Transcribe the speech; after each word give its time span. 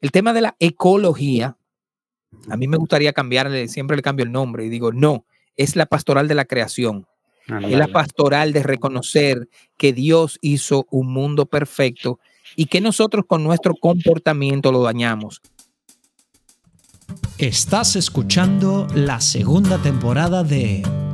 El 0.00 0.10
tema 0.10 0.32
de 0.32 0.40
la 0.40 0.56
ecología, 0.58 1.56
a 2.48 2.56
mí 2.56 2.68
me 2.68 2.78
gustaría 2.78 3.12
cambiarle, 3.12 3.68
siempre 3.68 3.96
le 3.96 4.02
cambio 4.02 4.24
el 4.24 4.32
nombre 4.32 4.64
y 4.64 4.68
digo, 4.68 4.92
no, 4.92 5.26
es 5.56 5.76
la 5.76 5.86
pastoral 5.86 6.26
de 6.28 6.34
la 6.34 6.44
creación. 6.44 7.06
Es 7.62 7.76
la 7.76 7.88
pastoral 7.88 8.52
de 8.52 8.62
reconocer 8.62 9.48
que 9.76 9.92
Dios 9.92 10.38
hizo 10.40 10.86
un 10.90 11.12
mundo 11.12 11.46
perfecto 11.46 12.20
y 12.54 12.66
que 12.66 12.80
nosotros 12.80 13.24
con 13.26 13.42
nuestro 13.42 13.74
comportamiento 13.74 14.70
lo 14.70 14.82
dañamos. 14.82 15.42
Estás 17.38 17.96
escuchando 17.96 18.86
la 18.94 19.20
segunda 19.20 19.78
temporada 19.78 20.44
de 20.44 20.82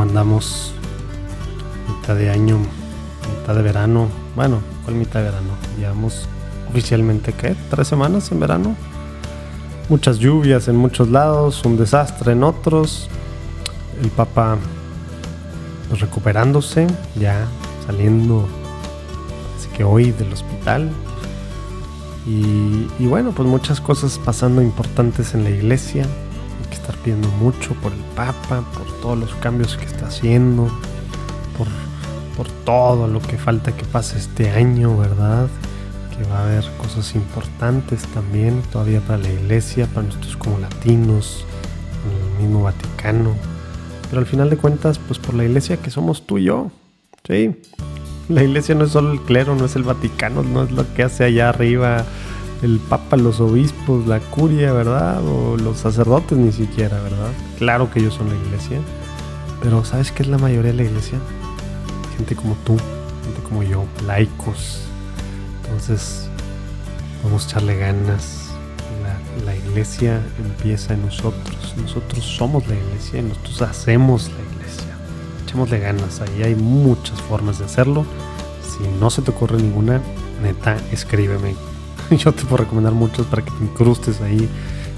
¿Cómo 0.00 0.08
andamos? 0.08 0.72
Mitad 1.86 2.16
de 2.16 2.30
año, 2.30 2.56
mitad 3.38 3.54
de 3.54 3.60
verano. 3.60 4.08
Bueno, 4.34 4.60
¿cuál 4.82 4.96
mitad 4.96 5.20
de 5.20 5.26
verano? 5.26 5.50
Llevamos 5.78 6.26
oficialmente, 6.70 7.34
¿qué? 7.34 7.54
¿Tres 7.68 7.88
semanas 7.88 8.32
en 8.32 8.40
verano? 8.40 8.76
Muchas 9.90 10.18
lluvias 10.18 10.68
en 10.68 10.76
muchos 10.76 11.10
lados, 11.10 11.62
un 11.66 11.76
desastre 11.76 12.32
en 12.32 12.44
otros. 12.44 13.10
El 14.02 14.08
Papa 14.08 14.56
pues, 15.90 16.00
recuperándose, 16.00 16.86
ya 17.14 17.46
saliendo, 17.86 18.48
así 19.58 19.68
que 19.76 19.84
hoy 19.84 20.12
del 20.12 20.32
hospital. 20.32 20.90
Y, 22.26 22.86
y 22.98 23.06
bueno, 23.06 23.32
pues 23.32 23.46
muchas 23.46 23.82
cosas 23.82 24.18
pasando 24.24 24.62
importantes 24.62 25.34
en 25.34 25.44
la 25.44 25.50
iglesia 25.50 26.06
estar 26.74 26.94
pidiendo 26.96 27.28
mucho 27.28 27.74
por 27.74 27.92
el 27.92 28.00
Papa, 28.14 28.64
por 28.74 28.86
todos 29.00 29.18
los 29.18 29.34
cambios 29.36 29.76
que 29.76 29.84
está 29.84 30.06
haciendo, 30.06 30.66
por, 31.56 31.66
por 32.36 32.48
todo 32.64 33.06
lo 33.06 33.20
que 33.20 33.38
falta 33.38 33.76
que 33.76 33.84
pase 33.84 34.18
este 34.18 34.50
año, 34.50 34.96
¿verdad? 34.96 35.48
Que 36.16 36.24
va 36.30 36.40
a 36.40 36.44
haber 36.44 36.64
cosas 36.78 37.14
importantes 37.14 38.02
también 38.14 38.62
todavía 38.72 39.00
para 39.00 39.18
la 39.18 39.30
iglesia, 39.30 39.86
para 39.86 40.06
nosotros 40.06 40.36
como 40.36 40.58
latinos, 40.58 41.44
el 42.38 42.42
mismo 42.42 42.62
Vaticano. 42.62 43.34
Pero 44.08 44.20
al 44.20 44.26
final 44.26 44.50
de 44.50 44.56
cuentas, 44.56 44.98
pues 44.98 45.18
por 45.18 45.34
la 45.34 45.44
iglesia 45.44 45.76
que 45.76 45.90
somos 45.90 46.26
tú 46.26 46.38
y 46.38 46.44
yo. 46.44 46.70
Sí. 47.26 47.56
La 48.28 48.42
iglesia 48.42 48.74
no 48.74 48.84
es 48.84 48.92
solo 48.92 49.12
el 49.12 49.20
clero, 49.20 49.54
no 49.54 49.64
es 49.66 49.76
el 49.76 49.82
Vaticano, 49.82 50.42
no 50.42 50.62
es 50.62 50.70
lo 50.70 50.92
que 50.94 51.02
hace 51.02 51.24
allá 51.24 51.48
arriba 51.48 52.04
el 52.62 52.78
papa, 52.78 53.16
los 53.16 53.40
obispos, 53.40 54.06
la 54.06 54.20
curia, 54.20 54.72
¿verdad? 54.72 55.22
O 55.24 55.56
los 55.56 55.78
sacerdotes 55.78 56.36
ni 56.36 56.52
siquiera, 56.52 57.00
¿verdad? 57.00 57.30
Claro 57.58 57.90
que 57.90 58.00
ellos 58.00 58.14
son 58.14 58.28
la 58.28 58.36
iglesia. 58.36 58.80
Pero 59.62 59.84
¿sabes 59.84 60.12
qué 60.12 60.22
es 60.22 60.28
la 60.28 60.38
mayoría 60.38 60.72
de 60.72 60.76
la 60.76 60.84
iglesia? 60.84 61.18
Gente 62.16 62.36
como 62.36 62.54
tú, 62.64 62.76
gente 63.24 63.40
como 63.48 63.62
yo, 63.62 63.84
laicos. 64.06 64.82
Entonces, 65.64 66.28
vamos 67.24 67.44
a 67.44 67.48
echarle 67.48 67.76
ganas. 67.78 68.36
La, 69.44 69.56
iglesia 69.56 70.20
empieza 70.38 70.94
en 70.94 71.06
nosotros. 71.06 71.74
Nosotros 71.80 72.24
somos 72.24 72.66
la 72.66 72.74
iglesia 72.74 73.20
y 73.20 73.22
nosotros 73.22 73.62
hacemos 73.62 74.24
la 74.24 74.54
iglesia. 74.54 74.92
Echémosle 75.44 75.78
ganas. 75.78 76.20
Ahí 76.20 76.42
hay 76.42 76.54
muchas 76.56 77.20
formas 77.22 77.58
de 77.60 77.64
hacerlo. 77.64 78.04
Si 78.62 78.86
no 78.98 79.08
se 79.08 79.22
te 79.22 79.30
ocurre 79.30 79.56
ninguna, 79.58 80.02
neta, 80.42 80.76
escríbeme 80.90 81.54
yo 82.18 82.32
te 82.32 82.42
puedo 82.44 82.58
recomendar 82.58 82.92
muchos 82.92 83.26
para 83.26 83.42
que 83.42 83.50
te 83.50 83.64
incrustes 83.64 84.20
ahí 84.20 84.48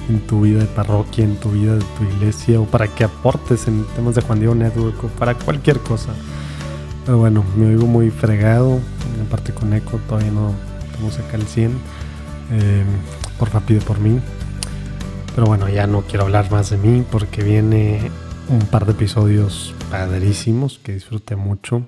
en 0.08 0.20
tu 0.26 0.40
vida 0.42 0.60
de 0.60 0.66
parroquia, 0.66 1.24
en 1.24 1.36
tu 1.36 1.50
vida 1.50 1.74
de 1.74 1.84
tu 1.84 2.04
iglesia 2.04 2.60
o 2.60 2.64
para 2.64 2.88
que 2.88 3.04
aportes 3.04 3.68
en 3.68 3.84
temas 3.94 4.14
de 4.14 4.22
Juan 4.22 4.38
Diego 4.38 4.54
Network 4.54 5.04
o 5.04 5.08
para 5.08 5.34
cualquier 5.34 5.78
cosa. 5.80 6.12
Pero 7.04 7.18
bueno, 7.18 7.44
me 7.56 7.66
oigo 7.66 7.86
muy 7.86 8.10
fregado, 8.10 8.80
aparte 9.26 9.52
con 9.52 9.72
eco 9.74 9.98
todavía 10.08 10.30
no 10.30 10.54
estamos 10.90 11.18
acá 11.18 11.36
al 11.36 11.46
100. 11.46 11.72
Eh, 12.52 12.84
por 13.38 13.52
rápido 13.52 13.80
por 13.80 13.98
mí. 13.98 14.20
Pero 15.34 15.46
bueno, 15.46 15.68
ya 15.68 15.86
no 15.86 16.02
quiero 16.02 16.24
hablar 16.24 16.50
más 16.50 16.70
de 16.70 16.76
mí 16.76 17.04
porque 17.10 17.42
viene 17.42 18.10
un 18.48 18.60
par 18.60 18.86
de 18.86 18.92
episodios 18.92 19.74
padrísimos 19.90 20.78
que 20.78 20.92
disfruté 20.92 21.34
mucho. 21.36 21.86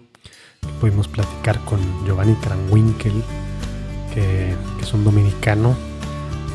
Pudimos 0.81 1.09
platicar 1.09 1.61
con 1.65 1.79
Giovanni 2.07 2.35
Kranwinkel, 2.37 3.23
que, 4.15 4.55
es 4.81 4.95
un 4.95 5.05
dominicano 5.05 5.75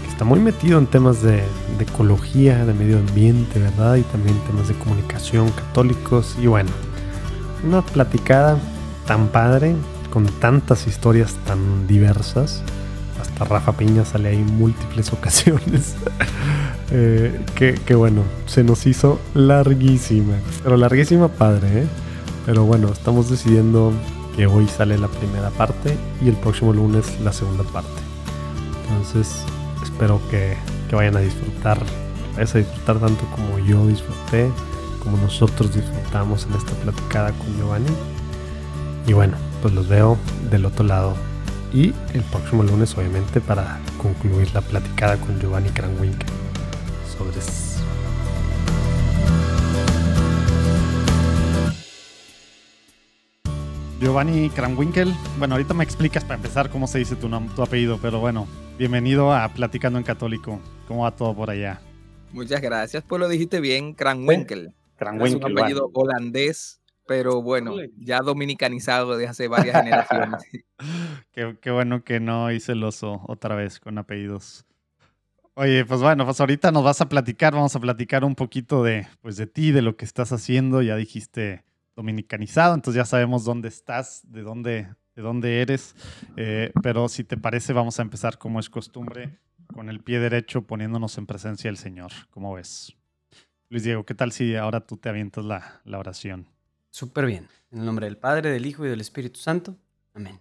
que 0.03 0.09
está 0.09 0.23
muy 0.23 0.39
metido 0.39 0.79
en 0.79 0.87
temas 0.87 1.21
de, 1.21 1.43
ecología, 1.79 2.65
de 2.65 2.73
medio 2.73 2.97
ambiente, 2.97 3.59
¿verdad? 3.59 3.95
Y 3.95 4.03
también 4.03 4.37
temas 4.47 4.67
de 4.67 4.75
comunicación 4.75 5.49
católicos. 5.51 6.35
Y 6.41 6.47
bueno, 6.47 6.69
una 7.65 7.81
platicada 7.81 8.57
tan 9.05 9.27
padre, 9.27 9.75
con 10.11 10.25
tantas 10.25 10.87
historias 10.87 11.35
tan 11.45 11.87
diversas. 11.87 12.63
Hasta 13.19 13.45
Rafa 13.45 13.73
Piña 13.73 14.05
sale 14.05 14.29
ahí 14.29 14.37
en 14.37 14.57
múltiples 14.57 15.11
ocasiones. 15.13 15.95
Eh, 16.91 17.39
que, 17.55 17.95
bueno, 17.95 18.23
se 18.47 18.63
nos 18.63 18.85
hizo 18.87 19.19
larguísima. 19.33 20.35
Pero 20.63 20.77
larguísima 20.77 21.27
padre, 21.27 21.83
¿eh? 21.83 21.87
Pero 22.45 22.63
bueno, 22.65 22.89
estamos 22.89 23.29
decidiendo 23.29 23.93
hoy 24.45 24.67
sale 24.67 24.97
la 24.97 25.07
primera 25.07 25.49
parte 25.49 25.97
y 26.21 26.29
el 26.29 26.35
próximo 26.35 26.73
lunes 26.73 27.19
la 27.21 27.33
segunda 27.33 27.63
parte. 27.65 28.01
Entonces 28.87 29.43
espero 29.83 30.21
que, 30.29 30.57
vayan 30.91 31.17
a 31.17 31.19
disfrutar, 31.19 31.79
a 32.37 32.39
disfrutar 32.39 32.99
tanto 32.99 33.25
como 33.35 33.59
yo 33.59 33.85
disfruté, 33.87 34.49
como 35.03 35.17
nosotros 35.17 35.73
disfrutamos 35.73 36.45
en 36.45 36.53
esta 36.53 36.71
platicada 36.81 37.31
con 37.33 37.55
Giovanni. 37.57 37.91
Y 39.07 39.13
bueno, 39.13 39.37
pues 39.61 39.73
los 39.73 39.87
veo 39.87 40.17
del 40.49 40.65
otro 40.65 40.85
lado. 40.85 41.15
Y 41.73 41.93
el 42.13 42.23
próximo 42.31 42.63
lunes 42.63 42.97
obviamente 42.97 43.41
para 43.41 43.79
concluir 44.01 44.49
la 44.53 44.61
platicada 44.61 45.17
con 45.17 45.39
Giovanni 45.39 45.69
Cranwinkel 45.69 46.27
sobre 47.17 47.68
Giovanni 53.99 54.49
Kramwinkel. 54.49 55.13
Bueno, 55.37 55.55
ahorita 55.55 55.73
me 55.73 55.83
explicas 55.83 56.23
para 56.23 56.35
empezar 56.35 56.69
cómo 56.69 56.87
se 56.87 56.99
dice 56.99 57.17
tu, 57.17 57.29
tu 57.29 57.61
apellido, 57.61 57.99
pero 58.01 58.19
bueno, 58.19 58.47
bienvenido 58.77 59.33
a 59.33 59.49
Platicando 59.49 59.99
en 59.99 60.05
Católico. 60.05 60.61
¿Cómo 60.87 61.03
va 61.03 61.11
todo 61.15 61.35
por 61.35 61.49
allá? 61.49 61.81
Muchas 62.31 62.61
gracias, 62.61 63.03
pues 63.05 63.19
lo 63.19 63.27
dijiste 63.27 63.59
bien, 63.59 63.93
Kramwinkel. 63.93 64.73
Es 65.21 65.33
un 65.33 65.43
apellido 65.43 65.91
holandés, 65.93 66.81
pero 67.05 67.41
bueno, 67.41 67.73
ya 67.97 68.19
dominicanizado 68.19 69.17
desde 69.17 69.29
hace 69.29 69.47
varias 69.49 69.75
generaciones. 69.75 70.43
qué, 71.33 71.57
qué, 71.61 71.71
bueno 71.71 72.05
que 72.05 72.21
no 72.21 72.51
hice 72.53 72.71
el 72.71 72.83
oso 72.85 73.21
otra 73.27 73.55
vez 73.55 73.81
con 73.81 73.97
apellidos. 73.97 74.65
Oye, 75.55 75.83
pues 75.83 75.99
bueno, 75.99 76.23
pues 76.23 76.39
ahorita 76.39 76.71
nos 76.71 76.85
vas 76.85 77.01
a 77.01 77.09
platicar, 77.09 77.53
vamos 77.53 77.75
a 77.75 77.81
platicar 77.81 78.23
un 78.23 78.35
poquito 78.35 78.81
de, 78.81 79.07
pues 79.19 79.35
de 79.35 79.45
ti, 79.45 79.73
de 79.73 79.81
lo 79.81 79.97
que 79.97 80.05
estás 80.05 80.31
haciendo. 80.31 80.81
Ya 80.81 80.95
dijiste 80.95 81.65
dominicanizado, 81.99 82.75
entonces 82.75 82.97
ya 82.97 83.05
sabemos 83.05 83.43
dónde 83.43 83.67
estás, 83.67 84.21
de 84.23 84.41
dónde, 84.41 84.87
de 85.15 85.21
dónde 85.21 85.61
eres. 85.61 85.95
Eh, 86.37 86.71
pero 86.81 87.09
si 87.09 87.25
te 87.25 87.35
parece, 87.35 87.73
vamos 87.73 87.99
a 87.99 88.03
empezar 88.03 88.37
como 88.37 88.61
es 88.61 88.69
costumbre, 88.69 89.37
con 89.73 89.89
el 89.89 89.99
pie 89.99 90.19
derecho 90.19 90.61
poniéndonos 90.61 91.17
en 91.17 91.25
presencia 91.25 91.67
del 91.67 91.75
Señor. 91.75 92.11
¿Cómo 92.29 92.53
ves? 92.53 92.95
Luis 93.67 93.83
Diego, 93.83 94.05
¿qué 94.05 94.15
tal 94.15 94.31
si 94.31 94.55
ahora 94.55 94.79
tú 94.79 94.95
te 94.95 95.09
avientas 95.09 95.43
la, 95.43 95.81
la 95.83 95.99
oración? 95.99 96.47
Súper 96.89 97.25
bien. 97.25 97.49
En 97.69 97.79
el 97.79 97.85
nombre 97.85 98.05
del 98.05 98.15
Padre, 98.15 98.49
del 98.49 98.65
Hijo 98.65 98.85
y 98.85 98.89
del 98.89 99.01
Espíritu 99.01 99.41
Santo. 99.41 99.75
Amén. 100.13 100.39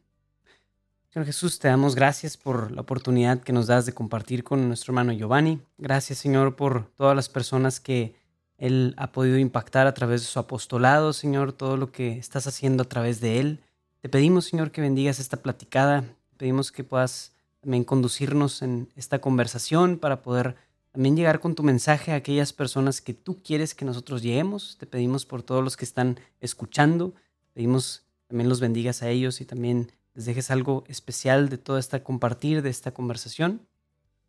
Señor 1.11 1.27
Jesús, 1.27 1.59
te 1.59 1.67
damos 1.67 1.97
gracias 1.97 2.37
por 2.37 2.71
la 2.71 2.83
oportunidad 2.83 3.41
que 3.41 3.53
nos 3.53 3.67
das 3.67 3.85
de 3.85 3.93
compartir 3.93 4.45
con 4.45 4.69
nuestro 4.69 4.93
hermano 4.93 5.13
Giovanni. 5.13 5.61
Gracias, 5.77 6.21
Señor, 6.21 6.55
por 6.55 6.93
todas 6.95 7.17
las 7.17 7.29
personas 7.29 7.81
que 7.81 8.15
él 8.59 8.95
ha 8.97 9.13
podido 9.13 9.39
impactar 9.39 9.87
a 9.87 9.95
través 9.95 10.21
de 10.23 10.27
su 10.27 10.39
apostolado, 10.39 11.13
Señor, 11.13 11.53
todo 11.53 11.77
lo 11.77 11.93
que 11.93 12.19
estás 12.19 12.49
haciendo 12.49 12.83
a 12.83 12.89
través 12.89 13.21
de 13.21 13.39
Él. 13.39 13.61
Te 14.01 14.09
pedimos, 14.09 14.47
Señor, 14.47 14.73
que 14.73 14.81
bendigas 14.81 15.21
esta 15.21 15.39
platicada. 15.39 16.05
pedimos 16.37 16.73
que 16.73 16.85
puedas 16.85 17.33
también 17.61 17.85
conducirnos 17.85 18.63
en 18.63 18.89
esta 18.97 19.21
conversación 19.21 19.99
para 19.99 20.23
poder 20.23 20.57
también 20.91 21.17
llegar 21.17 21.39
con 21.39 21.55
tu 21.55 21.63
mensaje 21.63 22.13
a 22.13 22.17
aquellas 22.17 22.53
personas 22.53 23.01
que 23.01 23.15
tú 23.15 23.41
quieres 23.43 23.75
que 23.75 23.85
nosotros 23.85 24.23
lleguemos. 24.23 24.77
Te 24.79 24.87
pedimos 24.87 25.25
por 25.25 25.43
todos 25.43 25.63
los 25.63 25.77
que 25.77 25.85
están 25.85 26.19
escuchando. 26.41 27.15
Pedimos 27.55 28.05
también 28.27 28.49
los 28.49 28.61
bendigas 28.61 29.03
a 29.03 29.09
ellos 29.09 29.41
y 29.41 29.45
también 29.45 29.93
les 30.15 30.25
dejes 30.25 30.51
algo 30.51 30.83
especial 30.89 31.49
de 31.49 31.59
toda 31.59 31.79
esta 31.79 32.03
compartir, 32.03 32.63
de 32.63 32.71
esta 32.71 32.93
conversación. 32.93 33.67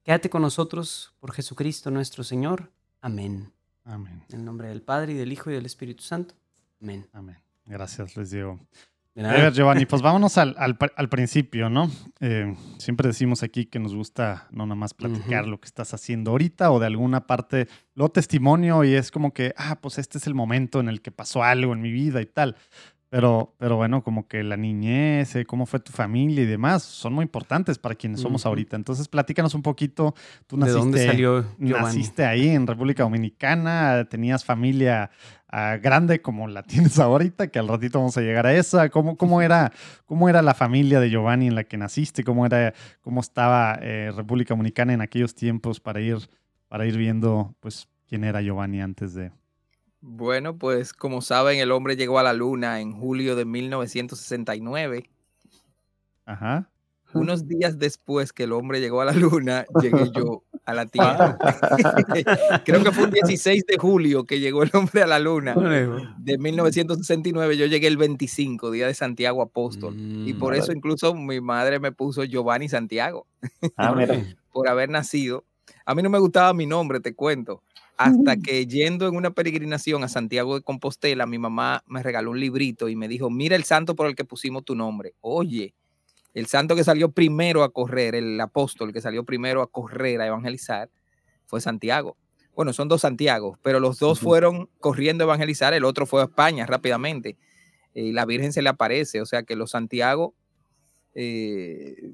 Quédate 0.03 0.29
con 0.29 0.43
nosotros 0.43 1.13
por 1.19 1.33
Jesucristo 1.33 1.89
nuestro 1.89 2.23
Señor. 2.23 2.71
Amén. 3.01 3.58
Amén. 3.89 4.23
En 4.29 4.39
el 4.39 4.45
nombre 4.45 4.67
del 4.67 4.83
Padre 4.83 5.13
y 5.13 5.15
del 5.15 5.31
Hijo 5.31 5.49
y 5.49 5.53
del 5.53 5.65
Espíritu 5.65 6.03
Santo. 6.03 6.35
Amén. 6.79 7.07
Amén. 7.11 7.37
Gracias, 7.65 8.15
Luis 8.15 8.29
Diego. 8.29 8.59
A 9.15 9.33
ver, 9.33 9.51
Giovanni, 9.51 9.85
pues 9.87 10.01
vámonos 10.03 10.37
al, 10.37 10.55
al, 10.57 11.09
principio, 11.09 11.69
¿no? 11.69 11.89
Eh, 12.19 12.55
siempre 12.77 13.07
decimos 13.07 13.41
aquí 13.41 13.65
que 13.65 13.79
nos 13.79 13.95
gusta 13.95 14.47
no 14.51 14.65
nada 14.65 14.75
más 14.75 14.93
platicar 14.93 15.47
lo 15.47 15.59
que 15.59 15.65
estás 15.65 15.93
haciendo 15.93 16.31
ahorita 16.31 16.71
o 16.71 16.79
de 16.79 16.85
alguna 16.85 17.25
parte, 17.25 17.67
lo 17.95 18.09
testimonio 18.09 18.83
y 18.83 18.93
es 18.93 19.09
como 19.09 19.33
que, 19.33 19.53
ah, 19.57 19.79
pues 19.81 19.97
este 19.97 20.19
es 20.19 20.27
el 20.27 20.35
momento 20.35 20.79
en 20.79 20.87
el 20.87 21.01
que 21.01 21.11
pasó 21.11 21.43
algo 21.43 21.73
en 21.73 21.81
mi 21.81 21.91
vida 21.91 22.21
y 22.21 22.27
tal. 22.27 22.55
Pero, 23.09 23.55
pero 23.57 23.75
bueno, 23.75 24.03
como 24.03 24.27
que 24.27 24.43
la 24.43 24.55
niñez, 24.55 25.35
eh, 25.35 25.43
cómo 25.43 25.65
fue 25.65 25.79
tu 25.79 25.91
familia 25.91 26.43
y 26.43 26.45
demás, 26.45 26.83
son 26.83 27.13
muy 27.13 27.23
importantes 27.23 27.79
para 27.79 27.95
quienes 27.95 28.19
somos 28.19 28.45
ahorita. 28.45 28.75
Entonces, 28.75 29.07
platícanos 29.07 29.55
un 29.55 29.63
poquito. 29.63 30.13
Tú 30.45 30.57
naciste, 30.57 30.77
¿De 30.77 30.79
dónde 30.79 31.05
salió 31.07 31.45
Naciste 31.57 32.25
ahí 32.25 32.49
en 32.49 32.67
República 32.67 33.01
Dominicana, 33.01 34.05
tenías 34.07 34.45
familia 34.45 35.09
ah, 35.47 35.77
grande 35.81 36.21
como 36.21 36.47
la 36.47 36.61
tienes 36.69 36.99
ahorita, 36.99 37.47
que 37.47 37.57
al 37.57 37.67
ratito 37.67 37.97
vamos 37.97 38.15
a 38.15 38.21
llegar 38.21 38.45
a 38.45 38.53
esa. 38.53 38.89
¿Cómo, 38.89 39.17
cómo, 39.17 39.41
era, 39.41 39.71
cómo 40.05 40.29
era 40.29 40.43
la 40.43 40.53
familia 40.53 40.99
de 40.99 41.09
Giovanni 41.09 41.47
en 41.47 41.55
la 41.55 41.63
que 41.63 41.77
naciste? 41.77 42.23
¿Cómo, 42.23 42.45
era, 42.45 42.75
cómo 43.01 43.21
estaba 43.21 43.79
eh, 43.81 44.11
República 44.15 44.53
Dominicana 44.53 44.93
en 44.93 45.01
aquellos 45.01 45.33
tiempos 45.33 45.79
para 45.79 45.99
ir, 45.99 46.17
para 46.67 46.85
ir 46.85 46.95
viendo 46.95 47.55
pues, 47.59 47.89
quién 48.07 48.23
era 48.23 48.39
Giovanni 48.41 48.81
antes 48.81 49.15
de, 49.15 49.31
bueno, 50.01 50.57
pues 50.57 50.93
como 50.93 51.21
saben, 51.21 51.59
el 51.59 51.71
hombre 51.71 51.95
llegó 51.95 52.19
a 52.19 52.23
la 52.23 52.33
luna 52.33 52.79
en 52.79 52.93
julio 52.93 53.35
de 53.35 53.45
1969. 53.45 55.09
Ajá. 56.25 56.69
Unos 57.13 57.47
días 57.47 57.79
después 57.79 58.31
que 58.31 58.43
el 58.43 58.53
hombre 58.53 58.79
llegó 58.79 59.01
a 59.01 59.05
la 59.05 59.13
luna, 59.13 59.65
llegué 59.81 60.11
yo 60.15 60.43
a 60.65 60.73
la 60.75 60.85
Tierra. 60.85 61.37
Creo 62.65 62.83
que 62.83 62.91
fue 62.91 63.05
un 63.05 63.11
16 63.11 63.65
de 63.65 63.77
julio 63.77 64.25
que 64.25 64.39
llegó 64.39 64.61
el 64.61 64.69
hombre 64.73 65.01
a 65.01 65.07
la 65.07 65.17
luna 65.17 65.55
de 66.19 66.37
1969. 66.37 67.57
Yo 67.57 67.65
llegué 67.65 67.87
el 67.87 67.97
25, 67.97 68.69
día 68.71 68.85
de 68.85 68.93
Santiago 68.93 69.41
Apóstol. 69.41 69.95
y 69.97 70.33
por 70.35 70.55
eso 70.55 70.71
incluso 70.71 71.15
mi 71.15 71.41
madre 71.41 71.79
me 71.79 71.91
puso 71.91 72.23
Giovanni 72.23 72.69
Santiago. 72.69 73.25
Ah, 73.75 73.95
por 74.53 74.69
haber 74.69 74.89
nacido. 74.89 75.45
A 75.85 75.95
mí 75.95 76.03
no 76.03 76.09
me 76.11 76.19
gustaba 76.19 76.53
mi 76.53 76.67
nombre, 76.67 76.99
te 76.99 77.15
cuento 77.15 77.63
hasta 77.99 78.37
que 78.37 78.65
yendo 78.65 79.09
en 79.09 79.17
una 79.17 79.31
peregrinación 79.31 80.05
a 80.05 80.07
Santiago 80.07 80.55
de 80.55 80.61
Compostela, 80.61 81.25
mi 81.25 81.37
mamá 81.37 81.83
me 81.85 82.01
regaló 82.01 82.31
un 82.31 82.39
librito 82.39 82.87
y 82.87 82.95
me 82.95 83.09
dijo, 83.09 83.29
mira 83.29 83.57
el 83.57 83.65
santo 83.65 83.93
por 83.93 84.07
el 84.07 84.15
que 84.15 84.23
pusimos 84.23 84.63
tu 84.63 84.73
nombre. 84.73 85.15
Oye, 85.19 85.75
el 86.33 86.45
santo 86.45 86.77
que 86.77 86.85
salió 86.85 87.11
primero 87.11 87.61
a 87.61 87.73
correr, 87.73 88.15
el 88.15 88.39
apóstol 88.39 88.93
que 88.93 89.01
salió 89.01 89.25
primero 89.25 89.61
a 89.61 89.67
correr, 89.67 90.21
a 90.21 90.27
evangelizar, 90.27 90.89
fue 91.45 91.59
Santiago. 91.59 92.15
Bueno, 92.55 92.71
son 92.71 92.87
dos 92.87 93.01
Santiago, 93.01 93.59
pero 93.63 93.81
los 93.81 93.99
dos 93.99 94.21
fueron 94.21 94.69
corriendo 94.79 95.25
a 95.25 95.27
evangelizar, 95.27 95.73
el 95.73 95.83
otro 95.83 96.05
fue 96.05 96.21
a 96.21 96.25
España 96.25 96.65
rápidamente. 96.65 97.37
Y 97.93 98.13
la 98.13 98.25
Virgen 98.25 98.53
se 98.53 98.61
le 98.61 98.69
aparece, 98.69 99.19
o 99.19 99.25
sea 99.25 99.43
que 99.43 99.57
los 99.57 99.71
Santiago 99.71 100.33
eh, 101.15 102.13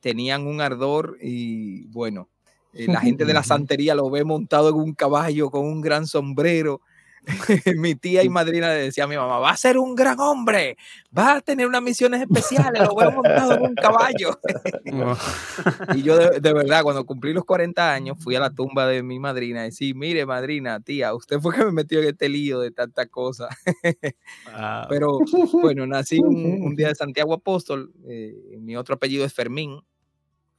tenían 0.00 0.48
un 0.48 0.60
ardor 0.60 1.16
y 1.22 1.86
bueno, 1.92 2.28
eh, 2.76 2.86
la 2.88 3.00
gente 3.00 3.24
de 3.24 3.34
la 3.34 3.42
santería 3.42 3.94
lo 3.94 4.10
ve 4.10 4.24
montado 4.24 4.68
en 4.68 4.76
un 4.76 4.94
caballo 4.94 5.50
con 5.50 5.64
un 5.64 5.80
gran 5.80 6.06
sombrero. 6.06 6.80
mi 7.76 7.94
tía 7.94 8.22
y 8.22 8.28
madrina 8.28 8.68
le 8.68 8.82
decía 8.82 9.04
a 9.04 9.06
mi 9.06 9.16
mamá, 9.16 9.38
va 9.38 9.50
a 9.50 9.56
ser 9.56 9.78
un 9.78 9.94
gran 9.94 10.18
hombre, 10.20 10.76
va 11.16 11.36
a 11.36 11.40
tener 11.40 11.66
unas 11.66 11.82
misiones 11.82 12.22
especiales, 12.22 12.82
lo 12.82 12.94
veo 12.94 13.10
montado 13.10 13.54
en 13.54 13.62
un 13.62 13.74
caballo. 13.74 14.38
y 15.94 16.02
yo 16.02 16.16
de, 16.16 16.52
verdad, 16.52 16.82
cuando 16.82 17.04
cumplí 17.04 17.32
los 17.32 17.44
40 17.44 17.92
años, 17.92 18.16
fui 18.20 18.36
a 18.36 18.40
la 18.40 18.50
tumba 18.50 18.86
de 18.86 19.02
mi 19.02 19.18
madrina 19.18 19.62
y 19.62 19.70
decía, 19.70 19.92
mire 19.96 20.24
madrina, 20.24 20.80
tía, 20.80 21.14
usted 21.14 21.40
fue 21.40 21.54
que 21.54 21.64
me 21.64 21.72
metió 21.72 22.00
en 22.00 22.08
este 22.08 22.28
lío 22.28 22.60
de 22.60 22.70
tanta 22.70 23.06
cosa. 23.06 23.48
Pero 24.88 25.18
bueno, 25.52 25.86
nací 25.86 26.20
un, 26.20 26.76
día 26.76 26.88
de 26.88 26.94
Santiago 26.94 27.34
Apóstol, 27.34 27.92
eh, 28.06 28.56
mi 28.60 28.76
otro 28.76 28.94
apellido 28.94 29.24
es 29.24 29.34
Fermín, 29.34 29.80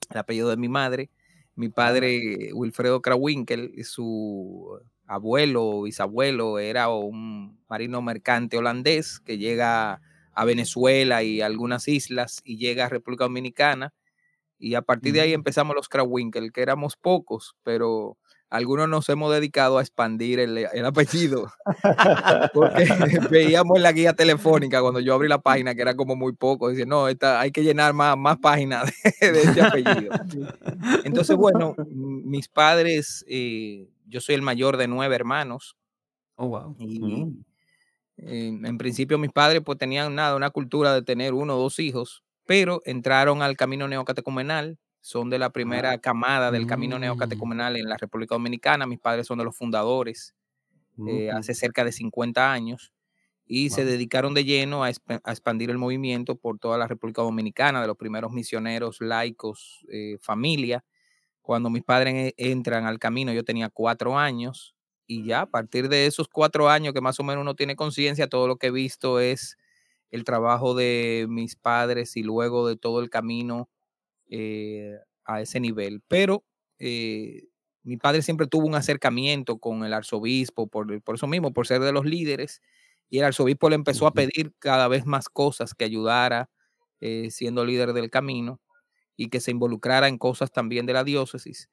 el 0.09 0.17
apellido 0.17 0.49
de 0.49 0.57
mi 0.57 0.67
madre. 0.67 1.09
Mi 1.57 1.69
padre, 1.69 2.51
Wilfredo 2.53 3.01
Krawinkel, 3.01 3.83
su 3.83 4.79
abuelo 5.07 5.65
o 5.65 5.81
bisabuelo 5.83 6.59
era 6.59 6.89
un 6.89 7.59
marino 7.67 7.99
mercante 8.03 8.57
holandés 8.57 9.19
que 9.21 9.39
llega 9.39 9.99
a 10.33 10.45
Venezuela 10.45 11.23
y 11.23 11.41
algunas 11.41 11.87
islas 11.87 12.41
y 12.43 12.57
llega 12.57 12.85
a 12.85 12.89
República 12.89 13.23
Dominicana. 13.23 13.91
Y 14.59 14.75
a 14.75 14.83
partir 14.83 15.13
de 15.13 15.21
ahí 15.21 15.33
empezamos 15.33 15.75
los 15.75 15.89
Krawinkel, 15.89 16.51
que 16.51 16.61
éramos 16.61 16.95
pocos, 16.95 17.55
pero 17.63 18.19
algunos 18.49 18.87
nos 18.87 19.07
hemos 19.09 19.31
dedicado 19.33 19.77
a 19.77 19.81
expandir 19.81 20.39
el, 20.39 20.85
apellido, 20.85 21.51
porque 22.53 22.87
veíamos 23.29 23.77
en 23.77 23.83
la 23.83 23.91
guía 23.91 24.13
telefónica 24.13 24.81
cuando 24.81 24.99
yo 24.99 25.13
abrí 25.13 25.27
la 25.27 25.41
página 25.41 25.75
que 25.75 25.81
era 25.81 25.95
como 25.95 26.15
muy 26.15 26.33
poco, 26.33 26.69
decía, 26.69 26.85
no, 26.85 27.07
esta, 27.09 27.39
hay 27.41 27.51
que 27.51 27.63
llenar 27.63 27.93
más, 27.93 28.17
más 28.17 28.37
páginas 28.37 28.91
de, 29.19 29.41
este 29.41 29.61
apellido. 29.61 30.13
Entonces, 31.03 31.35
bueno, 31.35 31.75
mis 31.89 32.47
padres, 32.47 33.25
eh, 33.27 33.89
yo 34.05 34.21
soy 34.21 34.35
el 34.35 34.41
mayor 34.41 34.77
de 34.77 34.87
nueve 34.87 35.15
hermanos. 35.15 35.75
Oh, 36.35 36.47
wow. 36.47 36.75
Y, 36.79 36.99
mm. 36.99 38.65
en 38.65 38.77
principio 38.77 39.17
mis 39.17 39.31
padres 39.31 39.61
pues 39.65 39.77
tenían 39.77 40.15
nada, 40.15 40.35
una 40.35 40.51
cultura 40.51 40.93
de 40.93 41.01
tener 41.01 41.33
uno 41.33 41.55
o 41.57 41.61
dos 41.61 41.79
hijos, 41.79 42.23
pero 42.45 42.81
entraron 42.85 43.41
al 43.41 43.57
camino 43.57 43.87
neocatecumenal 43.87 44.77
son 45.01 45.29
de 45.29 45.39
la 45.39 45.51
primera 45.51 45.97
camada 45.99 46.51
del 46.51 46.67
camino 46.67 46.97
mm. 46.97 47.01
neocatecumenal 47.01 47.77
en 47.77 47.87
la 47.87 47.97
República 47.97 48.35
Dominicana. 48.35 48.85
Mis 48.85 48.99
padres 48.99 49.27
son 49.27 49.37
de 49.37 49.45
los 49.45 49.55
fundadores 49.55 50.35
eh, 51.07 51.29
hace 51.31 51.53
cerca 51.53 51.83
de 51.83 51.91
50 51.91 52.51
años 52.51 52.91
y 53.45 53.69
se 53.69 53.85
dedicaron 53.85 54.33
de 54.33 54.43
lleno 54.43 54.83
a, 54.83 54.89
expandir 54.89 55.69
el 55.69 55.77
movimiento 55.77 56.35
por 56.35 56.59
toda 56.59 56.77
la 56.77 56.87
República 56.87 57.21
Dominicana, 57.21 57.81
de 57.81 57.87
los 57.87 57.95
primeros 57.95 58.33
misioneros 58.33 58.99
laicos, 58.99 59.85
eh, 59.89 60.17
familia. 60.21 60.83
Cuando 61.41 61.69
mis 61.69 61.83
padres 61.83 62.33
entran 62.35 62.85
al 62.85 62.99
camino, 62.99 63.31
yo 63.31 63.45
tenía 63.45 63.69
cuatro 63.69 64.17
años 64.17 64.75
y 65.05 65.23
ya 65.23 65.41
a 65.41 65.45
partir 65.45 65.87
de 65.87 66.05
esos 66.05 66.27
cuatro 66.27 66.69
años 66.69 66.93
que 66.93 66.99
más 66.99 67.19
o 67.21 67.23
menos 67.23 67.41
uno 67.41 67.55
tiene 67.55 67.77
conciencia, 67.77 68.27
todo 68.27 68.47
lo 68.47 68.57
que 68.57 68.67
he 68.67 68.71
visto 68.71 69.21
es 69.21 69.57
el 70.11 70.25
trabajo 70.25 70.75
de 70.75 71.25
mis 71.29 71.55
padres 71.55 72.17
y 72.17 72.23
luego 72.23 72.67
de 72.67 72.75
todo 72.75 72.99
el 72.99 73.09
camino 73.09 73.69
eh, 74.29 74.97
a 75.25 75.41
ese 75.41 75.59
nivel. 75.59 76.01
Pero 76.07 76.43
eh, 76.79 77.47
mi 77.83 77.97
padre 77.97 78.21
siempre 78.21 78.47
tuvo 78.47 78.67
un 78.67 78.75
acercamiento 78.75 79.57
con 79.59 79.83
el 79.83 79.93
arzobispo, 79.93 80.67
por, 80.67 81.01
por, 81.03 81.15
eso 81.15 81.27
mismo, 81.27 81.53
por 81.53 81.67
ser 81.67 81.81
de 81.81 81.91
los 81.91 82.05
líderes, 82.05 82.61
y 83.09 83.19
el 83.19 83.25
arzobispo 83.25 83.69
le 83.69 83.75
empezó 83.75 84.07
a 84.07 84.13
pedir 84.13 84.53
cada 84.59 84.87
vez 84.87 85.05
más 85.05 85.29
cosas 85.29 85.73
que 85.73 85.85
ayudara 85.85 86.49
eh, 86.99 87.29
siendo 87.31 87.65
líder 87.65 87.93
del 87.93 88.09
camino 88.09 88.59
y 89.15 89.29
que 89.29 89.39
se 89.39 89.51
involucrara 89.51 90.07
en 90.07 90.17
cosas 90.17 90.51
también 90.51 90.85
de 90.85 90.93
la 90.93 91.03
diócesis. 91.03 91.69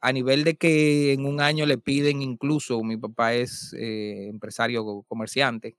A 0.00 0.12
nivel 0.12 0.44
de 0.44 0.56
que 0.56 1.12
en 1.12 1.26
un 1.26 1.40
año 1.40 1.66
le 1.66 1.78
piden 1.78 2.22
incluso, 2.22 2.82
mi 2.82 2.96
papá 2.96 3.34
es 3.34 3.72
empresario 3.74 5.04
comerciante, 5.08 5.76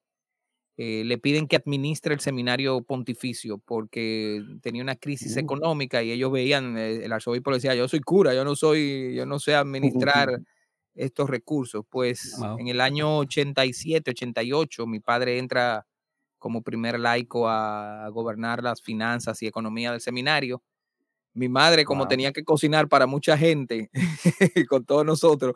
eh, 0.80 1.04
le 1.04 1.18
piden 1.18 1.48
que 1.48 1.56
administre 1.56 2.14
el 2.14 2.20
seminario 2.20 2.84
pontificio 2.84 3.58
porque 3.58 4.44
tenía 4.62 4.84
una 4.84 4.96
crisis 4.96 5.36
uh. 5.36 5.40
económica 5.40 6.04
y 6.04 6.12
ellos 6.12 6.32
veían, 6.32 6.78
eh, 6.78 7.04
el 7.04 7.12
arzobispo 7.12 7.52
decía, 7.52 7.74
yo 7.74 7.88
soy 7.88 8.00
cura, 8.00 8.36
yo 8.36 8.46
no 8.46 8.56
soy, 8.56 9.16
yo 9.16 9.26
no 9.26 9.40
sé 9.40 9.56
administrar 9.56 10.40
estos 10.94 11.30
recursos. 11.30 11.84
Pues 11.90 12.40
en 12.60 12.68
el 12.68 12.80
año 12.80 13.18
87, 13.18 14.12
88, 14.12 14.86
mi 14.86 15.00
padre 15.00 15.40
entra 15.40 15.88
como 16.38 16.62
primer 16.62 17.00
laico 17.00 17.50
a, 17.50 18.08
gobernar 18.10 18.62
las 18.62 18.82
finanzas 18.82 19.42
y 19.42 19.48
economía 19.48 19.92
del 19.92 20.02
seminario. 20.02 20.62
Mi 21.34 21.50
madre, 21.50 21.86
como 21.86 22.08
tenía 22.08 22.32
que 22.32 22.44
cocinar 22.44 22.88
para 22.88 23.08
mucha 23.08 23.36
gente, 23.36 23.90
con 24.70 24.86
todos 24.86 25.06
nosotros, 25.06 25.56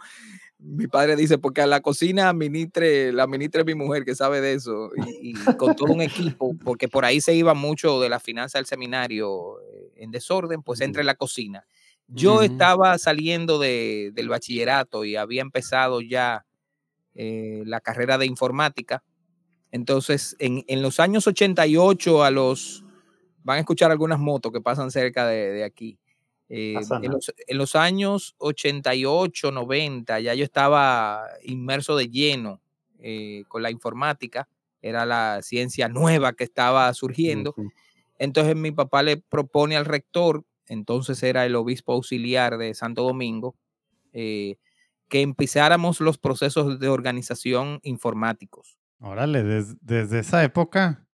mi 0.61 0.87
padre 0.87 1.15
dice, 1.15 1.39
porque 1.39 1.61
a 1.61 1.67
la 1.67 1.81
cocina 1.81 2.29
administre, 2.29 3.11
la 3.11 3.23
administre 3.23 3.63
mi 3.63 3.73
mujer 3.73 4.05
que 4.05 4.15
sabe 4.15 4.41
de 4.41 4.53
eso, 4.53 4.91
y, 5.21 5.33
con 5.57 5.75
todo 5.75 5.91
un 5.91 6.01
equipo, 6.01 6.55
porque 6.63 6.87
por 6.87 7.03
ahí 7.03 7.19
se 7.19 7.33
iba 7.33 7.53
mucho 7.53 7.99
de 7.99 8.09
la 8.09 8.19
finanza 8.19 8.59
del 8.59 8.67
seminario 8.67 9.59
eh, 9.61 9.91
en 9.95 10.11
desorden, 10.11 10.61
pues 10.61 10.81
entre 10.81 11.03
la 11.03 11.15
cocina. 11.15 11.65
Yo 12.07 12.41
estaba 12.41 12.97
saliendo 12.97 13.57
de, 13.57 14.11
del 14.13 14.27
bachillerato 14.27 15.05
y 15.05 15.15
había 15.15 15.41
empezado 15.41 16.01
ya 16.01 16.45
eh, 17.15 17.63
la 17.65 17.79
carrera 17.79 18.17
de 18.17 18.25
informática. 18.25 19.01
Entonces, 19.71 20.35
en, 20.39 20.65
en, 20.67 20.81
los 20.81 20.99
años 20.99 21.25
88 21.25 22.23
a 22.23 22.29
los, 22.29 22.83
van 23.43 23.57
a 23.57 23.59
escuchar 23.61 23.91
algunas 23.91 24.19
motos 24.19 24.51
que 24.51 24.59
pasan 24.59 24.91
cerca 24.91 25.25
de, 25.25 25.51
de 25.51 25.63
aquí. 25.63 26.00
Eh, 26.53 26.75
en, 27.47 27.57
los, 27.57 27.75
años 27.75 28.35
88, 28.39 29.51
90, 29.51 30.19
ya 30.19 30.33
yo 30.33 30.43
estaba 30.43 31.25
inmerso 31.43 31.95
de 31.95 32.09
lleno 32.09 32.61
eh, 32.99 33.45
con 33.47 33.63
la 33.63 33.71
informática, 33.71 34.49
era 34.81 35.05
la 35.05 35.41
ciencia 35.41 35.87
nueva 35.87 36.33
que 36.33 36.43
estaba 36.43 36.93
surgiendo. 36.93 37.55
Entonces 38.19 38.55
mi 38.55 38.71
papá 38.71 39.01
le 39.01 39.17
propone 39.17 39.77
al 39.77 39.85
rector 39.85 40.43
entonces 40.71 41.21
era 41.21 41.45
el 41.45 41.55
obispo 41.57 41.91
auxiliar 41.91 42.57
de 42.57 42.73
Santo 42.73 43.03
Domingo, 43.03 43.57
eh, 44.13 44.55
que 45.09 45.19
empezáramos 45.19 45.99
los 45.99 46.17
procesos 46.17 46.79
de 46.79 46.87
organización 46.87 47.81
informáticos. 47.83 48.77
Órale, 49.01 49.43
desde 49.43 50.19
esa 50.19 50.45
época, 50.45 51.05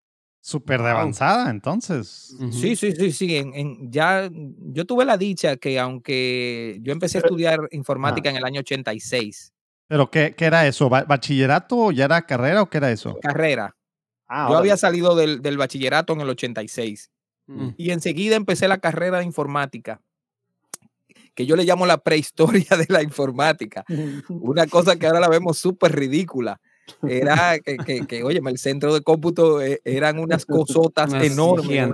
súper 0.48 0.82
de 0.82 0.90
avanzada, 0.92 1.50
entonces. 1.50 2.34
Sí, 2.52 2.78
sí, 2.78 2.94
sí, 2.94 3.12
sí. 3.12 3.36
En, 3.36 3.92
ya 3.92 4.30
yo 4.32 4.86
tuve 4.86 5.04
la 5.04 5.18
dicha 5.18 5.58
que 5.58 5.78
aunque 5.78 6.80
yo 6.82 6.94
empecé 6.94 7.18
a 7.18 7.22
estudiar 7.22 7.68
informática 7.72 8.30
en 8.30 8.38
el 8.38 8.46
año 8.46 8.62
86. 8.62 9.52
¿Pero 9.88 10.10
qué, 10.10 10.36
qué 10.38 10.46
era 10.46 10.66
eso? 10.66 10.90
¿Bachillerato? 10.90 11.92
¿Ya 11.92 12.06
era 12.06 12.22
carrera 12.22 12.62
o 12.62 12.70
qué 12.70 12.78
era 12.78 12.90
eso? 12.92 13.20
Carrera. 13.22 13.76
Ah, 14.26 14.48
yo 14.50 14.58
había 14.58 14.78
salido 14.78 15.18
del, 15.18 15.42
del, 15.42 15.58
bachillerato 15.58 16.14
en 16.14 16.22
el 16.22 16.30
86 16.30 17.12
mm. 17.48 17.70
y 17.76 17.92
enseguida 17.92 18.38
empecé 18.38 18.70
la 18.70 18.78
carrera 18.78 19.20
de 19.20 19.26
informática, 19.26 20.02
que 21.36 21.46
yo 21.46 21.58
le 21.58 21.66
llamo 21.66 21.86
la 21.86 21.98
prehistoria 21.98 22.70
de 22.78 22.86
la 22.88 23.04
informática. 23.04 23.84
Una 24.30 24.66
cosa 24.68 24.96
que 24.96 25.08
ahora 25.08 25.20
la 25.20 25.30
vemos 25.30 25.58
súper 25.58 25.94
ridícula. 25.94 26.62
Era 27.08 27.60
que, 27.60 28.06
que, 28.08 28.24
oye, 28.24 28.42
el 28.46 28.58
centro 28.58 28.94
de 28.94 29.02
cómputo 29.02 29.62
eh, 29.62 29.82
eran 29.84 30.20
unas 30.20 30.46
cosotas 30.46 31.14
enormes. 31.14 31.92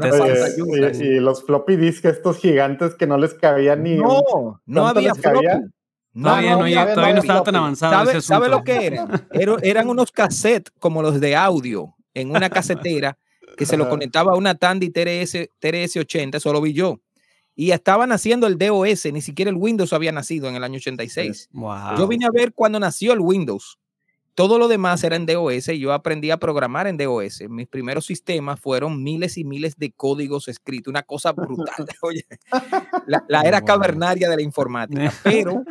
y, 1.00 1.20
los 1.20 1.44
floppy 1.44 1.76
disks, 1.76 2.06
estos 2.06 2.38
gigantes 2.38 2.96
que 2.96 3.08
no 3.08 3.18
les 3.18 3.34
cabían 3.34 3.84
ni. 3.84 3.96
No, 3.96 4.62
no 4.66 4.88
había 4.88 5.16
floppy. 5.16 5.48
No, 6.16 6.30
todavía, 6.30 6.52
no, 6.52 6.94
todavía 6.94 7.14
no 7.16 7.22
estaba 7.22 7.44
tan 7.44 7.56
avanzado. 7.56 8.06
¿Sabe, 8.06 8.22
¿Sabe, 8.22 8.50
lo 8.50 8.64
que 8.64 8.86
era? 8.86 9.08
Eran 9.64 9.90
unos 9.90 10.12
cassettes 10.12 10.72
como 10.80 11.02
los 11.02 11.20
de 11.20 11.36
audio 11.36 11.96
en 12.14 12.30
una 12.30 12.50
casetera 12.50 13.18
que 13.58 13.66
se 13.66 13.78
lo 13.78 13.90
conectaba 13.90 14.34
a 14.34 14.36
una 14.36 14.56
Tandy 14.56 14.90
TRS, 14.90 15.50
TRS 15.60 15.98
80, 15.98 16.38
eso 16.38 16.54
lo 16.54 16.62
vi 16.62 16.74
yo. 16.74 17.00
Y 17.56 17.72
estaban 17.72 18.12
haciendo 18.12 18.48
el 18.48 18.58
DOS, 18.58 19.06
ni 19.12 19.22
siquiera 19.22 19.52
el 19.52 19.58
Windows 19.58 19.94
había 19.94 20.12
nacido 20.12 20.50
en 20.50 20.56
el 20.56 20.64
año 20.64 20.78
86. 20.78 21.50
Yo 21.98 22.08
vine 22.08 22.26
a 22.26 22.32
ver 22.32 22.54
cuando 22.54 22.80
nació 22.80 23.14
el 23.14 23.20
Windows. 23.20 23.78
Todo 24.36 24.58
lo 24.58 24.68
demás 24.68 25.04
era 25.04 25.16
en 25.16 25.28
DOS 25.28 25.70
y 25.70 25.80
yo 25.80 25.94
aprendí 25.94 26.32
a 26.32 26.38
programar 26.38 26.88
en 26.88 26.98
DOS. 26.98 27.44
Mis 27.50 27.68
primeros 27.68 28.06
sistemas 28.06 28.60
fueron 28.60 29.04
miles 29.04 29.38
y 29.38 29.44
miles 29.44 29.78
de 29.78 29.92
códigos 29.92 30.48
escritos, 30.48 30.90
una 30.90 31.04
cosa 31.04 31.34
brutal. 31.34 31.66
Oye, 32.02 32.26
la, 33.06 33.42
era 33.42 33.62
cavernaria 33.62 34.30
de 34.30 34.36
la 34.36 34.42
informática. 34.42 35.14
Pero 35.24 35.64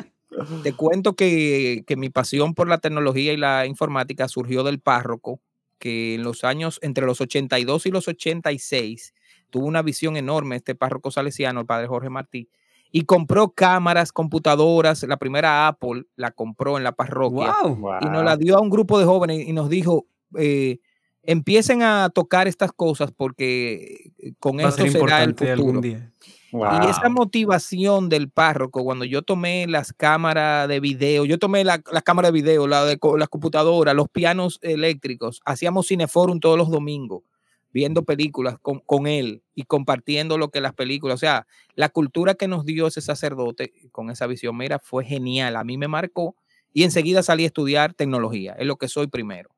te 0.63 0.73
cuento 0.75 1.15
que, 1.15 1.83
que 1.87 1.97
mi 1.97 2.09
pasión 2.09 2.55
por 2.55 2.69
la 2.69 2.79
tecnología 2.79 3.33
y 3.33 3.37
la 3.37 3.67
informática 3.67 4.29
surgió 4.29 4.63
del 4.63 4.79
párroco 4.79 5.41
que 5.83 6.15
en 6.15 6.23
los 6.23 6.45
años 6.45 6.79
entre 6.81 7.07
los 7.07 7.21
82 7.21 7.87
y 7.87 7.91
los 7.91 8.07
86 8.07 9.15
tuvo 9.51 9.67
una 9.67 9.83
visión 9.83 10.17
enorme 10.17 10.55
este 10.55 10.77
párroco 10.77 11.11
salesiano, 11.11 11.59
el 11.59 11.67
padre 11.67 11.89
Jorge 11.89 12.09
Martí, 12.09 12.49
y 12.93 13.03
compró 13.03 13.51
cámaras, 13.53 14.13
computadoras. 14.13 15.03
La 15.05 15.17
primera 15.17 15.67
Apple 15.67 16.05
la 16.15 16.31
compró 16.31 16.77
en 16.77 16.85
la 16.85 16.93
parroquia 16.93 17.55
y 18.03 18.07
nos 18.07 18.23
la 18.23 18.37
dio 18.37 18.59
a 18.59 18.61
un 18.61 18.71
grupo 18.71 18.99
de 18.99 19.07
jóvenes 19.07 19.49
y 19.49 19.53
nos 19.53 19.71
dijo, 19.71 20.07
eh, 20.39 20.79
empiecen 21.23 21.83
a 21.83 22.11
tocar 22.11 22.47
estas 22.47 22.73
cosas 22.73 23.11
porque 23.11 24.13
eh, 24.19 24.35
con 24.39 24.61
esto 24.61 24.87
será 24.87 25.25
el 25.25 25.35
futuro. 25.35 25.81
Y 26.53 26.87
esa 26.87 27.09
motivación 27.09 28.11
del 28.11 28.29
párroco, 28.29 28.85
cuando 28.85 29.07
yo 29.07 29.23
tomé 29.23 29.67
las 29.67 29.95
cámaras 29.95 30.69
de 30.69 30.81
video, 30.81 31.25
yo 31.25 31.39
tomé 31.39 31.65
la, 31.65 31.79
cámara 31.79 32.29
de 32.29 32.33
video, 32.33 32.67
la 32.67 32.85
de 32.85 32.99
las 33.17 33.29
computadoras, 33.31 33.95
los 33.95 34.11
pianos 34.11 34.59
eléctricos, 34.61 35.41
hacíamos 35.47 35.89
cineforum 35.89 36.41
todos 36.41 36.59
los 36.59 36.71
domingos, 36.71 37.23
viendo 37.73 38.05
películas 38.05 38.59
con, 38.61 38.81
con, 38.81 39.07
él 39.07 39.43
y 39.55 39.65
compartiendo 39.65 40.39
lo 40.39 40.51
que 40.51 40.61
las 40.61 40.75
películas, 40.75 41.15
o 41.15 41.19
sea, 41.19 41.47
la 41.75 41.89
cultura 41.89 42.35
que 42.35 42.49
nos 42.49 42.65
dio 42.65 42.87
ese 42.87 43.01
sacerdote 43.01 43.73
con 43.91 44.11
esa 44.11 44.27
visión, 44.27 44.57
mira, 44.57 44.79
fue 44.79 45.05
genial, 45.05 45.57
a 45.57 45.65
mí 45.65 45.79
me 45.79 45.89
marcó 45.89 46.37
y 46.73 46.85
enseguida 46.85 47.23
salí 47.23 47.45
a 47.45 47.47
estudiar 47.47 47.95
tecnología, 47.95 48.55
es 48.59 48.67
lo 48.67 48.77
que 48.77 48.89
soy 48.89 49.07
primero. 49.07 49.51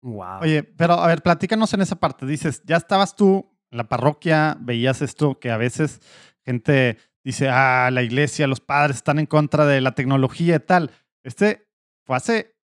Wow. 0.00 0.40
Oye, 0.42 0.62
pero 0.62 0.94
a 0.94 1.06
ver, 1.08 1.22
platícanos 1.22 1.74
en 1.74 1.80
esa 1.80 1.96
parte. 1.96 2.24
Dices, 2.24 2.62
ya 2.64 2.76
estabas 2.76 3.16
tú 3.16 3.50
en 3.70 3.78
la 3.78 3.88
parroquia, 3.88 4.56
veías 4.60 5.02
esto 5.02 5.38
que 5.40 5.50
a 5.50 5.56
veces 5.56 6.00
gente 6.44 6.98
dice, 7.24 7.48
ah, 7.48 7.90
la 7.92 8.02
iglesia, 8.02 8.46
los 8.46 8.60
padres 8.60 8.96
están 8.96 9.18
en 9.18 9.26
contra 9.26 9.66
de 9.66 9.80
la 9.80 9.94
tecnología 9.94 10.56
y 10.56 10.60
tal. 10.60 10.92
Este 11.22 11.68
fue 12.04 12.16
hace, 12.16 12.56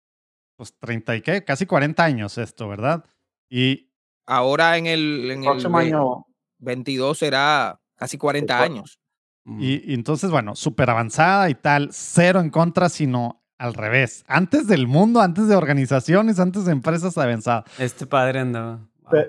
pues, 0.56 0.78
30 0.78 1.16
y 1.16 1.22
qué, 1.22 1.44
casi 1.44 1.66
40 1.66 2.02
años 2.04 2.38
esto, 2.38 2.68
¿verdad? 2.68 3.04
Y... 3.48 3.90
Ahora 4.26 4.78
en 4.78 4.87
el, 4.87 5.31
en 5.31 5.45
el 5.45 5.75
año 5.75 6.26
22 6.59 7.19
será 7.19 7.81
casi 7.97 8.19
40 8.19 8.61
años. 8.61 8.99
Y, 9.59 9.90
y, 9.90 9.95
entonces, 9.95 10.31
bueno, 10.31 10.54
súper 10.57 10.88
avanzada 10.88 11.50
y 11.50 11.54
tal, 11.54 11.90
cero 11.93 12.40
en 12.40 12.49
contra, 12.49 12.88
sino 12.88 13.45
al 13.59 13.75
revés. 13.75 14.25
Antes 14.26 14.66
del 14.66 14.87
mundo, 14.87 15.21
antes 15.21 15.49
de 15.49 15.57
organizaciones, 15.57 16.38
antes 16.38 16.64
de 16.64 16.73
empresas 16.73 17.16
avanzadas. 17.19 17.64
Este 17.78 18.07
padre 18.07 18.40
andaba. 18.40 18.81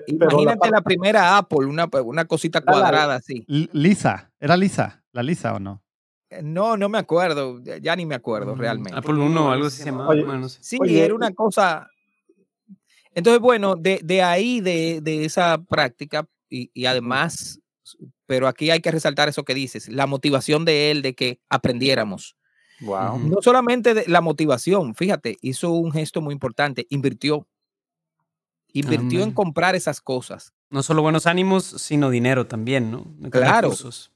Imagínate 0.06 0.70
la, 0.70 0.80
primera 0.80 1.36
Apple, 1.36 1.66
una, 1.66 1.88
una 2.04 2.24
cosita 2.24 2.60
cuadrada 2.62 3.16
así. 3.16 3.44
Lisa, 3.46 4.32
¿era 4.40 4.56
Lisa? 4.56 5.04
¿La 5.12 5.22
Lisa 5.22 5.54
o 5.54 5.60
no? 5.60 5.82
Eh, 6.30 6.40
no, 6.42 6.76
no 6.76 6.88
me 6.88 6.98
acuerdo, 6.98 7.60
ya 7.62 7.94
ni 7.94 8.06
me 8.06 8.14
acuerdo 8.14 8.56
mm, 8.56 8.58
realmente. 8.58 8.98
Apple 8.98 9.14
1 9.14 9.46
o 9.46 9.50
algo 9.50 9.66
así 9.66 9.82
se 9.82 9.90
llamaba. 9.90 10.14
Sí, 10.48 10.78
era 10.98 11.14
una 11.14 11.32
cosa. 11.32 11.88
Entonces, 13.16 13.40
bueno, 13.40 13.76
de, 13.76 13.98
de 14.04 14.22
ahí, 14.22 14.60
de, 14.60 15.00
de, 15.00 15.24
esa 15.24 15.56
práctica, 15.56 16.28
y, 16.50 16.70
y, 16.74 16.84
además, 16.84 17.60
pero 18.26 18.46
aquí 18.46 18.70
hay 18.70 18.80
que 18.80 18.90
resaltar 18.90 19.26
eso 19.30 19.42
que 19.42 19.54
dices, 19.54 19.88
la 19.88 20.06
motivación 20.06 20.66
de 20.66 20.90
él 20.90 21.00
de 21.00 21.14
que 21.14 21.40
aprendiéramos. 21.48 22.36
Wow. 22.82 23.18
No 23.20 23.38
solamente 23.40 23.94
de 23.94 24.04
la 24.06 24.20
motivación, 24.20 24.94
fíjate, 24.94 25.38
hizo 25.40 25.70
un 25.70 25.92
gesto 25.92 26.20
muy 26.20 26.34
importante, 26.34 26.86
invirtió. 26.90 27.48
Invirtió 28.74 29.22
en 29.22 29.32
comprar 29.32 29.74
esas 29.74 30.02
cosas. 30.02 30.52
No 30.68 30.82
solo 30.82 31.00
buenos 31.00 31.26
ánimos, 31.26 31.64
sino 31.64 32.10
dinero 32.10 32.46
también, 32.46 32.90
¿no? 32.90 33.06
Claro. 33.30 33.72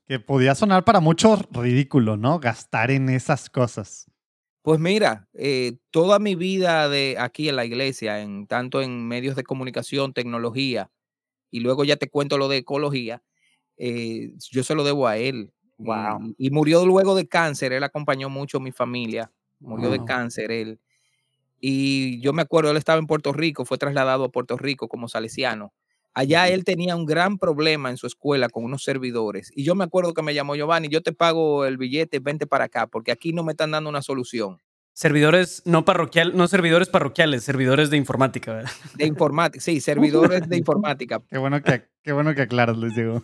Que 0.07 0.21
podía 0.21 0.54
sonar 0.54 0.85
para 0.85 1.00
muchos 1.00 1.40
ridículo, 1.52 2.19
¿no? 2.19 2.38
Gastar 2.38 2.90
en 2.90 3.09
esas 3.09 3.49
cosas. 3.49 4.10
Pues 4.64 4.79
mira, 4.79 5.26
eh, 5.33 5.79
toda 5.90 6.19
mi 6.19 6.35
vida 6.35 6.88
de 6.90 7.17
aquí 7.19 7.49
en 7.49 7.57
la 7.57 7.64
iglesia, 7.64 8.21
en 8.21 8.47
tanto 8.47 8.83
en 8.83 9.09
medios 9.09 9.35
de 9.35 9.43
comunicación, 9.43 10.12
tecnología, 10.12 10.90
y 11.50 11.61
luego 11.61 11.85
ya 11.85 11.97
te 11.97 12.11
cuento 12.11 12.38
lo 12.38 12.49
de 12.49 12.59
ecología, 12.59 13.23
eh, 13.79 14.33
yo 14.50 14.64
se 14.64 14.75
lo 14.75 14.85
debo 14.85 15.09
a 15.09 15.19
él. 15.19 15.52
Wow. 15.79 16.35
Y, 16.38 16.50
murió 16.50 16.87
luego 16.87 17.14
de 17.14 17.29
cáncer, 17.29 17.73
él 17.73 17.85
acompañó 17.85 18.31
mucho 18.31 18.59
a 18.59 18.61
mi 18.61 18.73
familia, 18.73 19.33
murió 19.61 19.90
de 19.90 20.05
cáncer 20.05 20.52
él. 20.52 20.81
Y 21.61 22.21
yo 22.21 22.33
me 22.33 22.43
acuerdo, 22.43 22.71
él 22.71 22.76
estaba 22.79 22.99
en 22.99 23.07
Puerto 23.07 23.33
Rico, 23.33 23.64
fue 23.64 23.79
trasladado 23.79 24.25
a 24.25 24.33
Puerto 24.33 24.59
Rico 24.59 24.88
como 24.88 25.09
salesiano. 25.09 25.73
Allá 26.14 26.49
él 26.49 26.64
tenía 26.64 26.97
un 26.97 27.07
gran 27.07 27.38
problema 27.38 27.90
en 27.90 27.97
su 27.97 28.07
escuela 28.07 28.49
con 28.49 28.64
unos 28.64 28.83
servidores. 28.85 29.52
Y 29.55 29.64
yo 29.64 29.75
me 29.75 29.85
acuerdo 29.85 30.12
que 30.14 30.23
me 30.23 30.35
llamó 30.35 30.57
Giovanni, 30.57 30.88
yo 30.88 31.02
te 31.02 31.12
pago 31.12 31.64
el 31.64 31.76
billete, 31.79 32.19
vente 32.21 32.47
para 32.47 32.64
acá, 32.64 32.87
porque 32.88 33.12
aquí 33.12 33.33
no 33.33 33.45
me 33.45 33.52
están 33.52 33.71
dando 33.73 33.90
una 33.90 34.02
solución. 34.02 34.61
Servidores 35.00 35.62
no 35.64 35.87
parroquial, 35.87 36.37
no 36.37 36.47
servidores 36.47 36.90
parroquiales, 36.90 37.42
servidores 37.42 37.88
de 37.88 37.97
informática, 37.97 38.52
¿verdad? 38.52 38.71
De 38.97 39.07
informática, 39.07 39.59
sí, 39.59 39.80
servidores 39.80 40.47
de 40.47 40.59
informática. 40.59 41.23
Qué 41.26 41.38
bueno 41.38 41.62
que, 41.62 41.85
qué 42.02 42.12
bueno 42.12 42.35
que 42.35 42.42
aclaras, 42.42 42.76
Luis 42.76 42.95
Diego. 42.95 43.23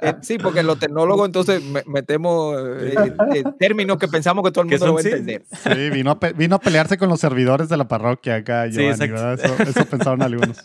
Eh, 0.00 0.14
sí, 0.22 0.38
porque 0.38 0.62
los 0.62 0.78
tecnólogos 0.78 1.26
entonces 1.26 1.62
metemos 1.86 2.56
eh, 2.80 3.44
términos 3.58 3.98
que 3.98 4.08
pensamos 4.08 4.42
que 4.44 4.50
todo 4.50 4.62
el 4.62 4.70
mundo 4.70 4.86
lo 4.86 4.94
va 4.94 5.00
a 5.00 5.02
entender. 5.02 5.44
Sí, 5.50 5.90
vino 5.90 6.12
a, 6.12 6.32
vino 6.32 6.56
a 6.56 6.58
pelearse 6.58 6.96
con 6.96 7.10
los 7.10 7.20
servidores 7.20 7.68
de 7.68 7.76
la 7.76 7.86
parroquia 7.86 8.36
acá, 8.36 8.66
Giovanni, 8.68 9.08
¿verdad? 9.08 9.34
Eso, 9.34 9.62
eso 9.62 9.84
pensaron 9.84 10.22
algunos. 10.22 10.64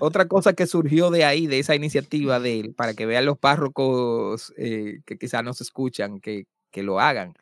Otra 0.00 0.28
cosa 0.28 0.52
que 0.52 0.66
surgió 0.66 1.10
de 1.10 1.24
ahí, 1.24 1.46
de 1.46 1.60
esa 1.60 1.74
iniciativa 1.74 2.40
de 2.40 2.60
él, 2.60 2.74
para 2.74 2.92
que 2.92 3.06
vean 3.06 3.24
los 3.24 3.38
párrocos 3.38 4.52
eh, 4.58 5.00
que 5.06 5.16
quizás 5.16 5.42
nos 5.42 5.62
escuchan, 5.62 6.20
que, 6.20 6.46
que 6.70 6.82
lo 6.82 7.00
hagan 7.00 7.32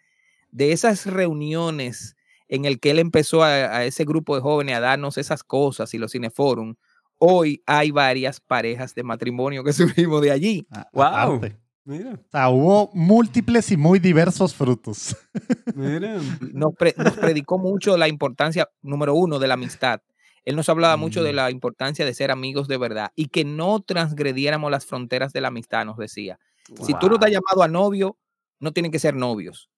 de 0.57 0.73
esas 0.73 1.05
reuniones 1.05 2.17
en 2.49 2.65
el 2.65 2.81
que 2.81 2.91
él 2.91 2.99
empezó 2.99 3.43
a, 3.43 3.85
ese 3.85 4.05
grupo 4.05 4.35
de 4.35 4.41
jóvenes 4.41 4.77
a 4.77 4.81
darnos 4.81 5.19
esas 5.19 5.45
cosas 5.45 5.93
y 5.93 5.99
los 5.99 6.13
cineforum, 6.13 6.77
hoy 7.19 7.63
hay 7.67 7.91
varias 7.91 8.41
parejas 8.41 8.95
de 8.95 9.03
matrimonio 9.03 9.63
que 9.63 9.73
surgimos 9.75 10.23
de 10.23 10.31
allí. 10.31 10.67
¡Wow! 10.95 11.43
Mira. 11.85 12.15
O 12.15 12.31
sea, 12.31 12.49
hubo 12.49 12.91
múltiples 12.95 13.71
y 13.71 13.77
muy 13.77 13.99
diversos 13.99 14.55
frutos. 14.55 15.15
Mira. 15.75 16.19
Nos, 16.53 16.75
predicó 16.75 17.59
mucho 17.59 17.97
la 17.99 18.09
importancia, 18.09 18.69
número 18.81 19.15
uno, 19.15 19.39
de 19.39 19.49
la 19.49 19.55
amistad. 19.55 20.01
Él 20.43 20.57
nos 20.57 20.69
hablaba 20.71 20.97
mucho 20.97 21.23
de 21.23 21.33
mm. 21.33 21.37
la 21.37 21.51
importancia 21.51 22.07
de 22.07 22.15
ser 22.15 22.31
amigos 22.31 22.67
de 22.67 22.79
verdad 22.79 23.13
y 23.15 23.29
que 23.29 23.45
no 23.45 23.81
transgrediéramos 23.81 24.71
las 24.71 24.87
fronteras 24.87 25.35
de 25.35 25.43
la 25.43 25.49
amistad, 25.49 25.85
nos 25.85 25.99
decía. 25.99 26.39
Si 26.83 26.95
tú 26.95 27.11
no 27.11 27.19
te 27.19 27.27
has 27.27 27.33
llamado 27.33 27.63
a 27.63 27.69
novio, 27.69 28.17
no 28.59 28.73
tienen 28.73 28.91
que 28.91 28.99
ser 28.99 29.15
novios 29.15 29.71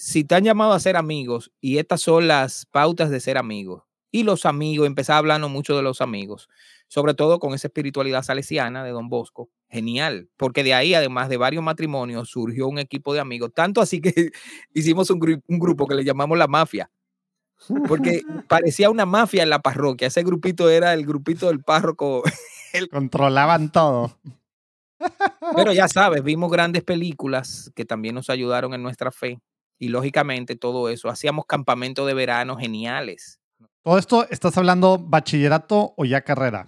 si 0.00 0.22
te 0.22 0.36
han 0.36 0.44
llamado 0.44 0.74
a 0.74 0.78
ser 0.78 0.96
amigos 0.96 1.50
y 1.60 1.78
estas 1.78 2.02
son 2.02 2.28
las 2.28 2.66
pautas 2.66 3.10
de 3.10 3.18
ser 3.18 3.36
amigos, 3.36 3.82
Y 4.12 4.22
los 4.22 4.46
amigos, 4.46 4.86
empezaba 4.86 5.18
hablando 5.18 5.48
mucho 5.48 5.76
de 5.76 5.82
los 5.82 6.00
amigos, 6.00 6.48
sobre 6.86 7.14
todo 7.14 7.40
con 7.40 7.52
esa 7.52 7.66
espiritualidad 7.66 8.22
salesiana 8.22 8.84
de 8.84 8.92
Don 8.92 9.08
Bosco. 9.08 9.50
Genial, 9.68 10.30
porque 10.36 10.62
de 10.62 10.72
ahí, 10.72 10.94
además 10.94 11.28
de 11.28 11.36
varios 11.36 11.64
matrimonios, 11.64 12.30
surgió 12.30 12.68
un 12.68 12.78
equipo 12.78 13.12
de 13.12 13.18
amigos, 13.18 13.50
tanto 13.52 13.80
así 13.80 14.00
que 14.00 14.30
hicimos 14.72 15.10
un, 15.10 15.42
un 15.46 15.58
grupo 15.58 15.88
que 15.88 15.96
le 15.96 16.04
llamamos 16.04 16.38
la 16.38 16.46
mafia, 16.46 16.90
porque 17.88 18.22
parecía 18.48 18.90
una 18.90 19.04
mafia 19.04 19.42
en 19.42 19.50
la 19.50 19.58
parroquia. 19.58 20.06
Ese 20.06 20.22
grupito 20.22 20.70
era 20.70 20.94
el 20.94 21.04
grupito 21.04 21.48
del 21.48 21.60
párroco. 21.64 22.22
El... 22.72 22.88
Controlaban 22.88 23.72
todo. 23.72 24.16
Pero 25.56 25.72
ya 25.72 25.88
sabes, 25.88 26.22
vimos 26.22 26.52
grandes 26.52 26.84
películas 26.84 27.72
que 27.74 27.84
también 27.84 28.14
nos 28.14 28.30
ayudaron 28.30 28.74
en 28.74 28.82
nuestra 28.82 29.10
fe. 29.10 29.40
Y 29.78 29.88
lógicamente 29.88 30.56
todo 30.56 30.88
eso. 30.88 31.08
Hacíamos 31.08 31.46
campamentos 31.46 32.06
de 32.06 32.14
verano 32.14 32.56
geniales. 32.56 33.40
Todo 33.82 33.98
esto, 33.98 34.28
¿estás 34.28 34.56
hablando 34.58 34.98
bachillerato 34.98 35.94
o 35.96 36.04
ya 36.04 36.22
carrera? 36.22 36.66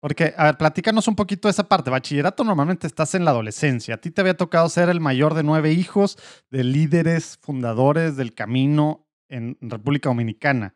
Porque, 0.00 0.34
a 0.36 0.44
ver, 0.44 0.58
platícanos 0.58 1.08
un 1.08 1.16
poquito 1.16 1.48
de 1.48 1.52
esa 1.52 1.68
parte. 1.68 1.90
Bachillerato 1.90 2.44
normalmente 2.44 2.86
estás 2.86 3.14
en 3.14 3.24
la 3.24 3.32
adolescencia. 3.32 3.94
A 3.94 3.98
ti 3.98 4.10
te 4.10 4.20
había 4.20 4.36
tocado 4.36 4.68
ser 4.68 4.88
el 4.88 5.00
mayor 5.00 5.34
de 5.34 5.42
nueve 5.42 5.72
hijos 5.72 6.18
de 6.50 6.62
líderes 6.62 7.38
fundadores 7.40 8.16
del 8.16 8.34
camino 8.34 9.08
en 9.28 9.56
República 9.60 10.08
Dominicana. 10.08 10.74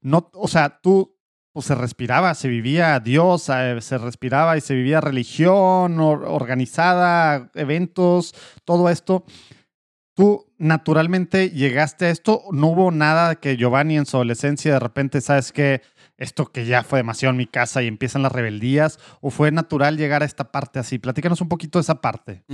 No, 0.00 0.30
o 0.32 0.48
sea, 0.48 0.80
tú 0.80 1.18
pues 1.52 1.66
se 1.66 1.74
respiraba, 1.74 2.34
se 2.34 2.48
vivía 2.48 3.00
Dios, 3.00 3.42
se 3.42 3.98
respiraba 3.98 4.56
y 4.56 4.60
se 4.60 4.74
vivía 4.74 5.00
religión 5.00 5.98
organizada, 5.98 7.50
eventos, 7.54 8.34
todo 8.64 8.88
esto. 8.88 9.24
¿Tú 10.14 10.49
naturalmente 10.60 11.50
llegaste 11.50 12.04
a 12.04 12.10
esto? 12.10 12.42
¿No 12.52 12.68
hubo 12.68 12.92
nada 12.92 13.34
que 13.34 13.56
Giovanni 13.56 13.96
en 13.96 14.06
su 14.06 14.16
adolescencia 14.18 14.74
de 14.74 14.78
repente, 14.78 15.20
sabes 15.20 15.50
que 15.50 15.82
esto 16.18 16.46
que 16.52 16.66
ya 16.66 16.84
fue 16.84 16.98
demasiado 16.98 17.30
en 17.30 17.38
mi 17.38 17.46
casa 17.46 17.82
y 17.82 17.88
empiezan 17.88 18.22
las 18.22 18.30
rebeldías? 18.30 18.98
¿O 19.20 19.30
fue 19.30 19.50
natural 19.50 19.96
llegar 19.96 20.22
a 20.22 20.26
esta 20.26 20.52
parte 20.52 20.78
así? 20.78 20.98
Platícanos 20.98 21.40
un 21.40 21.48
poquito 21.48 21.78
de 21.78 21.82
esa 21.82 22.00
parte. 22.00 22.44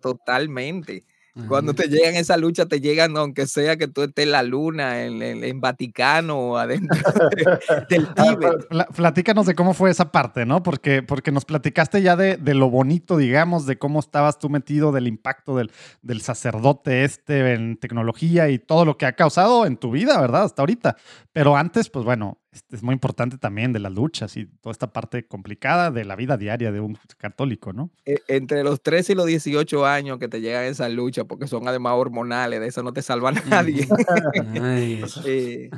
Totalmente. 0.00 1.04
Cuando 1.48 1.74
te 1.74 1.88
llegan 1.88 2.14
esa 2.14 2.36
lucha, 2.36 2.66
te 2.66 2.80
llegan, 2.80 3.16
aunque 3.16 3.46
sea 3.46 3.76
que 3.76 3.88
tú 3.88 4.02
estés 4.02 4.24
en 4.24 4.32
la 4.32 4.42
luna, 4.42 5.04
en, 5.04 5.22
en, 5.22 5.60
Vaticano 5.60 6.38
o 6.38 6.56
adentro 6.56 6.96
del 7.90 8.08
Tíbet. 8.14 8.66
Platícanos 8.94 9.44
de 9.44 9.54
cómo 9.54 9.74
fue 9.74 9.90
esa 9.90 10.10
parte, 10.10 10.46
¿no? 10.46 10.62
Porque, 10.62 11.02
porque 11.02 11.32
nos 11.32 11.44
platicaste 11.44 12.00
ya 12.00 12.16
de, 12.16 12.36
de, 12.38 12.54
lo 12.54 12.70
bonito, 12.70 13.18
digamos, 13.18 13.66
de 13.66 13.76
cómo 13.76 14.00
estabas 14.00 14.38
tú 14.38 14.48
metido, 14.48 14.92
del 14.92 15.06
impacto 15.06 15.56
del, 15.56 15.70
del 16.02 16.22
sacerdote 16.22 17.04
este 17.04 17.52
en 17.52 17.76
tecnología 17.76 18.48
y 18.48 18.58
todo 18.58 18.84
lo 18.84 18.96
que 18.96 19.06
ha 19.06 19.12
causado 19.12 19.66
en 19.66 19.76
tu 19.76 19.90
vida, 19.90 20.18
¿verdad? 20.20 20.44
Hasta 20.44 20.62
ahorita. 20.62 20.96
Pero 21.32 21.56
antes, 21.56 21.90
pues 21.90 22.04
bueno, 22.04 22.38
es 22.70 22.82
muy 22.82 22.92
importante 22.92 23.38
también 23.38 23.72
de 23.72 23.78
las 23.78 23.92
luchas 23.92 24.36
y 24.36 24.46
toda 24.46 24.72
esta 24.72 24.92
parte 24.92 25.26
complicada 25.26 25.90
de 25.90 26.04
la 26.04 26.16
vida 26.16 26.36
diaria 26.36 26.72
de 26.72 26.80
un 26.80 26.98
católico, 27.18 27.72
¿no? 27.72 27.90
E, 28.04 28.20
entre 28.28 28.62
los 28.62 28.82
13 28.82 29.12
y 29.12 29.16
los 29.16 29.26
18 29.26 29.86
años 29.86 30.18
que 30.18 30.28
te 30.28 30.40
llegan 30.40 30.64
esas 30.64 30.90
luchas, 30.90 31.24
porque 31.28 31.46
son 31.46 31.66
además 31.68 31.94
hormonales, 31.96 32.60
de 32.60 32.66
eso 32.66 32.82
no 32.82 32.92
te 32.92 33.02
salva 33.02 33.32
nadie. 33.32 33.86
Eh, 35.26 35.70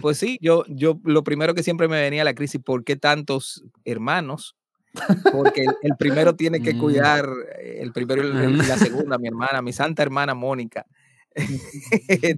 pues 0.00 0.18
sí, 0.18 0.38
yo, 0.40 0.64
yo 0.68 0.98
lo 1.04 1.22
primero 1.22 1.54
que 1.54 1.62
siempre 1.62 1.88
me 1.88 2.00
venía 2.00 2.22
a 2.22 2.24
la 2.24 2.34
crisis, 2.34 2.60
¿por 2.62 2.84
qué 2.84 2.96
tantos 2.96 3.64
hermanos? 3.84 4.56
Porque 5.32 5.64
el, 5.82 5.96
primero 5.98 6.34
tiene 6.34 6.60
que 6.60 6.74
mm. 6.74 6.78
cuidar, 6.78 7.28
el 7.62 7.92
primero 7.92 8.26
y 8.26 8.56
la 8.56 8.78
segunda, 8.78 9.18
mi 9.18 9.28
hermana, 9.28 9.62
mi 9.62 9.72
santa 9.72 10.02
hermana 10.02 10.34
Mónica. 10.34 10.86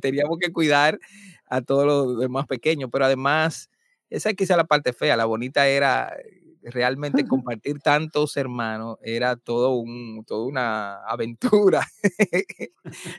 Teníamos 0.00 0.38
que 0.38 0.52
cuidar 0.52 0.98
a 1.46 1.60
todos 1.60 1.86
los 1.86 2.18
demás 2.18 2.46
pequeños, 2.46 2.90
pero 2.92 3.04
además 3.04 3.70
esa 4.10 4.34
quizá 4.34 4.56
la 4.56 4.64
parte 4.64 4.92
fea, 4.92 5.16
la 5.16 5.24
bonita 5.24 5.68
era 5.68 6.16
realmente 6.62 7.24
compartir 7.28 7.80
tantos 7.80 8.36
hermanos, 8.36 8.98
era 9.02 9.36
todo 9.36 9.70
un, 9.70 10.24
toda 10.26 10.46
una 10.46 11.04
aventura. 11.04 11.86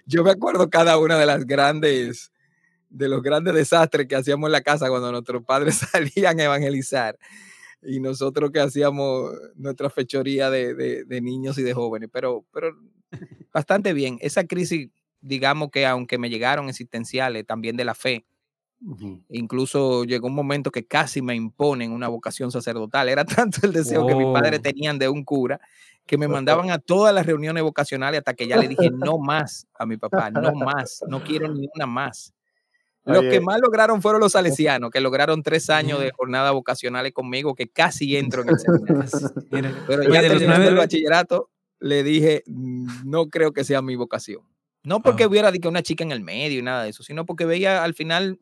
Yo 0.05 0.23
me 0.23 0.31
acuerdo 0.31 0.69
cada 0.69 0.97
una 0.97 1.17
de 1.17 1.25
las 1.25 1.45
grandes, 1.45 2.31
de 2.89 3.09
los 3.09 3.21
grandes 3.21 3.53
desastres 3.53 4.07
que 4.07 4.15
hacíamos 4.15 4.47
en 4.47 4.53
la 4.53 4.61
casa 4.61 4.89
cuando 4.89 5.11
nuestros 5.11 5.43
padres 5.43 5.75
salían 5.91 6.39
a 6.39 6.45
evangelizar 6.45 7.17
y 7.81 7.99
nosotros 7.99 8.51
que 8.51 8.59
hacíamos 8.59 9.31
nuestra 9.55 9.89
fechoría 9.89 10.49
de, 10.49 10.73
de, 11.05 11.21
niños 11.21 11.57
y 11.57 11.63
de 11.63 11.73
jóvenes, 11.73 12.09
pero, 12.11 12.45
pero 12.51 12.75
bastante 13.53 13.93
bien. 13.93 14.17
Esa 14.21 14.45
crisis, 14.45 14.89
digamos 15.21 15.69
que 15.71 15.85
aunque 15.85 16.17
me 16.17 16.29
llegaron 16.29 16.67
existenciales 16.67 17.45
también 17.45 17.77
de 17.77 17.85
la 17.85 17.95
fe, 17.95 18.25
Incluso 19.29 20.05
llegó 20.05 20.27
un 20.27 20.35
momento 20.35 20.71
que 20.71 20.85
casi 20.85 21.21
me 21.21 21.35
imponen 21.35 21.91
una 21.91 22.07
vocación 22.07 22.51
sacerdotal. 22.51 23.09
Era 23.09 23.25
tanto 23.49 23.59
el 23.63 23.73
deseo 23.73 24.07
que 24.07 24.15
mis 24.15 24.27
padres 24.27 24.59
oh. 24.59 24.63
tenían 24.63 24.97
de 24.97 25.09
un 25.09 25.23
cura 25.23 25.59
que 26.05 26.17
me 26.17 26.27
mandaban 26.27 26.71
a 26.71 26.79
todas 26.79 27.13
las 27.13 27.25
reuniones 27.25 27.63
vocacionales 27.63 28.19
hasta 28.19 28.33
que 28.33 28.47
ya 28.47 28.57
le 28.57 28.67
dije 28.67 28.89
no 28.89 29.17
más 29.17 29.67
a 29.77 29.85
mi 29.85 29.97
papá, 29.97 30.31
no 30.31 30.53
más, 30.53 31.03
no 31.07 31.23
quiero 31.23 31.53
ni 31.53 31.67
una 31.75 31.85
más. 31.85 32.33
Los 33.05 33.23
que 33.23 33.41
más 33.41 33.59
lograron 33.59 34.01
fueron 34.01 34.21
los 34.21 34.31
salesianos, 34.33 34.91
que 34.91 35.01
lograron 35.01 35.41
tres 35.41 35.69
años 35.69 35.99
de 35.99 36.11
jornada 36.11 36.51
vocacionales 36.51 37.13
conmigo, 37.13 37.55
que 37.55 37.69
casi 37.69 38.17
entro 38.17 38.43
en 38.43 38.49
el 38.49 38.59
seminario. 38.59 39.75
Pero 39.87 40.03
ya 40.03 40.21
terminando 40.21 40.69
el 40.69 40.75
bachillerato, 40.75 41.49
le 41.79 42.03
dije, 42.03 42.43
no 42.45 43.29
creo 43.29 43.51
que 43.51 43.63
sea 43.63 43.81
mi 43.81 43.95
vocación. 43.95 44.41
No 44.83 45.01
porque 45.01 45.25
hubiera 45.25 45.51
que 45.51 45.67
una 45.67 45.83
chica 45.83 46.03
en 46.03 46.11
el 46.11 46.21
medio 46.21 46.59
y 46.59 46.61
nada 46.61 46.83
de 46.83 46.89
eso, 46.89 47.03
sino 47.03 47.25
porque 47.25 47.45
veía 47.45 47.83
al 47.83 47.93
final 47.93 48.37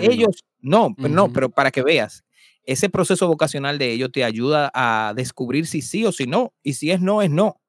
ellos, 0.00 0.44
no, 0.60 0.94
no, 0.96 1.32
pero 1.32 1.50
para 1.50 1.70
que 1.70 1.82
veas, 1.82 2.24
ese 2.64 2.88
proceso 2.88 3.26
vocacional 3.28 3.78
de 3.78 3.92
ellos 3.92 4.10
te 4.12 4.24
ayuda 4.24 4.70
a 4.74 5.12
descubrir 5.14 5.66
si 5.66 5.82
sí 5.82 6.04
o 6.06 6.12
si 6.12 6.26
no, 6.26 6.54
y 6.62 6.74
si 6.74 6.90
es 6.90 7.00
no, 7.00 7.22
es 7.22 7.30
no. 7.30 7.60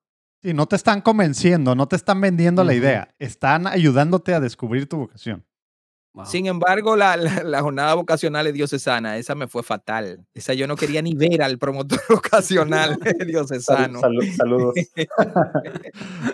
Sí, 0.41 0.53
no 0.53 0.67
te 0.67 0.75
están 0.75 1.01
convenciendo, 1.01 1.75
no 1.75 1.88
te 1.88 1.95
están 1.95 2.19
vendiendo 2.21 2.63
la 2.63 2.73
idea, 2.73 3.13
están 3.19 3.67
ayudándote 3.67 4.33
a 4.33 4.39
descubrir 4.39 4.88
tu 4.88 4.97
vocación. 4.97 5.45
Sin 6.26 6.45
embargo, 6.45 6.95
la, 6.95 7.17
la, 7.17 7.62
jornada 7.62 7.95
vocacional 7.95 8.45
de 8.45 8.54
diocesana, 8.54 9.17
esa 9.17 9.34
me 9.34 9.47
fue 9.47 9.63
fatal. 9.63 10.23
Esa 10.36 10.54
yo 10.54 10.67
no 10.67 10.76
quería 10.76 11.02
ni 11.02 11.15
ver 11.15 11.41
al 11.41 11.58
promotor 11.58 11.99
vocacional 12.10 12.99
diocesano. 13.28 13.99
saludos. 14.38 14.76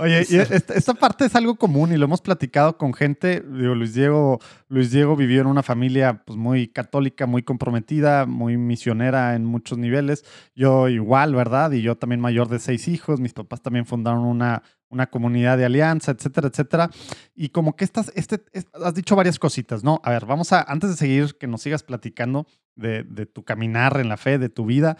Oye, 0.02 0.20
esta, 0.20 0.94
parte 0.94 1.26
es 1.26 1.36
algo 1.36 1.56
común 1.56 1.94
y 1.94 1.98
lo 1.98 2.06
hemos 2.06 2.20
platicado 2.20 2.78
con 2.78 2.94
gente. 2.94 3.42
Luis 3.48 3.94
Diego, 3.94 4.40
Luis 4.68 4.92
Diego 4.92 5.16
vivió 5.16 5.40
en 5.42 5.48
una 5.48 5.64
familia 5.64 6.24
pues, 6.26 6.38
muy 6.38 6.68
católica, 6.68 7.26
muy 7.26 7.44
comprometida, 7.44 8.26
muy 8.26 8.58
misionera 8.58 9.34
en 9.36 9.46
muchos 9.46 9.78
niveles. 9.78 10.26
Yo 10.56 10.90
igual, 10.90 11.36
¿verdad? 11.36 11.72
Y 11.72 11.82
yo 11.82 11.96
también 11.96 12.20
mayor 12.20 12.50
de 12.50 12.60
seis 12.60 12.90
hijos. 12.90 13.22
Mis 13.22 13.34
papás 13.34 13.62
también 13.62 13.86
fundaron 13.86 14.26
una, 14.26 14.62
una 14.90 15.08
comunidad 15.08 15.58
de 15.58 15.66
alianza, 15.66 16.12
etcétera, 16.12 16.48
etcétera. 16.48 16.90
Y 17.36 17.50
como 17.50 17.76
que 17.76 17.86
estás, 17.86 18.12
este, 18.16 18.44
has 18.74 18.94
dicho 18.94 19.16
varias 19.16 19.40
cositas, 19.40 19.84
¿no? 19.84 20.02
A 20.04 20.12
ver, 20.12 20.26
vamos 20.26 20.52
a, 20.52 20.62
antes 20.64 20.90
de 20.90 20.96
seguir, 20.96 21.38
que 21.38 21.48
nos 21.48 21.62
sigas 21.62 21.84
platicando 21.84 22.48
de, 22.76 23.04
tu 23.26 23.44
caminar 23.44 24.00
en 24.00 24.10
la 24.10 24.18
fe, 24.18 24.38
de 24.38 24.50
tu 24.50 24.66
vida, 24.66 24.98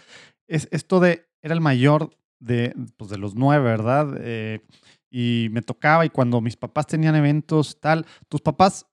es 0.48 0.68
esto 0.72 1.00
de, 1.00 1.28
era 1.42 1.54
el 1.54 1.62
mayor 1.62 2.12
de, 2.40 2.74
pues 2.98 3.10
de 3.10 3.18
los 3.18 3.36
nueve, 3.36 3.64
¿verdad? 3.64 4.16
Eh, 4.20 4.62
y 5.10 5.48
me 5.52 5.62
tocaba 5.62 6.06
y 6.06 6.10
cuando 6.10 6.42
mis 6.42 6.58
papás 6.58 6.88
tenían 6.88 7.16
eventos, 7.16 7.80
tal, 7.80 8.06
tus 8.28 8.42
papás 8.42 8.86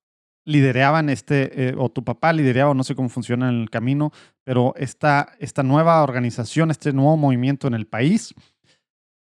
lideraban 0.45 1.11
este, 1.11 1.69
eh, 1.69 1.75
o 1.77 1.91
tu 1.91 2.05
papá 2.05 2.33
lideraba, 2.33 2.73
no 2.73 2.85
sé 2.85 2.95
cómo 2.95 3.09
funciona 3.09 3.49
en 3.49 3.61
el 3.61 3.69
camino, 3.69 4.13
pero 4.45 4.75
esta, 4.77 5.33
esta 5.41 5.63
nueva 5.63 6.03
organización, 6.03 6.71
este 6.71 6.93
nuevo 6.93 7.17
movimiento 7.17 7.67
en 7.67 7.75
el 7.75 7.87
país, 7.87 8.33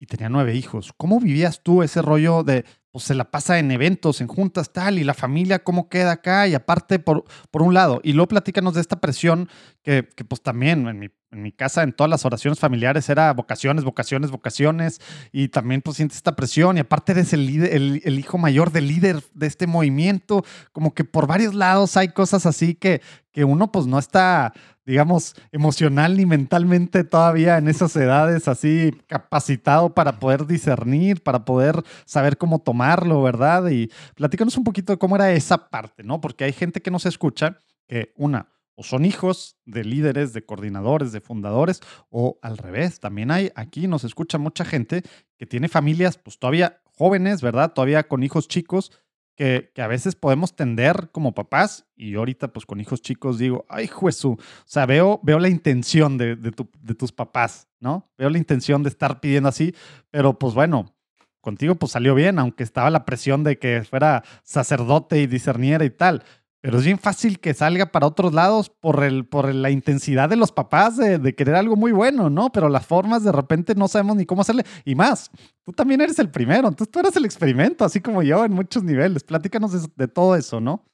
y 0.04 0.06
tenía 0.06 0.28
nueve 0.28 0.54
hijos. 0.54 0.92
¿Cómo 0.98 1.18
vivías 1.22 1.64
tú 1.64 1.82
ese 1.82 2.02
rollo 2.02 2.44
de, 2.44 2.66
pues 2.92 3.06
se 3.06 3.16
la 3.16 3.32
pasa 3.32 3.58
en 3.58 3.72
eventos, 3.72 4.20
en 4.20 4.28
juntas, 4.28 4.74
tal, 4.74 5.00
y 5.00 5.06
la 5.06 5.14
familia 5.14 5.64
cómo 5.64 5.88
queda 5.88 6.12
acá? 6.12 6.46
Y 6.46 6.56
aparte, 6.56 7.00
por, 7.00 7.24
por 7.52 7.62
un 7.62 7.74
lado, 7.74 8.02
y 8.04 8.12
luego 8.12 8.28
platícanos 8.28 8.74
de 8.74 8.82
esta 8.82 9.00
presión 9.00 9.48
que, 9.82 10.10
que 10.14 10.26
pues 10.26 10.42
también 10.42 10.86
en 10.90 11.00
mi, 11.00 11.10
en 11.34 11.42
mi, 11.42 11.52
casa, 11.52 11.84
en 11.84 11.94
todas 11.94 12.10
las 12.10 12.26
oraciones 12.26 12.60
familiares, 12.60 13.10
era 13.10 13.34
vocaciones, 13.34 13.84
vocaciones, 13.84 14.32
vocaciones, 14.32 15.02
y 15.32 15.50
también 15.50 15.82
pues 15.82 15.98
sientes 15.98 16.18
esta 16.18 16.36
presión, 16.36 16.78
y 16.78 16.82
aparte 16.82 17.12
eres 17.12 17.34
el, 17.34 17.46
líder, 17.46 17.74
el, 17.74 18.20
hijo 18.20 18.38
mayor 18.38 18.72
del 18.72 18.88
líder 18.88 19.24
de 19.34 19.48
este 19.48 19.68
movimiento, 19.68 20.46
como 20.72 20.94
que 20.94 21.04
por 21.04 21.28
varios 21.28 21.54
lados 21.54 21.98
hay 21.98 22.10
cosas 22.10 22.46
así 22.46 22.76
que, 22.76 23.02
que 23.32 23.44
uno 23.44 23.72
pues 23.72 23.86
no 23.86 24.00
está 24.00 24.54
digamos, 24.86 25.36
emocional 25.52 26.18
ni 26.18 26.26
mentalmente 26.26 27.04
todavía 27.04 27.58
en 27.58 27.68
esas 27.68 27.96
edades 27.96 28.48
así 28.48 28.92
capacitado 29.08 29.94
para 29.94 30.20
poder 30.20 30.46
discernir, 30.46 31.24
para 31.24 31.46
poder 31.46 31.84
saber 32.06 32.38
cómo 32.38 32.60
tomarlo, 32.60 33.22
¿verdad? 33.22 33.70
Y 33.70 33.90
platícanos 34.16 34.58
un 34.58 34.64
poquito 34.64 34.94
de 34.94 35.00
cómo 35.00 35.16
era 35.16 35.32
esa 35.32 35.70
parte, 35.70 36.04
¿no? 36.04 36.20
Porque 36.20 36.44
hay 36.44 36.52
gente 36.52 36.82
que 36.82 36.92
nos 36.92 37.06
escucha 37.06 37.60
que 37.88 38.12
una, 38.18 38.48
o 38.76 38.84
son 38.84 39.06
hijos 39.06 39.58
de 39.66 39.84
líderes, 39.84 40.34
de 40.34 40.46
coordinadores, 40.46 41.12
de 41.12 41.22
fundadores, 41.22 41.82
o 42.10 42.40
al 42.42 42.58
revés, 42.58 43.00
también 43.00 43.32
hay, 43.32 43.52
aquí 43.56 43.88
nos 43.88 44.04
escucha 44.04 44.38
mucha 44.38 44.66
gente 44.66 45.04
que 45.38 45.46
tiene 45.46 45.68
familias 45.68 46.18
pues 46.18 46.40
todavía 46.40 46.82
jóvenes, 46.98 47.42
¿verdad? 47.42 47.74
Todavía 47.74 48.08
con 48.08 48.24
hijos 48.24 48.48
chicos 48.48 48.92
que, 49.36 49.72
a 49.78 49.88
veces 49.88 50.16
podemos 50.16 50.56
tender 50.56 51.10
como 51.12 51.34
papás, 51.34 51.88
y 51.96 52.12
yo 52.12 52.20
ahorita 52.20 52.54
pues 52.54 52.66
con 52.66 52.80
hijos 52.80 53.02
chicos 53.02 53.38
digo, 53.38 53.66
ay, 53.70 53.88
Jesús, 53.88 54.38
o 54.38 54.64
sea, 54.66 54.86
veo, 54.86 55.20
veo 55.24 55.40
la 55.40 55.50
intención 55.50 56.18
de, 56.18 56.36
de 56.36 56.96
tus 56.96 57.12
papás, 57.12 57.68
¿no? 57.80 58.12
Veo 58.18 58.30
la 58.30 58.38
intención 58.38 58.84
de 58.84 58.90
estar 58.90 59.20
pidiendo 59.20 59.50
así, 59.50 59.74
pero 60.12 60.38
pues 60.38 60.54
bueno, 60.54 60.94
contigo 61.44 61.76
pues 61.76 61.92
salió 61.92 62.16
bien, 62.16 62.40
aunque 62.40 62.64
estaba 62.64 62.90
la 62.90 63.06
presión 63.06 63.44
de 63.44 63.60
que 63.60 63.84
fuera 63.84 64.24
sacerdote 64.44 65.20
y 65.20 65.28
discerniera 65.28 65.84
y 65.84 65.90
tal. 65.90 66.24
Pero 66.64 66.78
es 66.78 66.86
bien 66.86 66.98
fácil 66.98 67.42
que 67.42 67.54
salga 67.54 67.88
para 67.88 68.08
otros 68.08 68.34
lados 68.34 68.70
por, 68.70 69.04
el, 69.04 69.26
por 69.26 69.54
la 69.54 69.70
intensidad 69.70 70.30
de 70.30 70.38
los 70.38 70.54
papás 70.54 70.96
de, 70.96 71.36
querer 71.36 71.56
algo 71.56 71.76
muy 71.76 71.92
bueno, 71.92 72.30
¿no? 72.30 72.54
Pero 72.54 72.70
las 72.70 72.86
formas 72.86 73.22
de 73.22 73.34
repente 73.34 73.76
no 73.76 73.90
sabemos 73.90 74.16
ni 74.16 74.26
cómo 74.26 74.44
hacerle. 74.44 74.64
Y 74.86 74.96
más, 74.96 75.30
tú 75.66 75.74
también 75.74 76.00
eres 76.00 76.20
el 76.20 76.32
primero, 76.32 76.70
entonces 76.70 76.90
tú 76.90 77.00
eres 77.00 77.18
el 77.18 77.26
experimento, 77.26 77.84
así 77.84 78.00
como 78.00 78.24
yo 78.24 78.46
en 78.46 78.54
muchos 78.54 78.82
niveles. 78.82 79.26
Platícanos 79.26 79.94
de, 79.94 80.08
todo 80.08 80.38
eso, 80.38 80.62
¿no? 80.62 80.86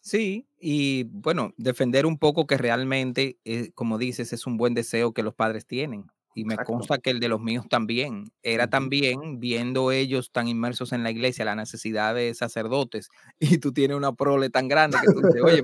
Sí, 0.00 0.48
y 0.58 1.04
bueno, 1.04 1.54
defender 1.56 2.04
un 2.04 2.18
poco 2.18 2.48
que 2.48 2.58
realmente, 2.58 3.38
eh, 3.44 3.70
como 3.76 3.98
dices, 3.98 4.32
es 4.32 4.44
un 4.44 4.56
buen 4.56 4.74
deseo 4.74 5.14
que 5.14 5.22
los 5.22 5.34
padres 5.34 5.68
tienen. 5.68 6.06
Y 6.34 6.44
me 6.44 6.56
consta 6.56 6.98
que 6.98 7.10
el 7.10 7.20
de 7.20 7.28
los 7.28 7.40
míos 7.40 7.66
también. 7.68 8.32
Era 8.42 8.68
también 8.68 9.38
viendo 9.38 9.92
ellos 9.92 10.30
tan 10.32 10.48
inmersos 10.48 10.92
en 10.92 11.02
la 11.02 11.10
iglesia, 11.10 11.44
la 11.44 11.54
necesidad 11.54 12.14
de 12.14 12.34
sacerdotes. 12.34 13.08
Y 13.54 13.58
tú 13.58 13.72
tienes 13.72 13.96
una 13.96 14.12
prole 14.12 14.50
tan 14.50 14.68
grande 14.68 14.98
que 15.00 15.12
tú 15.12 15.20
dices, 15.20 15.42
oye, 15.42 15.62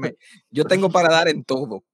yo 0.50 0.64
tengo 0.64 0.90
para 0.90 1.08
dar 1.08 1.28
en 1.28 1.44
todo. 1.44 1.84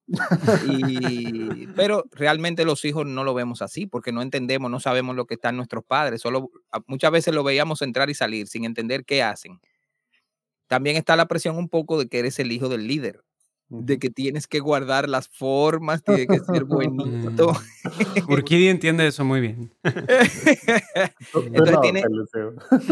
Y, 0.67 1.67
pero 1.77 2.05
realmente 2.11 2.65
los 2.65 2.85
hijos 2.85 3.07
no 3.07 3.23
lo 3.25 3.35
vemos 3.35 3.63
así 3.63 3.87
porque 3.87 4.13
no 4.13 4.23
entendemos, 4.23 4.71
no 4.71 4.81
sabemos 4.81 5.15
lo 5.15 5.27
que 5.27 5.35
están 5.35 5.57
nuestros 5.57 5.85
padres. 5.85 6.21
Solo 6.21 6.51
muchas 6.87 7.13
veces 7.13 7.35
lo 7.35 7.45
veíamos 7.45 7.83
entrar 7.83 8.11
y 8.11 8.15
salir 8.15 8.49
sin 8.49 8.65
entender 8.65 9.05
qué 9.05 9.23
hacen. 9.23 9.61
También 10.67 10.97
está 10.97 11.17
la 11.17 11.27
presión 11.27 11.57
un 11.57 11.69
poco 11.69 11.99
de 11.99 12.09
que 12.09 12.19
eres 12.19 12.39
el 12.39 12.51
hijo 12.51 12.69
del 12.69 12.89
líder 12.89 13.23
de 13.69 13.99
que 13.99 14.11
tienes 14.11 14.47
que 14.47 14.61
guardar 14.61 15.09
las 15.09 15.29
formas, 15.29 16.03
tiene 16.03 16.27
que 16.27 16.39
ser 16.41 16.65
bonito. 16.65 17.53
Mm. 17.53 18.33
Urquidi 18.33 18.69
entiende 18.69 19.07
eso 19.07 19.25
muy 19.25 19.41
bien. 19.41 19.73
Entonces 21.35 21.79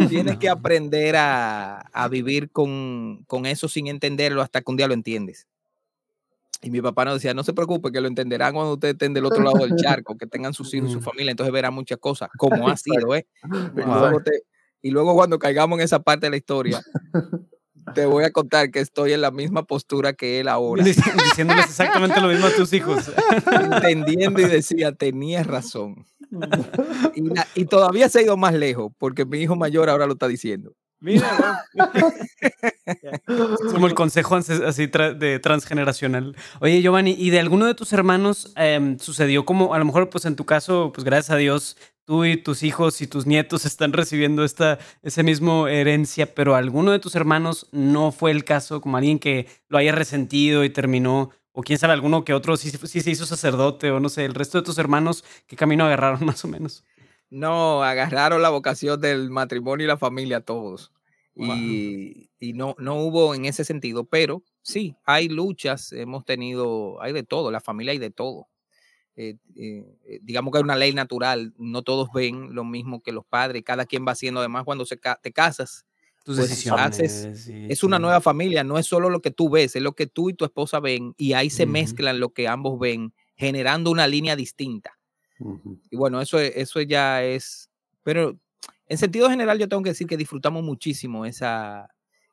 tienes, 0.09 0.39
que 0.39 0.49
aprender 0.49 1.17
a, 1.17 2.09
vivir 2.11 2.51
con, 2.51 3.27
eso 3.45 3.69
sin 3.69 3.87
entenderlo 3.87 4.43
hasta 4.43 4.61
que 4.61 4.71
un 4.71 4.77
día 4.77 4.89
lo 4.89 4.95
entiendes. 4.95 5.47
Y 6.65 6.71
mi 6.71 6.81
papá 6.81 7.05
nos 7.05 7.15
decía, 7.15 7.35
no 7.35 7.43
se 7.43 7.53
preocupe, 7.53 7.91
que 7.91 8.01
lo 8.01 8.07
entenderán 8.07 8.55
cuando 8.55 8.75
ustedes 8.75 8.95
estén 8.95 9.13
del 9.15 9.25
otro 9.25 9.43
lado 9.43 9.59
del 9.67 9.75
charco, 9.77 10.17
que 10.17 10.29
tengan 10.29 10.55
sus 10.55 10.73
hijos 10.75 10.91
y 10.91 10.93
su 10.93 11.01
mm. 11.01 11.03
familia, 11.03 11.31
entonces 11.33 11.53
verán 11.53 11.75
muchas 11.75 11.99
cosas, 11.99 12.31
como 12.39 12.69
ha 12.69 12.77
sido, 12.77 13.17
¿eh? 13.17 13.27
y 14.81 14.91
luego 14.91 15.15
cuando 15.15 15.41
caigamos 15.41 15.79
en 15.79 15.85
esa 15.85 16.01
parte 16.01 16.27
de 16.27 16.31
la 16.31 16.37
historia, 16.37 16.81
te 17.95 18.07
voy 18.07 18.25
a 18.25 18.31
contar 18.31 18.71
que 18.71 18.81
estoy 18.81 19.13
en 19.13 19.21
la 19.21 19.31
misma 19.31 19.65
postura 19.65 20.13
que 20.13 20.41
él 20.41 20.49
ahora. 20.49 20.85
Diciéndoles 20.85 21.67
exactamente 21.67 22.21
lo 22.21 22.29
mismo 22.29 22.47
a 22.47 22.51
tus 22.51 22.73
hijos. 22.73 23.11
Entendiendo 23.53 24.41
y 24.41 24.45
decía, 24.45 24.93
tenías 24.93 25.47
razón. 25.47 26.05
Y, 27.55 27.65
todavía 27.67 28.09
se 28.09 28.21
ha 28.21 28.23
ido 28.23 28.37
más 28.37 28.55
lejos, 28.55 28.93
porque 28.99 29.25
mi 29.25 29.39
hijo 29.39 29.57
mayor 29.57 29.91
ahora 29.91 30.07
lo 30.07 30.15
está 30.15 30.29
diciendo. 30.29 30.73
Mira, 31.03 31.67
como 33.73 33.89
el 33.89 33.95
consejo 33.95 34.37
así 34.37 34.87
de 34.87 35.41
transgeneracional. 35.41 36.37
Oye, 36.61 36.81
Giovanni, 36.81 37.17
¿y 37.19 37.31
de 37.31 37.41
alguno 37.41 37.67
de 37.67 37.75
tus 37.75 37.93
hermanos 37.93 38.53
em, 38.55 38.97
sucedió 39.01 39.45
como, 39.45 39.75
a 39.75 39.81
lo 39.81 39.85
mejor, 39.85 40.11
pues 40.11 40.27
en 40.27 40.37
tu 40.37 40.47
caso, 40.47 40.93
pues 40.95 41.05
gracias 41.05 41.31
a 41.31 41.37
Dios, 41.37 41.77
tú 42.05 42.25
y 42.25 42.37
tus 42.37 42.63
hijos 42.63 43.01
y 43.03 43.09
tus 43.09 43.27
nietos 43.27 43.65
están 43.65 43.93
recibiendo 43.93 44.45
esta 44.45 44.79
ese 45.03 45.25
mismo 45.25 45.67
herencia, 45.67 46.33
pero 46.37 46.55
alguno 46.55 46.93
de 46.93 47.01
tus 47.01 47.17
hermanos 47.17 47.67
no 47.73 48.13
fue 48.13 48.31
el 48.31 48.45
caso, 48.45 48.81
como 48.81 48.97
alguien 48.97 49.19
que 49.19 49.49
lo 49.69 49.79
haya 49.79 49.91
resentido 49.91 50.63
y 50.63 50.71
terminó, 50.71 51.31
o 51.51 51.63
quién 51.63 51.81
sabe, 51.81 51.95
alguno 51.95 52.25
que 52.25 52.33
otro 52.33 52.57
sí, 52.57 52.71
se 52.71 53.11
hizo 53.11 53.27
sacerdote, 53.27 53.91
o 53.91 53.99
no 53.99 54.09
sé, 54.09 54.25
el 54.25 54.35
resto 54.35 54.59
de 54.59 54.65
tus 54.65 54.79
hermanos, 54.79 55.25
¿qué 55.49 55.57
camino 55.57 55.85
agarraron 55.85 56.25
más 56.25 56.45
o 56.45 56.49
menos? 56.49 56.85
No, 57.33 57.83
agarraron 57.83 58.43
la 58.43 58.51
vocación 58.51 59.01
del 59.01 59.31
matrimonio 59.31 59.85
y 59.85 59.89
la 59.89 59.97
familia 59.97 60.43
todos. 60.43 60.93
Y, 61.35 62.29
y, 62.39 62.53
no, 62.53 62.77
no 62.79 62.97
hubo 62.97 63.35
en 63.35 63.47
ese 63.47 63.65
sentido, 63.65 64.05
pero 64.05 64.43
sí, 64.61 64.97
hay 65.07 65.31
luchas, 65.31 65.93
hemos 65.93 66.27
tenido, 66.27 67.01
hay 67.01 67.15
de 67.15 67.23
todo, 67.23 67.51
la 67.51 67.61
familia 67.61 67.93
hay 67.93 67.99
de 67.99 68.11
todo. 68.11 68.49
Eh, 69.17 69.37
eh, 69.57 69.87
eh, 70.05 70.19
digamos 70.21 70.53
que 70.53 70.59
hay 70.59 70.65
una 70.65 70.77
ley 70.77 70.93
natural, 70.93 71.55
no 71.57 71.81
todos 71.81 72.11
ven 72.13 72.55
lo 72.55 72.65
mismo 72.65 73.03
que 73.03 73.13
los 73.13 73.25
padres, 73.25 73.63
cada 73.65 73.87
quien 73.87 74.07
va 74.07 74.13
haciendo, 74.13 74.41
además 74.41 74.65
cuando 74.65 74.85
se 74.85 74.99
te 74.99 75.33
casas, 75.33 75.87
tus 76.25 76.37
pues, 76.37 76.51
decisiones, 76.51 77.01
es 77.01 77.83
una 77.83 77.99
nueva 77.99 78.21
familia, 78.21 78.63
no 78.63 78.77
es 78.77 78.85
solo 78.85 79.09
lo 79.09 79.23
que 79.23 79.31
tú 79.31 79.49
ves, 79.49 79.75
es 79.75 79.83
lo 79.83 79.95
que 79.95 80.07
tú 80.07 80.29
y 80.29 80.35
tu 80.35 80.45
esposa 80.45 80.81
ven 80.81 81.15
y 81.17 81.33
ahí 81.33 81.49
se 81.49 81.65
mezclan 81.65 82.21
lo 82.21 82.35
que 82.35 82.47
ambos 82.47 82.79
ven, 82.79 83.15
generando 83.37 83.91
una 83.91 84.07
línea 84.07 84.37
distinta. 84.37 84.99
Y 85.91 85.97
bueno, 85.97 86.21
eso, 86.21 86.39
eso 86.39 86.81
ya 86.81 87.23
es, 87.23 87.71
pero 88.03 88.39
en 88.87 88.99
sentido 88.99 89.31
general 89.31 89.59
yo 89.59 89.69
tengo 89.69 89.83
que 89.83 89.91
decir 89.91 90.07
que 90.07 90.17
disfrutamos 90.17 90.63
muchísimo 90.63 91.25
esa, 91.25 91.89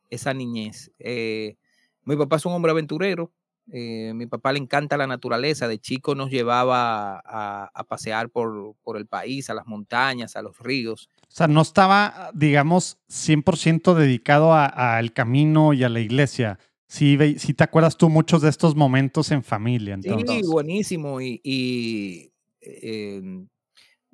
esa 0.09 0.33
niñez. 0.33 0.91
mi 0.99 2.15
papá 2.15 2.37
es 2.37 2.45
un 2.45 2.53
hombre 2.53 2.71
aventurero, 2.71 3.31
eh, 3.71 4.13
mi 4.15 4.25
papá 4.25 4.51
le 4.51 4.59
encanta 4.59 4.97
la 4.97 5.07
naturaleza. 5.07 5.67
De 5.67 5.79
chico 5.79 6.15
nos 6.15 6.29
llevaba 6.29 7.21
a, 7.23 7.83
pasear 7.87 8.29
por, 8.29 8.75
el 8.95 9.07
país, 9.07 9.49
a 9.49 9.53
las 9.53 9.67
montañas, 9.67 10.35
a 10.35 10.41
los 10.41 10.57
ríos. 10.59 11.09
O 11.23 11.31
sea, 11.31 11.47
no 11.47 11.61
estaba, 11.61 12.31
digamos, 12.33 12.97
100% 13.09 13.93
dedicado 13.93 14.53
al 14.53 15.13
camino 15.13 15.73
y 15.73 15.83
a 15.83 15.89
la 15.89 15.99
iglesia. 15.99 16.59
Sí, 16.87 17.17
sí, 17.37 17.53
te 17.53 17.63
acuerdas 17.63 17.97
tú 17.97 18.09
muchos 18.09 18.41
de 18.41 18.49
estos 18.49 18.75
momentos 18.75 19.31
en 19.31 19.43
familia. 19.43 19.99
Sí, 20.01 20.41
buenísimo. 20.47 21.21
Y, 21.21 22.31
em, 22.61 23.47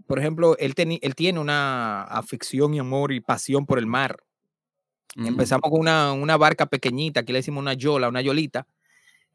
por 0.08 0.20
ejemplo, 0.20 0.58
él, 0.58 0.74
él 0.78 1.16
tiene 1.16 1.40
una 1.40 2.04
afición 2.04 2.74
y 2.74 2.80
amor 2.80 3.12
y 3.12 3.22
pasión 3.22 3.66
por 3.66 3.80
el 3.80 3.88
mar. 3.88 4.18
Mm. 5.16 5.28
Empezamos 5.28 5.70
con 5.70 5.80
una, 5.80 6.12
una, 6.14 6.38
barca 6.38 6.66
pequeñita, 6.66 7.22
aquí 7.22 7.32
le 7.32 7.40
decimos 7.40 7.62
una 7.62 7.74
yola, 7.74 8.10
una 8.10 8.22
yolita, 8.22 8.68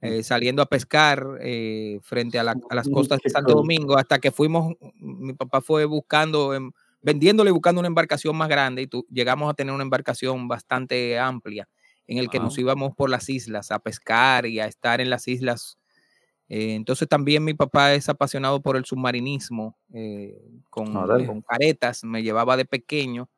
eh, 0.03 0.23
saliendo 0.23 0.63
a 0.63 0.67
pescar 0.67 1.39
eh, 1.43 1.99
frente 2.03 2.39
a, 2.39 2.43
las 2.43 2.89
costas 2.89 3.21
de 3.23 3.29
Santo 3.29 3.53
Domingo, 3.53 3.99
hasta 3.99 4.19
que 4.19 4.31
fuimos, 4.31 4.75
mi 4.95 5.35
papá 5.35 5.61
fue 5.61 5.85
buscando, 5.85 6.53
vendiéndole 7.03 7.51
y 7.51 7.53
buscando 7.53 7.81
una 7.81 7.89
embarcación 7.89 8.35
más 8.35 8.49
grande 8.49 8.83
y 8.83 8.89
llegamos 9.11 9.51
a 9.51 9.55
tener 9.55 9.75
una 9.75 9.83
embarcación 9.83 10.49
bastante 10.49 11.19
amplia 11.19 11.69
en 12.07 12.17
el 12.17 12.31
que 12.31 12.41
nos 12.41 12.59
íbamos 12.59 12.95
por 12.97 13.11
las 13.11 13.29
islas 13.29 13.71
a 13.71 13.79
pescar 13.79 14.47
y 14.47 14.59
a 14.59 14.67
estar 14.67 15.01
en 15.01 15.11
las 15.11 15.29
islas. 15.29 15.79
Eh, 16.51 16.75
entonces 16.75 17.09
también 17.09 17.43
mi 17.45 17.55
papá 17.55 17.95
es 17.95 18.11
apasionado 18.11 18.61
por 18.61 18.77
el 18.77 18.85
submarinismo, 18.85 19.79
con, 20.69 20.93
con 20.93 21.43
caretas, 21.43 22.05
me 22.05 22.23
llevaba 22.23 22.59
de 22.59 22.67
pequeño 22.67 23.31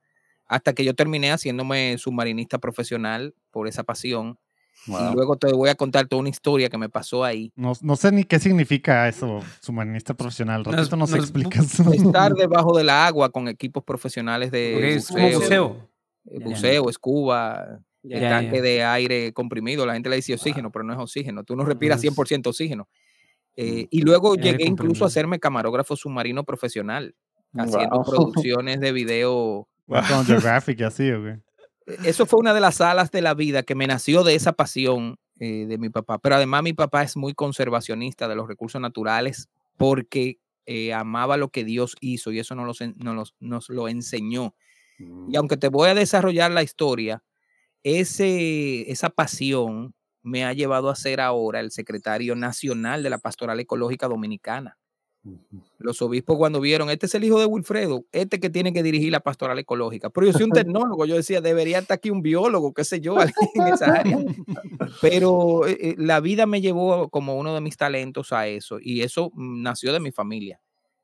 hasta 0.53 0.75
que 0.75 0.85
yo 0.85 0.95
terminé 0.95 1.33
haciéndome 1.33 1.97
submarinista 1.97 2.59
profesional 2.59 3.35
por 3.51 3.69
esa 3.69 3.85
pasión. 3.85 4.39
Y 4.87 5.15
luego 5.15 5.37
te 5.37 5.53
voy 5.53 5.69
a 5.69 5.75
contar 5.75 6.09
toda 6.09 6.21
una 6.21 6.29
historia 6.29 6.69
que 6.69 6.77
me 6.77 6.89
pasó 6.89 7.25
ahí. 7.25 7.53
No, 7.55 7.73
no 7.83 7.95
sé 7.95 8.11
ni 8.11 8.25
qué 8.25 8.39
significa 8.39 9.09
eso, 9.09 9.41
submarinista 9.61 10.15
profesional. 10.15 10.65
Esto 10.77 10.97
no 10.97 11.07
se 11.07 11.19
explica. 11.19 11.61
Estar 11.93 12.33
debajo 12.35 12.77
de 12.77 12.85
la 12.85 13.07
agua 13.07 13.31
con 13.31 13.49
equipos 13.49 13.85
profesionales 13.85 14.51
de 14.51 14.97
buceo. 14.97 15.39
buceo. 15.39 15.91
Eh, 16.27 16.39
buceo, 16.41 16.91
escuba, 16.91 17.81
el 18.03 18.21
tanque 18.21 18.61
de 18.61 18.83
aire 18.83 19.33
comprimido. 19.33 19.87
La 19.87 19.95
gente 19.95 20.09
le 20.09 20.17
dice 20.17 20.35
oxígeno, 20.35 20.73
pero 20.73 20.85
no 20.85 20.93
es 20.93 20.99
oxígeno. 20.99 21.45
Tú 21.45 21.55
no 21.55 21.65
respiras 21.65 22.03
100% 22.03 22.49
oxígeno. 22.49 22.89
Eh, 23.57 23.87
y 23.91 24.01
luego 24.03 24.35
llegué 24.35 24.65
incluso 24.65 25.05
a 25.05 25.09
hacerme 25.09 25.39
camarógrafo 25.39 25.97
submarino 25.97 26.45
profesional, 26.45 27.15
haciendo 27.55 28.03
producciones 28.07 28.81
de 28.81 28.93
video. 28.93 29.69
Geographic 30.27 30.83
así, 30.83 31.11
¿o 31.11 31.29
e, 31.29 31.41
eso 32.05 32.27
fue 32.27 32.39
una 32.39 32.55
de 32.55 32.61
las 32.61 32.81
alas 32.81 33.11
de 33.11 33.23
la 33.23 33.35
vida 33.35 33.63
que 33.63 33.75
me 33.75 33.87
nació 33.87 34.25
de 34.25 34.35
esa 34.35 34.53
pasión 34.53 35.19
eh, 35.41 35.67
de 35.67 35.79
mi 35.79 35.91
papá. 35.91 36.19
Pero 36.19 36.37
además 36.37 36.63
mi 36.63 36.73
papá 36.73 37.03
es 37.03 37.17
muy 37.17 37.35
conservacionista 37.35 38.29
de 38.29 38.37
los 38.37 38.47
recursos 38.47 38.81
naturales 38.81 39.49
porque 39.77 40.39
eh, 40.67 40.93
amaba 40.93 41.37
lo 41.37 41.49
que 41.49 41.65
Dios 41.65 41.97
hizo 42.01 42.31
y 42.31 42.39
eso 42.39 42.55
nos, 42.55 42.79
nos, 43.41 43.69
lo 43.69 43.89
enseñó. 43.89 44.55
Y 44.99 45.05
mm. 45.05 45.37
aunque 45.37 45.57
te 45.57 45.69
voy 45.69 45.89
a 45.89 45.95
desarrollar 45.95 46.53
la 46.53 46.63
historia, 46.63 47.25
ese, 47.83 48.91
esa 48.91 49.11
pasión 49.11 49.95
me 50.23 50.45
ha 50.45 50.53
llevado 50.53 50.91
a 50.91 50.97
ser 50.97 51.21
ahora 51.21 51.61
el 51.61 51.71
secretario 51.71 52.35
nacional 52.37 53.03
de 53.03 53.11
la 53.11 53.19
Pastoral 53.19 53.61
Ecológica 53.61 54.09
Dominicana. 54.09 54.79
Los 55.79 56.03
obispos 56.03 56.37
cuando 56.37 56.61
vieron, 56.61 56.91
este 56.91 57.07
es 57.07 57.15
el 57.15 57.23
hijo 57.23 57.39
de 57.39 57.47
Wilfredo, 57.47 58.05
este 58.11 58.41
que 58.41 58.51
tiene 58.51 58.73
que 58.73 58.83
dirigir 58.83 59.13
la 59.13 59.21
pastoral 59.21 59.57
ecológica. 59.57 60.11
Pero 60.11 60.27
yo 60.27 60.33
soy 60.33 60.43
un 60.45 60.51
tecnólogo, 60.67 61.07
yo 61.07 61.15
decía, 61.15 61.41
debería 61.41 61.79
estar 61.79 61.97
aquí 61.97 62.11
un 62.11 62.23
biólogo, 62.23 62.75
qué 62.75 62.83
sé 62.83 63.01
yo, 63.01 63.17
en 63.21 63.69
esa 63.69 63.85
área. 64.01 64.19
Pero 65.01 65.67
eh, 65.67 65.79
eh, 65.81 65.95
la 65.97 66.19
vida 66.19 66.47
me 66.47 66.61
llevó 66.61 67.09
como 67.09 67.37
uno 67.37 67.55
de 67.55 67.61
mis 67.61 67.77
talentos 67.77 68.33
a 68.33 68.49
eso 68.49 68.79
y 68.81 69.03
eso 69.03 69.31
nació 69.37 69.93
de 69.93 70.01
mi 70.01 70.11
familia. 70.11 70.61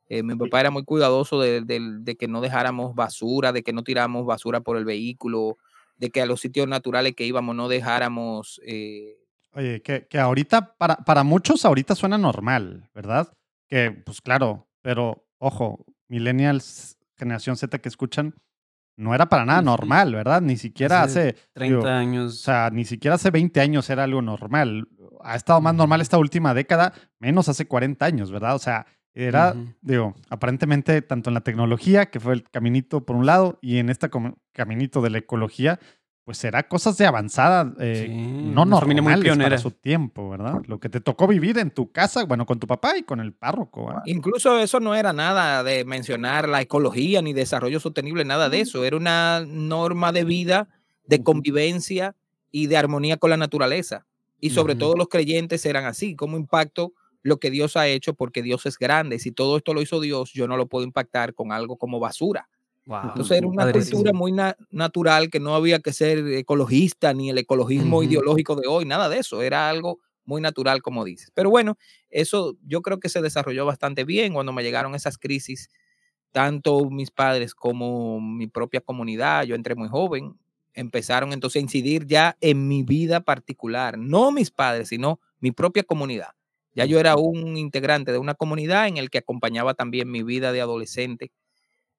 Eh, 0.08 0.22
mi 0.22 0.34
papá 0.34 0.60
era 0.60 0.70
muy 0.70 0.84
cuidadoso 0.84 1.40
de, 1.40 2.16
que 2.18 2.28
no 2.28 2.40
dejáramos 2.40 2.94
basura, 2.94 3.52
de 3.52 3.62
que 3.62 3.72
no 3.72 3.84
tiráramos 3.84 4.26
basura 4.26 4.62
por 4.62 4.76
el 4.76 4.84
vehículo. 4.84 5.58
De 5.98 6.10
que 6.10 6.22
a 6.22 6.26
los 6.26 6.40
sitios 6.40 6.66
naturales 6.66 7.14
que 7.14 7.26
íbamos 7.26 7.54
no 7.54 7.68
dejáramos... 7.68 8.60
Eh, 8.64 9.16
Oye, 9.52 9.82
que, 9.82 10.06
que 10.06 10.18
ahorita, 10.18 10.76
para, 10.76 10.96
para 10.96 11.24
muchos 11.24 11.64
ahorita 11.64 11.94
suena 11.94 12.18
normal, 12.18 12.88
¿verdad? 12.94 13.32
Que, 13.68 13.90
pues 13.90 14.20
claro, 14.20 14.68
pero 14.82 15.26
ojo, 15.38 15.84
millennials, 16.08 16.96
generación 17.16 17.56
Z 17.56 17.78
que 17.78 17.88
escuchan, 17.88 18.34
no 18.98 19.14
era 19.14 19.28
para 19.28 19.44
nada 19.44 19.62
normal, 19.62 20.12
¿verdad? 20.12 20.42
Ni 20.42 20.56
siquiera 20.56 21.02
hace, 21.02 21.36
30 21.52 21.98
años. 21.98 22.34
O 22.34 22.36
sea, 22.44 22.70
ni 22.70 22.84
siquiera 22.84 23.14
hace 23.14 23.30
20 23.30 23.60
años 23.60 23.88
era 23.90 24.04
algo 24.04 24.20
normal. 24.22 24.88
Ha 25.22 25.36
estado 25.36 25.60
más 25.60 25.74
normal 25.74 26.00
esta 26.00 26.18
última 26.18 26.52
década, 26.52 26.92
menos 27.20 27.48
hace 27.48 27.66
40 27.66 28.04
años, 28.04 28.32
¿verdad? 28.32 28.56
O 28.56 28.58
sea, 28.58 28.86
era, 29.26 29.56
digo, 29.82 30.14
aparentemente 30.30 31.02
tanto 31.02 31.30
en 31.30 31.34
la 31.34 31.40
tecnología, 31.40 32.06
que 32.06 32.20
fue 32.20 32.34
el 32.34 32.44
caminito 32.44 33.04
por 33.04 33.16
un 33.16 33.26
lado, 33.26 33.58
y 33.60 33.78
en 33.78 33.90
este 33.90 34.08
caminito 34.52 35.02
de 35.02 35.10
la 35.10 35.18
ecología, 35.18 35.80
pues 36.22 36.38
será 36.38 36.68
cosas 36.68 36.96
de 36.98 37.06
avanzada, 37.06 37.74
eh, 37.80 38.06
no 38.08 38.64
normales 38.64 39.36
para 39.36 39.58
su 39.58 39.72
tiempo, 39.72 40.28
¿verdad? 40.28 40.60
Lo 40.66 40.78
que 40.78 40.88
te 40.88 41.00
tocó 41.00 41.26
vivir 41.26 41.58
en 41.58 41.70
tu 41.72 41.90
casa, 41.90 42.24
bueno, 42.26 42.46
con 42.46 42.60
tu 42.60 42.66
papá 42.68 42.96
y 42.96 43.02
con 43.02 43.18
el 43.18 43.32
párroco. 43.32 43.92
Incluso 44.04 44.58
eso 44.60 44.78
no 44.78 44.94
era 44.94 45.12
nada 45.12 45.64
de 45.64 45.84
mencionar 45.84 46.48
la 46.48 46.60
ecología 46.60 47.20
ni 47.20 47.32
desarrollo 47.32 47.80
sostenible, 47.80 48.24
nada 48.24 48.48
de 48.50 48.60
eso. 48.60 48.84
Era 48.84 48.96
una 48.96 49.44
norma 49.44 50.12
de 50.12 50.24
vida, 50.24 50.68
de 51.06 51.24
convivencia 51.24 52.14
y 52.52 52.66
de 52.66 52.76
armonía 52.76 53.16
con 53.16 53.30
la 53.30 53.36
naturaleza. 53.36 54.06
Y 54.38 54.50
sobre 54.50 54.76
todo 54.76 54.94
los 54.94 55.08
creyentes 55.08 55.66
eran 55.66 55.86
así, 55.86 56.14
como 56.14 56.36
impacto 56.36 56.92
lo 57.28 57.38
que 57.38 57.50
Dios 57.50 57.76
ha 57.76 57.86
hecho, 57.86 58.14
porque 58.14 58.42
Dios 58.42 58.66
es 58.66 58.78
grande. 58.78 59.18
Si 59.18 59.30
todo 59.30 59.56
esto 59.56 59.74
lo 59.74 59.82
hizo 59.82 60.00
Dios, 60.00 60.32
yo 60.32 60.48
no 60.48 60.56
lo 60.56 60.66
puedo 60.66 60.84
impactar 60.84 61.34
con 61.34 61.52
algo 61.52 61.76
como 61.76 62.00
basura. 62.00 62.48
Entonces 62.86 63.36
era 63.38 63.46
una 63.46 63.70
cultura 63.70 64.12
muy 64.14 64.34
natural 64.70 65.28
que 65.28 65.40
no 65.40 65.54
había 65.54 65.80
que 65.80 65.92
ser 65.92 66.26
ecologista 66.28 67.12
ni 67.12 67.28
el 67.28 67.36
ecologismo 67.36 68.02
ideológico 68.02 68.56
de 68.56 68.66
hoy, 68.66 68.86
nada 68.86 69.10
de 69.10 69.18
eso, 69.18 69.42
era 69.42 69.68
algo 69.68 69.98
muy 70.24 70.40
natural, 70.40 70.80
como 70.80 71.04
dices. 71.04 71.30
Pero 71.34 71.50
bueno, 71.50 71.76
eso 72.08 72.56
yo 72.66 72.80
creo 72.80 72.98
que 72.98 73.10
se 73.10 73.20
desarrolló 73.20 73.66
bastante 73.66 74.04
bien 74.04 74.32
cuando 74.32 74.52
me 74.52 74.62
llegaron 74.62 74.94
esas 74.94 75.18
crisis, 75.18 75.68
tanto 76.32 76.88
mis 76.88 77.10
padres 77.10 77.54
como 77.54 78.20
mi 78.20 78.46
propia 78.46 78.80
comunidad, 78.80 79.44
yo 79.44 79.54
entré 79.54 79.74
muy 79.74 79.88
joven, 79.88 80.38
empezaron 80.72 81.32
entonces 81.32 81.60
a 81.60 81.62
incidir 81.64 82.06
ya 82.06 82.38
en 82.40 82.68
mi 82.68 82.84
vida 82.84 83.20
particular, 83.20 83.98
no 83.98 84.32
mis 84.32 84.50
padres, 84.50 84.88
sino 84.88 85.20
mi 85.40 85.50
propia 85.50 85.82
comunidad. 85.82 86.37
Ya 86.78 86.84
yo 86.84 87.00
era 87.00 87.16
un 87.16 87.56
integrante 87.56 88.12
de 88.12 88.18
una 88.18 88.34
comunidad 88.34 88.86
en 88.86 88.98
el 88.98 89.10
que 89.10 89.18
acompañaba 89.18 89.74
también 89.74 90.08
mi 90.08 90.22
vida 90.22 90.52
de 90.52 90.60
adolescente 90.60 91.32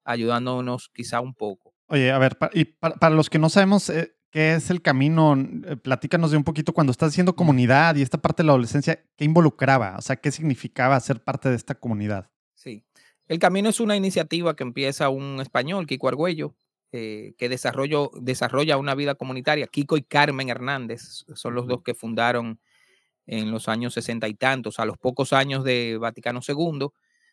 ayudándonos 0.05 0.89
quizá 0.93 1.19
un 1.19 1.33
poco. 1.33 1.73
Oye, 1.87 2.13
a 2.13 2.17
ver, 2.17 2.37
y 2.53 2.63
para, 2.63 3.09
los 3.09 3.29
que 3.29 3.39
no 3.39 3.49
sabemos 3.49 3.89
eh, 3.89 4.15
qué 4.31 4.53
es 4.53 4.69
el 4.69 4.81
camino, 4.81 5.35
eh, 5.35 5.75
platícanos 5.75 6.31
de 6.31 6.37
un 6.37 6.45
poquito 6.45 6.71
cuando 6.71 6.91
estás 6.91 7.09
haciendo 7.09 7.35
comunidad 7.35 7.97
y 7.97 8.03
esta 8.03 8.19
parte 8.19 8.41
de 8.41 8.47
la 8.47 8.53
adolescencia, 8.53 9.03
¿qué 9.17 9.25
involucraba? 9.25 9.97
O 9.97 10.01
sea, 10.01 10.15
¿qué 10.15 10.31
significaba 10.31 10.97
ser 11.01 11.21
parte 11.21 11.49
de 11.49 11.57
esta 11.57 11.75
comunidad? 11.75 12.31
Sí, 12.55 12.85
el 13.27 13.37
camino 13.37 13.67
es 13.67 13.81
una 13.81 13.97
iniciativa 13.97 14.55
que 14.55 14.63
empieza 14.63 15.09
un 15.09 15.41
español, 15.41 15.87
Kiko 15.87 16.07
Argüello, 16.07 16.55
eh, 16.93 17.33
que 17.37 17.49
desarrollo, 17.49 18.11
desarrolla 18.21 18.77
una 18.77 18.95
vida 18.95 19.15
comunitaria. 19.15 19.67
Kiko 19.67 19.97
y 19.97 20.03
Carmen 20.03 20.47
Hernández 20.47 21.25
son 21.35 21.53
los 21.53 21.67
dos 21.67 21.81
que 21.83 21.95
fundaron 21.95 22.61
en 23.31 23.51
los 23.51 23.67
años 23.67 23.93
sesenta 23.93 24.27
y 24.27 24.33
tantos, 24.33 24.79
a 24.79 24.85
los 24.85 24.97
pocos 24.97 25.33
años 25.33 25.63
de 25.63 25.97
Vaticano 25.99 26.41
II 26.47 26.89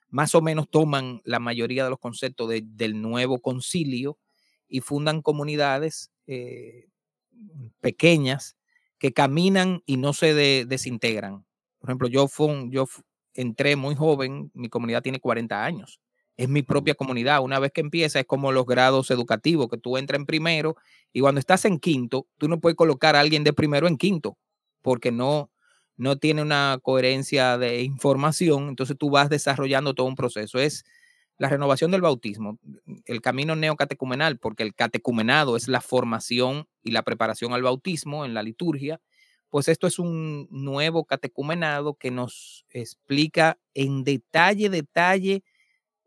más 0.09 0.35
o 0.35 0.41
menos 0.41 0.69
toman 0.71 1.21
la 1.25 1.39
mayoría 1.39 1.85
de 1.85 1.91
los 1.91 1.99
conceptos 1.99 2.51
del 2.63 3.01
nuevo 3.01 3.41
concilio 3.41 4.19
y 4.69 4.81
fundan 4.81 5.23
comunidades 5.23 6.11
eh, 6.27 6.89
pequeñas 7.81 8.57
que 8.99 9.13
caminan 9.13 9.83
y 9.87 9.97
no 9.97 10.13
se 10.13 10.35
desintegran. 10.65 11.45
Por 11.79 11.91
ejemplo, 11.91 12.09
yo, 12.09 12.29
yo 12.71 12.89
entré 13.35 13.77
muy 13.77 13.95
joven, 13.95 14.51
mi 14.55 14.69
comunidad 14.69 15.03
tiene 15.03 15.21
40 15.21 15.65
años. 15.65 16.01
Es 16.37 16.49
mi 16.49 16.63
propia 16.63 16.95
comunidad. 16.95 17.43
Una 17.43 17.59
vez 17.59 17.73
que 17.73 17.81
empieza, 17.81 18.21
es 18.21 18.27
como 18.27 18.53
los 18.53 18.67
grados 18.67 19.11
educativos, 19.11 19.69
que 19.69 19.79
tú 19.79 19.97
entras 19.97 20.21
en 20.21 20.27
primero 20.27 20.77
y 21.13 21.21
cuando 21.21 21.39
estás 21.41 21.65
en 21.65 21.79
quinto, 21.79 22.27
tú 22.39 22.49
no 22.49 22.61
puedes 22.61 22.77
colocar 22.77 23.17
a 23.17 23.21
alguien 23.21 23.45
de 23.45 23.53
primero 23.53 23.89
en 23.89 23.97
quinto, 23.97 24.37
porque 24.83 25.13
no, 25.13 25.51
no 25.97 26.17
tiene 26.17 26.43
una 26.43 26.79
coherencia 26.83 27.59
de 27.59 27.83
información, 27.83 28.69
entonces 28.69 28.97
tú 28.99 29.11
vas 29.11 29.31
desarrollando 29.31 29.95
todo 29.95 30.07
un 30.07 30.15
proceso. 30.15 30.59
Es 30.59 30.85
la 31.39 31.49
renovación 31.49 31.91
del 31.91 32.01
bautismo, 32.01 32.59
el 33.05 33.21
camino 33.21 33.57
neocatecumenal, 33.57 34.39
porque 34.39 34.63
el 34.63 34.75
catecumenado 34.75 35.57
es 35.57 35.69
la 35.69 35.81
formación 35.81 36.67
y 36.83 36.93
la 36.93 37.03
preparación 37.03 37.53
al 37.53 37.63
bautismo 37.63 38.25
en 38.25 38.35
la 38.35 38.43
liturgia, 38.43 39.01
pues 39.51 39.69
esto 39.69 39.87
es 39.87 39.99
un 39.99 40.49
nuevo 40.51 41.05
catecumenado 41.05 41.95
que 41.95 42.11
nos 42.11 42.65
explica 42.71 43.59
en 43.75 44.03
detalle, 44.05 44.71
detalle 44.71 45.45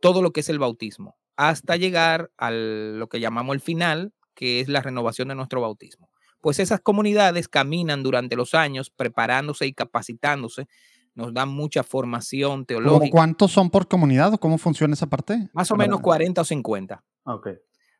todo 0.01 0.21
lo 0.21 0.31
que 0.31 0.41
es 0.41 0.49
el 0.49 0.59
bautismo, 0.59 1.17
hasta 1.35 1.77
llegar 1.77 2.31
a 2.37 2.51
lo 2.51 3.07
que 3.09 3.19
llamamos 3.19 3.55
el 3.55 3.61
final, 3.61 4.13
que 4.35 4.59
es 4.61 4.67
la 4.67 4.81
renovación 4.81 5.29
de 5.29 5.35
nuestro 5.35 5.61
bautismo 5.61 6.09
pues 6.41 6.59
esas 6.59 6.79
comunidades 6.79 7.47
caminan 7.47 8.03
durante 8.03 8.35
los 8.35 8.53
años 8.53 8.89
preparándose 8.89 9.65
y 9.65 9.73
capacitándose, 9.73 10.67
nos 11.15 11.33
dan 11.33 11.49
mucha 11.49 11.83
formación 11.83 12.65
teológica. 12.65 13.11
¿Cuántos 13.11 13.51
son 13.51 13.69
por 13.69 13.87
comunidad 13.87 14.33
o 14.33 14.37
cómo 14.37 14.57
funciona 14.57 14.93
esa 14.93 15.07
parte? 15.07 15.49
Más 15.53 15.69
o 15.71 15.75
menos 15.75 15.99
40 15.99 16.41
o 16.41 16.45
50. 16.45 17.03
Ok. 17.23 17.47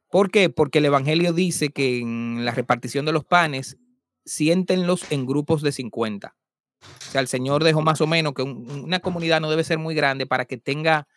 ¿Por 0.09 0.31
qué? 0.31 0.49
Porque 0.49 0.79
el 0.79 0.85
Evangelio 0.85 1.33
dice 1.33 1.69
que 1.69 1.99
en 1.99 2.43
la 2.45 2.51
repartición 2.51 3.05
de 3.05 3.11
los 3.11 3.25
panes, 3.25 3.77
siéntenlos 4.25 5.11
en 5.11 5.25
grupos 5.25 5.61
de 5.61 5.71
50. 5.71 6.35
O 6.81 7.11
sea, 7.11 7.21
el 7.21 7.27
Señor 7.27 7.63
dejó 7.63 7.81
más 7.81 8.01
o 8.01 8.07
menos 8.07 8.33
que 8.33 8.41
una 8.41 8.99
comunidad 8.99 9.41
no 9.41 9.49
debe 9.49 9.63
ser 9.63 9.77
muy 9.77 9.93
grande 9.95 10.25
para 10.25 10.45
que 10.45 10.57
tenga, 10.57 11.07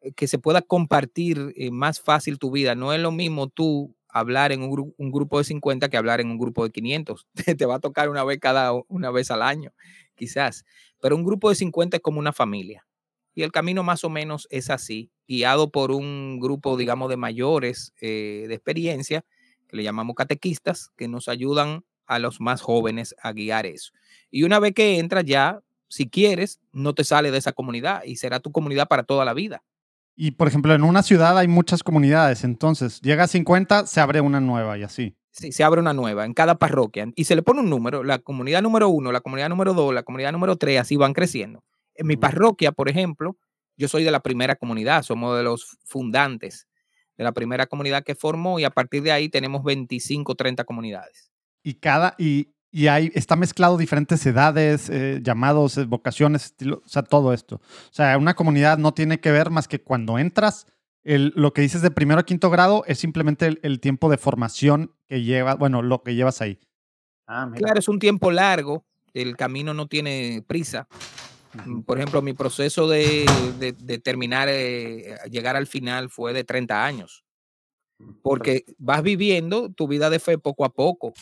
eh, 0.00 0.12
que 0.12 0.26
se 0.26 0.38
pueda 0.38 0.62
compartir 0.62 1.52
eh, 1.56 1.70
más 1.70 2.00
fácil 2.00 2.38
tu 2.38 2.50
vida. 2.50 2.74
No 2.74 2.92
es 2.92 3.00
lo 3.00 3.12
mismo 3.12 3.48
tú 3.48 3.95
hablar 4.18 4.50
en 4.50 4.62
un, 4.62 5.12
grupo 5.12 5.38
de 5.38 5.44
50 5.44 5.90
que 5.90 5.96
hablar 5.98 6.22
en 6.22 6.30
un 6.30 6.38
grupo 6.38 6.64
de 6.64 6.70
500. 6.70 7.26
Te 7.58 7.66
va 7.66 7.76
a 7.76 7.80
tocar 7.80 8.08
una 8.08 8.24
vez 8.24 8.38
cada 8.40 8.72
una 8.88 9.10
vez 9.10 9.30
al 9.30 9.42
año, 9.42 9.72
quizás. 10.14 10.64
Pero 11.00 11.16
un 11.16 11.24
grupo 11.24 11.50
de 11.50 11.54
50 11.54 11.98
es 11.98 12.02
como 12.02 12.18
una 12.18 12.32
familia. 12.32 12.86
Y 13.34 13.42
el 13.42 13.52
camino 13.52 13.82
más 13.82 14.04
o 14.04 14.08
menos 14.08 14.48
es 14.50 14.70
así, 14.70 15.10
guiado 15.28 15.70
por 15.70 15.90
un 15.90 16.40
grupo, 16.40 16.78
digamos, 16.78 17.10
de 17.10 17.18
mayores 17.18 17.92
eh, 18.00 18.46
de 18.48 18.54
experiencia, 18.54 19.26
que 19.68 19.76
le 19.76 19.82
llamamos 19.82 20.16
catequistas, 20.16 20.90
que 20.96 21.08
nos 21.08 21.28
ayudan 21.28 21.84
a 22.06 22.18
los 22.18 22.40
más 22.40 22.62
jóvenes 22.62 23.14
a 23.20 23.32
guiar 23.32 23.66
eso. 23.66 23.92
Y 24.30 24.44
una 24.44 24.58
vez 24.58 24.72
que 24.72 24.98
entras 24.98 25.24
ya, 25.26 25.60
si 25.88 26.08
quieres, 26.08 26.60
no 26.72 26.94
te 26.94 27.04
sale 27.04 27.30
de 27.30 27.36
esa 27.36 27.52
comunidad 27.52 28.02
y 28.04 28.16
será 28.16 28.40
tu 28.40 28.50
comunidad 28.50 28.88
para 28.88 29.02
toda 29.02 29.26
la 29.26 29.34
vida. 29.34 29.62
Y 30.16 30.32
por 30.32 30.48
ejemplo, 30.48 30.74
en 30.74 30.82
una 30.82 31.02
ciudad 31.02 31.36
hay 31.36 31.46
muchas 31.46 31.82
comunidades, 31.82 32.42
entonces 32.42 33.00
llega 33.02 33.24
a 33.24 33.28
50, 33.28 33.86
se 33.86 34.00
abre 34.00 34.22
una 34.22 34.40
nueva 34.40 34.78
y 34.78 34.82
así. 34.82 35.14
Sí, 35.30 35.52
se 35.52 35.62
abre 35.62 35.80
una 35.80 35.92
nueva 35.92 36.24
en 36.24 36.32
cada 36.32 36.58
parroquia 36.58 37.06
y 37.14 37.24
se 37.24 37.36
le 37.36 37.42
pone 37.42 37.60
un 37.60 37.68
número, 37.68 38.02
la 38.02 38.18
comunidad 38.18 38.62
número 38.62 38.88
uno, 38.88 39.12
la 39.12 39.20
comunidad 39.20 39.50
número 39.50 39.74
dos, 39.74 39.92
la 39.92 40.02
comunidad 40.02 40.32
número 40.32 40.56
tres, 40.56 40.80
así 40.80 40.96
van 40.96 41.12
creciendo. 41.12 41.62
En 41.94 42.06
mi 42.06 42.16
parroquia, 42.16 42.72
por 42.72 42.88
ejemplo, 42.88 43.36
yo 43.76 43.88
soy 43.88 44.04
de 44.04 44.10
la 44.10 44.20
primera 44.20 44.56
comunidad, 44.56 45.02
somos 45.02 45.36
de 45.36 45.42
los 45.42 45.76
fundantes 45.84 46.66
de 47.16 47.24
la 47.24 47.32
primera 47.32 47.66
comunidad 47.66 48.04
que 48.04 48.14
formó 48.14 48.58
y 48.58 48.64
a 48.64 48.70
partir 48.70 49.02
de 49.02 49.12
ahí 49.12 49.28
tenemos 49.28 49.64
25, 49.64 50.34
30 50.34 50.64
comunidades. 50.64 51.30
Y 51.62 51.74
cada, 51.74 52.14
y, 52.18 52.48
y 52.70 52.88
ahí 52.88 53.10
está 53.14 53.36
mezclado 53.36 53.76
diferentes 53.76 54.24
edades, 54.26 54.90
eh, 54.90 55.20
llamados, 55.22 55.78
eh, 55.78 55.84
vocaciones, 55.84 56.46
estilo, 56.46 56.82
o 56.84 56.88
sea, 56.88 57.02
todo 57.02 57.32
esto. 57.32 57.56
O 57.56 57.92
sea, 57.92 58.18
una 58.18 58.34
comunidad 58.34 58.78
no 58.78 58.92
tiene 58.92 59.20
que 59.20 59.30
ver 59.30 59.50
más 59.50 59.68
que 59.68 59.80
cuando 59.80 60.18
entras, 60.18 60.66
el, 61.04 61.32
lo 61.36 61.52
que 61.52 61.62
dices 61.62 61.82
de 61.82 61.90
primero 61.90 62.20
a 62.20 62.24
quinto 62.24 62.50
grado 62.50 62.82
es 62.86 62.98
simplemente 62.98 63.58
el, 63.62 63.80
tiempo 63.80 64.10
de 64.10 64.18
formación 64.18 64.92
que 65.06 65.22
lleva, 65.22 65.54
bueno, 65.54 65.80
lo 65.80 66.02
que 66.02 66.16
llevas 66.16 66.42
ahí. 66.42 66.58
Ah, 67.28 67.48
claro, 67.54 67.78
es 67.78 67.88
un 67.88 68.00
tiempo 68.00 68.30
largo, 68.30 68.84
el 69.14 69.36
camino 69.36 69.72
no 69.72 69.86
tiene 69.86 70.44
prisa. 70.46 70.88
Mm, 71.64 71.82
por 71.82 71.98
ejemplo, 71.98 72.22
mi 72.22 72.34
proceso 72.34 72.88
de, 72.88 73.24
de, 73.58 73.98
terminar, 73.98 74.48
eh, 74.50 75.16
llegar 75.30 75.54
al 75.54 75.68
final 75.68 76.10
fue 76.10 76.32
de 76.32 76.42
30 76.42 76.84
años, 76.84 77.24
porque 78.22 78.64
vas 78.78 79.02
viviendo 79.02 79.70
tu 79.70 79.86
vida 79.86 80.10
de 80.10 80.18
fe 80.18 80.38
poco 80.38 80.64
a 80.64 80.74
poco 80.74 81.14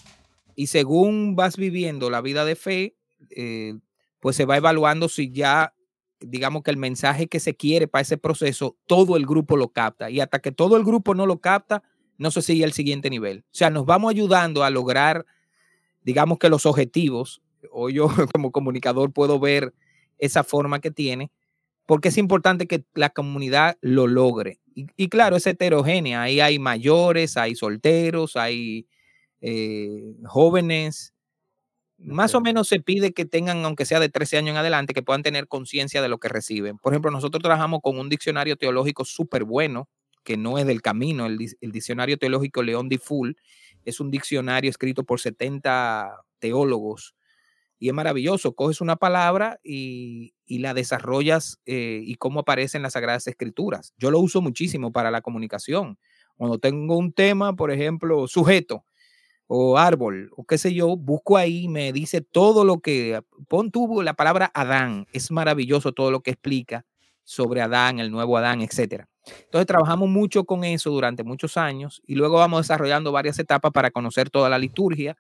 y 0.57 0.69
según 0.69 1.37
vas 1.37 1.57
viviendo 1.57 2.11
la 2.11 2.21
vida 2.21 2.45
de 2.45 2.57
fe, 2.57 2.97
eh, 3.31 3.75
pues 4.21 4.37
se 4.37 4.45
va 4.45 4.57
evaluando 4.57 5.09
si 5.09 5.31
ya, 5.31 5.75
digamos 6.21 6.63
que 6.63 6.71
el 6.71 6.77
mensaje 6.77 7.27
que 7.27 7.41
se 7.41 7.57
quiere 7.57 7.89
para 7.89 8.03
ese 8.03 8.17
proceso, 8.17 8.77
todo 8.87 9.17
el 9.17 9.27
grupo 9.27 9.57
lo 9.57 9.69
capta. 9.69 10.11
Y 10.11 10.21
hasta 10.21 10.39
que 10.39 10.53
todo 10.53 10.77
el 10.77 10.85
grupo 10.85 11.15
no 11.15 11.27
lo 11.27 11.41
capta, 11.41 11.83
no 12.17 12.31
se 12.31 12.43
sigue 12.43 12.65
al 12.65 12.73
siguiente 12.73 13.11
nivel. 13.11 13.41
O 13.47 13.55
sea, 13.55 13.71
nos 13.71 13.85
vamos 13.85 14.11
ayudando 14.11 14.65
a 14.65 14.71
lograr, 14.71 15.27
digamos 16.03 16.39
que 16.39 16.49
los 16.49 16.67
objetivos, 16.67 17.43
o 17.71 17.91
yo 17.91 18.09
como 18.33 18.53
comunicador 18.53 19.13
puedo 19.13 19.39
ver 19.41 19.75
esa 20.19 20.45
forma 20.45 20.81
que 20.81 20.91
tiene, 20.91 21.31
porque 21.87 22.09
es 22.09 22.17
importante 22.17 22.67
que 22.67 22.85
la 22.95 23.11
comunidad 23.11 23.77
lo 23.81 24.07
logre. 24.07 24.61
Y, 24.75 24.87
y 24.97 25.09
claro, 25.09 25.37
es 25.37 25.47
heterogénea. 25.47 26.23
Ahí 26.23 26.41
hay 26.41 26.59
mayores, 26.59 27.37
hay 27.37 27.55
solteros, 27.57 28.37
hay 28.37 28.87
eh, 29.47 30.15
jóvenes, 30.25 31.13
más 31.99 32.35
o 32.35 32.41
menos 32.41 32.67
se 32.67 32.81
pide 32.81 33.13
que 33.13 33.27
tengan, 33.27 33.63
aunque 33.67 33.85
sea 33.85 34.01
de 34.01 34.09
13 34.09 34.39
años 34.39 34.53
en 34.53 34.57
adelante, 34.57 34.95
que 34.95 35.03
puedan 35.03 35.23
tener 35.23 35.49
conciencia 35.49 36.01
de 36.01 36.09
lo 36.09 36.17
que 36.17 36.29
reciben. 36.29 36.79
Por 36.79 36.95
ejemplo, 36.95 37.11
nosotros 37.11 37.43
trabajamos 37.43 37.81
con 37.83 37.99
un 37.99 38.09
diccionario 38.09 38.57
teológico 38.57 39.05
súper 39.05 39.45
bueno, 39.45 39.91
que 40.23 40.39
no 40.39 40.57
es 40.57 40.67
del 40.67 40.81
camino, 40.81 41.27
el, 41.27 41.37
diccionario 41.61 42.17
teológico 42.17 42.63
León 42.63 42.89
Full 43.03 43.33
es 43.85 44.01
un 44.01 44.11
diccionario 44.11 44.71
escrito 44.71 45.05
por 45.05 45.21
70 45.21 46.25
teólogos 46.39 47.15
y 47.79 47.89
es 47.89 47.95
maravilloso. 47.95 48.55
Coges 48.55 48.81
una 48.81 48.97
palabra 48.97 49.61
y, 49.63 50.33
la 50.47 50.73
desarrollas 50.73 51.61
eh, 51.67 52.01
y 52.03 52.15
cómo 52.15 52.41
aparece 52.41 52.79
en 52.79 52.83
las 52.83 52.95
Sagradas 52.95 53.27
Escrituras. 53.27 53.93
Yo 53.99 54.11
lo 54.11 54.21
uso 54.21 54.41
muchísimo 54.41 54.91
para 54.91 55.11
la 55.11 55.21
comunicación. 55.21 55.99
Cuando 56.37 56.59
tengo 56.59 56.97
un 56.97 57.13
tema, 57.13 57.55
por 57.55 57.71
ejemplo, 57.71 58.27
sujeto, 58.27 58.87
o 59.47 59.79
árbol 59.79 60.31
o 60.37 60.45
qué 60.45 60.59
sé 60.59 60.73
yo, 60.73 60.97
busco 60.97 61.37
ahí, 61.37 61.69
me 61.69 61.93
dice 61.93 62.21
todo 62.21 62.65
lo 62.65 62.81
que, 62.81 63.21
pon 63.49 63.71
tú 63.71 64.03
la 64.03 64.15
palabra 64.15 64.51
Adán, 64.55 65.07
es 65.13 65.31
maravilloso 65.31 65.93
todo 65.93 66.11
lo 66.11 66.21
que 66.21 66.33
explica 66.33 66.85
sobre 67.25 67.61
Adán, 67.61 67.99
el 67.99 68.11
nuevo 68.11 68.37
Adán, 68.37 68.61
etcétera. 68.61 69.09
Entonces 69.27 69.67
trabajamos 69.67 70.09
mucho 70.09 70.45
con 70.45 70.65
eso 70.65 70.91
durante 70.91 71.25
muchos 71.25 71.57
años 71.57 72.03
y 72.07 72.15
luego 72.15 72.37
vamos 72.37 72.63
desarrollando 72.63 73.13
varias 73.13 73.39
etapas 73.39 73.73
para 73.73 73.91
conocer 73.91 74.31
toda 74.31 74.49
la 74.49 74.59
liturgia 74.59 75.17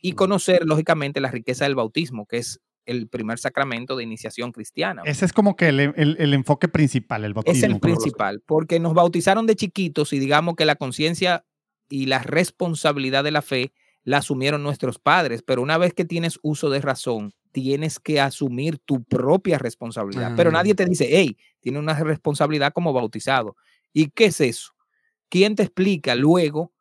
y 0.00 0.12
conocer, 0.12 0.64
lógicamente, 0.64 1.20
la 1.20 1.30
riqueza 1.30 1.64
del 1.64 1.74
bautismo, 1.74 2.26
que 2.26 2.38
es 2.38 2.60
el 2.86 3.08
primer 3.08 3.38
sacramento 3.38 3.96
de 3.96 4.04
iniciación 4.04 4.52
cristiana. 4.52 5.02
Ese 5.04 5.24
es 5.24 5.32
como 5.32 5.56
que 5.56 5.68
el, 5.68 5.80
el 5.96 6.34
enfoque 6.34 6.68
principal, 6.68 7.24
el 7.24 7.34
bautismo. 7.34 7.58
Es 7.58 7.62
el 7.62 7.78
principal, 7.80 8.42
porque 8.46 8.80
nos 8.80 8.94
bautizaron 8.94 9.46
de 9.46 9.56
chiquitos 9.56 10.12
y 10.12 10.18
digamos 10.18 10.54
que 10.56 10.64
la 10.64 10.76
conciencia 10.76 11.44
y 11.90 12.06
la 12.06 12.20
responsabilidad 12.20 13.24
de 13.24 13.32
la 13.32 13.42
fe 13.42 13.72
la 14.04 14.18
asumieron 14.18 14.62
nuestros 14.62 14.98
padres, 14.98 15.42
pero 15.42 15.60
una 15.60 15.76
vez 15.76 15.92
que 15.92 16.06
tienes 16.06 16.38
uso 16.42 16.70
de 16.70 16.80
razón, 16.80 17.34
tienes 17.52 17.98
que 17.98 18.20
asumir 18.20 18.78
tu 18.78 19.04
propia 19.04 19.58
responsabilidad. 19.58 20.32
Pero 20.36 20.50
nadie 20.50 20.74
te 20.74 20.86
dice, 20.86 21.08
hey, 21.10 21.36
tiene 21.60 21.78
una 21.78 21.94
responsabilidad 21.94 22.72
como 22.72 22.92
bautizado. 22.94 23.56
¿Y 23.92 24.08
qué 24.10 24.26
es 24.26 24.40
eso? 24.40 24.72
¿Quién 25.28 25.54
te 25.56 25.64
explica 25.64 26.14
luego 26.14 26.72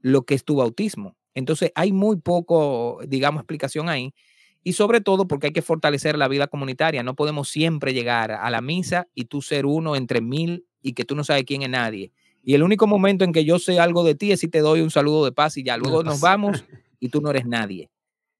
lo 0.00 0.22
que 0.22 0.34
es 0.34 0.44
tu 0.44 0.56
bautismo? 0.56 1.16
Entonces 1.34 1.70
hay 1.74 1.92
muy 1.92 2.16
poco, 2.16 3.00
digamos, 3.06 3.40
explicación 3.40 3.88
ahí. 3.88 4.14
Y 4.62 4.72
sobre 4.72 5.02
todo 5.02 5.28
porque 5.28 5.48
hay 5.48 5.52
que 5.52 5.62
fortalecer 5.62 6.16
la 6.16 6.26
vida 6.26 6.46
comunitaria. 6.46 7.02
No 7.02 7.14
podemos 7.14 7.50
siempre 7.50 7.92
llegar 7.92 8.32
a 8.32 8.50
la 8.50 8.62
misa 8.62 9.08
y 9.14 9.26
tú 9.26 9.42
ser 9.42 9.66
uno 9.66 9.94
entre 9.94 10.22
mil 10.22 10.66
y 10.80 10.94
que 10.94 11.04
tú 11.04 11.14
no 11.14 11.22
sabes 11.22 11.44
quién 11.44 11.62
es 11.62 11.68
nadie. 11.68 12.12
Y 12.44 12.54
el 12.54 12.62
único 12.62 12.86
momento 12.86 13.24
en 13.24 13.32
que 13.32 13.44
yo 13.44 13.58
sé 13.58 13.80
algo 13.80 14.04
de 14.04 14.14
ti 14.14 14.32
es 14.32 14.40
si 14.40 14.48
te 14.48 14.60
doy 14.60 14.80
un 14.80 14.90
saludo 14.90 15.24
de 15.24 15.32
paz 15.32 15.56
y 15.56 15.64
ya. 15.64 15.76
Luego 15.76 16.02
nos 16.02 16.20
vamos 16.20 16.64
y 17.00 17.08
tú 17.08 17.20
no 17.20 17.30
eres 17.30 17.46
nadie. 17.46 17.90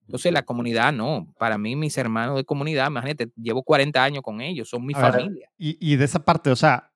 Entonces 0.06 0.32
la 0.32 0.42
comunidad 0.42 0.92
no. 0.92 1.32
Para 1.38 1.56
mí, 1.56 1.74
mis 1.76 1.96
hermanos 1.96 2.36
de 2.36 2.44
comunidad, 2.44 2.88
imagínate, 2.88 3.30
llevo 3.36 3.62
40 3.62 4.04
años 4.04 4.22
con 4.22 4.40
ellos, 4.42 4.68
son 4.68 4.84
mi 4.84 4.92
familia. 4.92 5.48
y, 5.56 5.96
de 5.96 6.04
esa 6.04 6.24
parte, 6.24 6.50
o 6.50 6.56
sea, 6.56 6.92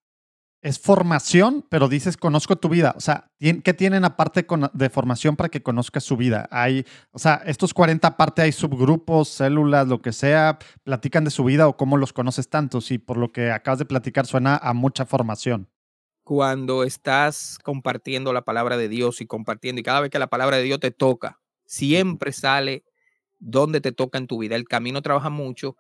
es 0.61 0.79
formación, 0.79 1.65
pero 1.71 1.89
dices 1.89 2.17
conozco 2.17 2.57
tu 2.57 2.69
vida. 2.69 2.93
O 2.97 3.01
sea, 3.01 3.31
¿qué 3.39 3.75
tienen 3.75 4.05
aparte 4.05 4.45
de 4.73 4.91
formación 4.91 5.37
para 5.37 5.49
que 5.49 5.63
conozcas 5.63 6.05
su 6.05 6.17
vida? 6.17 6.49
Hay, 6.51 6.85
o 7.13 7.19
sea, 7.19 7.43
estos 7.47 7.73
40 7.73 8.07
aparte 8.07 8.43
hay 8.43 8.53
subgrupos, 8.53 9.29
células, 9.29 9.87
lo 9.89 10.03
que 10.03 10.13
sea, 10.13 10.59
platican 10.83 11.25
de 11.25 11.31
su 11.31 11.45
vida 11.45 11.69
o 11.69 11.77
cómo 11.77 11.97
los 11.97 12.13
conoces 12.13 12.51
tanto. 12.51 12.81
Si 12.81 12.99
por 12.99 13.17
lo 13.17 13.33
que 13.33 13.51
acabas 13.51 13.79
de 13.79 13.85
platicar 13.87 14.27
suena 14.27 14.57
a 14.57 14.75
mucha 14.75 15.07
formación 15.07 15.69
cuando 16.29 16.85
estás 16.85 17.59
compartiendo 17.65 18.35
la 18.35 18.43
palabra 18.43 18.77
de 18.77 18.91
Dios 18.91 19.23
y 19.23 19.27
compartiendo, 19.27 19.81
y 19.81 19.83
cada 19.83 20.03
vez 20.03 20.11
que 20.11 20.19
la 20.19 20.27
palabra 20.27 20.59
de 20.59 20.63
Dios 20.63 20.79
te 20.79 20.91
toca, 20.91 21.41
siempre 21.65 22.33
sale 22.33 22.85
donde 23.39 23.81
te 23.81 23.93
toca 23.93 24.19
en 24.19 24.27
tu 24.27 24.37
vida. 24.37 24.55
El 24.55 24.69
camino 24.69 25.01
trabaja 25.01 25.31
mucho 25.31 25.77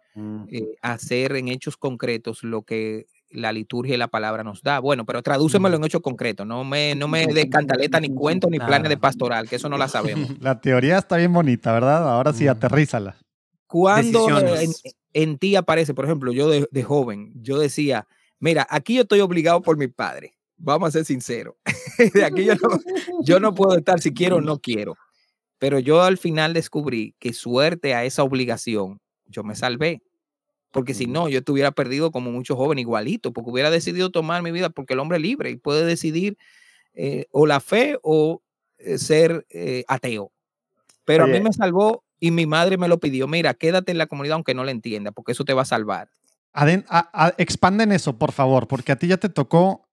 eh, 0.50 0.76
hacer 0.80 1.36
en 1.36 1.48
hechos 1.48 1.76
concretos 1.76 2.44
lo 2.44 2.62
que 2.62 3.08
la 3.28 3.52
liturgia 3.52 3.96
y 3.96 3.98
la 3.98 4.08
palabra 4.08 4.42
nos 4.42 4.62
da. 4.62 4.78
Bueno, 4.78 5.04
pero 5.04 5.22
tradúcemelo 5.22 5.76
en 5.76 5.84
hechos 5.84 6.00
concretos. 6.00 6.46
No 6.46 6.64
me, 6.64 6.94
no 6.94 7.08
me 7.08 7.26
de 7.34 7.50
cantaleta, 7.50 8.00
ni 8.00 8.08
cuento, 8.08 8.48
ni 8.48 8.58
planes 8.58 8.88
de 8.88 8.96
pastoral, 8.96 9.50
que 9.50 9.56
eso 9.56 9.68
no 9.68 9.76
la 9.76 9.88
sabemos. 9.88 10.30
La 10.40 10.62
teoría 10.62 10.96
está 10.96 11.18
bien 11.18 11.34
bonita, 11.34 11.74
¿verdad? 11.74 12.08
Ahora 12.08 12.32
sí, 12.32 12.48
aterrízala. 12.48 13.16
Cuando 13.66 14.28
en, 15.12 15.36
ti 15.36 15.56
aparece, 15.56 15.92
por 15.92 16.06
ejemplo, 16.06 16.32
yo 16.32 16.48
de, 16.48 16.66
de, 16.70 16.82
joven, 16.84 17.34
yo 17.34 17.58
decía, 17.58 18.08
mira, 18.40 18.66
aquí 18.70 18.94
yo 18.94 19.02
estoy 19.02 19.20
obligado 19.20 19.60
por 19.60 19.76
mi 19.76 19.88
padre 19.88 20.37
vamos 20.58 20.88
a 20.88 20.92
ser 20.92 21.04
sinceros. 21.04 21.54
de 22.14 22.24
aquí 22.24 22.44
yo 22.44 22.54
no, 22.54 22.68
yo 23.22 23.40
no 23.40 23.54
puedo 23.54 23.76
estar 23.76 24.00
si 24.00 24.12
quiero 24.12 24.36
o 24.36 24.40
no 24.40 24.58
quiero. 24.58 24.96
Pero 25.58 25.78
yo 25.78 26.02
al 26.02 26.18
final 26.18 26.54
descubrí 26.54 27.14
que 27.18 27.32
suerte 27.32 27.94
a 27.94 28.04
esa 28.04 28.22
obligación, 28.22 29.00
yo 29.26 29.42
me 29.42 29.56
salvé. 29.56 30.02
Porque 30.70 30.94
si 30.94 31.06
no, 31.06 31.28
yo 31.28 31.38
estuviera 31.38 31.72
perdido 31.72 32.10
como 32.10 32.30
muchos 32.30 32.56
jóvenes 32.56 32.82
igualito, 32.82 33.32
porque 33.32 33.50
hubiera 33.50 33.70
decidido 33.70 34.10
tomar 34.10 34.42
mi 34.42 34.50
vida, 34.50 34.68
porque 34.68 34.94
el 34.94 35.00
hombre 35.00 35.16
es 35.16 35.22
libre 35.22 35.50
y 35.50 35.56
puede 35.56 35.84
decidir 35.84 36.36
eh, 36.92 37.26
o 37.30 37.46
la 37.46 37.60
fe 37.60 37.98
o 38.02 38.42
eh, 38.76 38.98
ser 38.98 39.46
eh, 39.50 39.84
ateo. 39.88 40.30
Pero 41.04 41.24
a 41.24 41.26
mí 41.26 41.40
me 41.40 41.52
salvó 41.54 42.04
y 42.20 42.30
mi 42.32 42.44
madre 42.44 42.76
me 42.76 42.86
lo 42.86 42.98
pidió, 43.00 43.26
mira, 43.26 43.54
quédate 43.54 43.92
en 43.92 43.98
la 43.98 44.06
comunidad 44.06 44.34
aunque 44.34 44.52
no 44.52 44.62
la 44.62 44.72
entienda, 44.72 45.10
porque 45.10 45.32
eso 45.32 45.44
te 45.44 45.54
va 45.54 45.62
a 45.62 45.64
salvar. 45.64 46.10
expanden 47.38 47.92
eso, 47.92 48.18
por 48.18 48.32
favor, 48.32 48.68
porque 48.68 48.92
a 48.92 48.96
ti 48.96 49.06
ya 49.06 49.16
te 49.16 49.30
tocó 49.30 49.87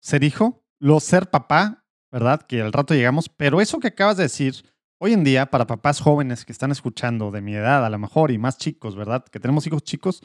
ser 0.00 0.24
hijo, 0.24 0.64
lo 0.80 1.00
ser 1.00 1.30
papá, 1.30 1.84
¿verdad? 2.10 2.42
Que 2.42 2.62
al 2.62 2.72
rato 2.72 2.94
llegamos, 2.94 3.28
pero 3.28 3.60
eso 3.60 3.78
que 3.78 3.88
acabas 3.88 4.16
de 4.16 4.24
decir, 4.24 4.64
hoy 4.98 5.12
en 5.12 5.24
día, 5.24 5.50
para 5.50 5.66
papás 5.66 6.00
jóvenes 6.00 6.44
que 6.44 6.52
están 6.52 6.70
escuchando 6.70 7.30
de 7.30 7.40
mi 7.40 7.54
edad 7.54 7.84
a 7.84 7.90
lo 7.90 7.98
mejor 7.98 8.30
y 8.30 8.38
más 8.38 8.58
chicos, 8.58 8.96
¿verdad? 8.96 9.24
Que 9.24 9.40
tenemos 9.40 9.66
hijos 9.66 9.82
chicos, 9.82 10.22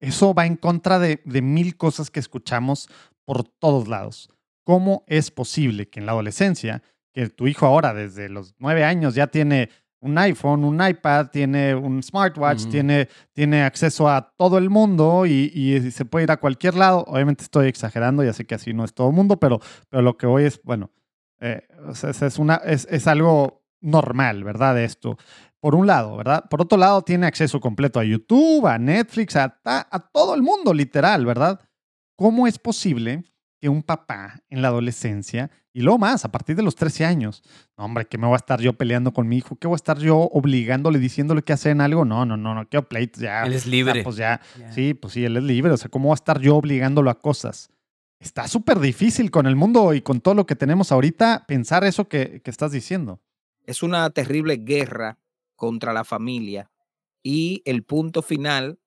eso 0.00 0.34
va 0.34 0.46
en 0.46 0.56
contra 0.56 0.98
de, 0.98 1.22
de 1.24 1.42
mil 1.42 1.76
cosas 1.76 2.10
que 2.10 2.20
escuchamos 2.20 2.88
por 3.24 3.44
todos 3.44 3.88
lados. 3.88 4.28
¿Cómo 4.64 5.04
es 5.06 5.30
posible 5.30 5.88
que 5.88 6.00
en 6.00 6.06
la 6.06 6.12
adolescencia, 6.12 6.82
que 7.12 7.28
tu 7.28 7.46
hijo 7.46 7.66
ahora 7.66 7.94
desde 7.94 8.28
los 8.28 8.54
nueve 8.58 8.84
años 8.84 9.14
ya 9.14 9.26
tiene 9.26 9.70
un 10.02 10.18
iPhone, 10.18 10.64
un 10.64 10.84
iPad, 10.84 11.28
tiene 11.28 11.74
un 11.74 12.02
smartwatch, 12.02 12.66
tiene, 12.66 13.08
tiene 13.32 13.62
acceso 13.62 14.08
a 14.08 14.34
todo 14.36 14.58
el 14.58 14.68
mundo 14.68 15.26
y, 15.26 15.80
se 15.92 16.04
puede 16.04 16.24
ir 16.24 16.32
a 16.32 16.38
cualquier 16.38 16.74
lado. 16.74 17.04
Obviamente 17.06 17.44
estoy 17.44 17.68
exagerando, 17.68 18.24
ya 18.24 18.32
sé 18.32 18.44
que 18.44 18.56
así 18.56 18.74
no 18.74 18.84
es 18.84 18.92
todo 18.92 19.08
el 19.08 19.14
mundo, 19.14 19.38
pero, 19.38 19.60
pero 19.88 20.02
lo 20.02 20.16
que 20.16 20.26
voy 20.26 20.44
es, 20.44 20.60
bueno, 20.64 20.90
eh, 21.40 21.62
es, 22.02 22.38
una, 22.38 22.56
es, 22.56 23.06
algo 23.06 23.64
normal, 23.80 24.42
¿verdad? 24.42 24.80
Esto. 24.82 25.16
Por 25.60 25.76
un 25.76 25.86
lado, 25.86 26.16
¿verdad? 26.16 26.48
Por 26.50 26.60
otro 26.62 26.76
lado, 26.76 27.02
tiene 27.02 27.26
acceso 27.26 27.60
completo 27.60 28.00
a 28.00 28.04
YouTube, 28.04 28.66
a 28.66 28.78
Netflix, 28.78 29.36
a, 29.36 29.60
a 29.64 30.10
todo 30.12 30.34
el 30.34 30.42
mundo, 30.42 30.74
literal, 30.74 31.24
¿verdad? 31.24 31.60
¿Cómo 32.16 32.48
es 32.48 32.58
posible 32.58 33.31
que 33.62 33.68
un 33.68 33.84
papá 33.84 34.42
en 34.50 34.60
la 34.60 34.68
adolescencia, 34.68 35.48
y 35.72 35.82
luego 35.82 35.96
más, 35.96 36.24
a 36.24 36.32
partir 36.32 36.56
de 36.56 36.64
los 36.64 36.74
13 36.74 37.04
años, 37.04 37.44
hombre, 37.76 38.06
que 38.06 38.18
me 38.18 38.26
voy 38.26 38.34
a 38.34 38.36
estar 38.36 38.60
yo 38.60 38.72
peleando 38.72 39.12
con 39.12 39.28
mi 39.28 39.36
hijo, 39.36 39.54
que 39.54 39.68
voy 39.68 39.76
a 39.76 39.76
estar 39.76 40.00
yo 40.00 40.18
obligándole, 40.18 40.98
diciéndole 40.98 41.42
que 41.42 41.52
hace 41.52 41.70
en 41.70 41.80
algo, 41.80 42.04
no, 42.04 42.26
no, 42.26 42.36
no, 42.36 42.56
no, 42.56 42.68
quiero 42.68 42.88
pleitos, 42.88 43.22
ya. 43.22 43.44
Él 43.44 43.52
es 43.52 43.68
libre. 43.68 44.02
pues 44.02 44.16
ya, 44.16 44.40
sí, 44.72 44.94
pues 44.94 45.14
sí, 45.14 45.24
él 45.24 45.36
es 45.36 45.44
libre, 45.44 45.70
o 45.70 45.76
sea, 45.76 45.88
¿cómo 45.88 46.08
voy 46.08 46.14
a 46.14 46.16
estar 46.16 46.40
yo 46.40 46.56
obligándolo 46.56 47.08
a 47.08 47.20
cosas? 47.20 47.70
Está 48.18 48.48
súper 48.48 48.80
difícil 48.80 49.30
con 49.30 49.46
el 49.46 49.54
mundo 49.54 49.94
y 49.94 50.02
con 50.02 50.20
todo 50.20 50.34
lo 50.34 50.44
que 50.44 50.56
tenemos 50.56 50.90
ahorita 50.90 51.44
pensar 51.46 51.84
eso 51.84 52.08
que, 52.08 52.42
que 52.42 52.50
estás 52.50 52.72
diciendo. 52.72 53.22
Es 53.64 53.84
una 53.84 54.10
terrible 54.10 54.56
guerra 54.56 55.20
contra 55.54 55.92
la 55.92 56.02
familia 56.02 56.68
y 57.22 57.62
el 57.64 57.84
punto 57.84 58.22
final 58.22 58.80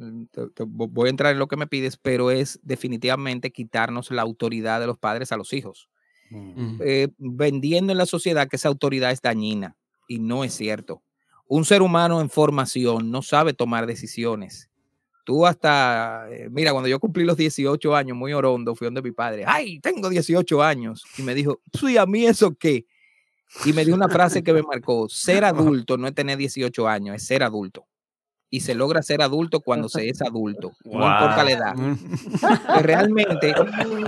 Mm, 0.00 0.24
voy 0.66 1.08
a 1.08 1.10
entrar 1.10 1.32
en 1.32 1.38
lo 1.38 1.46
que 1.46 1.56
me 1.56 1.66
pides, 1.66 1.96
pero 1.96 2.30
es 2.30 2.58
definitivamente 2.62 3.52
quitarnos 3.52 4.10
la 4.10 4.22
autoridad 4.22 4.80
de 4.80 4.86
los 4.86 4.98
padres 4.98 5.30
a 5.30 5.36
los 5.36 5.52
hijos. 5.52 5.88
Mm. 6.30 6.80
Eh, 6.80 7.08
vendiendo 7.18 7.92
en 7.92 7.98
la 7.98 8.06
sociedad 8.06 8.48
que 8.48 8.56
esa 8.56 8.68
autoridad 8.68 9.10
es 9.10 9.20
dañina 9.20 9.76
y 10.08 10.18
no 10.18 10.42
es 10.44 10.54
cierto. 10.54 11.02
Un 11.46 11.64
ser 11.64 11.82
humano 11.82 12.20
en 12.20 12.30
formación 12.30 13.10
no 13.10 13.22
sabe 13.22 13.52
tomar 13.52 13.86
decisiones. 13.86 14.70
Tú 15.24 15.46
hasta, 15.46 16.26
eh, 16.30 16.48
mira, 16.50 16.72
cuando 16.72 16.88
yo 16.88 16.98
cumplí 16.98 17.24
los 17.24 17.36
18 17.36 17.94
años, 17.94 18.16
muy 18.16 18.32
orondo, 18.32 18.74
fui 18.74 18.86
donde 18.86 19.02
mi 19.02 19.12
padre, 19.12 19.44
ay, 19.46 19.80
tengo 19.80 20.08
18 20.08 20.62
años. 20.62 21.04
Y 21.18 21.22
me 21.22 21.34
dijo, 21.34 21.60
sí, 21.78 21.98
a 21.98 22.06
mí 22.06 22.24
eso 22.24 22.54
qué. 22.54 22.86
Y 23.66 23.72
me 23.72 23.84
dio 23.84 23.94
una 23.94 24.08
frase 24.08 24.42
que 24.42 24.52
me 24.52 24.62
marcó, 24.62 25.08
ser 25.08 25.44
adulto 25.84 25.98
no 25.98 26.06
es 26.06 26.14
tener 26.14 26.38
18 26.38 26.88
años, 26.88 27.16
es 27.16 27.26
ser 27.26 27.42
adulto 27.42 27.89
y 28.50 28.60
se 28.60 28.74
logra 28.74 29.00
ser 29.02 29.22
adulto 29.22 29.60
cuando 29.60 29.88
se 29.88 30.08
es 30.08 30.20
adulto, 30.20 30.72
no 30.84 30.92
importa 30.92 31.44
la 31.44 31.50
edad. 31.52 31.74
Realmente 32.82 33.54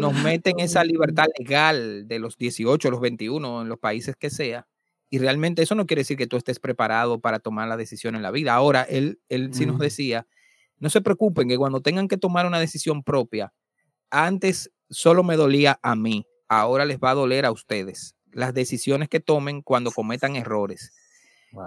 nos 0.00 0.12
meten 0.14 0.58
esa 0.58 0.82
libertad 0.82 1.26
legal 1.38 2.08
de 2.08 2.18
los 2.18 2.36
18, 2.36 2.90
los 2.90 3.00
21, 3.00 3.62
en 3.62 3.68
los 3.68 3.78
países 3.78 4.16
que 4.16 4.30
sea, 4.30 4.66
y 5.08 5.18
realmente 5.18 5.62
eso 5.62 5.74
no 5.74 5.86
quiere 5.86 6.00
decir 6.00 6.16
que 6.16 6.26
tú 6.26 6.36
estés 6.36 6.58
preparado 6.58 7.20
para 7.20 7.38
tomar 7.38 7.68
la 7.68 7.76
decisión 7.76 8.16
en 8.16 8.22
la 8.22 8.30
vida. 8.30 8.54
Ahora, 8.54 8.82
él, 8.82 9.20
él 9.28 9.52
sí 9.52 9.66
nos 9.66 9.78
decía, 9.78 10.26
no 10.78 10.90
se 10.90 11.02
preocupen 11.02 11.48
que 11.48 11.58
cuando 11.58 11.80
tengan 11.80 12.08
que 12.08 12.16
tomar 12.16 12.46
una 12.46 12.58
decisión 12.58 13.02
propia, 13.04 13.52
antes 14.10 14.72
solo 14.90 15.22
me 15.22 15.36
dolía 15.36 15.78
a 15.82 15.94
mí, 15.94 16.26
ahora 16.48 16.84
les 16.84 16.98
va 16.98 17.10
a 17.10 17.14
doler 17.14 17.46
a 17.46 17.52
ustedes. 17.52 18.16
las 18.32 18.54
decisiones 18.54 19.08
que 19.08 19.20
tomen 19.20 19.62
cuando 19.62 19.90
cometan 19.90 20.36
errores. 20.36 20.92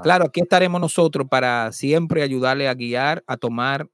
Claro, 0.04 0.26
aquí 0.26 0.42
estaremos 0.42 0.82
nosotros 0.82 1.28
para 1.30 1.72
siempre 1.72 2.24
ayudarle 2.24 2.68
a 2.68 2.74
guiar, 2.74 3.24
a 3.28 3.38
tomar 3.38 3.88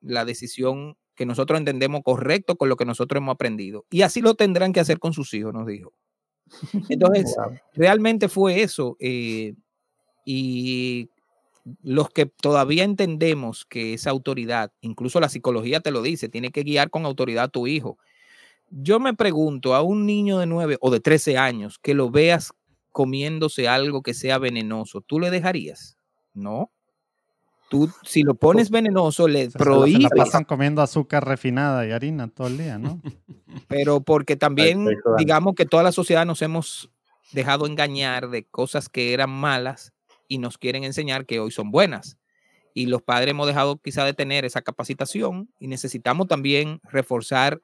la 0.00 0.24
decisión 0.24 0.96
que 1.14 1.26
nosotros 1.26 1.58
entendemos 1.58 2.02
correcto 2.02 2.56
con 2.56 2.68
lo 2.68 2.76
que 2.76 2.84
nosotros 2.84 3.18
hemos 3.20 3.34
aprendido. 3.34 3.84
Y 3.90 4.02
así 4.02 4.20
lo 4.20 4.34
tendrán 4.34 4.72
que 4.72 4.80
hacer 4.80 4.98
con 4.98 5.12
sus 5.12 5.32
hijos, 5.34 5.52
nos 5.52 5.66
dijo. 5.66 5.92
Entonces, 6.88 7.36
realmente 7.74 8.28
fue 8.28 8.62
eso. 8.62 8.96
Eh, 9.00 9.54
y 10.24 11.10
los 11.82 12.10
que 12.10 12.26
todavía 12.26 12.84
entendemos 12.84 13.64
que 13.64 13.94
esa 13.94 14.10
autoridad, 14.10 14.72
incluso 14.80 15.20
la 15.20 15.28
psicología 15.28 15.80
te 15.80 15.90
lo 15.90 16.02
dice, 16.02 16.28
tiene 16.28 16.50
que 16.50 16.62
guiar 16.62 16.90
con 16.90 17.06
autoridad 17.06 17.44
a 17.44 17.48
tu 17.48 17.66
hijo. 17.66 17.98
Yo 18.70 18.98
me 18.98 19.14
pregunto 19.14 19.74
a 19.74 19.82
un 19.82 20.06
niño 20.06 20.38
de 20.38 20.46
9 20.46 20.78
o 20.80 20.90
de 20.90 21.00
13 21.00 21.38
años 21.38 21.78
que 21.78 21.94
lo 21.94 22.10
veas 22.10 22.52
comiéndose 22.94 23.66
algo 23.66 24.04
que 24.04 24.14
sea 24.14 24.38
venenoso, 24.38 25.00
¿tú 25.00 25.18
le 25.18 25.32
dejarías? 25.32 25.98
No. 26.32 26.70
Tú, 27.68 27.90
si 28.04 28.22
lo 28.22 28.36
pones 28.36 28.70
venenoso, 28.70 29.26
le 29.26 29.50
prohíbes. 29.50 30.08
Se 30.10 30.16
la 30.16 30.24
pasan 30.24 30.44
comiendo 30.44 30.80
azúcar 30.80 31.26
refinada 31.26 31.84
y 31.84 31.90
harina 31.90 32.28
todo 32.28 32.46
el 32.46 32.56
día, 32.56 32.78
¿no? 32.78 33.02
Pero 33.68 34.00
porque 34.00 34.36
también, 34.36 34.86
digamos 35.18 35.56
que 35.56 35.66
toda 35.66 35.82
la 35.82 35.90
sociedad 35.90 36.24
nos 36.24 36.40
hemos 36.40 36.88
dejado 37.32 37.66
engañar 37.66 38.30
de 38.30 38.44
cosas 38.44 38.88
que 38.88 39.12
eran 39.12 39.30
malas 39.30 39.92
y 40.28 40.38
nos 40.38 40.56
quieren 40.56 40.84
enseñar 40.84 41.26
que 41.26 41.40
hoy 41.40 41.50
son 41.50 41.72
buenas. 41.72 42.16
Y 42.74 42.86
los 42.86 43.02
padres 43.02 43.32
hemos 43.32 43.48
dejado 43.48 43.76
quizá 43.78 44.04
de 44.04 44.14
tener 44.14 44.44
esa 44.44 44.62
capacitación 44.62 45.50
y 45.58 45.66
necesitamos 45.66 46.28
también 46.28 46.80
reforzar, 46.84 47.60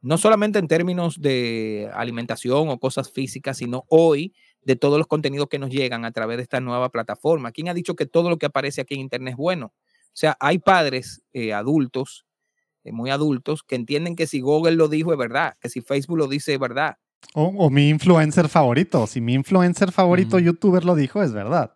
no 0.00 0.16
solamente 0.16 0.60
en 0.60 0.68
términos 0.68 1.20
de 1.20 1.90
alimentación 1.92 2.68
o 2.68 2.78
cosas 2.78 3.10
físicas, 3.10 3.56
sino 3.56 3.84
hoy 3.88 4.32
de 4.62 4.76
todos 4.76 4.98
los 4.98 5.06
contenidos 5.06 5.48
que 5.48 5.58
nos 5.58 5.70
llegan 5.70 6.04
a 6.04 6.12
través 6.12 6.36
de 6.36 6.42
esta 6.42 6.60
nueva 6.60 6.90
plataforma. 6.90 7.52
¿Quién 7.52 7.68
ha 7.68 7.74
dicho 7.74 7.96
que 7.96 8.06
todo 8.06 8.30
lo 8.30 8.38
que 8.38 8.46
aparece 8.46 8.80
aquí 8.80 8.94
en 8.94 9.00
Internet 9.00 9.32
es 9.32 9.36
bueno? 9.36 9.72
O 10.10 10.16
sea, 10.20 10.36
hay 10.40 10.58
padres 10.58 11.22
eh, 11.32 11.52
adultos, 11.52 12.26
eh, 12.84 12.92
muy 12.92 13.10
adultos, 13.10 13.62
que 13.62 13.76
entienden 13.76 14.16
que 14.16 14.26
si 14.26 14.40
Google 14.40 14.76
lo 14.76 14.88
dijo 14.88 15.12
es 15.12 15.18
verdad, 15.18 15.56
que 15.60 15.68
si 15.68 15.80
Facebook 15.80 16.18
lo 16.18 16.26
dice 16.26 16.54
es 16.54 16.58
verdad. 16.58 16.96
O, 17.34 17.70
mi 17.70 17.88
influencer 17.88 18.48
favorito, 18.48 19.06
si 19.06 19.20
mi 19.20 19.34
influencer 19.34 19.92
favorito 19.92 20.38
youtuber 20.38 20.84
lo 20.84 20.94
dijo 20.94 21.22
es 21.22 21.32
verdad. 21.32 21.74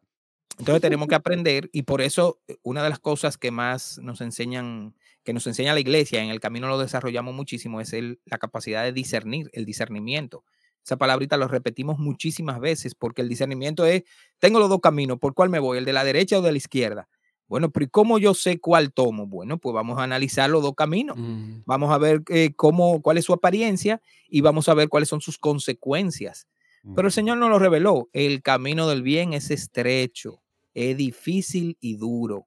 Entonces 0.59 0.81
tenemos 0.81 1.09
que 1.09 1.15
aprender 1.15 1.69
y 1.73 1.83
por 1.83 2.01
eso 2.01 2.41
eh, 2.49 2.57
una 2.63 2.83
de 2.83 2.91
las 2.91 2.99
cosas 2.99 3.39
que 3.39 3.51
más 3.51 3.99
nos 3.99 4.21
enseñan, 4.21 4.95
que 5.23 5.33
nos 5.33 5.47
enseña 5.47 5.75
la 5.75 5.81
iglesia, 5.81 6.23
en 6.23 6.31
el 6.31 6.41
camino 6.41 6.69
lo 6.69 6.79
desarrollamos 6.79 7.35
muchísimo, 7.35 7.81
es 7.81 7.93
el, 7.93 8.21
la 8.25 8.39
capacidad 8.39 8.85
de 8.85 8.93
discernir, 8.93 9.51
el 9.53 9.65
discernimiento. 9.65 10.45
Esa 10.85 10.97
palabrita 10.97 11.37
lo 11.39 11.49
repetimos 11.49 11.99
muchísimas 11.99 12.61
veces 12.61 12.95
porque 12.95 13.23
el 13.23 13.29
discernimiento 13.29 13.87
es, 13.87 14.03
tengo 14.39 14.59
los 14.59 14.69
dos 14.69 14.81
caminos, 14.81 15.19
¿por 15.19 15.33
cuál 15.35 15.49
me 15.49 15.59
voy? 15.59 15.79
¿El 15.79 15.87
de 15.87 15.95
la 15.95 16.05
derecha 16.05 16.39
o 16.39 16.43
de 16.43 16.53
la 16.53 16.59
izquierda? 16.59 17.09
Bueno, 17.47 17.71
pero 17.71 17.85
¿y 17.85 17.89
cómo 17.89 18.19
yo 18.19 18.35
sé 18.35 18.59
cuál 18.59 18.93
tomo? 18.93 19.27
Bueno, 19.27 19.59
pues 19.59 19.75
vamos 19.75 19.99
a 19.99 20.03
analizar 20.03 20.49
los 20.51 20.63
dos 20.63 20.75
caminos. 20.75 21.17
Mm. 21.19 21.63
Vamos 21.67 21.91
a 21.91 21.99
ver 21.99 22.23
eh, 22.29 22.53
cómo, 22.55 23.01
cuál 23.03 23.19
es 23.19 23.25
su 23.25 23.33
apariencia 23.33 24.01
y 24.29 24.41
vamos 24.41 24.69
a 24.69 24.75
ver 24.75 24.89
cuáles 24.89 25.09
son 25.09 25.21
sus 25.21 25.39
consecuencias. 25.39 26.47
Pero 26.95 27.09
el 27.09 27.13
Señor 27.13 27.39
nos 27.39 27.49
lo 27.49 27.59
reveló. 27.59 28.11
El 28.13 28.43
camino 28.43 28.87
del 28.87 29.03
bien 29.03 29.33
es 29.33 29.51
estrecho, 29.51 30.43
es 30.75 30.95
difícil 30.99 31.79
y 31.81 31.97
duro. 31.97 32.47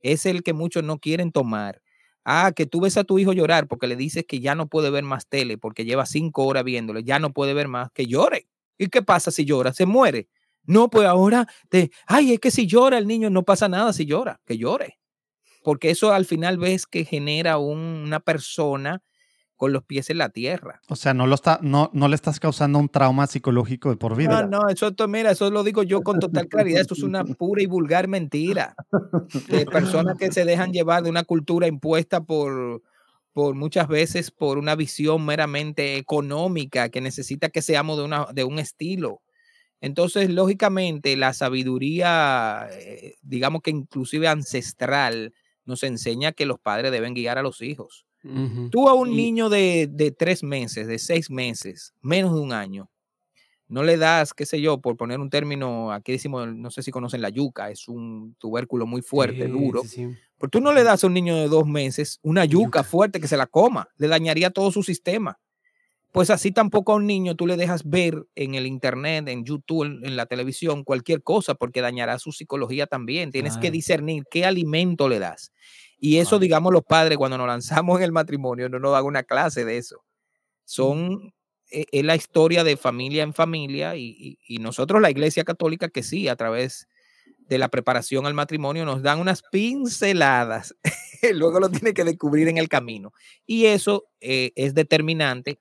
Es 0.00 0.26
el 0.26 0.42
que 0.42 0.52
muchos 0.52 0.82
no 0.82 0.98
quieren 0.98 1.30
tomar. 1.30 1.80
Ah, 2.30 2.52
que 2.54 2.66
tú 2.66 2.82
ves 2.82 2.98
a 2.98 3.04
tu 3.04 3.18
hijo 3.18 3.32
llorar 3.32 3.68
porque 3.68 3.86
le 3.86 3.96
dices 3.96 4.22
que 4.28 4.38
ya 4.40 4.54
no 4.54 4.66
puede 4.68 4.90
ver 4.90 5.02
más 5.02 5.26
tele 5.26 5.56
porque 5.56 5.86
lleva 5.86 6.04
cinco 6.04 6.44
horas 6.44 6.62
viéndole, 6.62 7.02
ya 7.02 7.18
no 7.18 7.32
puede 7.32 7.54
ver 7.54 7.68
más, 7.68 7.90
que 7.94 8.04
llore. 8.04 8.46
¿Y 8.76 8.88
qué 8.88 9.00
pasa 9.00 9.30
si 9.30 9.46
llora? 9.46 9.72
Se 9.72 9.86
muere. 9.86 10.28
No, 10.64 10.90
pues 10.90 11.08
ahora, 11.08 11.46
te, 11.70 11.90
ay, 12.06 12.34
es 12.34 12.40
que 12.40 12.50
si 12.50 12.66
llora 12.66 12.98
el 12.98 13.06
niño 13.06 13.30
no 13.30 13.44
pasa 13.44 13.70
nada 13.70 13.94
si 13.94 14.04
llora, 14.04 14.42
que 14.44 14.58
llore. 14.58 14.98
Porque 15.64 15.90
eso 15.90 16.12
al 16.12 16.26
final 16.26 16.58
ves 16.58 16.86
que 16.86 17.06
genera 17.06 17.58
una 17.58 18.20
persona 18.20 19.02
con 19.58 19.72
los 19.72 19.84
pies 19.84 20.08
en 20.08 20.18
la 20.18 20.30
tierra. 20.30 20.80
O 20.88 20.96
sea, 20.96 21.12
no, 21.12 21.26
lo 21.26 21.34
está, 21.34 21.58
no, 21.60 21.90
no 21.92 22.06
le 22.08 22.14
estás 22.14 22.38
causando 22.38 22.78
un 22.78 22.88
trauma 22.88 23.26
psicológico 23.26 23.90
de 23.90 23.96
por 23.96 24.16
vida. 24.16 24.44
No, 24.44 24.62
no, 24.62 24.68
eso, 24.68 24.94
mira, 25.08 25.32
eso 25.32 25.50
lo 25.50 25.64
digo 25.64 25.82
yo 25.82 26.02
con 26.02 26.20
total 26.20 26.46
claridad. 26.46 26.80
Esto 26.80 26.94
es 26.94 27.02
una 27.02 27.24
pura 27.38 27.60
y 27.60 27.66
vulgar 27.66 28.06
mentira 28.06 28.76
de 29.48 29.66
personas 29.66 30.16
que 30.16 30.30
se 30.30 30.44
dejan 30.44 30.72
llevar 30.72 31.02
de 31.02 31.10
una 31.10 31.24
cultura 31.24 31.66
impuesta 31.66 32.22
por, 32.22 32.82
por 33.32 33.56
muchas 33.56 33.88
veces 33.88 34.30
por 34.30 34.58
una 34.58 34.76
visión 34.76 35.26
meramente 35.26 35.96
económica 35.96 36.88
que 36.88 37.00
necesita 37.00 37.48
que 37.48 37.60
seamos 37.60 37.98
de, 37.98 38.04
una, 38.04 38.26
de 38.32 38.44
un 38.44 38.60
estilo. 38.60 39.22
Entonces, 39.80 40.30
lógicamente, 40.30 41.16
la 41.16 41.32
sabiduría, 41.32 42.68
eh, 42.72 43.16
digamos 43.22 43.62
que 43.62 43.70
inclusive 43.70 44.28
ancestral, 44.28 45.34
nos 45.64 45.82
enseña 45.82 46.32
que 46.32 46.46
los 46.46 46.60
padres 46.60 46.92
deben 46.92 47.14
guiar 47.14 47.38
a 47.38 47.42
los 47.42 47.60
hijos. 47.60 48.07
Tú 48.70 48.88
a 48.88 48.94
un 48.94 49.16
niño 49.16 49.48
de, 49.48 50.14
tres 50.18 50.42
meses, 50.42 50.86
de 50.86 50.98
seis 50.98 51.30
meses, 51.30 51.94
menos 52.00 52.34
de 52.34 52.40
un 52.40 52.52
año, 52.52 52.90
no 53.68 53.82
le 53.82 53.96
das, 53.96 54.32
qué 54.32 54.46
sé 54.46 54.60
yo, 54.60 54.80
por 54.80 54.96
poner 54.96 55.20
un 55.20 55.30
término, 55.30 55.92
aquí 55.92 56.12
decimos, 56.12 56.48
no 56.54 56.70
sé 56.70 56.82
si 56.82 56.90
conocen 56.90 57.20
la 57.20 57.28
yuca, 57.28 57.70
es 57.70 57.86
un 57.86 58.34
tubérculo 58.38 58.86
muy 58.86 59.02
fuerte, 59.02 59.46
duro. 59.46 59.82
Pero 60.38 60.50
tú 60.50 60.60
no 60.60 60.72
le 60.72 60.84
das 60.84 61.04
a 61.04 61.06
un 61.06 61.14
niño 61.14 61.36
de 61.36 61.48
dos 61.48 61.66
meses 61.66 62.18
una 62.22 62.44
yuca 62.44 62.82
fuerte 62.82 63.20
que 63.20 63.28
se 63.28 63.36
la 63.36 63.46
coma, 63.46 63.88
le 63.98 64.08
dañaría 64.08 64.50
todo 64.50 64.70
su 64.72 64.82
sistema. 64.82 65.38
Pues 66.12 66.30
así 66.30 66.52
tampoco 66.52 66.92
a 66.92 66.96
un 66.96 67.06
niño 67.06 67.36
tú 67.36 67.46
le 67.46 67.56
dejas 67.56 67.84
ver 67.84 68.26
en 68.34 68.54
el 68.54 68.66
internet, 68.66 69.28
en 69.28 69.44
YouTube, 69.44 69.84
en, 69.84 70.16
la 70.16 70.24
televisión, 70.24 70.82
cualquier 70.82 71.22
cosa, 71.22 71.54
porque 71.54 71.82
dañará 71.82 72.18
su 72.18 72.32
psicología 72.32 72.86
también. 72.86 73.30
Tienes 73.30 73.58
que 73.58 73.70
discernir 73.70 74.24
qué 74.30 74.46
alimento 74.46 75.08
le 75.08 75.18
das. 75.18 75.52
Y 76.00 76.18
eso, 76.18 76.38
digamos, 76.38 76.72
los 76.72 76.84
padres 76.84 77.18
cuando 77.18 77.38
nos 77.38 77.46
lanzamos 77.46 77.98
en 77.98 78.04
el 78.04 78.12
matrimonio 78.12 78.68
no 78.68 78.78
nos 78.78 78.92
dan 78.92 79.04
una 79.04 79.24
clase 79.24 79.64
de 79.64 79.78
eso. 79.78 80.04
Son, 80.64 81.34
e, 81.70 81.86
es, 81.90 82.04
la 82.04 82.14
historia 82.14 82.62
de 82.62 82.76
familia 82.76 83.24
en 83.24 83.34
familia 83.34 83.96
y, 83.96 84.38
nosotros, 84.60 85.02
la 85.02 85.10
Iglesia 85.10 85.44
Católica, 85.44 85.88
que 85.88 86.02
sí, 86.02 86.28
a 86.28 86.36
través 86.36 86.88
de 87.48 87.58
la 87.58 87.68
preparación 87.68 88.26
al 88.26 88.34
matrimonio, 88.34 88.84
nos 88.84 89.02
dan 89.02 89.18
unas 89.18 89.42
pinceladas. 89.50 90.76
Luego 91.34 91.58
lo 91.58 91.68
tiene 91.68 91.94
que 91.94 92.04
descubrir 92.04 92.46
en 92.46 92.58
el 92.58 92.68
camino. 92.68 93.12
Y 93.44 93.66
eso 93.66 94.04
eh, 94.20 94.52
es 94.54 94.74
determinante, 94.74 95.58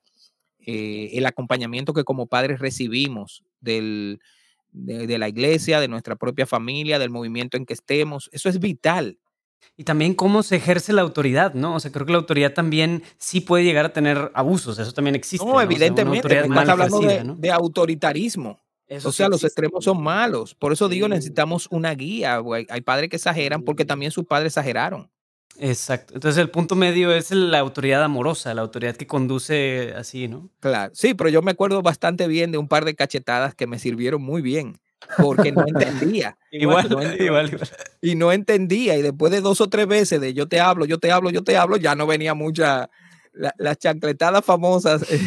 eh, 0.59 1.11
el 1.13 1.25
acompañamiento 1.25 1.93
que 1.93 2.03
como 2.03 2.27
padres 2.27 2.59
recibimos 2.59 3.43
del, 3.61 4.19
de 4.71 5.17
la 5.17 5.29
iglesia, 5.29 5.79
de 5.79 5.87
nuestra 5.87 6.17
propia 6.17 6.45
familia, 6.45 6.99
del 6.99 7.09
movimiento 7.09 7.57
en 7.57 7.65
que 7.65 7.73
estemos. 7.73 8.29
Eso 8.33 8.49
es 8.49 8.59
vital 8.59 9.17
y 9.77 9.83
también 9.83 10.15
cómo 10.15 10.41
se 10.41 10.55
ejerce 10.55 10.91
la 10.91 11.03
autoridad, 11.03 11.53
¿no? 11.53 11.75
O 11.75 11.79
sea, 11.79 11.91
creo 11.91 12.05
que 12.05 12.11
la 12.11 12.17
autoridad 12.17 12.53
también 12.53 13.03
sí 13.17 13.41
puede 13.41 13.63
llegar 13.63 13.85
a 13.85 13.93
tener 13.93 14.31
abusos, 14.33 14.79
eso 14.79 14.91
también 14.91 15.15
existe. 15.15 15.45
No, 15.45 15.61
evidentemente, 15.61 16.39
estás 16.39 16.69
hablando 16.69 16.99
de, 16.99 17.51
autoritarismo. 17.51 18.59
o 19.03 19.11
sea, 19.11 19.29
los 19.29 19.43
extremos 19.43 19.83
son 19.83 20.01
malos. 20.01 20.55
Por 20.55 20.73
eso 20.73 20.89
digo, 20.89 21.07
necesitamos 21.07 21.67
una 21.69 21.93
guía. 21.93 22.41
Hay 22.69 22.81
padres 22.81 23.09
que 23.09 23.17
exageran 23.17 23.61
porque 23.61 23.85
también 23.85 24.11
sus 24.11 24.25
padres 24.25 24.53
exageraron. 24.53 25.11
Exacto. 25.59 26.13
Entonces 26.13 26.39
el 26.39 26.49
punto 26.49 26.75
medio 26.75 27.11
es 27.11 27.31
la 27.31 27.59
autoridad 27.59 28.03
amorosa, 28.03 28.53
la 28.53 28.61
autoridad 28.61 28.95
que 28.95 29.07
conduce 29.07 29.93
así, 29.95 30.27
¿no? 30.27 30.49
Claro. 30.59 30.91
Sí, 30.95 31.13
pero 31.13 31.29
yo 31.29 31.41
me 31.41 31.51
acuerdo 31.51 31.81
bastante 31.81 32.27
bien 32.27 32.51
de 32.51 32.57
un 32.57 32.67
par 32.67 32.85
de 32.85 32.95
cachetadas 32.95 33.55
que 33.55 33.65
me 33.65 33.79
sirvieron 33.79 34.21
muy 34.21 34.41
bien 34.41 34.79
porque 35.17 35.51
no 35.51 35.63
entendía. 35.67 36.37
igual, 36.51 36.87
igual, 37.19 37.59
Y 38.01 38.15
no 38.15 38.31
entendía. 38.31 38.97
Y 38.97 39.01
después 39.01 39.31
de 39.31 39.41
dos 39.41 39.61
o 39.61 39.69
tres 39.69 39.87
veces 39.87 40.21
de 40.21 40.33
yo 40.33 40.47
te 40.47 40.59
hablo, 40.59 40.85
yo 40.85 40.99
te 40.99 41.11
hablo, 41.11 41.29
yo 41.29 41.43
te 41.43 41.57
hablo, 41.57 41.77
ya 41.77 41.95
no 41.95 42.07
venía 42.07 42.33
mucha. 42.33 42.89
las 43.33 43.77
chancletadas 43.77 44.43
famosas 44.43 45.05
eh, 45.11 45.19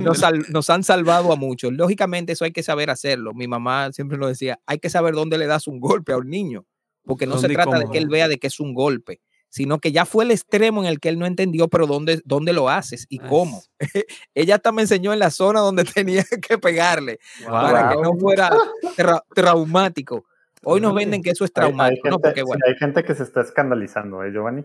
nos, 0.00 0.70
han 0.70 0.84
salvado 0.84 1.32
a 1.32 1.36
muchos. 1.36 1.72
Lógicamente, 1.72 2.32
eso 2.32 2.44
hay 2.44 2.52
que 2.52 2.62
saber 2.62 2.90
hacerlo. 2.90 3.34
Mi 3.34 3.48
mamá 3.48 3.92
siempre 3.92 4.18
lo 4.18 4.28
decía: 4.28 4.60
hay 4.66 4.78
que 4.78 4.90
saber 4.90 5.14
dónde 5.14 5.38
le 5.38 5.46
das 5.46 5.66
un 5.66 5.80
golpe 5.80 6.12
a 6.12 6.18
un 6.18 6.28
niño, 6.28 6.66
porque 7.04 7.26
no 7.26 7.38
se 7.38 7.48
trata 7.48 7.78
de 7.78 7.86
que 7.90 7.98
él 7.98 8.08
vea 8.08 8.28
de 8.28 8.38
que 8.38 8.46
es 8.46 8.60
un 8.60 8.74
golpe 8.74 9.20
sino 9.52 9.80
que 9.80 9.92
ya 9.92 10.06
fue 10.06 10.24
el 10.24 10.30
extremo 10.30 10.82
en 10.82 10.88
el 10.88 10.98
que 10.98 11.10
él 11.10 11.18
no 11.18 11.26
entendió, 11.26 11.68
pero 11.68 11.86
dónde, 11.86 12.22
dónde 12.24 12.54
lo 12.54 12.70
haces 12.70 13.04
y 13.10 13.18
cómo. 13.18 13.62
Ella 14.34 14.54
hasta 14.54 14.72
me 14.72 14.80
enseñó 14.80 15.12
en 15.12 15.18
la 15.18 15.30
zona 15.30 15.60
donde 15.60 15.84
tenía 15.94 16.24
que 16.24 16.56
pegarle 16.56 17.18
para 17.46 17.90
que 17.90 17.96
no 17.96 18.14
fuera 18.18 18.50
traumático. 19.34 20.24
Hoy 20.64 20.80
nos 20.80 20.94
venden 20.94 21.22
que 21.22 21.30
eso 21.30 21.44
es 21.44 21.52
traumático. 21.52 22.08
Hay, 22.08 22.34
gente, 22.34 22.50
hay 22.66 22.74
gente 22.76 23.04
que 23.04 23.14
se 23.14 23.24
está 23.24 23.42
escandalizando, 23.42 24.24
¿eh, 24.24 24.32
Giovanni? 24.32 24.64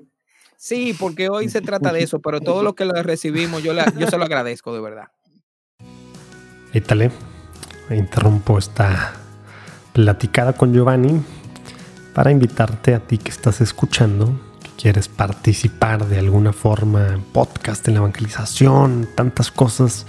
Sí, 0.55 0.95
porque 0.97 1.27
hoy 1.27 1.49
se 1.49 1.59
trata 1.59 1.91
de 1.91 2.03
eso, 2.03 2.21
pero 2.21 2.39
todo 2.39 2.63
lo 2.63 2.73
que 2.73 2.85
le 2.85 3.03
recibimos, 3.03 3.61
yo, 3.63 3.73
yo 3.73 4.07
se 4.07 4.17
lo 4.17 4.23
agradezco 4.23 4.73
de 4.73 4.79
verdad. 4.79 5.07
Ítale, 6.73 7.11
interrumpo 7.89 8.57
esta 8.57 9.15
platicada 9.91 10.53
con 10.53 10.73
Giovanni 10.73 11.21
para 12.13 12.31
invitarte 12.31 12.93
a 12.93 12.99
ti 13.01 13.17
que 13.17 13.31
estás 13.31 13.59
escuchando 13.59 14.46
quieres 14.77 15.07
participar 15.07 16.07
de 16.07 16.19
alguna 16.19 16.53
forma 16.53 17.07
en 17.13 17.21
podcast, 17.21 17.87
en 17.87 17.95
la 17.95 17.99
evangelización, 17.99 19.09
tantas 19.15 19.51
cosas, 19.51 20.05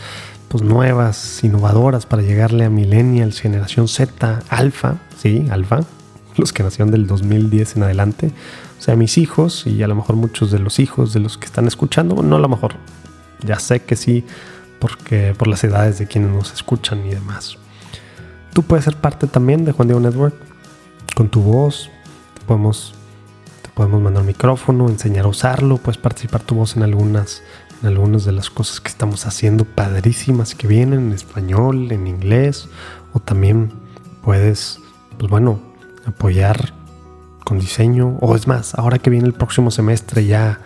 pues 0.48 0.62
nuevas, 0.62 1.42
innovadoras 1.42 2.06
para 2.06 2.22
llegarle 2.22 2.64
a 2.64 2.70
millennials, 2.70 3.40
generación 3.40 3.88
Z, 3.88 4.40
alfa, 4.48 4.96
sí, 5.16 5.46
alfa, 5.50 5.80
los 6.36 6.52
que 6.52 6.62
nacieron 6.62 6.90
del 6.90 7.06
2010 7.06 7.76
en 7.76 7.82
adelante, 7.82 8.32
o 8.78 8.82
sea, 8.82 8.94
mis 8.94 9.18
hijos 9.18 9.66
y 9.66 9.82
a 9.82 9.88
lo 9.88 9.94
mejor 9.94 10.16
muchos 10.16 10.50
de 10.50 10.58
los 10.58 10.78
hijos 10.78 11.12
de 11.12 11.20
los 11.20 11.36
que 11.38 11.46
están 11.46 11.66
escuchando, 11.66 12.22
no 12.22 12.36
a 12.36 12.40
lo 12.40 12.48
mejor, 12.48 12.74
ya 13.44 13.58
sé 13.58 13.80
que 13.80 13.96
sí, 13.96 14.24
porque 14.78 15.34
por 15.36 15.48
las 15.48 15.64
edades 15.64 15.98
de 15.98 16.06
quienes 16.06 16.30
nos 16.30 16.52
escuchan 16.52 17.04
y 17.04 17.10
demás. 17.10 17.56
Tú 18.52 18.62
puedes 18.62 18.84
ser 18.84 18.96
parte 18.96 19.26
también 19.26 19.64
de 19.64 19.72
Juan 19.72 19.88
Diego 19.88 20.00
Network 20.00 20.34
con 21.16 21.28
tu 21.28 21.40
voz, 21.40 21.90
podemos, 22.46 22.94
podemos 23.78 24.02
mandar 24.02 24.22
un 24.22 24.26
micrófono, 24.26 24.88
enseñar 24.88 25.26
a 25.26 25.28
usarlo, 25.28 25.76
puedes 25.76 25.98
participar 25.98 26.42
tu 26.42 26.56
voz 26.56 26.76
en 26.76 26.82
algunas, 26.82 27.44
en 27.80 27.86
algunas 27.86 28.24
de 28.24 28.32
las 28.32 28.50
cosas 28.50 28.80
que 28.80 28.88
estamos 28.88 29.24
haciendo 29.24 29.64
padrísimas 29.64 30.56
que 30.56 30.66
vienen 30.66 30.98
en 30.98 31.12
español, 31.12 31.92
en 31.92 32.08
inglés, 32.08 32.68
o 33.12 33.20
también 33.20 33.70
puedes, 34.24 34.80
pues 35.16 35.30
bueno, 35.30 35.60
apoyar 36.06 36.74
con 37.44 37.60
diseño, 37.60 38.18
o 38.20 38.34
es 38.34 38.48
más, 38.48 38.74
ahora 38.74 38.98
que 38.98 39.10
viene 39.10 39.28
el 39.28 39.32
próximo 39.32 39.70
semestre 39.70 40.26
ya 40.26 40.58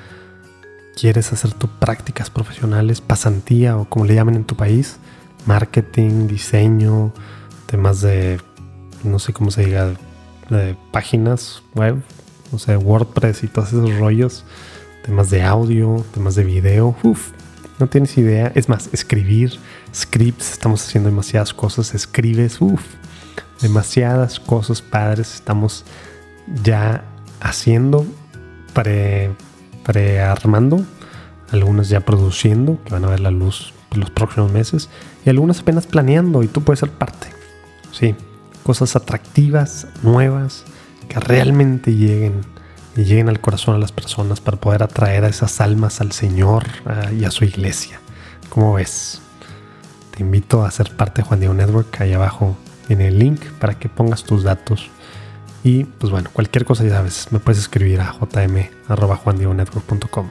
quieres 0.97 1.35
hacer 1.35 1.53
tus 1.53 1.69
prácticas 1.69 2.31
profesionales, 2.31 3.03
pasantía 3.03 3.77
o 3.77 3.85
como 3.85 4.07
le 4.07 4.15
llaman 4.15 4.37
en 4.37 4.45
tu 4.45 4.57
país, 4.57 4.97
marketing, 5.45 6.29
diseño, 6.29 7.13
temas 7.67 8.01
de, 8.01 8.41
no 9.05 9.19
sé 9.19 9.35
cómo 9.35 9.51
se 9.51 9.67
diga, 9.67 9.93
páginas 10.93 11.63
web, 11.75 12.03
o 12.53 12.59
sea, 12.59 12.79
WordPress 12.79 13.45
y 13.45 13.49
todos 13.49 13.69
esos 13.69 13.99
rollos, 13.99 14.45
temas 15.05 15.31
de 15.31 15.43
audio, 15.43 16.05
temas 16.15 16.35
de 16.35 16.45
video, 16.45 16.97
uff, 17.03 17.31
no 17.79 17.89
tienes 17.89 18.17
idea. 18.19 18.53
Es 18.55 18.69
más, 18.69 18.91
escribir, 18.93 19.59
scripts, 19.95 20.53
estamos 20.53 20.87
haciendo 20.87 21.09
demasiadas 21.09 21.53
cosas, 21.53 21.95
escribes, 21.95 22.61
uff, 22.61 22.83
demasiadas 23.61 24.39
cosas 24.41 24.83
padres 24.83 25.35
estamos 25.35 25.85
ya 26.63 27.05
haciendo, 27.41 28.07
pre, 28.73 29.31
prearmando, 29.85 30.85
algunas 31.51 31.89
ya 31.89 32.01
produciendo, 32.01 32.79
que 32.85 32.93
van 32.93 33.05
a 33.05 33.09
ver 33.09 33.21
la 33.21 33.31
luz 33.31 33.73
los 33.95 34.11
próximos 34.11 34.51
meses, 34.53 34.89
y 35.25 35.31
algunas 35.31 35.61
apenas 35.61 35.87
planeando, 35.87 36.43
y 36.43 36.49
tú 36.49 36.63
puedes 36.63 36.81
ser 36.81 36.91
parte. 36.91 37.29
Sí, 37.93 38.15
cosas 38.63 38.97
atractivas, 38.97 39.87
nuevas, 40.03 40.65
que 41.09 41.21
realmente 41.21 41.95
lleguen 41.95 42.41
y 42.97 43.05
lleguen 43.05 43.29
al 43.29 43.41
corazón 43.41 43.75
a 43.75 43.79
las 43.79 43.93
personas 43.93 44.41
para 44.41 44.59
poder 44.59 44.83
atraer 44.83 45.25
a 45.25 45.29
esas 45.29 45.61
almas 45.61 46.01
al 46.01 46.13
Señor 46.13 46.65
y 47.19 47.25
a 47.25 47.31
su 47.31 47.45
iglesia. 47.45 48.01
¿Cómo 48.49 48.75
ves? 48.75 49.21
Te 50.17 50.23
invito 50.23 50.65
a 50.65 50.71
ser 50.71 50.95
parte 50.97 51.23
de 51.23 51.29
Juan 51.29 51.41
Diego 51.41 51.55
Network. 51.55 52.01
Ahí 52.01 52.13
abajo 52.13 52.57
tiene 52.87 53.09
el 53.09 53.19
link 53.19 53.41
para 53.59 53.79
que 53.79 53.89
pongas 53.89 54.25
tus 54.25 54.43
datos 54.43 54.91
y 55.65 55.85
pues 55.85 56.11
bueno, 56.11 56.29
cualquier 56.33 56.65
cosa 56.65 56.83
ya 56.85 56.91
sabes, 56.91 57.31
me 57.31 57.39
puedes 57.39 57.61
escribir 57.61 58.01
a 58.01 58.13
jm.juandionetwork.com. 58.13 60.29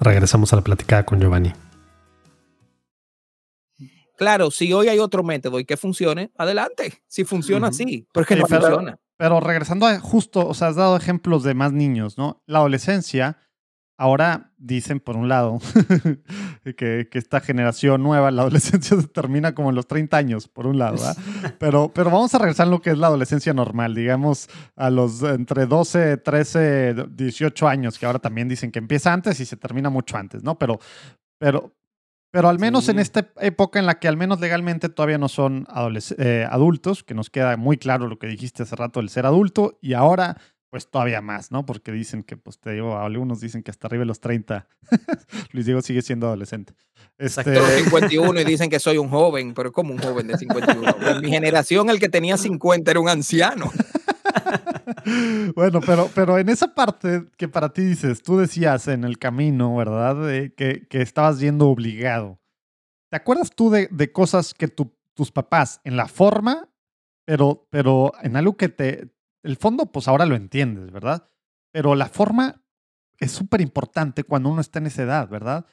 Regresamos 0.00 0.52
a 0.52 0.56
la 0.56 0.62
platicada 0.62 1.04
con 1.04 1.20
Giovanni. 1.20 1.52
Claro, 4.16 4.52
si 4.52 4.72
hoy 4.72 4.88
hay 4.88 5.00
otro 5.00 5.24
método 5.24 5.58
y 5.58 5.64
que 5.64 5.76
funcione, 5.76 6.30
adelante. 6.36 7.02
Si 7.08 7.24
funciona 7.24 7.66
así, 7.68 8.06
porque 8.12 8.36
no 8.36 8.46
funciona. 8.46 9.00
Pero 9.22 9.38
regresando 9.38 9.86
a 9.86 10.00
justo, 10.00 10.48
o 10.48 10.52
sea, 10.52 10.68
has 10.68 10.76
dado 10.76 10.96
ejemplos 10.96 11.44
de 11.44 11.54
más 11.54 11.72
niños, 11.72 12.18
¿no? 12.18 12.42
La 12.46 12.58
adolescencia 12.58 13.38
Ahora 14.02 14.50
dicen, 14.56 14.98
por 14.98 15.16
un 15.16 15.28
lado, 15.28 15.60
que, 16.76 17.08
esta 17.12 17.40
generación 17.40 18.02
nueva, 18.02 18.32
la 18.32 18.42
adolescencia 18.42 18.96
se 19.00 19.06
termina 19.06 19.54
como 19.54 19.68
en 19.68 19.76
los 19.76 19.86
30 19.86 20.16
años, 20.16 20.48
por 20.48 20.66
un 20.66 20.76
lado, 20.76 20.96
Pero, 21.60 21.92
pero 21.94 22.10
vamos 22.10 22.34
a 22.34 22.38
regresar 22.38 22.66
a 22.66 22.70
lo 22.70 22.82
que 22.82 22.90
es 22.90 22.98
la 22.98 23.06
adolescencia 23.06 23.54
normal, 23.54 23.94
digamos, 23.94 24.48
a 24.74 24.90
los 24.90 25.22
entre 25.22 25.66
12, 25.66 26.16
13, 26.16 26.94
18 27.10 27.68
años, 27.68 27.96
que 27.96 28.06
ahora 28.06 28.18
también 28.18 28.48
dicen 28.48 28.72
que 28.72 28.80
empieza 28.80 29.12
antes 29.12 29.38
y 29.38 29.44
se 29.44 29.56
termina 29.56 29.88
mucho 29.88 30.16
antes, 30.16 30.42
¿no? 30.42 30.58
Pero, 30.58 30.80
pero, 31.38 31.72
pero 32.32 32.48
al 32.48 32.58
menos 32.58 32.88
en 32.88 32.98
esta 32.98 33.30
época 33.40 33.78
en 33.78 33.86
la 33.86 34.00
que 34.00 34.08
al 34.08 34.16
menos 34.16 34.40
legalmente 34.40 34.88
todavía 34.88 35.18
no 35.18 35.28
son 35.28 35.68
eh, 36.18 36.46
adultos, 36.50 37.04
que 37.04 37.14
nos 37.14 37.30
queda 37.30 37.56
muy 37.56 37.76
claro 37.76 38.08
lo 38.08 38.18
que 38.18 38.26
dijiste 38.26 38.64
hace 38.64 38.74
rato, 38.74 39.00
el 39.00 39.10
ser 39.10 39.26
adulto, 39.26 39.78
y 39.80 39.92
ahora 39.92 40.38
pues 40.70 40.88
todavía 40.88 41.20
más, 41.20 41.50
¿no? 41.50 41.66
Porque 41.66 41.92
dicen 41.92 42.22
que, 42.22 42.38
pues 42.38 42.58
te 42.58 42.72
digo, 42.72 42.96
algunos 42.96 43.42
dicen 43.42 43.62
que 43.62 43.70
hasta 43.70 43.88
arriba 43.88 44.00
de 44.00 44.06
los 44.06 44.20
30, 44.20 44.66
Luis 45.52 45.66
Diego 45.66 45.82
sigue 45.82 46.00
siendo 46.00 46.26
adolescente. 46.26 46.72
Este... 47.18 47.60
51 47.84 48.40
y 48.40 48.44
dicen 48.44 48.70
que 48.70 48.80
soy 48.80 48.96
un 48.96 49.10
joven, 49.10 49.52
pero 49.52 49.70
como 49.70 49.92
un 49.92 49.98
joven 49.98 50.28
de 50.28 50.38
51. 50.38 50.96
En 51.08 51.20
mi 51.20 51.28
generación 51.28 51.90
el 51.90 52.00
que 52.00 52.08
tenía 52.08 52.38
50 52.38 52.90
era 52.90 53.00
un 53.00 53.10
anciano. 53.10 53.70
bueno, 55.54 55.80
pero, 55.80 56.08
pero 56.14 56.38
en 56.38 56.48
esa 56.48 56.74
parte 56.74 57.26
que 57.36 57.48
para 57.48 57.72
ti 57.72 57.82
dices, 57.82 58.22
tú 58.22 58.38
decías 58.38 58.88
en 58.88 59.04
el 59.04 59.18
camino, 59.18 59.76
¿verdad? 59.76 60.50
que, 60.56 60.86
que, 60.88 61.02
estabas 61.02 61.40
yendo 61.40 61.68
obligado. 61.68 62.40
¿Te 63.10 63.16
acuerdas 63.16 63.50
tú 63.54 63.70
de, 63.70 63.88
de 63.90 64.12
cosas 64.12 64.54
que 64.54 64.68
tus 64.68 65.30
papás 65.32 65.80
en 65.84 65.96
la 65.96 66.08
forma, 66.08 66.68
pero, 67.26 67.66
pero 67.70 68.12
en 68.22 68.36
algo 68.36 68.56
que 68.56 68.68
te, 68.68 69.12
el 69.42 69.56
fondo, 69.56 69.86
pues 69.86 70.08
ahora 70.08 70.26
lo 70.26 70.34
entiendes, 70.34 70.90
¿verdad? 70.90 71.28
Pero 71.72 71.94
la 71.94 72.06
forma 72.06 72.62
es 73.18 73.32
súper 73.32 73.60
importante 73.60 74.24
cuando 74.24 74.48
uno 74.48 74.60
está 74.60 74.78
en 74.78 74.86
esa 74.86 75.02
edad, 75.02 75.28
¿verdad? 75.28 75.66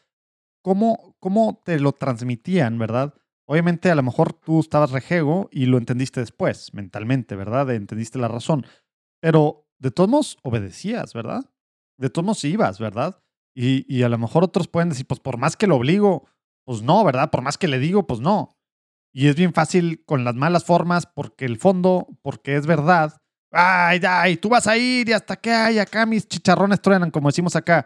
¿Cómo, 0.61 1.15
¿Cómo 1.19 1.61
te 1.63 1.79
lo 1.79 1.93
transmitían, 1.93 2.77
verdad? 2.77 3.13
Obviamente 3.45 3.89
a 3.89 3.95
lo 3.95 4.03
mejor 4.03 4.33
tú 4.33 4.59
estabas 4.59 4.91
rejego 4.91 5.49
y 5.51 5.65
lo 5.65 5.77
entendiste 5.77 6.19
después, 6.19 6.73
mentalmente, 6.73 7.35
¿verdad? 7.35 7.71
Entendiste 7.71 8.19
la 8.19 8.27
razón. 8.27 8.65
Pero 9.21 9.67
de 9.79 9.91
todos 9.91 10.09
modos 10.09 10.37
obedecías, 10.43 11.13
¿verdad? 11.13 11.49
De 11.97 12.09
todos 12.09 12.25
modos 12.25 12.43
ibas, 12.43 12.79
¿verdad? 12.79 13.21
Y, 13.55 13.85
y 13.93 14.03
a 14.03 14.09
lo 14.09 14.17
mejor 14.17 14.43
otros 14.43 14.67
pueden 14.67 14.89
decir, 14.89 15.07
pues 15.07 15.19
por 15.19 15.37
más 15.37 15.57
que 15.57 15.67
lo 15.67 15.75
obligo, 15.75 16.27
pues 16.65 16.81
no, 16.81 17.03
¿verdad? 17.03 17.31
Por 17.31 17.41
más 17.41 17.57
que 17.57 17.67
le 17.67 17.79
digo, 17.79 18.07
pues 18.07 18.19
no. 18.19 18.57
Y 19.11 19.27
es 19.27 19.35
bien 19.35 19.53
fácil 19.53 20.03
con 20.05 20.23
las 20.23 20.35
malas 20.35 20.63
formas 20.63 21.05
porque 21.05 21.45
el 21.45 21.57
fondo, 21.57 22.07
porque 22.21 22.55
es 22.55 22.67
verdad, 22.67 23.19
Ay, 23.51 23.99
ay, 24.07 24.37
tú 24.37 24.49
vas 24.49 24.67
a 24.67 24.77
ir 24.77 25.09
y 25.09 25.13
hasta 25.13 25.35
que 25.35 25.51
hay 25.51 25.79
acá 25.79 26.05
mis 26.05 26.27
chicharrones 26.27 26.81
truenan, 26.81 27.09
como 27.09 27.29
decimos 27.29 27.55
acá. 27.55 27.85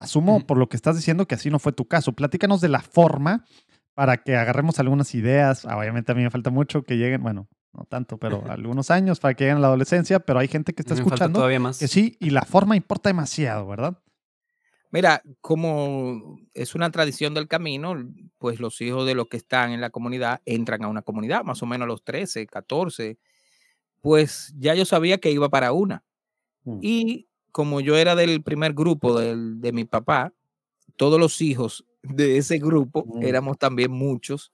Asumo 0.00 0.46
por 0.46 0.58
lo 0.58 0.68
que 0.68 0.76
estás 0.76 0.96
diciendo 0.96 1.26
que 1.26 1.34
así 1.34 1.50
no 1.50 1.58
fue 1.58 1.72
tu 1.72 1.88
caso. 1.88 2.12
Platícanos 2.12 2.60
de 2.60 2.68
la 2.68 2.80
forma 2.80 3.44
para 3.94 4.18
que 4.18 4.36
agarremos 4.36 4.78
algunas 4.78 5.14
ideas. 5.14 5.64
Obviamente 5.64 6.12
a 6.12 6.14
mí 6.14 6.22
me 6.22 6.30
falta 6.30 6.50
mucho 6.50 6.84
que 6.84 6.96
lleguen, 6.96 7.22
bueno, 7.22 7.48
no 7.74 7.84
tanto, 7.84 8.18
pero 8.18 8.42
algunos 8.48 8.90
años 8.90 9.20
para 9.20 9.34
que 9.34 9.44
lleguen 9.44 9.58
a 9.58 9.60
la 9.60 9.66
adolescencia, 9.68 10.20
pero 10.20 10.38
hay 10.38 10.48
gente 10.48 10.72
que 10.72 10.82
está 10.82 10.94
escuchando 10.94 11.38
todavía 11.38 11.60
más. 11.60 11.78
que 11.78 11.88
sí, 11.88 12.16
y 12.20 12.30
la 12.30 12.42
forma 12.42 12.76
importa 12.76 13.10
demasiado, 13.10 13.66
¿verdad? 13.66 13.98
Mira, 14.90 15.22
como 15.40 16.38
es 16.54 16.76
una 16.76 16.90
tradición 16.90 17.34
del 17.34 17.48
camino, 17.48 17.94
pues 18.38 18.60
los 18.60 18.80
hijos 18.80 19.04
de 19.06 19.16
los 19.16 19.26
que 19.26 19.36
están 19.36 19.72
en 19.72 19.80
la 19.80 19.90
comunidad 19.90 20.40
entran 20.44 20.84
a 20.84 20.88
una 20.88 21.02
comunidad, 21.02 21.42
más 21.42 21.62
o 21.62 21.66
menos 21.66 21.86
a 21.86 21.88
los 21.88 22.04
13, 22.04 22.46
14 22.46 23.18
pues 24.04 24.52
ya 24.58 24.74
yo 24.74 24.84
sabía 24.84 25.16
que 25.16 25.30
iba 25.30 25.48
para 25.48 25.72
una. 25.72 26.04
Mm. 26.64 26.78
Y 26.82 27.26
como 27.52 27.80
yo 27.80 27.96
era 27.96 28.14
del 28.14 28.42
primer 28.42 28.74
grupo 28.74 29.18
de 29.18 29.72
mi 29.72 29.86
papá, 29.86 30.34
todos 30.96 31.18
los 31.18 31.40
hijos 31.40 31.86
de 32.02 32.36
ese 32.36 32.58
grupo, 32.58 33.06
mm. 33.06 33.22
éramos 33.22 33.56
también 33.56 33.90
muchos. 33.90 34.52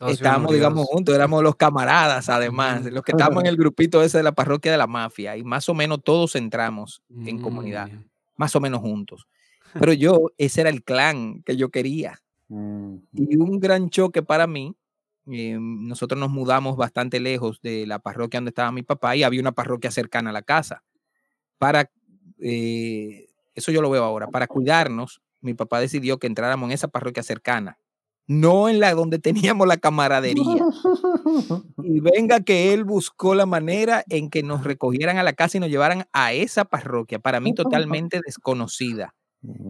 Estábamos, 0.00 0.52
digamos, 0.52 0.86
juntos, 0.86 1.14
éramos 1.14 1.42
los 1.42 1.56
camaradas, 1.56 2.28
además, 2.28 2.84
los 2.84 3.02
que 3.02 3.12
estábamos 3.12 3.42
en 3.42 3.48
el 3.48 3.56
grupito 3.58 4.02
ese 4.02 4.18
de 4.18 4.24
la 4.24 4.32
parroquia 4.32 4.72
de 4.72 4.78
la 4.78 4.86
mafia, 4.86 5.36
y 5.36 5.44
más 5.44 5.68
o 5.68 5.74
menos 5.74 6.02
todos 6.02 6.36
entramos 6.36 7.02
en 7.24 7.40
comunidad, 7.40 7.88
mm. 7.88 8.04
más 8.36 8.54
o 8.56 8.60
menos 8.60 8.80
juntos. 8.80 9.26
Pero 9.74 9.92
yo, 9.92 10.30
ese 10.38 10.62
era 10.62 10.70
el 10.70 10.82
clan 10.82 11.42
que 11.42 11.56
yo 11.56 11.70
quería. 11.70 12.20
Y 12.50 13.36
un 13.36 13.60
gran 13.60 13.90
choque 13.90 14.22
para 14.22 14.46
mí 14.46 14.74
eh, 15.30 15.58
nosotros 15.60 16.18
nos 16.18 16.30
mudamos 16.30 16.76
bastante 16.76 17.20
lejos 17.20 17.60
de 17.60 17.86
la 17.86 17.98
parroquia 17.98 18.38
donde 18.38 18.48
estaba 18.50 18.72
mi 18.72 18.82
papá 18.82 19.14
y 19.14 19.22
había 19.22 19.40
una 19.40 19.52
parroquia 19.52 19.90
cercana 19.90 20.30
a 20.30 20.32
la 20.32 20.42
casa. 20.42 20.82
Para, 21.58 21.90
eh, 22.40 23.28
eso 23.54 23.70
yo 23.70 23.82
lo 23.82 23.90
veo 23.90 24.04
ahora, 24.04 24.28
para 24.28 24.46
cuidarnos, 24.46 25.20
mi 25.40 25.54
papá 25.54 25.80
decidió 25.80 26.18
que 26.18 26.26
entráramos 26.26 26.68
en 26.68 26.72
esa 26.72 26.88
parroquia 26.88 27.22
cercana, 27.22 27.78
no 28.28 28.68
en 28.68 28.78
la 28.78 28.94
donde 28.94 29.18
teníamos 29.18 29.66
la 29.66 29.76
camaradería. 29.76 30.44
Y 31.82 32.00
venga 32.00 32.40
que 32.40 32.74
él 32.74 32.84
buscó 32.84 33.34
la 33.34 33.46
manera 33.46 34.04
en 34.08 34.28
que 34.28 34.42
nos 34.42 34.62
recogieran 34.62 35.16
a 35.16 35.22
la 35.22 35.32
casa 35.32 35.56
y 35.56 35.60
nos 35.60 35.70
llevaran 35.70 36.06
a 36.12 36.32
esa 36.32 36.66
parroquia, 36.66 37.18
para 37.18 37.40
mí 37.40 37.54
totalmente 37.54 38.20
desconocida 38.24 39.14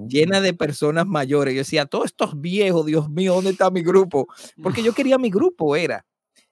llena 0.08 0.40
de 0.40 0.54
personas 0.54 1.06
mayores. 1.06 1.54
Yo 1.54 1.58
decía, 1.58 1.86
todos 1.86 2.06
estos 2.06 2.40
viejos, 2.40 2.86
Dios 2.86 3.08
mío, 3.10 3.34
¿dónde 3.34 3.50
está 3.50 3.70
mi 3.70 3.82
grupo? 3.82 4.28
Porque 4.62 4.82
yo 4.82 4.92
quería 4.92 5.18
mi 5.18 5.30
grupo, 5.30 5.76
era. 5.76 6.04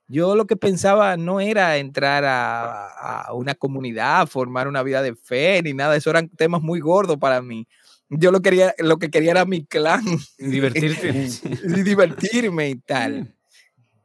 Yo 0.09 0.37
lo 0.37 0.47
que 0.47 0.57
pensaba 0.57 1.17
no 1.17 1.41
era 1.41 1.79
entrar 1.79 2.25
a, 2.25 3.33
una 3.33 3.55
comunidad, 3.55 4.29
formar 4.29 4.69
una 4.69 4.83
vida 4.83 5.03
de 5.03 5.17
fe, 5.17 5.61
ni 5.63 5.75
nada. 5.75 5.97
Eso 5.97 6.11
eran 6.11 6.29
temas 6.29 6.63
muy 6.63 6.79
gordos 6.79 7.17
para 7.17 7.43
mí. 7.43 7.67
Yo 8.09 8.31
lo, 8.31 8.41
quería, 8.41 8.75
lo 8.79 8.99
que 8.99 9.11
quería 9.11 9.33
era 9.33 9.45
mi 9.45 9.65
clan. 9.65 10.05
Divertirte. 10.39 11.29
y 11.65 11.83
divertirme 11.83 12.71
y 12.71 12.77
tal. 12.77 13.35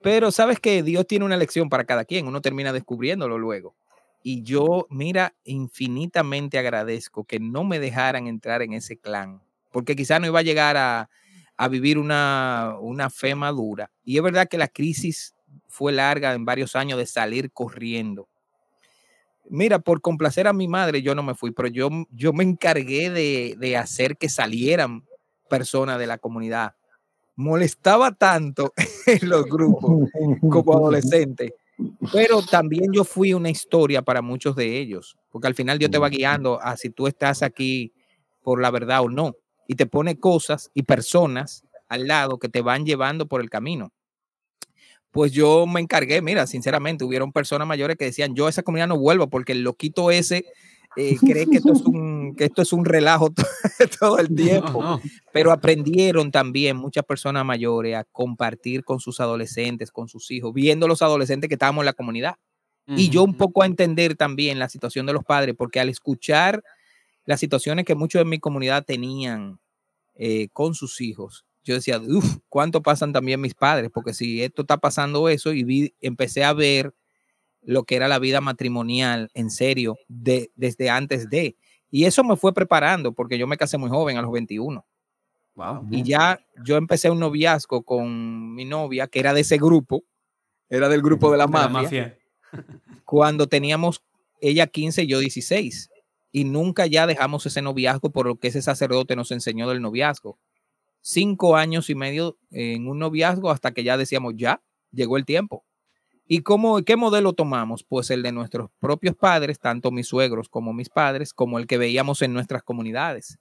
Pero 0.02 0.32
sabes 0.32 0.60
que 0.60 0.82
Dios 0.82 1.06
tiene 1.06 1.26
una 1.26 1.38
lección 1.38 1.70
para 1.70 1.84
cada 1.84 2.06
quien, 2.06 2.28
uno 2.28 2.42
termina 2.42 2.74
descubriéndolo 2.74 3.38
luego. 3.38 3.76
Y 4.24 4.44
yo, 4.44 4.88
mira, 4.90 5.34
infinitamente 5.44 6.58
agradezco 6.58 7.24
que 7.24 7.40
no 7.40 7.64
me 7.64 7.80
dejaran 7.80 8.28
entrar 8.28 8.62
en 8.62 8.74
ese 8.74 8.98
clan, 8.98 9.42
porque 9.72 9.96
quizá 9.96 10.20
no 10.20 10.28
iba 10.28 10.40
a 10.40 10.44
llegar 10.44 10.78
a, 10.78 11.10
a 11.58 11.68
vivir 11.68 11.98
una, 12.00 12.76
una 12.80 13.10
fe 13.10 13.36
madura. 13.36 13.92
Y 14.04 14.18
es 14.18 14.24
verdad 14.24 14.48
que 14.48 14.58
la 14.58 14.68
crisis 14.68 15.36
fue 15.68 15.92
larga 15.92 16.34
en 16.34 16.46
varios 16.46 16.76
años 16.76 16.98
de 16.98 17.06
salir 17.06 17.52
corriendo. 17.52 18.28
Mira, 19.54 19.80
por 19.80 20.00
complacer 20.00 20.48
a 20.48 20.54
mi 20.54 20.70
madre, 20.70 21.02
yo 21.02 21.14
no 21.14 21.24
me 21.24 21.36
fui, 21.36 21.52
pero 21.52 21.68
yo, 21.68 21.90
yo 22.10 22.32
me 22.32 22.46
encargué 22.46 23.10
de, 23.10 23.58
de 23.60 23.76
hacer 23.76 24.16
que 24.16 24.30
salieran 24.30 25.04
personas 25.50 26.00
de 26.00 26.08
la 26.08 26.18
comunidad. 26.18 26.76
Molestaba 27.36 28.14
tanto 28.14 28.72
en 29.08 29.28
los 29.28 29.44
grupos 29.44 30.10
como 30.50 30.78
adolescente, 30.78 31.54
pero 32.14 32.42
también 32.44 32.94
yo 32.94 33.04
fui 33.04 33.34
una 33.34 33.50
historia 33.50 34.02
para 34.02 34.22
muchos 34.22 34.56
de 34.56 34.80
ellos, 34.80 35.18
porque 35.30 35.48
al 35.48 35.56
final 35.56 35.78
Dios 35.78 35.92
te 35.92 35.98
va 35.98 36.08
guiando 36.08 36.62
a 36.62 36.78
si 36.78 36.90
tú 36.90 37.08
estás 37.08 37.44
aquí 37.44 37.92
por 38.44 38.62
la 38.62 38.72
verdad 38.72 39.02
o 39.02 39.10
no, 39.10 39.36
y 39.68 39.76
te 39.76 39.86
pone 39.86 40.18
cosas 40.18 40.72
y 40.74 40.84
personas 40.84 41.66
al 41.90 42.08
lado 42.08 42.40
que 42.40 42.48
te 42.48 42.62
van 42.62 42.86
llevando 42.86 43.26
por 43.26 43.42
el 43.42 43.50
camino 43.50 43.92
pues 45.12 45.32
yo 45.32 45.68
me 45.68 45.82
encargué, 45.82 46.22
mira, 46.22 46.48
sinceramente, 46.48 47.04
hubieron 47.04 47.32
personas 47.32 47.68
mayores 47.68 47.98
que 47.98 48.06
decían, 48.06 48.34
yo 48.34 48.48
a 48.48 48.50
esa 48.50 48.64
comunidad 48.64 48.88
no 48.88 48.98
vuelvo 48.98 49.30
porque 49.30 49.52
el 49.52 49.62
loquito 49.64 50.10
ese 50.10 50.46
eh, 50.98 51.16
cree 51.20 51.46
que 51.46 51.58
esto, 51.58 51.72
es 51.72 51.82
un, 51.82 52.36
que 52.36 52.46
esto 52.46 52.62
es 52.62 52.74
un 52.74 52.84
relajo 52.84 53.30
todo, 54.00 54.20
el 54.20 54.34
tiempo. 54.34 55.00
Pero 55.32 55.52
aprendieron 55.52 56.32
también 56.32 56.78
muchas 56.78 57.06
personas 57.06 57.46
mayores 57.46 57.96
a 57.96 58.04
compartir 58.04 58.84
con 58.84 59.00
sus 59.00 59.20
adolescentes, 59.20 59.92
con 59.92 60.08
sus 60.08 60.32
hijos, 60.32 60.54
viendo 60.54 60.88
los 60.88 61.02
adolescentes 61.02 61.48
que 61.48 61.56
estábamos 61.56 61.84
en 61.84 61.88
la 61.88 61.94
comunidad. 61.94 62.36
Y 62.88 63.10
yo 63.10 63.24
un 63.24 63.36
poco 63.38 63.62
a 63.62 63.68
entender 63.68 64.16
también 64.16 64.60
la 64.60 64.68
situación 64.68 65.06
de 65.06 65.14
los 65.14 65.24
padres, 65.24 65.56
porque 65.58 65.80
al 65.80 65.88
escuchar 65.88 66.62
las 67.24 67.40
situaciones 67.40 67.86
que 67.86 67.96
muchos 67.96 68.20
de 68.20 68.26
mi 68.26 68.38
comunidad 68.40 68.84
tenían 68.84 69.60
eh, 70.16 70.50
con 70.52 70.74
sus 70.74 71.00
hijos, 71.00 71.46
yo 71.64 71.76
decía, 71.76 72.00
uff, 72.00 72.38
¿cuánto 72.50 72.82
pasan 72.82 73.14
también 73.14 73.40
mis 73.40 73.54
padres? 73.54 73.90
Porque 73.94 74.14
si 74.14 74.42
esto 74.44 74.64
está 74.64 74.78
pasando 74.78 75.30
eso 75.30 75.54
y 75.54 75.64
vi, 75.64 75.96
empecé 76.02 76.44
a 76.44 76.54
ver 76.54 76.94
lo 77.62 77.84
que 77.84 77.96
era 77.96 78.08
la 78.08 78.20
vida 78.20 78.42
matrimonial 78.42 79.30
en 79.34 79.52
serio 79.52 79.98
de, 80.08 80.52
desde 80.56 80.90
antes 80.90 81.30
de. 81.30 81.56
Y 81.92 82.06
eso 82.06 82.24
me 82.24 82.36
fue 82.36 82.54
preparando 82.54 83.14
porque 83.14 83.38
yo 83.38 83.48
me 83.48 83.58
casé 83.58 83.78
muy 83.78 83.90
joven, 83.90 84.18
a 84.18 84.22
los 84.22 84.32
21. 84.32 84.86
Wow. 85.54 85.88
Y 85.92 86.04
ya 86.04 86.40
yo 86.64 86.78
empecé 86.78 87.10
un 87.10 87.20
noviazgo 87.20 87.84
con 87.84 88.56
mi 88.56 88.66
novia, 88.66 89.08
que 89.08 89.20
era 89.20 89.34
de 89.34 89.42
ese 89.42 89.58
grupo, 89.58 90.04
era 90.70 90.90
del 90.90 91.02
grupo 91.02 91.32
de 91.32 91.38
la, 91.38 91.48
mafia, 91.48 91.68
la 91.68 91.82
mafia. 91.82 92.18
cuando 93.06 93.48
teníamos 93.48 94.02
ella 94.40 94.68
15 94.68 95.04
y 95.04 95.08
yo 95.08 95.20
16. 95.20 95.90
Y 96.34 96.46
nunca 96.46 96.88
ya 96.88 97.06
dejamos 97.06 97.46
ese 97.46 97.62
noviazgo 97.62 98.10
por 98.10 98.26
lo 98.26 98.38
que 98.38 98.48
ese 98.48 98.62
sacerdote 98.62 99.18
nos 99.18 99.32
enseñó 99.32 99.68
del 99.70 99.82
noviazgo 99.82 100.40
cinco 101.02 101.56
años 101.56 101.90
y 101.90 101.96
medio 101.96 102.38
en 102.52 102.88
un 102.88 103.00
noviazgo 103.00 103.50
hasta 103.50 103.72
que 103.72 103.84
ya 103.84 103.98
decíamos, 103.98 104.34
ya, 104.38 104.62
llegó 104.92 105.18
el 105.18 105.26
tiempo. 105.26 105.66
¿Y 106.28 106.44
cómo, 106.44 106.82
qué 106.84 106.96
modelo 106.96 107.34
tomamos? 107.34 107.84
Pues 107.84 108.10
el 108.10 108.24
de 108.24 108.32
nuestros 108.32 108.70
propios 108.80 109.16
padres, 109.16 109.60
tanto 109.60 109.92
mis 109.92 110.08
suegros 110.08 110.48
como 110.48 110.72
mis 110.72 110.90
padres, 110.90 111.34
como 111.34 111.60
el 111.60 111.68
que 111.68 111.78
veíamos 111.78 112.22
en 112.22 112.34
nuestras 112.34 112.64
comunidades. 112.64 113.38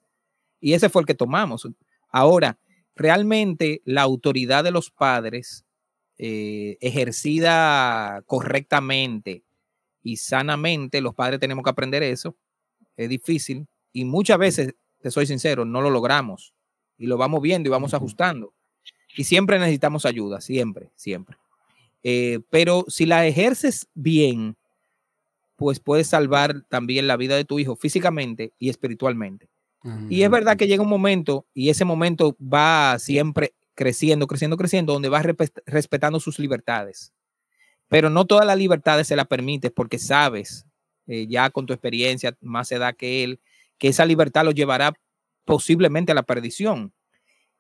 Y 0.58 0.72
ese 0.72 0.88
fue 0.88 1.02
el 1.02 1.06
que 1.06 1.14
tomamos. 1.14 1.68
Ahora, 2.08 2.58
realmente 2.96 3.80
la 3.84 4.02
autoridad 4.02 4.64
de 4.64 4.72
los 4.72 4.90
padres 4.90 5.64
eh, 6.18 6.78
ejercida 6.80 8.22
correctamente 8.26 9.44
y 10.02 10.16
sanamente, 10.16 11.00
los 11.00 11.14
padres 11.14 11.38
tenemos 11.38 11.62
que 11.62 11.70
aprender 11.70 12.02
eso. 12.02 12.36
Es 12.96 13.08
difícil 13.08 13.68
y 13.92 14.04
muchas 14.04 14.38
veces, 14.38 14.74
te 15.00 15.11
soy 15.11 15.26
sincero, 15.26 15.64
no 15.64 15.80
lo 15.80 15.90
logramos 15.90 16.54
y 17.01 17.07
lo 17.07 17.16
vamos 17.16 17.40
viendo 17.40 17.68
y 17.68 17.72
vamos 17.72 17.94
ajustando. 17.94 18.53
Y 19.16 19.24
siempre 19.24 19.59
necesitamos 19.59 20.05
ayuda, 20.05 20.40
siempre, 20.40 20.90
siempre. 20.94 21.36
Eh, 22.03 22.40
pero 22.51 22.84
si 22.88 23.07
la 23.07 23.26
ejerces 23.26 23.88
bien, 23.94 24.57
pues 25.57 25.80
puedes 25.80 26.07
salvar 26.07 26.62
también 26.68 27.07
la 27.07 27.16
vida 27.16 27.36
de 27.36 27.46
tu 27.46 27.59
hijo 27.59 27.74
físicamente 27.74 28.53
y 28.59 28.68
espiritualmente. 28.68 29.48
Y 30.11 30.24
es 30.24 30.30
verdad 30.30 30.59
que 30.59 30.66
llega 30.66 30.82
un 30.82 30.90
momento 30.90 31.46
y 31.55 31.70
ese 31.70 31.86
momento 31.86 32.36
va 32.38 32.98
siempre 32.98 33.55
creciendo, 33.74 34.26
creciendo, 34.26 34.59
creciendo, 34.59 34.92
donde 34.92 35.09
vas 35.09 35.24
respetando 35.64 36.20
sus 36.20 36.38
libertades. 36.38 37.14
Pero 37.88 38.11
no 38.11 38.26
todas 38.26 38.44
las 38.44 38.59
libertades 38.59 39.07
se 39.07 39.16
las 39.16 39.26
permites 39.26 39.70
porque 39.70 39.98
sabes, 39.98 40.66
eh, 41.07 41.26
ya 41.26 41.48
con 41.48 41.64
tu 41.64 41.72
experiencia, 41.72 42.36
más 42.42 42.70
edad 42.72 42.94
que 42.94 43.24
él, 43.24 43.40
que 43.78 43.88
esa 43.88 44.05
libertad 44.05 44.44
lo 44.44 44.51
llevará 44.51 44.92
posiblemente 45.45 46.12
a 46.12 46.14
la 46.14 46.22
perdición. 46.22 46.93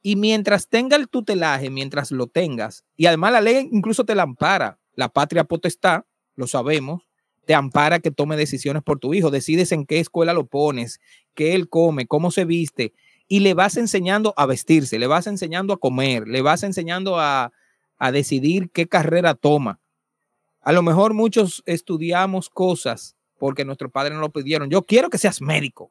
Y 0.02 0.16
mientras 0.16 0.68
tenga 0.68 0.96
el 0.96 1.08
tutelaje, 1.08 1.70
mientras 1.70 2.10
lo 2.10 2.26
tengas, 2.26 2.84
y 2.96 3.06
además 3.06 3.32
la 3.32 3.40
ley 3.40 3.68
incluso 3.70 4.04
te 4.04 4.14
la 4.14 4.22
ampara, 4.22 4.78
la 4.94 5.08
patria 5.10 5.44
potestad, 5.44 6.04
lo 6.36 6.46
sabemos, 6.46 7.02
te 7.44 7.54
ampara 7.54 8.00
que 8.00 8.10
tome 8.10 8.36
decisiones 8.36 8.82
por 8.82 8.98
tu 8.98 9.12
hijo, 9.12 9.30
decides 9.30 9.72
en 9.72 9.84
qué 9.84 9.98
escuela 9.98 10.32
lo 10.32 10.46
pones, 10.46 11.00
qué 11.34 11.54
él 11.54 11.68
come, 11.68 12.06
cómo 12.06 12.30
se 12.30 12.44
viste, 12.44 12.92
y 13.28 13.40
le 13.40 13.54
vas 13.54 13.76
enseñando 13.76 14.34
a 14.36 14.46
vestirse, 14.46 14.98
le 14.98 15.06
vas 15.06 15.26
enseñando 15.26 15.72
a 15.72 15.78
comer, 15.78 16.26
le 16.26 16.42
vas 16.42 16.62
enseñando 16.62 17.18
a, 17.18 17.52
a 17.98 18.12
decidir 18.12 18.70
qué 18.70 18.88
carrera 18.88 19.34
toma. 19.34 19.80
A 20.62 20.72
lo 20.72 20.82
mejor 20.82 21.14
muchos 21.14 21.62
estudiamos 21.66 22.48
cosas 22.48 23.16
porque 23.38 23.64
nuestros 23.64 23.90
padres 23.90 24.12
nos 24.12 24.20
lo 24.20 24.30
pidieron. 24.30 24.68
Yo 24.68 24.82
quiero 24.82 25.10
que 25.10 25.18
seas 25.18 25.40
médico. 25.40 25.90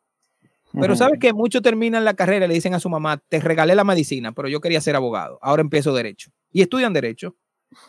Pero 0.74 0.95
sabes 0.95 1.20
que 1.20 1.34
muchos 1.34 1.61
terminan 1.61 2.05
la 2.05 2.13
carrera 2.13 2.45
y 2.45 2.47
le 2.47 2.53
dicen 2.53 2.74
a 2.74 2.80
su 2.80 2.89
mamá, 2.89 3.17
te 3.17 3.39
regalé 3.39 3.76
la 3.76 3.84
medicina, 3.84 4.32
pero 4.32 4.47
yo 4.47 4.61
quería 4.61 4.82
ser 4.82 4.95
abogado, 4.95 5.39
ahora 5.41 5.61
empiezo 5.61 5.93
derecho. 5.93 6.32
Y 6.51 6.61
estudian 6.61 6.93
derecho 6.93 7.36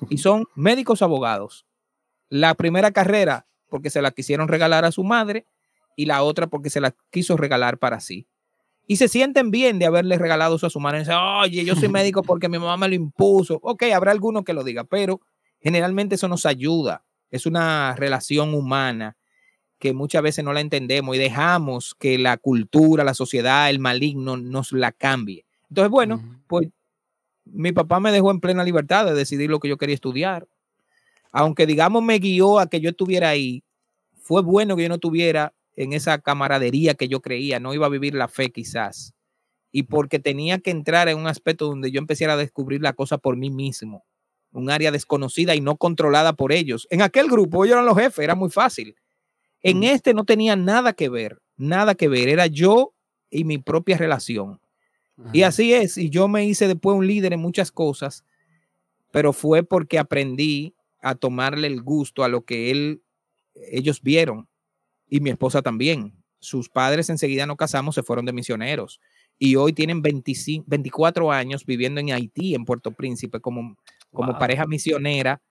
y 0.08 0.18
son 0.18 0.46
médicos 0.54 1.02
abogados. 1.02 1.66
La 2.28 2.54
primera 2.54 2.90
carrera 2.92 3.46
porque 3.68 3.90
se 3.90 4.02
la 4.02 4.10
quisieron 4.10 4.48
regalar 4.48 4.84
a 4.84 4.92
su 4.92 5.04
madre 5.04 5.46
y 5.96 6.06
la 6.06 6.22
otra 6.22 6.46
porque 6.46 6.70
se 6.70 6.80
la 6.80 6.94
quiso 7.10 7.36
regalar 7.36 7.78
para 7.78 8.00
sí. 8.00 8.26
Y 8.86 8.96
se 8.96 9.08
sienten 9.08 9.50
bien 9.50 9.78
de 9.78 9.86
haberle 9.86 10.18
regalado 10.18 10.56
eso 10.56 10.66
a 10.66 10.70
su 10.70 10.80
madre. 10.80 10.98
Y 10.98 11.00
dicen, 11.02 11.16
oye, 11.16 11.64
yo 11.64 11.76
soy 11.76 11.88
médico 11.90 12.22
porque 12.22 12.48
mi 12.48 12.58
mamá 12.58 12.76
me 12.76 12.88
lo 12.88 12.94
impuso. 12.94 13.60
Ok, 13.62 13.84
habrá 13.94 14.10
alguno 14.10 14.42
que 14.42 14.52
lo 14.52 14.64
diga, 14.64 14.84
pero 14.84 15.20
generalmente 15.60 16.16
eso 16.16 16.26
nos 16.28 16.46
ayuda. 16.46 17.04
Es 17.30 17.46
una 17.46 17.94
relación 17.94 18.54
humana 18.54 19.16
que 19.80 19.94
muchas 19.94 20.22
veces 20.22 20.44
no 20.44 20.52
la 20.52 20.60
entendemos 20.60 21.16
y 21.16 21.18
dejamos 21.18 21.96
que 21.98 22.18
la 22.18 22.36
cultura, 22.36 23.02
la 23.02 23.14
sociedad, 23.14 23.70
el 23.70 23.78
maligno 23.78 24.36
nos 24.36 24.72
la 24.72 24.92
cambie. 24.92 25.46
Entonces, 25.70 25.90
bueno, 25.90 26.22
pues 26.46 26.68
mi 27.46 27.72
papá 27.72 27.98
me 27.98 28.12
dejó 28.12 28.30
en 28.30 28.40
plena 28.40 28.62
libertad 28.62 29.06
de 29.06 29.14
decidir 29.14 29.48
lo 29.48 29.58
que 29.58 29.68
yo 29.68 29.78
quería 29.78 29.94
estudiar. 29.94 30.46
Aunque, 31.32 31.66
digamos, 31.66 32.02
me 32.02 32.18
guió 32.18 32.58
a 32.58 32.68
que 32.68 32.80
yo 32.80 32.90
estuviera 32.90 33.30
ahí, 33.30 33.64
fue 34.20 34.42
bueno 34.42 34.76
que 34.76 34.82
yo 34.82 34.88
no 34.90 34.96
estuviera 34.96 35.54
en 35.74 35.94
esa 35.94 36.18
camaradería 36.18 36.94
que 36.94 37.08
yo 37.08 37.22
creía, 37.22 37.58
no 37.58 37.72
iba 37.72 37.86
a 37.86 37.90
vivir 37.90 38.14
la 38.14 38.28
fe 38.28 38.52
quizás. 38.52 39.14
Y 39.72 39.84
porque 39.84 40.18
tenía 40.18 40.58
que 40.58 40.72
entrar 40.72 41.08
en 41.08 41.16
un 41.16 41.26
aspecto 41.26 41.66
donde 41.66 41.90
yo 41.90 42.00
empezara 42.00 42.34
a 42.34 42.36
descubrir 42.36 42.82
la 42.82 42.92
cosa 42.92 43.16
por 43.16 43.36
mí 43.36 43.48
mismo, 43.48 44.04
un 44.52 44.68
área 44.68 44.90
desconocida 44.90 45.54
y 45.54 45.62
no 45.62 45.76
controlada 45.76 46.34
por 46.34 46.52
ellos. 46.52 46.86
En 46.90 47.00
aquel 47.00 47.28
grupo 47.28 47.64
ellos 47.64 47.74
eran 47.74 47.86
los 47.86 47.96
jefes, 47.96 48.18
era 48.18 48.34
muy 48.34 48.50
fácil 48.50 48.94
en 49.62 49.84
este 49.84 50.14
no 50.14 50.24
tenía 50.24 50.56
nada 50.56 50.92
que 50.92 51.08
ver, 51.08 51.40
nada 51.56 51.94
que 51.94 52.08
ver, 52.08 52.28
era 52.28 52.46
yo 52.46 52.94
y 53.30 53.44
mi 53.44 53.58
propia 53.58 53.96
relación. 53.96 54.60
Y 55.34 55.42
así 55.42 55.74
es, 55.74 55.98
y 55.98 56.08
yo 56.08 56.28
me 56.28 56.46
hice 56.46 56.66
después 56.66 56.96
un 56.96 57.06
líder 57.06 57.34
en 57.34 57.40
muchas 57.40 57.70
cosas, 57.70 58.24
pero 59.10 59.34
fue 59.34 59.62
porque 59.62 59.98
aprendí 59.98 60.74
a 61.02 61.14
tomarle 61.14 61.66
el 61.66 61.82
gusto 61.82 62.24
a 62.24 62.28
lo 62.28 62.46
que 62.46 62.70
él, 62.70 63.02
ellos 63.70 64.00
vieron, 64.00 64.48
y 65.10 65.20
mi 65.20 65.28
esposa 65.28 65.60
también. 65.60 66.14
Sus 66.38 66.70
padres 66.70 67.10
enseguida 67.10 67.44
nos 67.44 67.58
casamos, 67.58 67.94
se 67.94 68.02
fueron 68.02 68.24
de 68.24 68.32
misioneros, 68.32 68.98
y 69.38 69.56
hoy 69.56 69.74
tienen 69.74 70.00
25, 70.00 70.64
24 70.66 71.30
años 71.30 71.66
viviendo 71.66 72.00
en 72.00 72.12
Haití, 72.12 72.54
en 72.54 72.64
Puerto 72.64 72.90
Príncipe, 72.90 73.40
como, 73.40 73.76
como 74.10 74.38
pareja 74.38 74.66
misionera 74.66 75.42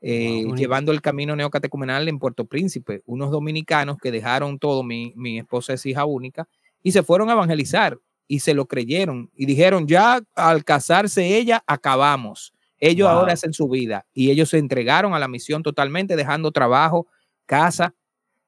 eh, 0.00 0.44
llevando 0.56 0.92
el 0.92 1.00
camino 1.00 1.34
neocatecumenal 1.34 2.08
en 2.08 2.18
Puerto 2.18 2.44
Príncipe, 2.44 3.02
unos 3.04 3.30
dominicanos 3.30 3.98
que 3.98 4.12
dejaron 4.12 4.58
todo, 4.58 4.82
mi, 4.82 5.12
mi, 5.16 5.38
esposa 5.38 5.72
es 5.72 5.84
hija 5.86 6.04
única, 6.04 6.48
y 6.82 6.92
se 6.92 7.02
fueron 7.02 7.30
a 7.30 7.32
evangelizar 7.32 7.98
y 8.28 8.40
se 8.40 8.54
lo 8.54 8.66
creyeron 8.66 9.30
y 9.34 9.46
dijeron, 9.46 9.88
ya 9.88 10.20
al 10.36 10.64
casarse 10.64 11.36
ella, 11.36 11.64
acabamos. 11.66 12.52
Ellos 12.78 13.08
ahora 13.08 13.32
hacen 13.32 13.52
su 13.52 13.68
vida 13.68 14.06
y 14.12 14.30
ellos 14.30 14.50
se 14.50 14.58
entregaron 14.58 15.14
a 15.14 15.18
la 15.18 15.26
misión 15.26 15.62
totalmente, 15.64 16.14
dejando 16.14 16.52
trabajo, 16.52 17.08
casa, 17.46 17.94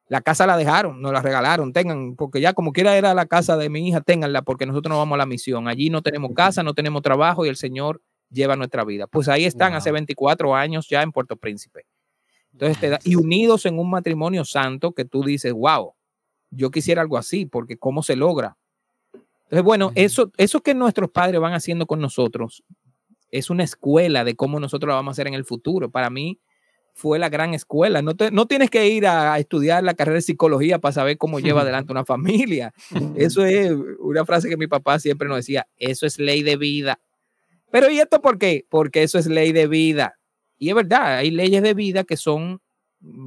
La 0.06 0.20
casa 0.20 0.46
la 0.46 0.56
dejaron, 0.56 1.00
nos 1.00 1.12
la 1.12 1.22
regalaron, 1.22 1.72
tengan, 1.72 2.16
porque 2.16 2.40
ya 2.40 2.52
como 2.52 2.72
quiera 2.72 2.96
era 2.96 3.14
la 3.14 3.26
casa 3.26 3.56
de 3.56 3.70
mi 3.70 3.88
hija, 3.88 4.00
ténganla, 4.00 4.42
porque 4.42 4.66
nosotros 4.66 4.90
no 4.90 4.98
vamos 4.98 5.14
a 5.14 5.18
la 5.18 5.26
misión. 5.26 5.68
Allí 5.68 5.88
no 5.88 6.02
tenemos 6.02 6.32
casa, 6.34 6.62
no 6.64 6.74
tenemos 6.74 7.02
trabajo 7.02 7.46
y 7.46 7.48
el 7.48 7.56
Señor 7.56 8.02
lleva 8.30 8.56
nuestra 8.56 8.84
vida. 8.84 9.06
Pues 9.06 9.28
ahí 9.28 9.44
están, 9.44 9.74
hace 9.74 9.90
24 9.90 10.54
años 10.54 10.88
ya 10.88 11.02
en 11.02 11.12
Puerto 11.12 11.36
Príncipe. 11.36 11.86
Entonces, 12.52 12.98
y 13.04 13.14
unidos 13.14 13.66
en 13.66 13.78
un 13.78 13.90
matrimonio 13.90 14.44
santo 14.44 14.92
que 14.92 15.04
tú 15.04 15.22
dices, 15.22 15.52
wow, 15.52 15.94
yo 16.50 16.70
quisiera 16.70 17.02
algo 17.02 17.16
así, 17.16 17.46
porque 17.46 17.76
¿cómo 17.76 18.02
se 18.02 18.16
logra? 18.16 18.56
Entonces, 19.44 19.64
bueno, 19.64 19.92
eso, 19.94 20.30
eso 20.36 20.60
que 20.60 20.74
nuestros 20.74 21.10
padres 21.10 21.40
van 21.40 21.54
haciendo 21.54 21.86
con 21.86 22.00
nosotros 22.00 22.62
es 23.30 23.50
una 23.50 23.64
escuela 23.64 24.24
de 24.24 24.34
cómo 24.34 24.60
nosotros 24.60 24.88
lo 24.88 24.94
vamos 24.94 25.12
a 25.12 25.14
hacer 25.14 25.28
en 25.28 25.34
el 25.34 25.44
futuro. 25.44 25.90
Para 25.90 26.10
mí 26.10 26.40
fue 26.94 27.18
la 27.18 27.28
gran 27.28 27.54
escuela. 27.54 28.02
No, 28.02 28.12
no 28.32 28.46
tienes 28.46 28.70
que 28.70 28.88
ir 28.88 29.06
a, 29.06 29.38
estudiar 29.38 29.82
la 29.82 29.94
carrera 29.94 30.16
de 30.16 30.22
psicología 30.22 30.78
para 30.78 30.92
saber 30.92 31.18
cómo 31.18 31.40
lleva 31.40 31.62
adelante 31.62 31.92
una 31.92 32.04
familia. 32.04 32.72
Eso 33.16 33.44
es 33.44 33.72
una 33.98 34.24
frase 34.24 34.48
que 34.48 34.56
mi 34.56 34.66
papá 34.66 34.98
siempre 34.98 35.28
nos 35.28 35.38
decía, 35.38 35.66
eso 35.76 36.06
es 36.06 36.18
ley 36.18 36.42
de 36.42 36.56
vida. 36.56 37.00
Pero 37.70 37.90
¿y 37.90 38.00
esto 38.00 38.20
por 38.20 38.38
qué? 38.38 38.66
Porque 38.68 39.02
eso 39.02 39.18
es 39.18 39.26
ley 39.26 39.52
de 39.52 39.66
vida. 39.66 40.18
Y 40.58 40.68
es 40.68 40.74
verdad, 40.74 41.18
hay 41.18 41.30
leyes 41.30 41.62
de 41.62 41.74
vida 41.74 42.04
que 42.04 42.16
son 42.16 42.60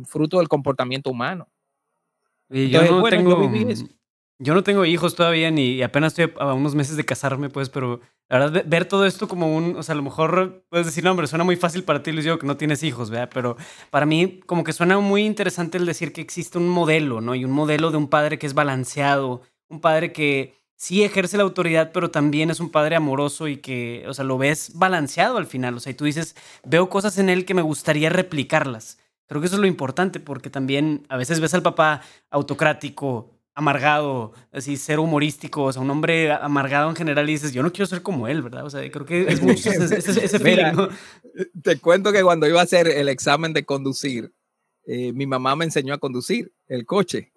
fruto 0.05 0.39
del 0.39 0.47
comportamiento 0.47 1.09
humano. 1.09 1.49
Y 2.49 2.69
yo 2.69 2.83
no 2.83 3.03
tengo... 3.09 3.49
Yo 4.39 4.53
no 4.53 4.63
tengo 4.63 4.83
hijos 4.83 5.15
todavía 5.15 5.51
ni 5.51 5.81
apenas 5.83 6.17
estoy 6.17 6.33
a 6.39 6.53
unos 6.53 6.75
meses 6.75 6.97
de 6.97 7.05
casarme, 7.05 7.49
pues, 7.49 7.69
pero 7.69 8.01
la 8.27 8.39
verdad, 8.39 8.63
ver 8.67 8.85
todo 8.85 9.05
esto 9.05 9.27
como 9.27 9.55
un, 9.55 9.77
o 9.77 9.83
sea, 9.83 9.93
a 9.93 9.95
lo 9.95 10.01
mejor 10.01 10.65
puedes 10.69 10.85
decir, 10.85 11.03
no, 11.03 11.11
hombre, 11.11 11.27
suena 11.27 11.45
muy 11.45 11.55
fácil 11.55 11.83
para 11.83 12.03
ti, 12.03 12.11
Luis, 12.11 12.25
digo 12.25 12.39
que 12.39 12.47
no 12.47 12.57
tienes 12.57 12.83
hijos, 12.83 13.09
¿verdad? 13.09 13.29
Pero 13.33 13.55
para 13.89 14.05
mí 14.05 14.41
como 14.45 14.63
que 14.65 14.73
suena 14.73 14.99
muy 14.99 15.23
interesante 15.23 15.77
el 15.77 15.85
decir 15.85 16.11
que 16.11 16.19
existe 16.19 16.57
un 16.57 16.67
modelo, 16.67 17.21
¿no? 17.21 17.35
Y 17.35 17.45
un 17.45 17.51
modelo 17.51 17.91
de 17.91 17.97
un 17.97 18.09
padre 18.09 18.37
que 18.37 18.47
es 18.47 18.53
balanceado, 18.53 19.43
un 19.69 19.79
padre 19.79 20.11
que 20.11 20.55
sí 20.75 21.03
ejerce 21.03 21.37
la 21.37 21.43
autoridad, 21.43 21.91
pero 21.93 22.11
también 22.11 22.49
es 22.49 22.59
un 22.59 22.69
padre 22.69 22.95
amoroso 22.95 23.47
y 23.47 23.57
que, 23.57 24.03
o 24.07 24.13
sea, 24.13 24.25
lo 24.25 24.37
ves 24.37 24.71
balanceado 24.75 25.37
al 25.37 25.45
final, 25.45 25.75
o 25.75 25.79
sea, 25.79 25.91
y 25.91 25.95
tú 25.95 26.05
dices, 26.05 26.35
veo 26.65 26.89
cosas 26.89 27.17
en 27.17 27.29
él 27.29 27.45
que 27.45 27.53
me 27.53 27.61
gustaría 27.61 28.09
replicarlas. 28.09 28.99
Creo 29.27 29.41
que 29.41 29.47
eso 29.47 29.55
es 29.55 29.61
lo 29.61 29.67
importante, 29.67 30.19
porque 30.19 30.49
también 30.49 31.05
a 31.09 31.17
veces 31.17 31.39
ves 31.39 31.53
al 31.53 31.63
papá 31.63 32.01
autocrático, 32.29 33.33
amargado, 33.55 34.33
así, 34.51 34.77
ser 34.77 34.99
humorístico, 34.99 35.63
o 35.63 35.73
sea, 35.73 35.81
un 35.81 35.89
hombre 35.89 36.31
amargado 36.31 36.89
en 36.89 36.95
general 36.95 37.29
y 37.29 37.33
dices, 37.33 37.53
yo 37.53 37.61
no 37.61 37.71
quiero 37.71 37.85
ser 37.85 38.01
como 38.01 38.27
él, 38.27 38.41
¿verdad? 38.41 38.65
O 38.65 38.69
sea, 38.69 38.89
creo 38.91 39.05
que 39.05 39.23
es 39.31 39.41
mucho 39.41 39.69
ese, 39.69 39.97
ese, 39.97 40.39
feeling, 40.39 40.89
Te 41.61 41.79
cuento 41.79 42.11
que 42.11 42.23
cuando 42.23 42.47
iba 42.47 42.59
a 42.59 42.63
hacer 42.63 42.87
el 42.87 43.09
examen 43.09 43.53
de 43.53 43.65
conducir, 43.65 44.33
eh, 44.85 45.13
mi 45.13 45.27
mamá 45.27 45.55
me 45.55 45.65
enseñó 45.65 45.93
a 45.93 45.99
conducir 45.99 46.51
el 46.67 46.85
coche, 46.85 47.32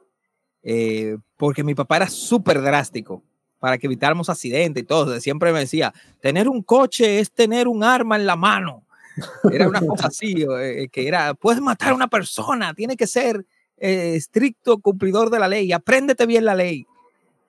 eh, 0.69 1.17
porque 1.37 1.63
mi 1.63 1.77
papá 1.77 1.99
era 1.99 2.09
súper 2.09 2.61
drástico 2.61 3.23
para 3.61 3.79
que 3.79 3.87
evitáramos 3.87 4.29
accidentes 4.29 4.83
y 4.83 4.87
todo. 4.87 5.21
Siempre 5.21 5.53
me 5.53 5.61
decía, 5.61 5.95
tener 6.21 6.49
un 6.49 6.61
coche 6.61 7.21
es 7.21 7.31
tener 7.31 7.69
un 7.69 7.85
arma 7.85 8.17
en 8.17 8.27
la 8.27 8.35
mano. 8.35 8.85
Era 9.51 9.69
una 9.69 9.81
cosa 9.87 10.09
así, 10.09 10.45
eh, 10.61 10.89
que 10.91 11.07
era, 11.07 11.35
puedes 11.35 11.63
matar 11.63 11.93
a 11.93 11.95
una 11.95 12.09
persona, 12.09 12.75
tiene 12.75 12.97
que 12.97 13.07
ser 13.07 13.47
eh, 13.77 14.15
estricto 14.17 14.79
cumplidor 14.79 15.31
de 15.31 15.39
la 15.39 15.47
ley, 15.47 15.73
apréndete 15.73 16.27
bien 16.27 16.45
la 16.45 16.57
ley. 16.57 16.85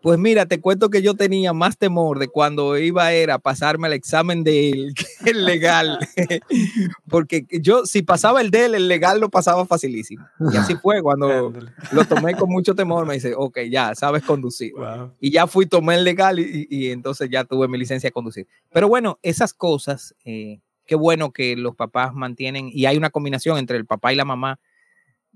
Pues 0.02 0.20
mira, 0.20 0.46
te 0.46 0.62
cuento 0.62 0.90
que 0.90 1.02
yo 1.02 1.16
tenía 1.16 1.54
más 1.54 1.78
temor 1.78 2.20
de 2.20 2.28
cuando 2.28 2.78
iba 2.78 3.08
a, 3.08 3.34
a 3.34 3.40
pasarme 3.40 3.88
el 3.88 3.94
examen 3.94 4.44
del 4.44 4.94
el 5.26 5.46
legal, 5.46 5.98
porque 7.10 7.46
yo 7.50 7.86
si 7.86 8.04
pasaba 8.04 8.42
el 8.42 8.52
del, 8.52 8.76
el 8.76 8.88
legal 8.88 9.20
lo 9.20 9.30
pasaba 9.30 9.66
facilísimo. 9.66 10.26
Y 10.54 10.58
así 10.58 10.76
fue 10.82 11.02
cuando 11.02 11.52
lo 11.92 12.06
tomé 12.06 12.36
con 12.36 12.50
mucho 12.50 12.76
temor, 12.76 13.06
me 13.08 13.16
dice, 13.16 13.34
ok, 13.36 13.60
ya 13.70 13.96
sabes 13.96 14.24
conducir. 14.24 14.74
Y 15.20 15.32
ya 15.32 15.48
fui, 15.48 15.66
tomé 15.66 15.96
el 15.96 16.04
legal 16.04 16.40
y, 16.40 16.92
entonces 16.92 17.30
ya 17.30 17.44
tuve 17.44 17.68
mi 17.68 17.78
licencia 17.78 18.08
de 18.08 18.14
conducir. 18.14 18.48
Pero 18.72 18.88
bueno, 18.88 19.18
esas 19.24 19.54
cosas, 19.54 20.16
eh, 20.26 20.62
qué 20.86 20.96
bueno 20.96 21.32
que 21.32 21.56
los 21.56 21.76
papás 21.76 22.14
mantienen 22.14 22.70
y 22.72 22.86
hay 22.86 22.98
una 22.98 23.10
combinación 23.10 23.58
entre 23.58 23.78
el 23.78 23.86
papá 23.86 24.14
y 24.14 24.16
la 24.16 24.26
mamá 24.26 24.60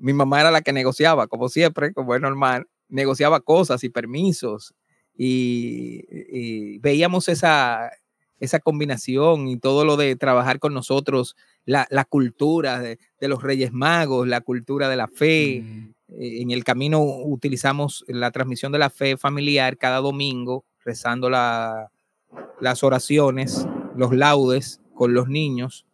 mi 0.02 0.14
mamá 0.14 0.42
era 0.42 0.50
la 0.50 0.62
que 0.62 0.74
negociaba, 0.74 1.28
como 1.28 1.48
siempre, 1.48 1.94
como 1.94 2.16
es 2.16 2.22
normal, 2.22 2.68
negociaba 2.92 3.40
cosas 3.40 3.84
y 3.84 3.90
permisos 3.90 4.76
y, 5.18 6.80
veíamos 6.80 7.30
esa, 7.30 7.92
esa 8.40 8.60
combinación 8.60 9.48
y 9.48 9.58
todo 9.58 9.86
lo 9.86 9.98
de 9.98 10.16
trabajar 10.16 10.60
con 10.60 10.74
nosotros, 10.74 11.36
la, 11.66 12.06
cultura 12.10 12.80
de, 12.80 12.98
los 13.22 13.42
Reyes 13.42 13.72
Magos, 13.72 14.28
la 14.28 14.42
cultura 14.42 14.90
de 14.90 14.96
la 14.96 15.08
fe. 15.08 15.62
Mm. 15.64 15.94
Eh, 16.14 16.42
en 16.42 16.52
el 16.52 16.64
camino 16.64 17.02
utilizamos 17.02 18.04
la 18.08 18.32
transmisión 18.32 18.72
de 18.72 18.80
la 18.80 18.90
fe 18.90 19.18
familiar 19.18 19.78
cada 19.78 19.98
domingo, 19.98 20.66
rezando 20.84 21.30
las 21.30 22.84
oraciones, 22.84 23.68
los 23.96 24.14
laudes 24.14 24.82
con 24.96 25.14
los 25.14 25.28
niños 25.28 25.86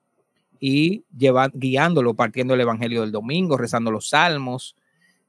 y 0.59 1.03
guiándolo, 1.11 2.13
partiendo 2.15 2.53
el 2.53 2.61
Evangelio 2.61 3.01
del 3.01 3.11
domingo, 3.11 3.57
rezando 3.57 3.91
los 3.91 4.09
salmos, 4.09 4.75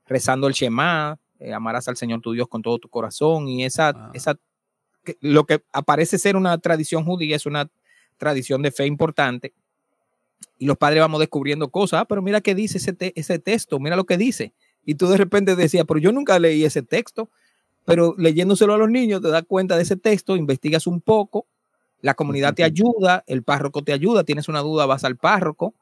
rezando 0.07 0.47
el 0.47 0.55
Shema, 0.55 1.19
eh, 1.39 1.53
amarás 1.53 1.89
al 1.89 1.97
Señor 1.97 2.21
tu 2.21 2.33
Dios 2.33 2.49
con 2.49 2.63
todo 2.63 2.79
tu 2.79 2.89
corazón 2.89 3.49
y 3.49 3.65
esa, 3.65 4.11
esa 4.15 4.39
lo 5.21 5.45
que 5.47 5.63
aparece 5.73 6.19
ser 6.19 6.37
una 6.37 6.59
tradición 6.59 7.05
judía 7.05 7.37
es 7.37 7.47
una 7.47 7.71
tradición 8.17 8.63
de 8.63 8.71
fe 8.71 8.87
importante 8.87 9.55
y 10.59 10.67
los 10.67 10.77
padres 10.77 11.01
vamos 11.01 11.21
descubriendo 11.21 11.71
cosas, 11.71 12.03
ah, 12.03 12.05
pero 12.05 12.21
mira 12.23 12.41
qué 12.41 12.55
dice 12.55 12.79
ese, 12.79 12.97
ese 13.15 13.39
texto, 13.39 13.79
mira 13.79 13.97
lo 13.97 14.05
que 14.05 14.17
dice. 14.17 14.53
Y 14.85 14.97
tú 14.97 15.07
de 15.07 15.17
repente 15.17 15.55
decías, 15.55 15.85
pero 15.87 16.01
yo 16.01 16.13
nunca 16.13 16.39
leí 16.39 16.65
ese 16.65 16.83
texto, 16.83 17.31
pero 17.85 18.15
leyéndoselo 18.19 18.75
a 18.75 18.79
los 18.79 18.91
niños 18.91 19.23
te 19.23 19.29
das 19.29 19.45
cuenta 19.47 19.77
de 19.77 19.83
ese 19.83 19.97
texto, 19.97 20.37
investigas 20.37 20.87
un 20.87 21.01
poco 21.01 21.47
la 22.01 22.15
comunidad 22.15 22.55
te 22.55 22.65
ayuda, 22.65 23.25
el 23.27 23.43
párroco 23.43 23.83
te 23.83 23.93
ayuda, 23.93 24.25
tienes 24.25 24.49
una 24.49 24.61
duda, 24.61 24.87
vas 24.87 25.05
al 25.05 25.17
párroco, 25.17 25.75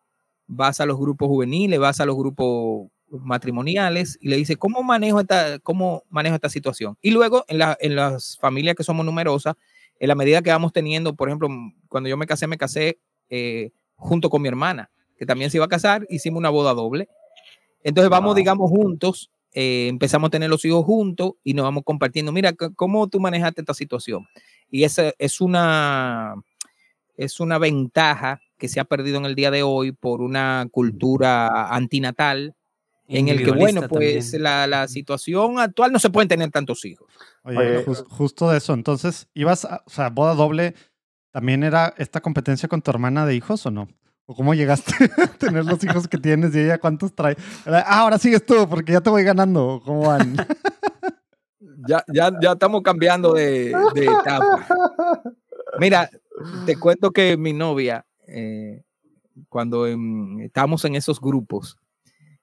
vas 0.46 0.80
a 0.80 0.86
los 0.86 0.98
grupos 0.98 1.28
juveniles, 1.28 1.78
vas 1.78 2.00
a 2.00 2.06
los 2.06 2.16
grupos 2.16 2.88
matrimoniales 3.10 4.18
y 4.20 4.28
le 4.28 4.36
dices, 4.36 4.56
¿cómo 4.56 4.82
manejo 4.82 5.20
esta, 5.20 5.58
cómo 5.60 6.04
manejo 6.08 6.34
esta 6.34 6.48
situación? 6.48 6.96
Y 7.02 7.10
luego 7.10 7.44
en, 7.48 7.60
en 7.80 7.96
las 7.96 8.38
familias 8.38 8.76
que 8.76 8.84
somos 8.84 9.06
numerosas, 9.06 9.54
en 9.98 10.08
la 10.08 10.14
medida 10.14 10.42
que 10.42 10.50
vamos 10.50 10.72
teniendo, 10.72 11.14
por 11.14 11.28
ejemplo, 11.28 11.48
cuando 11.88 12.08
yo 12.08 12.16
me 12.16 12.26
casé, 12.26 12.46
me 12.46 12.58
casé 12.58 12.98
eh, 13.30 13.70
junto 13.94 14.30
con 14.30 14.42
mi 14.42 14.48
hermana, 14.48 14.90
que 15.18 15.26
también 15.26 15.50
se 15.50 15.58
iba 15.58 15.64
a 15.64 15.68
casar, 15.68 16.06
hicimos 16.10 16.38
una 16.38 16.50
boda 16.50 16.74
doble. 16.74 17.08
Entonces 17.82 18.10
vamos, 18.10 18.34
digamos, 18.34 18.70
juntos, 18.70 19.30
eh, 19.52 19.88
empezamos 19.88 20.28
a 20.28 20.30
tener 20.30 20.50
los 20.50 20.64
hijos 20.64 20.84
juntos 20.84 21.32
y 21.42 21.54
nos 21.54 21.64
vamos 21.64 21.84
compartiendo, 21.84 22.32
mira, 22.32 22.52
¿cómo 22.52 23.08
tú 23.08 23.20
manejaste 23.20 23.62
esta 23.62 23.74
situación? 23.74 24.26
Y 24.70 24.84
esa 24.84 25.12
es 25.18 25.40
una, 25.40 26.34
es 27.16 27.40
una 27.40 27.58
ventaja 27.58 28.40
que 28.58 28.68
se 28.68 28.80
ha 28.80 28.84
perdido 28.84 29.18
en 29.18 29.26
el 29.26 29.34
día 29.34 29.50
de 29.50 29.62
hoy 29.62 29.92
por 29.92 30.20
una 30.20 30.66
cultura 30.70 31.68
antinatal 31.74 32.55
en 33.08 33.28
el 33.28 33.44
que, 33.44 33.52
bueno, 33.52 33.88
pues 33.88 34.32
la, 34.34 34.66
la, 34.66 34.88
situación 34.88 35.58
actual 35.58 35.92
no 35.92 35.98
se 35.98 36.10
pueden 36.10 36.28
tener 36.28 36.50
tantos 36.50 36.84
hijos. 36.84 37.06
Oye, 37.42 37.84
justo 38.08 38.50
de 38.50 38.58
eso, 38.58 38.74
entonces, 38.74 39.28
¿ibas, 39.34 39.64
a, 39.64 39.82
o 39.86 39.90
sea, 39.90 40.10
boda 40.10 40.34
doble, 40.34 40.74
también 41.30 41.62
era 41.62 41.94
esta 41.98 42.20
competencia 42.20 42.68
con 42.68 42.82
tu 42.82 42.90
hermana 42.90 43.26
de 43.26 43.34
hijos 43.34 43.64
o 43.66 43.70
no? 43.70 43.88
¿O 44.26 44.34
cómo 44.34 44.54
llegaste 44.54 44.92
a 45.22 45.26
tener 45.38 45.64
los 45.64 45.82
hijos 45.84 46.08
que 46.08 46.18
tienes 46.18 46.54
y 46.54 46.60
ella 46.60 46.78
cuántos 46.78 47.14
trae? 47.14 47.36
Ah, 47.64 48.00
ahora 48.00 48.18
sigues 48.18 48.44
tú, 48.44 48.68
porque 48.68 48.92
ya 48.92 49.00
te 49.00 49.10
voy 49.10 49.22
ganando. 49.22 49.80
¿Cómo 49.84 50.08
van? 50.08 50.34
ya, 51.88 52.04
ya, 52.12 52.32
ya 52.40 52.52
estamos 52.52 52.82
cambiando 52.82 53.34
de, 53.34 53.70
etapa. 53.94 54.66
Mira, 55.78 56.10
te 56.64 56.76
cuento 56.76 57.12
que 57.12 57.36
mi 57.36 57.52
novia, 57.52 58.04
eh, 58.26 58.82
cuando 59.48 59.86
estábamos 59.86 60.84
en 60.84 60.96
esos 60.96 61.20
grupos, 61.20 61.78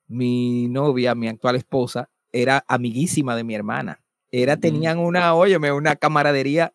mi 0.08 0.68
novia, 0.68 1.16
mi 1.16 1.28
actual 1.28 1.56
esposa, 1.56 2.10
era 2.32 2.64
amiguísima 2.68 3.36
de 3.36 3.44
mi 3.44 3.56
hermana. 3.56 4.02
Era, 4.32 4.58
tenían 4.58 4.98
una, 4.98 5.36
óyeme, 5.36 5.72
una 5.72 5.96
camaradería, 5.96 6.74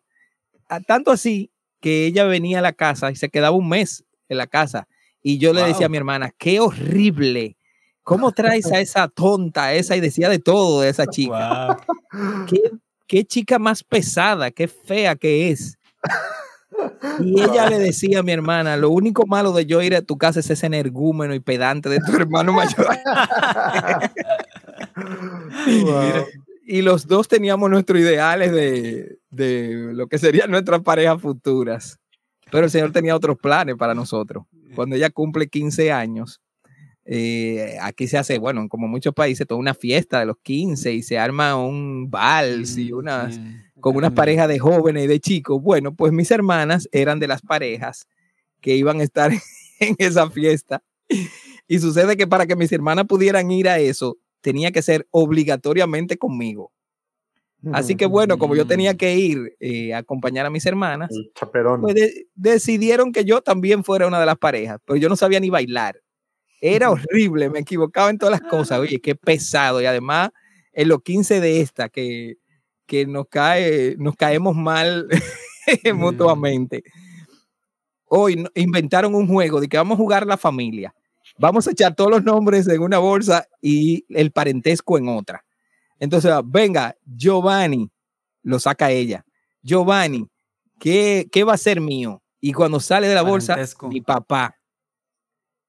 tanto 0.87 1.11
así 1.11 1.51
que 1.81 2.05
ella 2.05 2.25
venía 2.25 2.59
a 2.59 2.61
la 2.61 2.73
casa 2.73 3.11
y 3.11 3.15
se 3.15 3.29
quedaba 3.29 3.55
un 3.55 3.67
mes 3.67 4.05
en 4.29 4.37
la 4.37 4.47
casa. 4.47 4.87
Y 5.21 5.37
yo 5.37 5.53
le 5.53 5.63
decía 5.63 5.87
a 5.87 5.89
mi 5.89 5.97
hermana, 5.97 6.31
qué 6.37 6.59
horrible 6.61 7.57
¿Cómo 8.09 8.31
traes 8.31 8.65
a 8.71 8.79
esa 8.79 9.07
tonta, 9.07 9.75
esa 9.75 9.95
y 9.95 9.99
decía 9.99 10.29
de 10.29 10.39
todo 10.39 10.81
de 10.81 10.89
esa 10.89 11.05
chica? 11.05 11.77
¿Qué, 13.05 13.23
chica 13.23 13.59
más 13.59 13.83
pesada, 13.83 14.49
qué 14.49 14.67
fea 14.67 15.15
que 15.15 15.51
es. 15.51 15.77
Y 17.23 17.41
ella 17.41 17.69
le 17.69 17.79
decía 17.79 18.19
a 18.19 18.23
mi 18.23 18.31
hermana, 18.31 18.77
lo 18.77 18.89
único 18.89 19.25
malo 19.25 19.51
de 19.53 19.65
yo 19.65 19.81
ir 19.81 19.95
a 19.95 20.01
tu 20.01 20.17
casa 20.17 20.39
es 20.39 20.49
ese 20.49 20.65
energúmeno 20.67 21.33
y 21.33 21.39
pedante 21.39 21.89
de 21.89 21.99
tu 21.99 22.15
hermano 22.15 22.53
mayor. 22.53 22.87
Y 26.71 26.83
los 26.83 27.07
dos 27.07 27.27
teníamos 27.27 27.67
nuestros 27.69 27.99
ideales 27.99 28.51
de, 28.51 29.17
de 29.31 29.89
lo 29.93 30.05
que 30.07 30.19
serían 30.19 30.51
nuestras 30.51 30.81
parejas 30.81 31.19
futuras. 31.19 31.97
Pero 32.51 32.65
el 32.65 32.69
Señor 32.69 32.91
tenía 32.91 33.15
otros 33.15 33.37
planes 33.37 33.75
para 33.75 33.95
nosotros. 33.95 34.43
Cuando 34.75 34.95
ella 34.95 35.09
cumple 35.09 35.47
15 35.47 35.91
años, 35.91 36.39
Eh, 37.11 37.75
aquí 37.81 38.07
se 38.07 38.19
hace, 38.19 38.37
bueno, 38.37 38.67
como 38.69 38.87
muchos 38.87 39.15
países, 39.15 39.47
toda 39.47 39.59
una 39.59 39.73
fiesta 39.73 40.19
de 40.19 40.27
los 40.27 40.37
15 40.43 40.93
y 40.93 41.01
se 41.01 41.17
arma 41.17 41.55
un 41.55 42.07
vals 42.11 42.77
y 42.77 42.91
Mm, 42.91 42.95
unas, 42.97 43.39
con 43.79 43.95
unas 43.95 44.11
parejas 44.13 44.47
de 44.47 44.59
jóvenes 44.59 45.05
y 45.05 45.07
de 45.07 45.19
chicos. 45.19 45.61
Bueno, 45.61 45.93
pues 45.95 46.11
mis 46.11 46.29
hermanas 46.31 46.87
eran 46.91 47.19
de 47.19 47.27
las 47.27 47.41
parejas 47.41 48.07
que 48.61 48.75
iban 48.75 48.99
a 48.99 49.03
estar 49.03 49.31
en 49.79 49.95
esa 49.97 50.29
fiesta. 50.29 50.83
Y 51.67 51.79
sucede 51.79 52.17
que 52.17 52.27
para 52.27 52.45
que 52.47 52.55
mis 52.55 52.71
hermanas 52.71 53.05
pudieran 53.05 53.49
ir 53.51 53.69
a 53.69 53.79
eso, 53.79 54.17
tenía 54.41 54.71
que 54.71 54.81
ser 54.81 55.07
obligatoriamente 55.11 56.17
conmigo. 56.17 56.71
Así 57.73 57.95
que 57.95 58.05
bueno, 58.05 58.37
como 58.37 58.55
yo 58.55 58.65
tenía 58.65 58.93
Mm. 58.93 58.97
que 58.97 59.15
ir 59.17 59.57
eh, 59.59 59.93
a 59.93 59.97
acompañar 59.97 60.45
a 60.45 60.49
mis 60.49 60.65
hermanas, 60.65 61.09
pues 61.81 61.93
de- 61.95 62.27
decidieron 62.33 63.11
que 63.11 63.25
yo 63.25 63.41
también 63.41 63.83
fuera 63.83 64.07
una 64.07 64.17
de 64.19 64.25
las 64.25 64.37
parejas, 64.37 64.79
pero 64.85 64.95
yo 64.95 65.09
no 65.09 65.17
sabía 65.17 65.41
ni 65.41 65.49
bailar. 65.49 66.01
Era 66.61 66.89
horrible, 66.89 67.49
me 67.49 67.59
equivocaba 67.59 68.09
en 68.09 68.17
todas 68.17 68.39
las 68.39 68.49
cosas. 68.49 68.79
Oye, 68.79 69.01
qué 69.01 69.13
pesado. 69.15 69.81
Y 69.81 69.85
además, 69.85 70.29
en 70.71 70.87
los 70.87 71.01
15 71.03 71.41
de 71.41 71.59
esta, 71.59 71.89
que, 71.89 72.37
que 72.89 73.05
nos, 73.05 73.27
cae, 73.29 73.95
nos 73.99 74.15
caemos 74.15 74.55
mal 74.55 75.07
mutuamente. 75.93 76.83
Hoy 78.05 78.43
inventaron 78.55 79.13
un 79.13 79.27
juego 79.27 79.61
de 79.61 79.69
que 79.69 79.77
vamos 79.77 79.95
a 79.95 80.01
jugar 80.01 80.25
la 80.25 80.37
familia. 80.37 80.93
Vamos 81.37 81.67
a 81.67 81.71
echar 81.71 81.93
todos 81.93 82.09
los 82.09 82.23
nombres 82.23 82.67
en 82.67 82.81
una 82.81 82.97
bolsa 82.97 83.45
y 83.61 84.03
el 84.09 84.31
parentesco 84.31 84.97
en 84.97 85.07
otra. 85.07 85.45
Entonces, 85.99 86.33
venga, 86.45 86.95
Giovanni, 87.05 87.91
lo 88.41 88.57
saca 88.59 88.89
ella. 88.89 89.23
Giovanni, 89.61 90.25
¿qué, 90.79 91.27
qué 91.31 91.43
va 91.43 91.53
a 91.53 91.57
ser 91.57 91.79
mío? 91.79 92.23
Y 92.41 92.53
cuando 92.53 92.79
sale 92.79 93.07
de 93.07 93.13
la 93.13 93.21
bolsa, 93.21 93.53
Parentesco. 93.53 93.87
mi 93.87 94.01
papá. 94.01 94.55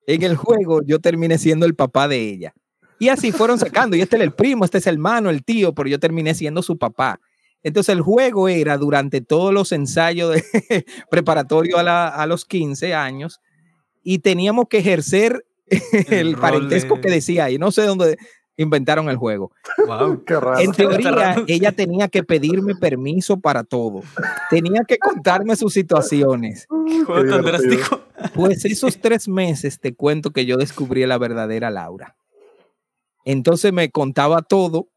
En 0.06 0.22
el 0.22 0.36
juego 0.36 0.80
yo 0.82 1.00
terminé 1.00 1.36
siendo 1.36 1.66
el 1.66 1.74
papá 1.74 2.08
de 2.08 2.30
ella. 2.30 2.54
Y 3.00 3.08
así 3.08 3.32
fueron 3.32 3.58
sacando. 3.58 3.96
Y 3.96 4.00
este 4.02 4.16
es 4.16 4.22
el 4.22 4.32
primo, 4.32 4.64
este 4.64 4.78
es 4.78 4.86
el 4.86 4.94
hermano, 4.94 5.30
el 5.30 5.42
tío, 5.42 5.74
pero 5.74 5.88
yo 5.88 5.98
terminé 5.98 6.34
siendo 6.34 6.62
su 6.62 6.78
papá. 6.78 7.18
Entonces 7.62 7.92
el 7.94 8.00
juego 8.02 8.48
era 8.48 8.78
durante 8.78 9.20
todos 9.20 9.52
los 9.52 9.72
ensayos 9.72 10.34
de 10.34 10.84
preparatorio 11.10 11.78
a, 11.78 11.82
la- 11.82 12.08
a 12.08 12.26
los 12.26 12.44
15 12.44 12.94
años 12.94 13.40
y 14.04 14.20
teníamos 14.20 14.66
que 14.68 14.78
ejercer 14.78 15.44
el, 16.08 16.36
parentesco 16.36 16.94
de- 16.96 17.00
que 17.00 17.10
decía 17.10 17.44
ahí. 17.44 17.58
No 17.58 17.70
sé 17.72 17.82
dónde 17.82 18.16
inventaron 18.56 19.08
el 19.08 19.16
juego. 19.16 19.50
Wow. 19.86 20.22
Qué 20.24 20.38
raro. 20.38 20.58
En 20.58 20.72
teoría, 20.72 21.10
raro. 21.10 21.44
ella 21.48 21.72
tenía 21.72 22.08
que 22.08 22.22
pedirme 22.22 22.74
permiso 22.74 23.40
para 23.40 23.64
todo. 23.64 24.02
Tenía 24.50 24.84
que 24.86 24.98
contarme 24.98 25.56
sus 25.56 25.72
situaciones. 25.72 26.66
Juego 27.06 27.30
tan 27.30 27.42
divertido. 27.44 27.70
drástico. 27.78 28.00
Pues 28.34 28.64
esos 28.66 28.98
tres 29.00 29.26
meses 29.28 29.80
te 29.80 29.94
cuento 29.94 30.30
que 30.30 30.44
yo 30.44 30.58
descubrí 30.58 31.06
la 31.06 31.16
verdadera 31.18 31.70
Laura. 31.70 32.16
Entonces 33.24 33.72
me 33.72 33.90
contaba 33.90 34.42
todo. 34.42 34.88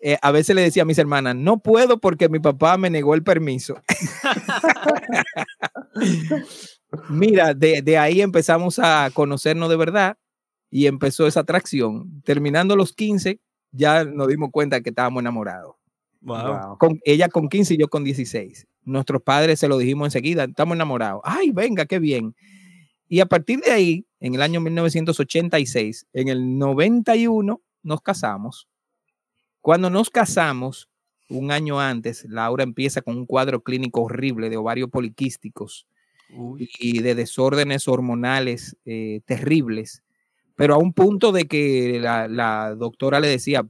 Eh, 0.00 0.18
a 0.20 0.32
veces 0.32 0.56
le 0.56 0.62
decía 0.62 0.82
a 0.82 0.86
mis 0.86 0.98
hermanas, 0.98 1.36
no 1.36 1.58
puedo 1.58 1.98
porque 1.98 2.28
mi 2.28 2.40
papá 2.40 2.76
me 2.76 2.90
negó 2.90 3.14
el 3.14 3.22
permiso. 3.22 3.80
Mira, 7.08 7.54
de, 7.54 7.82
de 7.82 7.98
ahí 7.98 8.20
empezamos 8.20 8.78
a 8.78 9.10
conocernos 9.14 9.70
de 9.70 9.76
verdad 9.76 10.18
y 10.70 10.86
empezó 10.86 11.26
esa 11.26 11.40
atracción. 11.40 12.22
Terminando 12.24 12.76
los 12.76 12.92
15, 12.92 13.40
ya 13.70 14.04
nos 14.04 14.28
dimos 14.28 14.50
cuenta 14.50 14.80
que 14.80 14.90
estábamos 14.90 15.20
enamorados. 15.20 15.76
Wow. 16.20 16.46
Wow. 16.46 16.78
Con, 16.78 17.00
ella 17.04 17.28
con 17.28 17.48
15 17.48 17.74
y 17.74 17.78
yo 17.78 17.88
con 17.88 18.04
16. 18.04 18.66
Nuestros 18.84 19.22
padres 19.22 19.60
se 19.60 19.68
lo 19.68 19.78
dijimos 19.78 20.06
enseguida, 20.06 20.44
estamos 20.44 20.74
enamorados. 20.74 21.22
Ay, 21.24 21.50
venga, 21.50 21.86
qué 21.86 21.98
bien. 21.98 22.34
Y 23.08 23.20
a 23.20 23.26
partir 23.26 23.60
de 23.60 23.70
ahí, 23.70 24.06
en 24.22 24.36
el 24.36 24.42
año 24.42 24.60
1986, 24.60 26.06
en 26.12 26.28
el 26.28 26.56
91, 26.56 27.60
nos 27.82 28.00
casamos. 28.02 28.68
Cuando 29.60 29.90
nos 29.90 30.10
casamos, 30.10 30.88
un 31.28 31.50
año 31.50 31.80
antes, 31.80 32.24
Laura 32.28 32.62
empieza 32.62 33.02
con 33.02 33.16
un 33.16 33.26
cuadro 33.26 33.64
clínico 33.64 34.02
horrible 34.02 34.48
de 34.48 34.56
ovarios 34.56 34.90
poliquísticos 34.90 35.88
Uy. 36.36 36.70
y 36.78 37.00
de 37.00 37.16
desórdenes 37.16 37.88
hormonales 37.88 38.76
eh, 38.84 39.22
terribles, 39.26 40.04
pero 40.54 40.74
a 40.74 40.78
un 40.78 40.92
punto 40.92 41.32
de 41.32 41.48
que 41.48 41.98
la, 42.00 42.28
la 42.28 42.76
doctora 42.76 43.18
le 43.18 43.26
decía, 43.26 43.66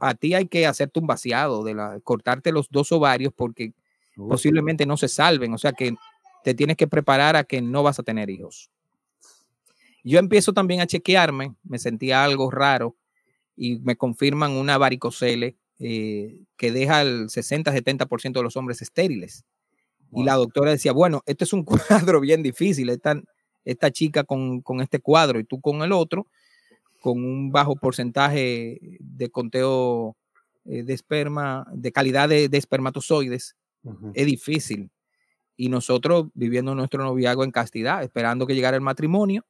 a 0.00 0.14
ti 0.14 0.34
hay 0.34 0.48
que 0.48 0.66
hacerte 0.66 1.00
un 1.00 1.06
vaciado, 1.06 1.64
de 1.64 1.72
la, 1.72 1.98
cortarte 2.00 2.52
los 2.52 2.68
dos 2.68 2.92
ovarios 2.92 3.32
porque 3.34 3.72
posiblemente 4.16 4.84
no 4.84 4.98
se 4.98 5.08
salven, 5.08 5.54
o 5.54 5.58
sea 5.58 5.72
que 5.72 5.94
te 6.42 6.52
tienes 6.52 6.76
que 6.76 6.88
preparar 6.88 7.36
a 7.36 7.44
que 7.44 7.62
no 7.62 7.82
vas 7.82 7.98
a 7.98 8.02
tener 8.02 8.28
hijos. 8.28 8.70
Yo 10.04 10.18
empiezo 10.18 10.52
también 10.52 10.82
a 10.82 10.86
chequearme, 10.86 11.54
me 11.62 11.78
sentía 11.78 12.22
algo 12.24 12.50
raro 12.50 12.94
y 13.56 13.78
me 13.80 13.96
confirman 13.96 14.52
una 14.52 14.76
varicocele 14.76 15.56
eh, 15.78 16.42
que 16.56 16.70
deja 16.72 17.00
el 17.00 17.28
60-70% 17.28 18.32
de 18.34 18.42
los 18.42 18.56
hombres 18.56 18.82
estériles. 18.82 19.44
Y 20.12 20.22
la 20.22 20.34
doctora 20.34 20.70
decía, 20.70 20.92
bueno, 20.92 21.22
este 21.26 21.44
es 21.44 21.52
un 21.54 21.64
cuadro 21.64 22.20
bien 22.20 22.42
difícil, 22.42 22.90
esta, 22.90 23.20
esta 23.64 23.90
chica 23.90 24.24
con, 24.24 24.60
con 24.60 24.82
este 24.82 25.00
cuadro 25.00 25.40
y 25.40 25.44
tú 25.44 25.60
con 25.60 25.82
el 25.82 25.90
otro, 25.90 26.28
con 27.00 27.24
un 27.24 27.50
bajo 27.50 27.74
porcentaje 27.74 28.78
de 29.00 29.30
conteo 29.30 30.16
eh, 30.66 30.82
de 30.82 30.92
esperma, 30.92 31.66
de 31.72 31.92
calidad 31.92 32.28
de, 32.28 32.48
de 32.48 32.58
espermatozoides, 32.58 33.56
es 34.14 34.26
difícil. 34.26 34.90
Y 35.56 35.68
nosotros 35.70 36.26
viviendo 36.34 36.74
nuestro 36.74 37.02
noviazgo 37.04 37.44
en 37.44 37.50
castidad, 37.50 38.02
esperando 38.02 38.46
que 38.46 38.54
llegara 38.54 38.76
el 38.76 38.82
matrimonio, 38.82 39.44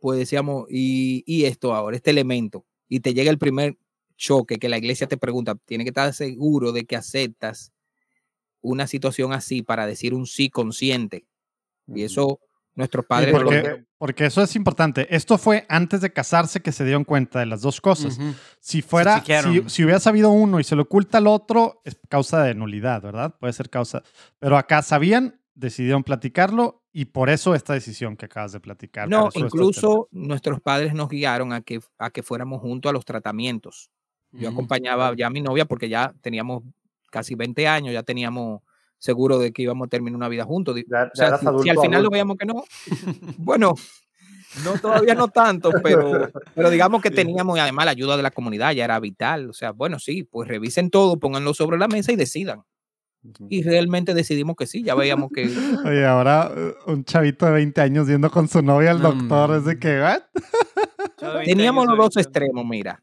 pues 0.00 0.18
decíamos, 0.18 0.66
y, 0.70 1.22
y 1.26 1.44
esto 1.44 1.74
ahora, 1.74 1.96
este 1.96 2.10
elemento, 2.10 2.64
y 2.88 3.00
te 3.00 3.14
llega 3.14 3.30
el 3.30 3.38
primer 3.38 3.76
choque 4.16 4.56
que 4.58 4.68
la 4.68 4.78
iglesia 4.78 5.06
te 5.06 5.16
pregunta, 5.16 5.56
tiene 5.64 5.84
que 5.84 5.90
estar 5.90 6.12
seguro 6.14 6.72
de 6.72 6.84
que 6.86 6.96
aceptas 6.96 7.72
una 8.60 8.86
situación 8.86 9.32
así 9.32 9.62
para 9.62 9.86
decir 9.86 10.14
un 10.14 10.26
sí 10.26 10.48
consciente. 10.50 11.26
Y 11.94 12.02
eso 12.02 12.40
nuestros 12.74 13.04
Sí, 13.04 13.08
padres 13.08 13.32
no 13.32 13.38
lo- 13.42 13.50
porque, 13.50 13.84
porque 13.96 14.26
eso 14.26 14.42
es 14.42 14.56
importante. 14.56 15.06
Esto 15.14 15.38
fue 15.38 15.64
antes 15.68 16.00
de 16.00 16.12
casarse 16.12 16.60
que 16.60 16.72
se 16.72 16.84
dieron 16.84 17.04
cuenta 17.04 17.38
de 17.40 17.46
las 17.46 17.62
dos 17.62 17.80
cosas. 17.80 18.18
Si 18.60 18.82
fuera, 18.82 19.22
si, 19.24 19.62
si 19.70 19.84
hubiera 19.84 20.00
sabido 20.00 20.30
uno 20.30 20.58
y 20.60 20.64
se 20.64 20.74
lo 20.76 20.82
oculta 20.82 21.18
al 21.18 21.26
otro, 21.26 21.80
es 21.84 21.96
causa 22.08 22.42
de 22.42 22.54
nulidad, 22.54 23.00
¿verdad? 23.02 23.34
Puede 23.38 23.52
ser 23.52 23.70
causa. 23.70 24.02
Pero 24.38 24.56
acá 24.58 24.82
sabían, 24.82 25.40
decidieron 25.56 26.04
platicarlo 26.04 26.82
y 26.92 27.06
por 27.06 27.30
eso 27.30 27.54
esta 27.54 27.72
decisión 27.72 28.16
que 28.16 28.26
acabas 28.26 28.52
de 28.52 28.60
platicar. 28.60 29.08
No, 29.08 29.28
esto 29.28 29.40
incluso 29.40 30.08
nuestros 30.12 30.60
padres 30.60 30.94
nos 30.94 31.08
guiaron 31.08 31.52
a 31.52 31.62
que, 31.62 31.80
a 31.98 32.10
que 32.10 32.22
fuéramos 32.22 32.60
juntos 32.60 32.90
a 32.90 32.92
los 32.92 33.04
tratamientos. 33.04 33.90
Yo 34.32 34.50
acompañaba 34.50 35.14
ya 35.16 35.28
a 35.28 35.30
mi 35.30 35.40
novia 35.40 35.64
porque 35.64 35.88
ya 35.88 36.12
teníamos 36.20 36.62
casi 37.10 37.34
20 37.34 37.66
años, 37.66 37.94
ya 37.94 38.02
teníamos 38.02 38.60
seguro 38.98 39.38
de 39.38 39.50
que 39.52 39.62
íbamos 39.62 39.86
a 39.86 39.88
terminar 39.88 40.16
una 40.16 40.28
vida 40.28 40.44
juntos. 40.44 40.76
Ya- 40.86 41.04
o 41.10 41.16
sea, 41.16 41.38
si, 41.38 41.44
si 41.44 41.46
al 41.48 41.54
adulto, 41.54 41.82
final 41.82 42.02
lo 42.02 42.10
veíamos 42.10 42.36
que 42.36 42.44
no, 42.44 42.62
bueno, 43.38 43.74
no 44.62 44.78
todavía 44.78 45.14
no 45.14 45.28
tanto, 45.28 45.70
pero, 45.82 46.30
pero 46.54 46.70
digamos 46.70 47.00
que 47.00 47.10
teníamos 47.10 47.56
y 47.56 47.60
además 47.60 47.86
la 47.86 47.92
ayuda 47.92 48.16
de 48.18 48.22
la 48.22 48.30
comunidad, 48.30 48.72
ya 48.72 48.84
era 48.84 49.00
vital. 49.00 49.48
O 49.48 49.52
sea, 49.54 49.72
bueno, 49.72 49.98
sí, 49.98 50.24
pues 50.24 50.48
revisen 50.48 50.90
todo, 50.90 51.18
pónganlo 51.18 51.54
sobre 51.54 51.78
la 51.78 51.88
mesa 51.88 52.12
y 52.12 52.16
decidan. 52.16 52.62
Y 53.48 53.62
realmente 53.62 54.14
decidimos 54.14 54.56
que 54.56 54.66
sí, 54.66 54.82
ya 54.82 54.94
veíamos 54.94 55.30
que 55.34 55.44
Oye, 55.86 56.04
ahora 56.04 56.52
eh, 56.54 56.74
un 56.86 57.04
chavito 57.04 57.46
de 57.46 57.52
20 57.52 57.80
años 57.80 58.08
yendo 58.08 58.30
con 58.30 58.48
su 58.48 58.62
novia 58.62 58.90
al 58.90 59.00
doctor, 59.00 59.56
es 59.56 59.64
de 59.64 59.72
man. 59.72 59.80
que, 59.80 60.00
¿what? 60.00 60.22
Yo 61.20 61.28
de 61.28 61.34
20 61.38 61.54
Teníamos 61.54 61.86
los 61.86 61.96
dos 61.96 62.16
extremos, 62.16 62.64
mira. 62.64 63.02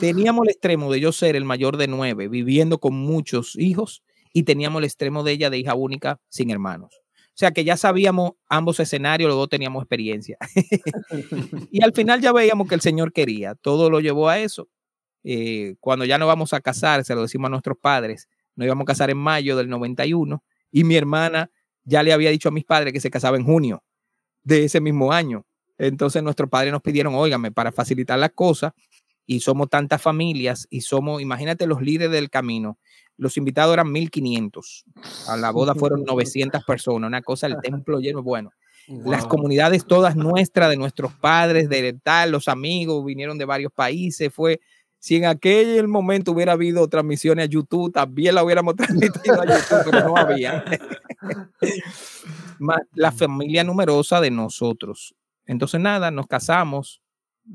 Teníamos 0.00 0.44
el 0.44 0.50
extremo 0.50 0.92
de 0.92 1.00
yo 1.00 1.12
ser 1.12 1.36
el 1.36 1.44
mayor 1.44 1.76
de 1.76 1.88
nueve, 1.88 2.28
viviendo 2.28 2.78
con 2.78 2.94
muchos 2.94 3.56
hijos, 3.56 4.02
y 4.32 4.44
teníamos 4.44 4.80
el 4.80 4.84
extremo 4.84 5.22
de 5.22 5.32
ella 5.32 5.50
de 5.50 5.58
hija 5.58 5.74
única 5.74 6.20
sin 6.28 6.50
hermanos. 6.50 7.02
O 7.32 7.34
sea 7.34 7.50
que 7.52 7.64
ya 7.64 7.78
sabíamos 7.78 8.32
ambos 8.48 8.78
escenarios, 8.78 9.28
los 9.28 9.38
dos 9.38 9.48
teníamos 9.48 9.82
experiencia. 9.82 10.36
y 11.70 11.82
al 11.82 11.94
final 11.94 12.20
ya 12.20 12.32
veíamos 12.32 12.68
que 12.68 12.74
el 12.74 12.82
Señor 12.82 13.12
quería, 13.12 13.54
todo 13.54 13.88
lo 13.88 14.00
llevó 14.00 14.28
a 14.28 14.38
eso. 14.38 14.68
Eh, 15.24 15.76
cuando 15.80 16.04
ya 16.04 16.18
nos 16.18 16.28
vamos 16.28 16.52
a 16.52 16.60
casar, 16.60 17.04
se 17.04 17.14
lo 17.14 17.22
decimos 17.22 17.46
a 17.46 17.50
nuestros 17.50 17.78
padres, 17.78 18.28
nos 18.56 18.66
íbamos 18.66 18.82
a 18.82 18.86
casar 18.86 19.10
en 19.10 19.18
mayo 19.18 19.56
del 19.56 19.68
91, 19.68 20.42
y 20.70 20.84
mi 20.84 20.96
hermana 20.96 21.50
ya 21.84 22.02
le 22.02 22.12
había 22.12 22.30
dicho 22.30 22.48
a 22.48 22.52
mis 22.52 22.64
padres 22.64 22.92
que 22.92 23.00
se 23.00 23.10
casaba 23.10 23.36
en 23.36 23.44
junio 23.44 23.82
de 24.44 24.64
ese 24.64 24.80
mismo 24.80 25.12
año. 25.12 25.46
Entonces 25.78 26.22
nuestros 26.22 26.48
padres 26.48 26.72
nos 26.72 26.82
pidieron, 26.82 27.14
óigame, 27.14 27.50
para 27.50 27.72
facilitar 27.72 28.18
las 28.18 28.32
cosas, 28.32 28.72
y 29.26 29.40
somos 29.40 29.68
tantas 29.68 30.02
familias, 30.02 30.66
y 30.70 30.80
somos, 30.80 31.22
imagínate 31.22 31.66
los 31.66 31.80
líderes 31.80 32.12
del 32.12 32.30
camino, 32.30 32.78
los 33.16 33.36
invitados 33.36 33.72
eran 33.72 33.90
1500, 33.92 34.84
a 35.28 35.36
la 35.36 35.50
boda 35.50 35.74
fueron 35.74 36.04
900 36.06 36.64
personas, 36.64 37.08
una 37.08 37.22
cosa, 37.22 37.46
el 37.46 37.56
templo 37.62 38.00
lleno, 38.00 38.22
bueno, 38.22 38.50
las 38.88 39.26
comunidades 39.26 39.86
todas 39.86 40.16
nuestras, 40.16 40.70
de 40.70 40.76
nuestros 40.76 41.12
padres, 41.14 41.68
de 41.68 41.92
tal, 42.02 42.32
los 42.32 42.48
amigos 42.48 43.04
vinieron 43.04 43.38
de 43.38 43.44
varios 43.44 43.72
países, 43.72 44.32
fue, 44.34 44.60
si 45.02 45.16
en 45.16 45.24
aquel 45.24 45.88
momento 45.88 46.30
hubiera 46.30 46.52
habido 46.52 46.86
transmisiones 46.86 47.46
a 47.46 47.48
YouTube, 47.48 47.92
también 47.92 48.36
la 48.36 48.44
hubiéramos 48.44 48.76
transmitido 48.76 49.42
a 49.42 49.44
YouTube, 49.44 49.90
pero 49.90 50.08
no 50.08 50.16
había. 50.16 50.64
La 52.94 53.10
familia 53.10 53.64
numerosa 53.64 54.20
de 54.20 54.30
nosotros. 54.30 55.16
Entonces, 55.44 55.80
nada, 55.80 56.12
nos 56.12 56.28
casamos 56.28 57.02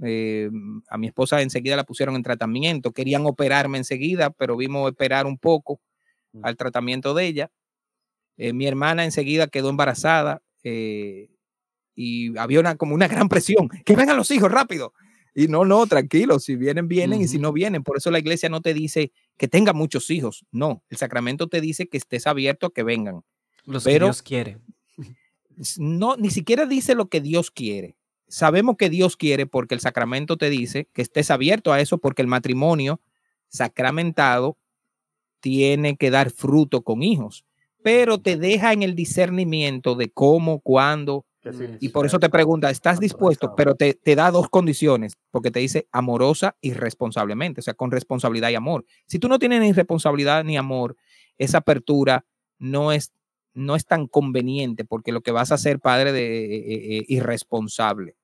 Eh, 0.03 0.49
a 0.89 0.97
mi 0.97 1.07
esposa 1.07 1.41
enseguida 1.41 1.77
la 1.77 1.85
pusieron 1.85 2.17
en 2.17 2.23
tratamiento. 2.23 2.91
Querían 2.91 3.25
operarme 3.25 3.77
enseguida, 3.77 4.31
pero 4.31 4.57
vimos 4.57 4.91
esperar 4.91 5.25
un 5.25 5.37
poco 5.37 5.79
al 6.43 6.57
tratamiento 6.57 7.13
de 7.13 7.27
ella. 7.27 7.51
Eh, 8.35 8.51
mi 8.51 8.67
hermana 8.67 9.05
enseguida 9.05 9.47
quedó 9.47 9.69
embarazada 9.69 10.41
eh, 10.63 11.29
y 11.95 12.37
había 12.37 12.59
una, 12.59 12.75
como 12.75 12.93
una 12.93 13.07
gran 13.07 13.29
presión. 13.29 13.69
Que 13.85 13.95
vengan 13.95 14.17
los 14.17 14.31
hijos 14.31 14.51
rápido. 14.51 14.91
Y 15.39 15.47
no, 15.47 15.65
no, 15.65 15.85
tranquilo, 15.85 16.39
si 16.39 16.55
vienen, 16.55 16.87
vienen, 16.87 17.21
y 17.21 17.27
si 17.27 17.37
no 17.37 17.53
vienen. 17.53 17.83
Por 17.83 17.95
eso 17.97 18.09
la 18.09 18.17
iglesia 18.17 18.49
no 18.49 18.59
te 18.59 18.73
dice 18.73 19.11
que 19.37 19.47
tenga 19.47 19.71
muchos 19.71 20.09
hijos. 20.09 20.43
No, 20.51 20.81
el 20.89 20.97
sacramento 20.97 21.45
te 21.45 21.61
dice 21.61 21.87
que 21.87 21.97
estés 21.97 22.25
abierto 22.25 22.65
a 22.65 22.73
que 22.73 22.81
vengan. 22.81 23.21
Los 23.63 23.83
Pero- 23.83 24.07
que 24.07 24.09
Dios 24.09 24.21
quiere. 24.23 24.57
No, 25.77 26.15
ni 26.17 26.31
siquiera 26.31 26.65
dice 26.65 26.95
lo 26.95 27.07
que 27.09 27.21
Dios 27.21 27.51
quiere. 27.51 27.95
Sabemos 28.27 28.77
que 28.77 28.89
Dios 28.89 29.15
quiere 29.15 29.45
porque 29.45 29.75
el 29.75 29.79
sacramento 29.79 30.37
te 30.37 30.49
dice 30.49 30.87
que 30.91 31.03
estés 31.03 31.29
abierto 31.29 31.71
a 31.71 31.81
eso 31.81 31.99
porque 31.99 32.23
el 32.23 32.27
matrimonio 32.27 32.99
sacramentado 33.47 34.57
tiene 35.39 35.97
que 35.97 36.09
dar 36.11 36.31
fruto 36.31 36.81
con 36.81 37.03
hijos, 37.03 37.45
pero 37.83 38.19
te 38.19 38.37
deja 38.37 38.73
en 38.73 38.83
el 38.83 38.95
discernimiento 38.95 39.95
de 39.95 40.09
cómo, 40.09 40.59
cuándo, 40.59 41.25
sí, 41.53 41.65
y 41.79 41.89
por 41.89 42.05
eso 42.05 42.19
te 42.19 42.29
pregunta, 42.29 42.69
¿estás 42.69 42.99
dispuesto? 42.99 43.53
Pero 43.55 43.75
te, 43.75 43.93
te 43.93 44.15
da 44.15 44.31
dos 44.31 44.49
condiciones, 44.49 45.17
porque 45.31 45.51
te 45.51 45.59
dice 45.59 45.87
amorosa 45.91 46.55
y 46.61 46.73
responsablemente, 46.73 47.59
o 47.59 47.63
sea, 47.63 47.73
con 47.73 47.91
responsabilidad 47.91 48.49
y 48.49 48.55
amor. 48.55 48.85
Si 49.05 49.19
tú 49.19 49.27
no 49.27 49.39
tienes 49.39 49.61
ni 49.61 49.71
responsabilidad 49.73 50.43
ni 50.43 50.57
amor, 50.57 50.95
esa 51.37 51.59
apertura 51.59 52.25
no 52.59 52.91
es, 52.91 53.11
no 53.53 53.75
es 53.75 53.85
tan 53.85 54.07
conveniente, 54.07 54.85
porque 54.85 55.11
lo 55.11 55.21
que 55.21 55.31
vas 55.31 55.51
a 55.51 55.57
ser 55.57 55.79
padre 55.79 56.11
de 56.11 56.45
eh, 56.45 56.97
eh, 56.99 57.05
irresponsable. 57.07 58.15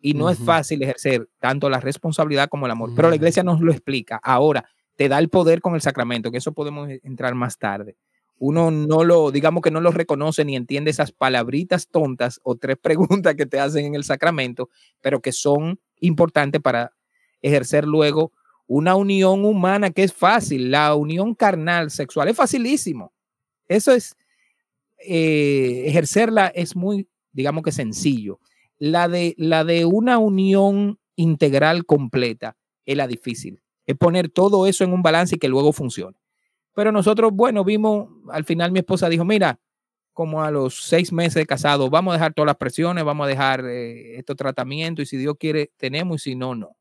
Y 0.00 0.14
no 0.14 0.30
es 0.30 0.38
fácil 0.38 0.82
ejercer 0.82 1.28
tanto 1.40 1.68
la 1.68 1.80
responsabilidad 1.80 2.48
como 2.48 2.66
el 2.66 2.72
amor, 2.72 2.90
pero 2.94 3.08
la 3.08 3.14
Mm. 3.14 3.18
iglesia 3.18 3.42
nos 3.42 3.60
lo 3.60 3.72
explica. 3.72 4.20
Ahora, 4.22 4.64
te 4.94 5.08
da 5.08 5.18
el 5.18 5.28
poder 5.28 5.60
con 5.60 5.74
el 5.74 5.80
sacramento, 5.80 6.30
que 6.30 6.38
eso 6.38 6.52
podemos 6.52 6.88
entrar 7.02 7.34
más 7.34 7.58
tarde 7.58 7.96
uno 8.38 8.70
no 8.70 9.04
lo, 9.04 9.30
digamos 9.30 9.62
que 9.62 9.70
no 9.70 9.80
lo 9.80 9.90
reconoce 9.90 10.44
ni 10.44 10.56
entiende 10.56 10.90
esas 10.90 11.12
palabritas 11.12 11.88
tontas 11.88 12.40
o 12.42 12.56
tres 12.56 12.78
preguntas 12.82 13.34
que 13.34 13.46
te 13.46 13.60
hacen 13.60 13.84
en 13.84 13.94
el 13.94 14.04
sacramento, 14.04 14.68
pero 15.00 15.20
que 15.20 15.32
son 15.32 15.80
importantes 16.00 16.60
para 16.60 16.92
ejercer 17.42 17.84
luego 17.86 18.32
una 18.66 18.94
unión 18.94 19.44
humana 19.44 19.90
que 19.90 20.04
es 20.04 20.12
fácil. 20.12 20.70
La 20.70 20.94
unión 20.94 21.34
carnal 21.34 21.90
sexual 21.90 22.28
es 22.28 22.36
facilísimo. 22.36 23.12
Eso 23.66 23.92
es, 23.92 24.16
eh, 24.98 25.84
ejercerla 25.86 26.48
es 26.48 26.76
muy, 26.76 27.08
digamos 27.32 27.62
que 27.62 27.72
sencillo. 27.72 28.40
La 28.78 29.08
de, 29.08 29.34
la 29.38 29.64
de 29.64 29.84
una 29.84 30.18
unión 30.18 30.98
integral 31.16 31.84
completa 31.84 32.56
es 32.86 32.96
la 32.96 33.06
difícil. 33.08 33.62
Es 33.86 33.96
poner 33.96 34.28
todo 34.28 34.66
eso 34.66 34.84
en 34.84 34.92
un 34.92 35.02
balance 35.02 35.36
y 35.36 35.38
que 35.38 35.48
luego 35.48 35.72
funcione. 35.72 36.18
Pero 36.78 36.92
nosotros, 36.92 37.32
bueno, 37.32 37.64
vimos, 37.64 38.08
al 38.30 38.44
final 38.44 38.70
mi 38.70 38.78
esposa 38.78 39.08
dijo, 39.08 39.24
mira, 39.24 39.58
como 40.12 40.44
a 40.44 40.52
los 40.52 40.80
seis 40.84 41.12
meses 41.12 41.34
de 41.34 41.44
casado, 41.44 41.90
vamos 41.90 42.12
a 42.12 42.18
dejar 42.18 42.34
todas 42.34 42.46
las 42.46 42.56
presiones, 42.56 43.02
vamos 43.02 43.24
a 43.24 43.28
dejar 43.28 43.64
eh, 43.64 44.16
estos 44.16 44.36
tratamientos 44.36 45.02
y 45.02 45.06
si 45.06 45.16
Dios 45.16 45.34
quiere, 45.40 45.72
tenemos 45.76 46.20
y 46.20 46.30
si 46.30 46.36
no, 46.36 46.54
no. 46.54 46.76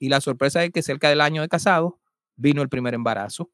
Y 0.00 0.08
la 0.08 0.20
sorpresa 0.20 0.64
es 0.64 0.72
que 0.72 0.82
cerca 0.82 1.08
del 1.10 1.20
año 1.20 1.42
de 1.42 1.48
casado 1.48 2.00
vino 2.34 2.60
el 2.60 2.68
primer 2.68 2.92
embarazo, 2.92 3.52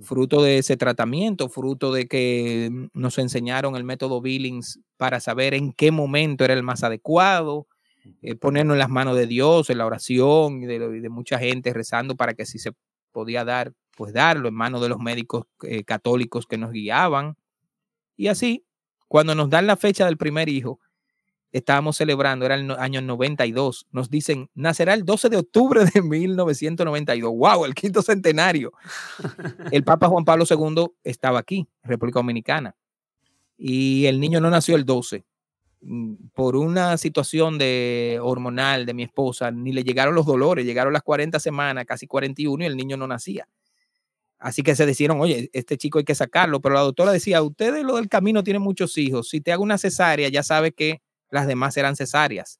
fruto 0.00 0.42
de 0.42 0.58
ese 0.58 0.76
tratamiento, 0.76 1.48
fruto 1.48 1.92
de 1.92 2.08
que 2.08 2.68
mm, 2.68 2.86
nos 2.94 3.18
enseñaron 3.18 3.76
el 3.76 3.84
método 3.84 4.20
Billings 4.20 4.80
para 4.96 5.20
saber 5.20 5.54
en 5.54 5.72
qué 5.72 5.92
momento 5.92 6.44
era 6.44 6.54
el 6.54 6.64
más 6.64 6.82
adecuado, 6.82 7.68
eh, 8.22 8.34
ponernos 8.34 8.74
en 8.74 8.80
las 8.80 8.90
manos 8.90 9.14
de 9.14 9.28
Dios, 9.28 9.70
en 9.70 9.78
la 9.78 9.86
oración 9.86 10.64
y 10.64 10.66
de, 10.66 10.80
de 10.80 11.08
mucha 11.10 11.38
gente 11.38 11.72
rezando 11.72 12.16
para 12.16 12.34
que 12.34 12.44
si 12.44 12.58
se 12.58 12.72
podía 13.12 13.44
dar, 13.44 13.72
pues 13.96 14.12
darlo 14.12 14.48
en 14.48 14.54
manos 14.54 14.80
de 14.80 14.88
los 14.88 14.98
médicos 14.98 15.44
eh, 15.62 15.84
católicos 15.84 16.46
que 16.46 16.58
nos 16.58 16.70
guiaban. 16.72 17.36
Y 18.16 18.28
así, 18.28 18.64
cuando 19.08 19.34
nos 19.34 19.50
dan 19.50 19.66
la 19.66 19.76
fecha 19.76 20.06
del 20.06 20.16
primer 20.16 20.48
hijo, 20.48 20.80
estábamos 21.52 21.96
celebrando, 21.98 22.46
era 22.46 22.54
el 22.54 22.66
no- 22.66 22.76
año 22.76 23.02
92, 23.02 23.86
nos 23.90 24.08
dicen, 24.08 24.48
nacerá 24.54 24.94
el 24.94 25.04
12 25.04 25.28
de 25.28 25.36
octubre 25.36 25.84
de 25.84 26.00
1992. 26.02 27.32
¡Wow! 27.34 27.64
El 27.66 27.74
quinto 27.74 28.00
centenario. 28.02 28.72
El 29.72 29.84
Papa 29.84 30.08
Juan 30.08 30.24
Pablo 30.24 30.44
II 30.48 30.86
estaba 31.04 31.38
aquí, 31.40 31.68
República 31.82 32.20
Dominicana, 32.20 32.74
y 33.56 34.06
el 34.06 34.18
niño 34.20 34.40
no 34.40 34.50
nació 34.50 34.76
el 34.76 34.84
12. 34.84 35.24
Mm, 35.82 36.14
Por 36.34 36.56
una 36.56 36.96
situación 36.96 37.58
de 37.58 38.18
hormonal 38.22 38.86
de 38.86 38.94
mi 38.94 39.02
esposa, 39.02 39.50
ni 39.50 39.72
le 39.72 39.84
llegaron 39.84 40.14
los 40.14 40.26
dolores, 40.26 40.64
llegaron 40.64 40.92
las 40.92 41.02
40 41.02 41.38
semanas, 41.38 41.84
casi 41.86 42.06
41, 42.06 42.64
y 42.64 42.66
el 42.66 42.76
niño 42.76 42.96
no 42.96 43.06
nacía. 43.06 43.46
Así 44.42 44.64
que 44.64 44.74
se 44.74 44.86
decidieron, 44.86 45.20
oye, 45.20 45.50
este 45.52 45.78
chico 45.78 46.00
hay 46.00 46.04
que 46.04 46.16
sacarlo, 46.16 46.60
pero 46.60 46.74
la 46.74 46.80
doctora 46.80 47.12
decía, 47.12 47.40
ustedes 47.42 47.84
lo 47.84 47.94
del 47.94 48.08
camino 48.08 48.42
tienen 48.42 48.60
muchos 48.60 48.98
hijos, 48.98 49.28
si 49.28 49.40
te 49.40 49.52
hago 49.52 49.62
una 49.62 49.78
cesárea, 49.78 50.28
ya 50.28 50.42
sabes 50.42 50.72
que 50.76 51.00
las 51.30 51.46
demás 51.46 51.74
serán 51.74 51.94
cesáreas. 51.94 52.58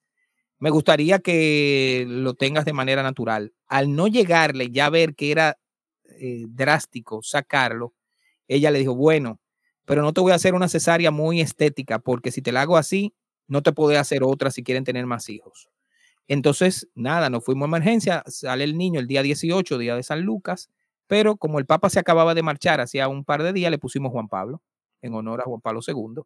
Me 0.60 0.70
gustaría 0.70 1.18
que 1.18 2.04
lo 2.06 2.34
tengas 2.34 2.64
de 2.66 2.72
manera 2.72 3.02
natural. 3.02 3.52
Al 3.66 3.96
no 3.96 4.06
llegarle, 4.06 4.70
ya 4.70 4.90
ver 4.90 5.16
que 5.16 5.32
era 5.32 5.58
eh, 6.20 6.44
drástico 6.46 7.20
sacarlo, 7.20 7.94
ella 8.46 8.70
le 8.70 8.78
dijo, 8.78 8.94
bueno, 8.94 9.40
pero 9.84 10.02
no 10.02 10.12
te 10.12 10.20
voy 10.20 10.30
a 10.30 10.36
hacer 10.36 10.54
una 10.54 10.68
cesárea 10.68 11.10
muy 11.10 11.40
estética, 11.40 11.98
porque 11.98 12.30
si 12.30 12.42
te 12.42 12.52
la 12.52 12.62
hago 12.62 12.76
así, 12.76 13.12
no 13.48 13.60
te 13.64 13.72
puedo 13.72 13.98
hacer 13.98 14.22
otra 14.22 14.52
si 14.52 14.62
quieren 14.62 14.84
tener 14.84 15.06
más 15.06 15.28
hijos. 15.28 15.68
Entonces, 16.28 16.88
nada, 16.94 17.28
nos 17.28 17.44
fuimos 17.44 17.66
a 17.66 17.70
emergencia, 17.70 18.22
sale 18.28 18.62
el 18.62 18.78
niño 18.78 19.00
el 19.00 19.08
día 19.08 19.24
18, 19.24 19.78
día 19.78 19.96
de 19.96 20.04
San 20.04 20.20
Lucas, 20.20 20.70
pero 21.12 21.36
como 21.36 21.58
el 21.58 21.66
Papa 21.66 21.90
se 21.90 21.98
acababa 21.98 22.34
de 22.34 22.42
marchar 22.42 22.80
hacía 22.80 23.06
un 23.06 23.22
par 23.22 23.42
de 23.42 23.52
días, 23.52 23.70
le 23.70 23.76
pusimos 23.76 24.10
Juan 24.12 24.28
Pablo, 24.28 24.62
en 25.02 25.12
honor 25.12 25.42
a 25.42 25.44
Juan 25.44 25.60
Pablo 25.60 25.80
II, 25.86 26.22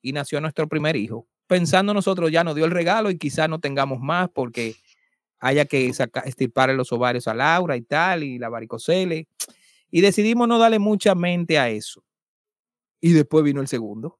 y 0.00 0.12
nació 0.14 0.40
nuestro 0.40 0.66
primer 0.68 0.96
hijo. 0.96 1.26
Pensando 1.46 1.92
nosotros 1.92 2.32
ya 2.32 2.42
nos 2.42 2.54
dio 2.54 2.64
el 2.64 2.70
regalo 2.70 3.10
y 3.10 3.18
quizás 3.18 3.50
no 3.50 3.60
tengamos 3.60 4.00
más 4.00 4.30
porque 4.30 4.74
haya 5.38 5.66
que 5.66 5.92
sacar, 5.92 6.26
estirparle 6.26 6.74
los 6.74 6.90
ovarios 6.92 7.28
a 7.28 7.34
Laura 7.34 7.76
y 7.76 7.82
tal, 7.82 8.22
y 8.22 8.38
la 8.38 8.48
varicocele. 8.48 9.28
Y 9.90 10.00
decidimos 10.00 10.48
no 10.48 10.58
darle 10.58 10.78
mucha 10.78 11.14
mente 11.14 11.58
a 11.58 11.68
eso. 11.68 12.02
Y 13.02 13.12
después 13.12 13.44
vino 13.44 13.60
el 13.60 13.68
segundo. 13.68 14.18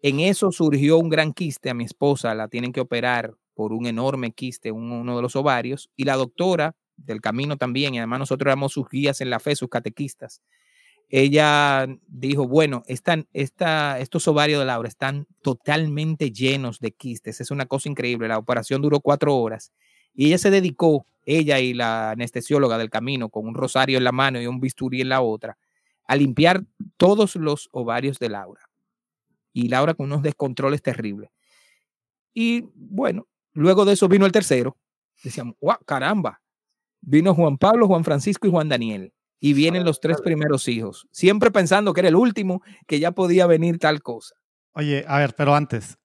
En 0.00 0.20
eso 0.20 0.50
surgió 0.50 0.96
un 0.96 1.10
gran 1.10 1.34
quiste 1.34 1.68
a 1.68 1.74
mi 1.74 1.84
esposa, 1.84 2.34
la 2.34 2.48
tienen 2.48 2.72
que 2.72 2.80
operar 2.80 3.34
por 3.52 3.74
un 3.74 3.84
enorme 3.84 4.32
quiste, 4.32 4.72
un- 4.72 4.90
uno 4.92 5.14
de 5.16 5.20
los 5.20 5.36
ovarios, 5.36 5.90
y 5.94 6.04
la 6.04 6.16
doctora 6.16 6.74
del 6.96 7.20
camino 7.20 7.56
también, 7.56 7.94
y 7.94 7.98
además 7.98 8.20
nosotros 8.20 8.46
éramos 8.46 8.72
sus 8.72 8.88
guías 8.88 9.20
en 9.20 9.30
la 9.30 9.40
fe, 9.40 9.56
sus 9.56 9.68
catequistas. 9.68 10.42
Ella 11.08 11.86
dijo, 12.06 12.48
bueno, 12.48 12.82
están, 12.86 13.28
esta, 13.32 14.00
estos 14.00 14.26
ovarios 14.26 14.60
de 14.60 14.66
Laura 14.66 14.88
están 14.88 15.26
totalmente 15.42 16.30
llenos 16.30 16.80
de 16.80 16.92
quistes, 16.92 17.40
es 17.40 17.50
una 17.50 17.66
cosa 17.66 17.88
increíble, 17.88 18.28
la 18.28 18.38
operación 18.38 18.82
duró 18.82 19.00
cuatro 19.00 19.36
horas, 19.36 19.72
y 20.14 20.26
ella 20.26 20.38
se 20.38 20.50
dedicó, 20.50 21.06
ella 21.26 21.58
y 21.60 21.74
la 21.74 22.12
anestesióloga 22.12 22.78
del 22.78 22.90
camino, 22.90 23.28
con 23.28 23.46
un 23.46 23.54
rosario 23.54 23.98
en 23.98 24.04
la 24.04 24.12
mano 24.12 24.40
y 24.40 24.46
un 24.46 24.60
bisturí 24.60 25.00
en 25.00 25.08
la 25.08 25.20
otra, 25.20 25.58
a 26.06 26.16
limpiar 26.16 26.64
todos 26.96 27.36
los 27.36 27.68
ovarios 27.72 28.18
de 28.18 28.28
Laura. 28.28 28.68
Y 29.52 29.68
Laura 29.68 29.94
con 29.94 30.06
unos 30.06 30.22
descontroles 30.22 30.82
terribles. 30.82 31.30
Y 32.34 32.64
bueno, 32.74 33.26
luego 33.52 33.84
de 33.84 33.94
eso 33.94 34.08
vino 34.08 34.26
el 34.26 34.32
tercero. 34.32 34.76
Decíamos, 35.22 35.54
¡guau, 35.60 35.78
caramba! 35.86 36.42
Vino 37.06 37.34
Juan 37.34 37.58
Pablo, 37.58 37.86
Juan 37.86 38.04
Francisco 38.04 38.46
y 38.46 38.50
Juan 38.50 38.68
Daniel. 38.68 39.12
Y 39.40 39.52
vienen 39.52 39.84
los 39.84 40.00
tres 40.00 40.20
primeros 40.22 40.68
hijos, 40.68 41.06
siempre 41.10 41.50
pensando 41.50 41.92
que 41.92 42.00
era 42.00 42.08
el 42.08 42.16
último, 42.16 42.62
que 42.86 42.98
ya 42.98 43.12
podía 43.12 43.46
venir 43.46 43.78
tal 43.78 44.00
cosa. 44.00 44.34
Oye, 44.72 45.04
a 45.06 45.18
ver, 45.18 45.34
pero 45.36 45.54
antes, 45.54 45.98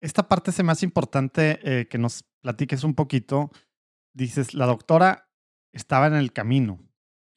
esta 0.00 0.28
parte 0.28 0.52
se 0.52 0.62
me 0.62 0.72
hace 0.72 0.84
importante 0.84 1.58
eh, 1.62 1.88
que 1.88 1.96
nos 1.96 2.24
platiques 2.42 2.84
un 2.84 2.94
poquito. 2.94 3.50
Dices, 4.12 4.52
la 4.52 4.66
doctora 4.66 5.30
estaba 5.72 6.06
en 6.06 6.14
el 6.14 6.32
camino. 6.32 6.80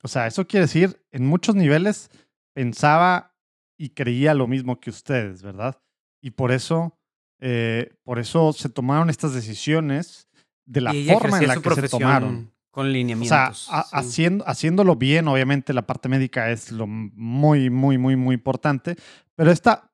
O 0.03 0.07
sea, 0.07 0.27
eso 0.27 0.45
quiere 0.45 0.65
decir, 0.65 1.01
en 1.11 1.25
muchos 1.25 1.55
niveles 1.55 2.09
pensaba 2.53 3.35
y 3.77 3.89
creía 3.89 4.33
lo 4.33 4.47
mismo 4.47 4.79
que 4.79 4.89
ustedes, 4.89 5.41
¿verdad? 5.41 5.81
Y 6.21 6.31
por 6.31 6.51
eso, 6.51 6.97
eh, 7.39 7.95
por 8.03 8.19
eso 8.19 8.51
se 8.51 8.69
tomaron 8.69 9.09
estas 9.09 9.33
decisiones 9.33 10.27
de 10.65 10.81
la 10.81 10.91
forma 10.91 11.39
en 11.39 11.47
la 11.47 11.61
que 11.61 11.75
se 11.75 11.89
tomaron. 11.89 12.54
Con 12.75 12.87
O 12.87 12.89
sea, 12.89 12.93
lineamientos. 12.93 13.67
a- 13.71 13.83
sí. 13.83 13.89
haciendo, 13.93 14.43
haciéndolo 14.45 14.97
bien, 14.97 15.29
obviamente 15.29 15.71
la 15.73 15.87
parte 15.87 16.09
médica 16.09 16.49
es 16.51 16.73
lo 16.73 16.85
muy, 16.87 17.69
muy, 17.69 17.97
muy, 17.97 18.17
muy 18.17 18.35
importante. 18.35 18.97
Pero 19.35 19.49
esta, 19.49 19.91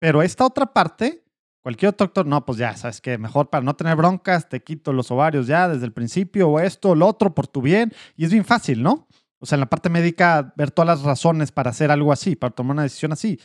pero 0.00 0.22
esta 0.22 0.46
otra 0.46 0.72
parte, 0.72 1.22
cualquier 1.62 1.90
otro 1.90 2.06
doctor, 2.06 2.24
no, 2.26 2.42
pues 2.46 2.56
ya, 2.56 2.74
sabes 2.78 3.02
que 3.02 3.18
mejor 3.18 3.50
para 3.50 3.62
no 3.62 3.76
tener 3.76 3.94
broncas, 3.96 4.48
te 4.48 4.62
quito 4.62 4.94
los 4.94 5.10
ovarios 5.10 5.46
ya 5.46 5.68
desde 5.68 5.84
el 5.84 5.92
principio, 5.92 6.48
o 6.48 6.60
esto, 6.60 6.90
o 6.90 6.94
lo 6.94 7.06
otro, 7.06 7.34
por 7.34 7.46
tu 7.46 7.60
bien. 7.60 7.92
Y 8.16 8.24
es 8.24 8.32
bien 8.32 8.46
fácil, 8.46 8.82
¿no? 8.82 9.06
O 9.38 9.44
sea, 9.46 9.56
en 9.56 9.60
la 9.60 9.66
parte 9.68 9.90
médica, 9.90 10.54
ver 10.56 10.70
todas 10.70 10.86
las 10.86 11.02
razones 11.02 11.52
para 11.52 11.68
hacer 11.70 11.90
algo 11.90 12.10
así, 12.10 12.36
para 12.36 12.54
tomar 12.54 12.72
una 12.72 12.84
decisión 12.84 13.12
así. 13.12 13.38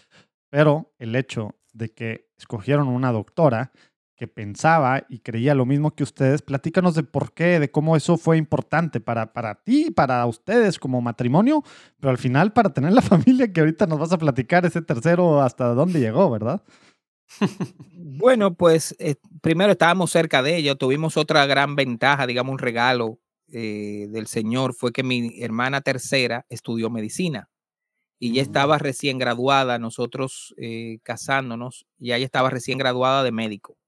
Pero 0.49 0.93
el 0.99 1.13
hecho 1.17 1.55
de 1.73 1.89
que 1.93 2.29
escogieron 2.37 2.87
una 2.87 3.11
doctora 3.11 3.71
que 4.19 4.27
pensaba 4.27 5.05
y 5.09 5.19
creía 5.19 5.55
lo 5.55 5.65
mismo 5.65 5.95
que 5.95 6.03
ustedes. 6.03 6.41
Platícanos 6.43 6.93
de 6.93 7.03
por 7.03 7.33
qué, 7.33 7.59
de 7.59 7.71
cómo 7.71 7.95
eso 7.95 8.17
fue 8.17 8.37
importante 8.37 8.99
para, 8.99 9.33
para 9.33 9.55
ti, 9.55 9.89
para 9.89 10.25
ustedes 10.27 10.77
como 10.77 11.01
matrimonio, 11.01 11.63
pero 11.99 12.11
al 12.11 12.17
final 12.17 12.53
para 12.53 12.73
tener 12.73 12.91
la 12.91 13.01
familia 13.01 13.51
que 13.51 13.61
ahorita 13.61 13.87
nos 13.87 13.97
vas 13.97 14.11
a 14.11 14.17
platicar 14.17 14.65
ese 14.65 14.81
tercero 14.81 15.41
hasta 15.41 15.73
dónde 15.73 15.99
llegó, 15.99 16.29
¿verdad? 16.29 16.61
Bueno, 17.93 18.55
pues 18.55 18.95
eh, 18.99 19.15
primero 19.41 19.71
estábamos 19.71 20.11
cerca 20.11 20.43
de 20.43 20.57
ella, 20.57 20.75
tuvimos 20.75 21.15
otra 21.15 21.45
gran 21.45 21.75
ventaja, 21.75 22.27
digamos 22.27 22.51
un 22.51 22.59
regalo 22.59 23.19
eh, 23.51 24.07
del 24.09 24.27
Señor, 24.27 24.73
fue 24.73 24.91
que 24.91 25.03
mi 25.03 25.41
hermana 25.41 25.81
tercera 25.81 26.45
estudió 26.49 26.89
medicina 26.89 27.49
y 28.19 28.33
ya 28.33 28.41
estaba 28.41 28.77
recién 28.77 29.17
graduada, 29.17 29.79
nosotros 29.79 30.53
eh, 30.57 30.99
casándonos, 31.03 31.85
y 31.97 32.11
ella 32.11 32.25
estaba 32.25 32.49
recién 32.49 32.77
graduada 32.77 33.23
de 33.23 33.31
médico. 33.31 33.78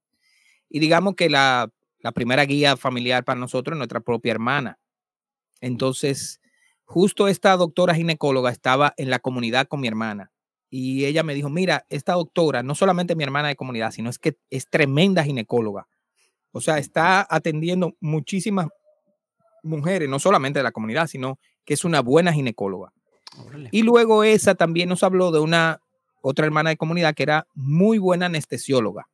Y 0.74 0.80
digamos 0.80 1.16
que 1.16 1.28
la, 1.28 1.70
la 1.98 2.12
primera 2.12 2.46
guía 2.46 2.78
familiar 2.78 3.24
para 3.24 3.38
nosotros 3.38 3.74
es 3.74 3.78
nuestra 3.78 4.00
propia 4.00 4.32
hermana. 4.32 4.78
Entonces, 5.60 6.40
justo 6.84 7.28
esta 7.28 7.54
doctora 7.58 7.94
ginecóloga 7.94 8.50
estaba 8.50 8.94
en 8.96 9.10
la 9.10 9.18
comunidad 9.18 9.68
con 9.68 9.80
mi 9.80 9.88
hermana. 9.88 10.32
Y 10.70 11.04
ella 11.04 11.22
me 11.22 11.34
dijo, 11.34 11.50
mira, 11.50 11.84
esta 11.90 12.14
doctora, 12.14 12.62
no 12.62 12.74
solamente 12.74 13.14
mi 13.14 13.22
hermana 13.22 13.48
de 13.48 13.56
comunidad, 13.56 13.90
sino 13.90 14.08
es 14.08 14.18
que 14.18 14.38
es 14.48 14.70
tremenda 14.70 15.22
ginecóloga. 15.22 15.88
O 16.52 16.62
sea, 16.62 16.78
está 16.78 17.26
atendiendo 17.28 17.94
muchísimas 18.00 18.68
mujeres, 19.62 20.08
no 20.08 20.18
solamente 20.18 20.60
de 20.60 20.62
la 20.62 20.72
comunidad, 20.72 21.06
sino 21.06 21.38
que 21.66 21.74
es 21.74 21.84
una 21.84 22.00
buena 22.00 22.32
ginecóloga. 22.32 22.94
Y 23.72 23.82
luego 23.82 24.24
esa 24.24 24.54
también 24.54 24.88
nos 24.88 25.02
habló 25.02 25.32
de 25.32 25.40
una 25.40 25.82
otra 26.22 26.46
hermana 26.46 26.70
de 26.70 26.78
comunidad 26.78 27.14
que 27.14 27.24
era 27.24 27.46
muy 27.54 27.98
buena 27.98 28.26
anestesióloga. 28.26 29.08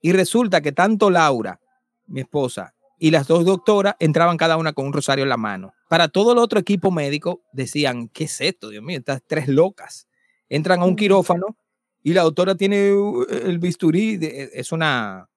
Y 0.00 0.12
resulta 0.12 0.60
que 0.60 0.72
tanto 0.72 1.10
Laura, 1.10 1.60
mi 2.06 2.20
esposa, 2.20 2.74
y 2.98 3.10
las 3.10 3.26
dos 3.26 3.44
doctoras 3.44 3.94
entraban 4.00 4.36
cada 4.36 4.56
una 4.56 4.72
con 4.72 4.86
un 4.86 4.92
rosario 4.92 5.22
en 5.22 5.28
la 5.28 5.36
mano. 5.36 5.72
Para 5.88 6.08
todo 6.08 6.32
el 6.32 6.38
otro 6.38 6.58
equipo 6.58 6.90
médico 6.90 7.42
decían, 7.52 8.08
¿qué 8.08 8.24
es 8.24 8.40
esto? 8.40 8.70
Dios 8.70 8.82
mío, 8.82 8.98
estas 8.98 9.22
tres 9.26 9.48
locas. 9.48 10.08
Entran 10.48 10.80
a 10.80 10.84
un 10.84 10.96
quirófano 10.96 11.56
y 12.02 12.12
la 12.12 12.22
doctora 12.22 12.54
tiene 12.54 12.92
uh, 12.92 13.24
el 13.28 13.58
bisturí, 13.58 14.18
e, 14.20 14.50
es 14.52 14.72
una, 14.72 15.28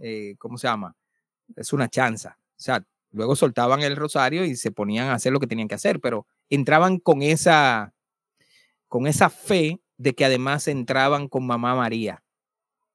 eh, 0.00 0.34
¿cómo 0.38 0.58
se 0.58 0.66
llama? 0.66 0.96
Es 1.56 1.72
una 1.72 1.88
chanza. 1.88 2.38
O 2.40 2.62
sea, 2.62 2.84
luego 3.12 3.36
soltaban 3.36 3.82
el 3.82 3.96
rosario 3.96 4.44
y 4.44 4.56
se 4.56 4.70
ponían 4.72 5.08
a 5.08 5.14
hacer 5.14 5.32
lo 5.32 5.40
que 5.40 5.46
tenían 5.46 5.68
que 5.68 5.74
hacer, 5.74 6.00
pero 6.00 6.26
entraban 6.48 6.98
con 6.98 7.22
esa, 7.22 7.94
con 8.88 9.06
esa 9.06 9.30
fe 9.30 9.80
de 9.96 10.14
que 10.14 10.24
además 10.24 10.66
entraban 10.68 11.28
con 11.28 11.46
mamá 11.46 11.74
María. 11.74 12.22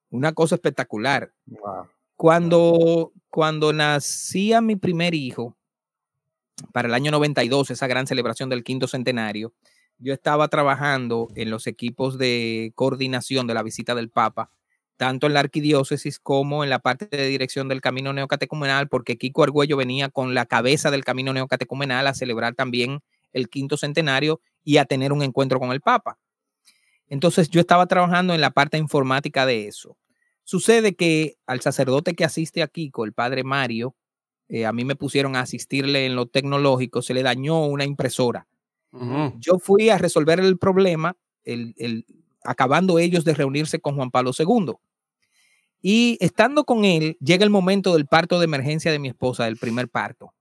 Una 0.10 0.34
cosa 0.34 0.56
espectacular. 0.56 1.34
Cuando, 2.16 3.12
cuando 3.30 3.74
nacía 3.74 4.62
mi 4.62 4.76
primer 4.76 5.14
hijo, 5.14 5.56
para 6.72 6.88
el 6.88 6.93
año 6.93 7.12
92, 7.12 7.72
esa 7.72 7.88
gran 7.88 8.08
celebración 8.08 8.49
del 8.49 8.64
quinto 8.64 8.88
centenario, 8.88 9.53
yo 9.97 10.14
estaba 10.14 10.47
trabajando 10.47 11.30
en 11.36 11.49
los 11.49 11.68
equipos 11.68 12.18
de 12.18 12.72
coordinación 12.76 13.47
de 13.47 13.53
la 13.53 13.64
visita 13.64 13.95
del 13.95 14.10
Papa, 14.10 14.51
tanto 14.97 15.28
en 15.28 15.34
la 15.34 15.41
arquidiócesis 15.41 16.20
como 16.20 16.64
en 16.64 16.70
la 16.70 16.80
parte 16.80 17.06
de 17.06 17.28
dirección 17.28 17.68
del 17.68 17.82
camino 17.82 18.14
neocatecumenal, 18.14 18.88
porque 18.88 19.18
Kiko 19.18 19.43
Argüello 19.43 19.78
venía 19.78 20.10
con 20.10 20.34
la 20.34 20.45
cabeza 20.45 20.91
del 20.91 21.03
camino 21.03 21.34
neocatecumenal 21.34 22.08
a 22.08 22.14
celebrar 22.14 22.56
también 22.56 23.01
el 23.34 23.49
quinto 23.49 23.78
centenario 23.78 24.39
y 24.64 24.78
a 24.78 24.86
tener 24.86 25.12
un 25.12 25.22
encuentro 25.22 25.60
con 25.60 25.72
el 25.72 25.82
Papa. 25.82 26.18
Entonces 27.08 27.49
yo 27.49 27.60
estaba 27.60 27.86
trabajando 27.88 28.34
en 28.34 28.41
la 28.41 28.51
parte 28.51 28.78
informática 28.78 29.45
de 29.45 29.68
eso. 29.68 29.97
Sucede 30.43 30.95
que 30.95 31.38
al 31.47 31.62
sacerdote 31.62 32.14
que 32.14 32.26
asiste 32.26 32.62
a 32.62 32.68
Kiko, 32.68 33.06
el 33.06 33.14
padre 33.14 33.43
Mario, 33.43 33.95
eh, 34.47 34.66
a 34.66 34.74
mí 34.74 34.86
me 34.86 34.95
pusieron 34.95 35.36
a 35.36 35.41
asistirle 35.41 36.06
en 36.06 36.16
lo 36.16 36.28
tecnológico, 36.28 37.01
se 37.01 37.14
le 37.14 37.24
dañó 37.24 37.66
una 37.66 37.84
impresora. 37.84 38.47
Yo 39.39 39.60
fui 39.60 39.89
a 39.89 39.97
resolver 39.97 40.39
el 40.39 40.58
problema, 40.58 41.18
el, 41.43 42.06
acabando 42.45 42.97
ellos 42.97 43.26
de 43.26 43.34
reunirse 43.34 43.80
con 43.80 43.95
Juan 43.95 44.10
Pablo 44.10 44.32
II. 44.38 44.76
Y 45.82 46.18
estando 46.22 46.64
con 46.64 46.86
él, 46.86 47.18
llega 47.20 47.43
el 47.43 47.49
momento 47.49 47.93
del 47.93 48.06
parto 48.06 48.39
de 48.39 48.45
emergencia 48.45 48.93
de 48.93 48.99
mi 48.99 49.10
esposa, 49.10 49.45
del 49.45 49.58
primer 49.58 49.89
parto. 49.89 50.34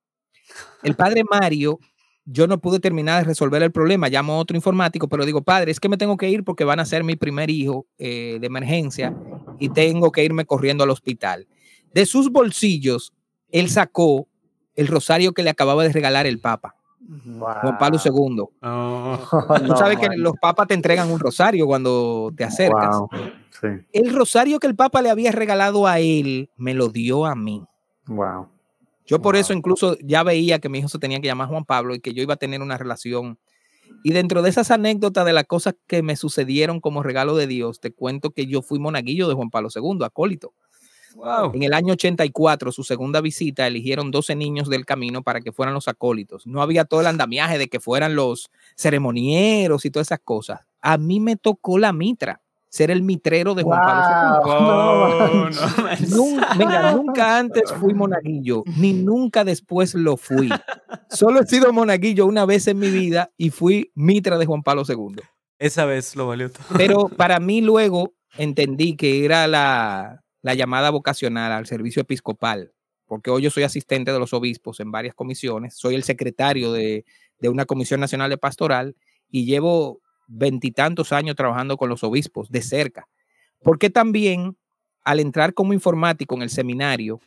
El 0.84 0.94
padre 0.94 1.24
Mario 1.28 1.80
yo 2.26 2.46
no 2.46 2.58
pude 2.58 2.80
terminar 2.80 3.22
de 3.22 3.28
resolver 3.28 3.62
el 3.62 3.70
problema, 3.70 4.08
llamo 4.08 4.34
a 4.34 4.38
otro 4.38 4.56
informático, 4.56 5.08
pero 5.08 5.26
digo, 5.26 5.42
padre, 5.42 5.70
es 5.70 5.80
que 5.80 5.88
me 5.88 5.96
tengo 5.96 6.16
que 6.16 6.30
ir 6.30 6.44
porque 6.44 6.64
van 6.64 6.80
a 6.80 6.84
ser 6.84 7.04
mi 7.04 7.16
primer 7.16 7.50
hijo 7.50 7.86
eh, 7.98 8.38
de 8.40 8.46
emergencia 8.46 9.14
y 9.58 9.68
tengo 9.68 10.10
que 10.10 10.24
irme 10.24 10.46
corriendo 10.46 10.84
al 10.84 10.90
hospital. 10.90 11.46
De 11.92 12.06
sus 12.06 12.30
bolsillos, 12.30 13.12
él 13.50 13.68
sacó 13.68 14.26
el 14.74 14.88
rosario 14.88 15.32
que 15.32 15.42
le 15.42 15.50
acababa 15.50 15.82
de 15.84 15.92
regalar 15.92 16.26
el 16.26 16.40
Papa, 16.40 16.74
Juan 17.26 17.78
Pablo 17.78 17.98
II. 18.02 18.44
Tú 19.66 19.76
sabes 19.76 19.98
que 19.98 20.08
los 20.16 20.34
papas 20.40 20.68
te 20.68 20.74
entregan 20.74 21.10
un 21.10 21.20
rosario 21.20 21.66
cuando 21.66 22.32
te 22.36 22.44
acercas. 22.44 22.96
El 23.92 24.14
rosario 24.14 24.58
que 24.58 24.66
el 24.66 24.74
Papa 24.74 25.02
le 25.02 25.10
había 25.10 25.30
regalado 25.30 25.86
a 25.86 26.00
él, 26.00 26.50
me 26.56 26.74
lo 26.74 26.88
dio 26.88 27.26
a 27.26 27.34
mí. 27.34 27.62
Wow. 28.06 28.48
Yo 29.06 29.20
por 29.20 29.36
eso 29.36 29.52
incluso 29.52 29.96
ya 30.02 30.22
veía 30.22 30.58
que 30.58 30.68
mi 30.68 30.78
hijo 30.78 30.88
se 30.88 30.98
tenía 30.98 31.20
que 31.20 31.26
llamar 31.26 31.48
Juan 31.48 31.64
Pablo 31.64 31.94
y 31.94 32.00
que 32.00 32.14
yo 32.14 32.22
iba 32.22 32.34
a 32.34 32.38
tener 32.38 32.62
una 32.62 32.78
relación. 32.78 33.38
Y 34.02 34.12
dentro 34.12 34.42
de 34.42 34.50
esas 34.50 34.70
anécdotas 34.70 35.26
de 35.26 35.32
las 35.32 35.44
cosas 35.44 35.74
que 35.86 36.02
me 36.02 36.16
sucedieron 36.16 36.80
como 36.80 37.02
regalo 37.02 37.36
de 37.36 37.46
Dios, 37.46 37.80
te 37.80 37.92
cuento 37.92 38.30
que 38.30 38.46
yo 38.46 38.62
fui 38.62 38.78
monaguillo 38.78 39.28
de 39.28 39.34
Juan 39.34 39.50
Pablo 39.50 39.68
II, 39.74 40.04
acólito. 40.04 40.54
En 41.52 41.62
el 41.62 41.74
año 41.74 41.92
84, 41.92 42.72
su 42.72 42.82
segunda 42.82 43.20
visita, 43.20 43.66
eligieron 43.66 44.10
12 44.10 44.34
niños 44.34 44.68
del 44.68 44.84
camino 44.84 45.22
para 45.22 45.40
que 45.40 45.52
fueran 45.52 45.74
los 45.74 45.86
acólitos. 45.86 46.46
No 46.46 46.60
había 46.60 46.84
todo 46.84 47.00
el 47.00 47.06
andamiaje 47.06 47.56
de 47.56 47.68
que 47.68 47.78
fueran 47.78 48.16
los 48.16 48.50
ceremonieros 48.76 49.84
y 49.84 49.90
todas 49.90 50.08
esas 50.08 50.20
cosas. 50.20 50.60
A 50.80 50.98
mí 50.98 51.20
me 51.20 51.36
tocó 51.36 51.78
la 51.78 51.92
mitra 51.92 52.40
ser 52.74 52.90
el 52.90 53.04
mitrero 53.04 53.54
de 53.54 53.62
Juan 53.62 53.80
Pablo 53.80 55.48
II. 55.48 56.08
nunca, 56.96 57.38
antes 57.38 57.72
fui 57.78 57.94
monaguillo, 57.94 58.64
ni 58.76 58.92
nunca 58.92 59.44
después 59.44 59.94
lo 59.94 60.16
fui. 60.16 60.48
Solo 61.08 61.40
he 61.40 61.46
sido 61.46 61.72
monaguillo 61.72 62.26
una 62.26 62.44
vez 62.44 62.66
en 62.66 62.80
mi 62.80 62.90
vida 62.90 63.30
y 63.36 63.50
fui 63.50 63.92
mitra 63.94 64.38
de 64.38 64.46
Juan 64.46 64.64
Pablo 64.64 64.82
II. 64.88 65.22
Esa 65.60 65.84
vez 65.84 66.16
lo 66.16 66.26
valió 66.26 66.50
todo. 66.50 66.64
Pero 66.76 67.08
para 67.10 67.38
mí 67.38 67.60
luego 67.60 68.12
entendí 68.38 68.96
que 68.96 69.24
era 69.24 69.46
la, 69.46 70.24
la 70.42 70.54
llamada 70.54 70.90
vocacional 70.90 71.52
al 71.52 71.66
servicio 71.66 72.02
episcopal, 72.02 72.72
porque 73.06 73.30
hoy 73.30 73.42
yo 73.42 73.50
soy 73.50 73.62
asistente 73.62 74.12
de 74.12 74.18
los 74.18 74.32
obispos 74.32 74.80
en 74.80 74.90
varias 74.90 75.14
comisiones, 75.14 75.76
soy 75.76 75.94
el 75.94 76.02
secretario 76.02 76.72
de, 76.72 77.04
de 77.38 77.48
una 77.48 77.66
comisión 77.66 78.00
nacional 78.00 78.30
de 78.30 78.36
pastoral 78.38 78.96
y 79.30 79.44
llevo 79.44 80.00
veintitantos 80.26 81.12
años 81.12 81.36
trabajando 81.36 81.76
con 81.76 81.88
los 81.88 82.04
obispos 82.04 82.50
de 82.50 82.62
cerca, 82.62 83.08
porque 83.62 83.90
también 83.90 84.56
al 85.04 85.20
entrar 85.20 85.54
como 85.54 85.72
informático 85.72 86.34
en 86.34 86.42
el 86.42 86.50
seminario, 86.50 87.20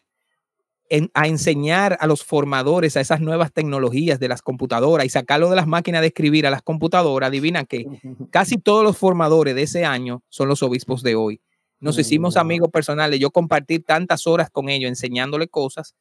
a 1.13 1.27
enseñar 1.27 1.97
a 1.99 2.07
los 2.07 2.23
formadores 2.23 2.95
a 2.95 3.01
esas 3.01 3.19
nuevas 3.19 3.51
tecnologías 3.51 4.19
de 4.19 4.29
las 4.29 4.41
computadoras 4.41 5.05
y 5.05 5.09
sacarlo 5.09 5.49
de 5.49 5.57
las 5.57 5.67
máquinas 5.67 6.01
de 6.01 6.07
escribir 6.07 6.47
a 6.47 6.49
las 6.49 6.61
computadoras, 6.61 7.27
adivina 7.27 7.65
que 7.65 7.85
casi 8.31 8.57
todos 8.57 8.83
los 8.83 8.97
formadores 8.97 9.53
de 9.55 9.63
ese 9.63 9.85
año 9.85 10.23
son 10.29 10.47
los 10.47 10.63
obispos 10.63 11.03
de 11.03 11.15
hoy. 11.15 11.41
Nos 11.79 11.99
hicimos 11.99 12.37
amigos 12.37 12.69
personales, 12.71 13.19
yo 13.19 13.29
compartí 13.29 13.79
tantas 13.79 14.25
horas 14.25 14.49
con 14.49 14.69
ellos 14.69 14.89
enseñándole 14.89 15.47
cosas 15.47 15.93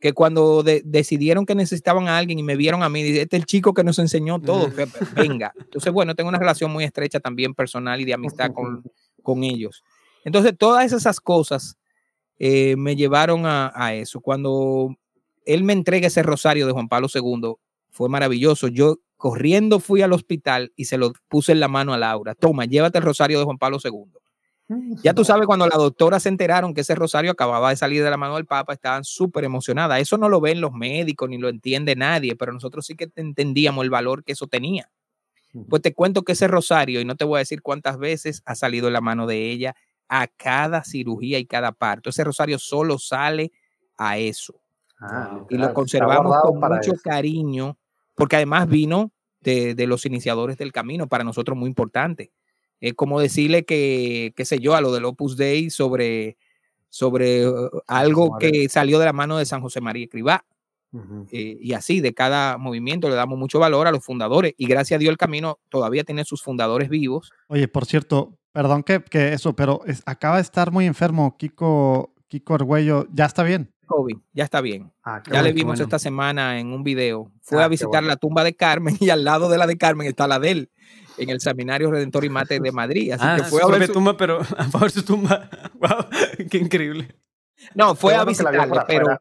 que 0.00 0.12
cuando 0.12 0.62
decidieron 0.62 1.44
que 1.44 1.54
necesitaban 1.54 2.06
a 2.08 2.18
alguien 2.18 2.38
y 2.38 2.42
me 2.42 2.56
vieron 2.56 2.82
a 2.82 2.88
mí, 2.88 3.02
este 3.02 3.36
es 3.36 3.42
el 3.42 3.46
chico 3.46 3.74
que 3.74 3.82
nos 3.82 3.98
enseñó 3.98 4.40
todo, 4.40 4.70
venga. 5.16 5.52
Entonces, 5.58 5.92
bueno, 5.92 6.14
tengo 6.14 6.28
una 6.28 6.38
relación 6.38 6.70
muy 6.70 6.84
estrecha 6.84 7.18
también 7.18 7.54
personal 7.54 8.00
y 8.00 8.04
de 8.04 8.14
amistad 8.14 8.52
con, 8.52 8.84
con 9.22 9.42
ellos. 9.42 9.82
Entonces, 10.24 10.54
todas 10.56 10.92
esas 10.92 11.20
cosas 11.20 11.78
eh, 12.38 12.76
me 12.76 12.94
llevaron 12.94 13.46
a, 13.46 13.72
a, 13.74 13.94
eso. 13.94 14.20
Cuando 14.20 14.96
él 15.44 15.64
me 15.64 15.72
entrega 15.72 16.06
ese 16.06 16.22
rosario 16.22 16.66
de 16.66 16.72
Juan 16.72 16.88
Pablo 16.88 17.08
II, 17.12 17.54
fue 17.90 18.08
maravilloso. 18.08 18.68
Yo 18.68 18.98
corriendo 19.16 19.80
fui 19.80 20.02
al 20.02 20.12
hospital 20.12 20.72
y 20.76 20.84
se 20.84 20.96
lo 20.96 21.12
puse 21.28 21.52
en 21.52 21.60
la 21.60 21.68
mano 21.68 21.92
a 21.92 21.98
Laura. 21.98 22.34
Toma, 22.34 22.64
llévate 22.66 22.98
el 22.98 23.04
rosario 23.04 23.38
de 23.38 23.44
Juan 23.44 23.58
Pablo 23.58 23.78
II. 23.82 24.17
Ya 25.02 25.14
tú 25.14 25.24
sabes, 25.24 25.46
cuando 25.46 25.66
la 25.66 25.76
doctora 25.76 26.20
se 26.20 26.28
enteraron 26.28 26.74
que 26.74 26.82
ese 26.82 26.94
rosario 26.94 27.30
acababa 27.30 27.70
de 27.70 27.76
salir 27.76 28.02
de 28.02 28.10
la 28.10 28.16
mano 28.16 28.36
del 28.36 28.46
Papa, 28.46 28.72
estaban 28.72 29.04
súper 29.04 29.44
emocionadas. 29.44 30.00
Eso 30.00 30.18
no 30.18 30.28
lo 30.28 30.40
ven 30.40 30.60
los 30.60 30.72
médicos 30.72 31.28
ni 31.28 31.38
lo 31.38 31.48
entiende 31.48 31.96
nadie, 31.96 32.36
pero 32.36 32.52
nosotros 32.52 32.86
sí 32.86 32.94
que 32.94 33.10
entendíamos 33.16 33.84
el 33.84 33.90
valor 33.90 34.24
que 34.24 34.32
eso 34.32 34.46
tenía. 34.46 34.90
Pues 35.68 35.82
te 35.82 35.94
cuento 35.94 36.22
que 36.22 36.32
ese 36.32 36.46
rosario, 36.46 37.00
y 37.00 37.04
no 37.04 37.16
te 37.16 37.24
voy 37.24 37.36
a 37.36 37.40
decir 37.40 37.62
cuántas 37.62 37.98
veces 37.98 38.42
ha 38.44 38.54
salido 38.54 38.86
en 38.88 38.92
la 38.92 39.00
mano 39.00 39.26
de 39.26 39.50
ella 39.50 39.74
a 40.08 40.26
cada 40.26 40.84
cirugía 40.84 41.38
y 41.38 41.46
cada 41.46 41.72
parto. 41.72 42.10
Ese 42.10 42.22
rosario 42.22 42.58
solo 42.58 42.98
sale 42.98 43.52
a 43.96 44.18
eso. 44.18 44.60
Ah, 45.00 45.40
y 45.48 45.56
lo 45.56 45.72
conservamos 45.72 46.36
con 46.42 46.60
mucho 46.60 46.92
cariño, 47.02 47.78
porque 48.14 48.36
además 48.36 48.68
vino 48.68 49.12
de, 49.40 49.74
de 49.74 49.86
los 49.86 50.04
iniciadores 50.04 50.58
del 50.58 50.72
camino, 50.72 51.08
para 51.08 51.24
nosotros 51.24 51.56
muy 51.56 51.68
importante. 51.68 52.30
Es 52.80 52.94
como 52.94 53.20
decirle 53.20 53.64
que, 53.64 54.32
qué 54.36 54.44
sé 54.44 54.58
yo, 54.58 54.74
a 54.74 54.80
lo 54.80 54.92
del 54.92 55.04
Opus 55.04 55.36
Dei 55.36 55.70
sobre, 55.70 56.36
sobre 56.88 57.48
uh, 57.48 57.70
algo 57.86 58.38
que 58.38 58.68
salió 58.68 58.98
de 58.98 59.06
la 59.06 59.12
mano 59.12 59.36
de 59.38 59.46
San 59.46 59.60
José 59.60 59.80
María 59.80 60.04
Escribá. 60.04 60.44
Eh, 61.30 61.58
y 61.60 61.74
así, 61.74 62.00
de 62.00 62.14
cada 62.14 62.56
movimiento 62.56 63.10
le 63.10 63.14
damos 63.14 63.38
mucho 63.38 63.58
valor 63.58 63.86
a 63.86 63.92
los 63.92 64.02
fundadores 64.02 64.54
y 64.56 64.66
gracias 64.66 64.96
a 64.96 64.98
Dios 64.98 65.10
el 65.10 65.18
camino 65.18 65.58
todavía 65.68 66.02
tiene 66.02 66.24
sus 66.24 66.42
fundadores 66.42 66.88
vivos. 66.88 67.30
Oye, 67.48 67.68
por 67.68 67.84
cierto, 67.84 68.38
perdón 68.52 68.82
que, 68.82 69.02
que 69.02 69.34
eso, 69.34 69.54
pero 69.54 69.82
acaba 70.06 70.36
de 70.36 70.42
estar 70.42 70.72
muy 70.72 70.86
enfermo 70.86 71.36
Kiko, 71.36 72.14
Kiko 72.28 72.54
Argüello. 72.54 73.06
¿Ya 73.12 73.26
está 73.26 73.42
bien? 73.42 73.70
COVID, 73.84 74.16
ya 74.32 74.44
está 74.44 74.62
bien. 74.62 74.90
Ah, 75.04 75.22
ya 75.30 75.42
le 75.42 75.52
vimos 75.52 75.78
esta 75.78 75.98
semana 75.98 76.58
en 76.58 76.72
un 76.72 76.82
video. 76.82 77.30
Fue 77.42 77.60
ah, 77.62 77.66
a 77.66 77.68
visitar 77.68 78.02
la 78.02 78.16
tumba 78.16 78.42
de 78.42 78.54
Carmen 78.54 78.96
y 79.00 79.10
al 79.10 79.24
lado 79.24 79.50
de 79.50 79.58
la 79.58 79.66
de 79.66 79.76
Carmen 79.76 80.06
está 80.06 80.26
la 80.26 80.38
de 80.38 80.50
él 80.52 80.70
en 81.18 81.30
el 81.30 81.40
Seminario 81.40 81.90
Redentor 81.90 82.24
y 82.24 82.28
Mate 82.28 82.60
de 82.60 82.72
Madrid. 82.72 83.12
Así 83.12 83.24
ah, 83.26 83.36
que 83.36 83.42
fue 83.50 83.62
a 83.62 83.66
ver 83.66 83.86
su 83.86 83.92
tumba, 83.92 84.16
pero 84.16 84.40
a 84.40 84.64
favor 84.68 84.90
su 84.90 85.04
tumba. 85.04 85.48
¡Wow! 85.74 86.48
¡Qué 86.50 86.58
increíble! 86.58 87.14
No, 87.74 87.94
fue 87.94 88.14
a 88.14 88.24
visitarla, 88.24 88.86
pero, 88.86 89.18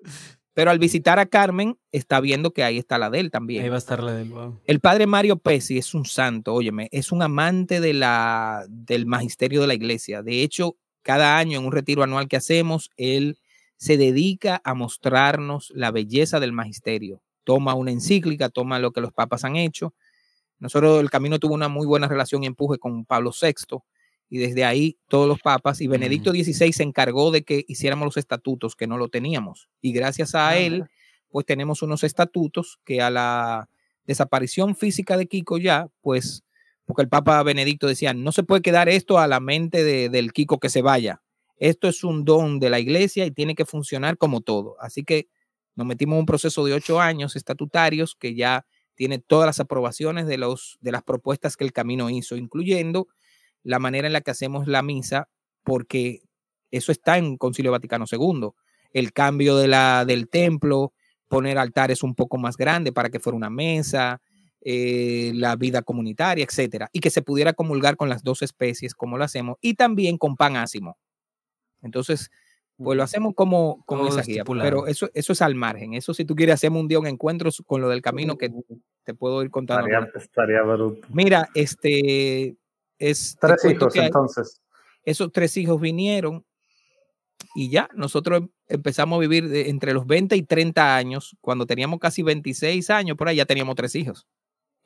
pero 0.54 0.72
al 0.72 0.80
visitar 0.80 1.20
a 1.20 1.26
Carmen 1.26 1.78
está 1.92 2.20
viendo 2.20 2.52
que 2.52 2.64
ahí 2.64 2.78
está 2.78 2.98
la 2.98 3.10
de 3.10 3.20
él 3.20 3.32
también. 3.32 3.64
Ahí 3.64 3.70
va 3.70 3.76
a 3.76 3.80
estar 3.80 4.02
la 4.04 4.14
de 4.14 4.24
él, 4.24 4.30
wow. 4.30 4.60
El 4.66 4.80
padre 4.80 5.08
Mario 5.08 5.38
Pesi 5.38 5.78
es 5.78 5.94
un 5.94 6.06
santo, 6.06 6.54
óyeme, 6.54 6.90
es 6.92 7.12
un 7.12 7.22
amante 7.22 7.82
de 7.82 7.94
la, 7.94 8.66
del 8.70 9.06
magisterio 9.06 9.62
de 9.62 9.68
la 9.68 9.74
iglesia. 9.74 10.22
De 10.22 10.44
hecho, 10.44 10.76
cada 11.02 11.38
año 11.38 11.60
en 11.60 11.66
un 11.66 11.72
retiro 11.72 12.04
anual 12.04 12.28
que 12.28 12.38
hacemos, 12.38 12.92
él 12.98 13.38
se 13.78 13.98
dedica 13.98 14.62
a 14.64 14.74
mostrarnos 14.74 15.72
la 15.76 15.92
belleza 15.92 16.40
del 16.40 16.52
magisterio. 16.52 17.22
Toma 17.44 17.76
una 17.76 17.92
encíclica, 17.92 18.50
toma 18.50 18.80
lo 18.80 18.92
que 18.92 19.02
los 19.02 19.14
papas 19.14 19.46
han 19.46 19.56
hecho 19.56 19.94
nosotros 20.60 21.02
el 21.02 21.10
camino 21.10 21.40
tuvo 21.40 21.54
una 21.54 21.68
muy 21.68 21.86
buena 21.86 22.08
relación 22.08 22.44
y 22.44 22.48
empuje 22.48 22.78
con 22.80 23.06
Pablo 23.06 23.32
VI 23.32 23.78
y 24.30 24.40
desde 24.40 24.66
ahí 24.66 24.98
todos 25.08 25.28
los 25.28 25.40
papas 25.40 25.82
y 25.82 25.88
Benedicto 25.88 26.32
XVI 26.32 26.74
se 26.74 26.84
encargó 26.84 27.32
de 27.32 27.44
que 27.44 27.64
hiciéramos 27.68 28.06
los 28.06 28.18
estatutos 28.18 28.76
que 28.76 28.88
no 28.88 28.98
lo 28.98 29.08
teníamos. 29.10 29.70
Y 29.82 29.94
gracias 29.94 30.36
a 30.36 30.50
ah, 30.50 30.58
él 30.58 30.86
pues 31.30 31.46
tenemos 31.46 31.82
unos 31.82 32.04
estatutos 32.04 32.80
que 32.84 33.02
a 33.02 33.10
la 33.10 33.70
desaparición 34.06 34.76
física 34.76 35.18
de 35.18 35.28
Kiko 35.28 35.58
ya 35.58 35.88
pues 36.02 36.44
porque 36.86 37.02
el 37.02 37.10
Papa 37.10 37.42
Benedicto 37.44 37.88
decía 37.88 38.14
no 38.14 38.32
se 38.32 38.44
puede 38.44 38.62
quedar 38.62 38.90
esto 38.90 39.20
a 39.20 39.28
la 39.28 39.40
mente 39.40 39.84
del 39.84 40.34
Kiko 40.34 40.60
que 40.60 40.70
se 40.70 40.82
vaya. 40.82 41.22
Esto 41.58 41.88
es 41.88 42.04
un 42.04 42.24
don 42.24 42.60
de 42.60 42.70
la 42.70 42.80
iglesia 42.80 43.26
y 43.26 43.32
tiene 43.32 43.56
que 43.56 43.66
funcionar 43.66 44.18
como 44.18 44.42
todo 44.42 44.76
así 44.80 45.04
que 45.04 45.28
nos 45.76 45.86
metimos 45.86 46.16
en 46.16 46.22
un 46.22 46.26
proceso 46.26 46.66
de 46.66 46.74
ocho 46.74 47.00
años 47.00 47.36
estatutarios 47.36 48.16
que 48.16 48.36
ya 48.36 48.66
tiene 48.98 49.20
todas 49.20 49.46
las 49.46 49.60
aprobaciones 49.60 50.28
de, 50.28 50.38
los, 50.38 50.78
de 50.82 50.92
las 50.92 51.04
propuestas 51.04 51.56
que 51.56 51.64
el 51.64 51.72
camino 51.72 52.10
hizo, 52.10 52.36
incluyendo 52.36 53.08
la 53.64 53.80
manera 53.80 54.08
en 54.08 54.14
la 54.14 54.22
que 54.22 54.32
hacemos 54.32 54.68
la 54.68 54.82
misa, 54.82 55.30
porque 55.64 56.24
eso 56.72 56.92
está 56.92 57.18
en 57.18 57.38
Concilio 57.38 57.72
Vaticano 57.72 58.06
II. 58.12 58.50
El 58.92 59.14
cambio 59.14 59.56
de 59.56 59.68
la, 59.68 60.04
del 60.04 60.30
templo, 60.30 60.94
poner 61.28 61.60
altares 61.60 62.02
un 62.04 62.16
poco 62.16 62.38
más 62.38 62.58
grandes 62.58 62.92
para 62.92 63.10
que 63.10 63.20
fuera 63.20 63.38
una 63.38 63.52
mesa, 63.52 64.20
eh, 64.62 65.32
la 65.36 65.56
vida 65.56 65.84
comunitaria, 65.84 66.44
etcétera, 66.44 66.90
y 66.92 67.00
que 67.00 67.12
se 67.12 67.22
pudiera 67.22 67.54
comulgar 67.54 67.98
con 67.98 68.10
las 68.10 68.24
dos 68.24 68.42
especies 68.42 68.96
como 68.96 69.18
lo 69.18 69.24
hacemos, 69.24 69.58
y 69.62 69.76
también 69.76 70.18
con 70.18 70.36
pan 70.36 70.58
ácimo. 70.58 70.98
Entonces, 71.84 72.32
pues 72.78 72.96
lo 72.96 73.04
hacemos 73.04 73.34
como, 73.34 73.84
como 73.86 74.08
esa 74.08 74.22
guía, 74.22 74.44
pero 74.46 74.86
eso, 74.88 75.10
eso 75.14 75.34
es 75.34 75.42
al 75.42 75.56
margen. 75.56 75.96
Eso 75.96 76.14
si 76.14 76.26
tú 76.26 76.36
quieres 76.36 76.56
hacemos 76.56 76.82
un 76.82 76.88
día 76.88 77.00
un 77.00 77.08
encuentro 77.08 77.50
con 77.66 77.82
lo 77.82 77.90
del 77.90 78.02
camino 78.02 78.38
que 78.38 78.52
te 79.04 79.14
puedo 79.14 79.42
ir 79.44 79.50
contando. 79.50 79.88
Estaría, 80.16 80.62
bruto. 80.62 81.08
Mira, 81.10 81.50
este 81.56 82.56
es 83.00 83.38
tres 83.40 83.66
hijos 83.66 83.96
entonces. 83.96 84.62
Esos 85.04 85.32
tres 85.32 85.58
hijos 85.58 85.80
vinieron 85.82 86.46
y 87.56 87.70
ya 87.70 87.90
nosotros 87.96 88.44
empezamos 88.68 89.18
a 89.18 89.22
vivir 89.22 89.46
entre 89.68 89.94
los 89.94 90.06
20 90.06 90.36
y 90.36 90.44
30 90.44 90.96
años. 90.96 91.36
Cuando 91.42 91.66
teníamos 91.66 92.00
casi 92.00 92.22
26 92.22 92.90
años, 92.90 93.18
por 93.18 93.28
ahí 93.28 93.38
ya 93.38 93.46
teníamos 93.46 93.76
tres 93.76 93.96
hijos. 93.96 94.28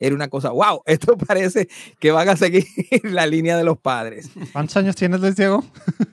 Era 0.02 0.16
una 0.16 0.26
cosa, 0.26 0.50
wow, 0.50 0.82
esto 0.84 1.16
parece 1.28 1.68
que 2.00 2.10
van 2.10 2.28
a 2.28 2.36
seguir 2.36 2.66
la 3.04 3.24
línea 3.24 3.56
de 3.56 3.62
los 3.62 3.78
padres. 3.78 4.30
¿Cuántos 4.52 4.76
años 4.76 4.96
tienes, 4.96 5.20
Luis 5.20 5.36
Diego? 5.36 5.64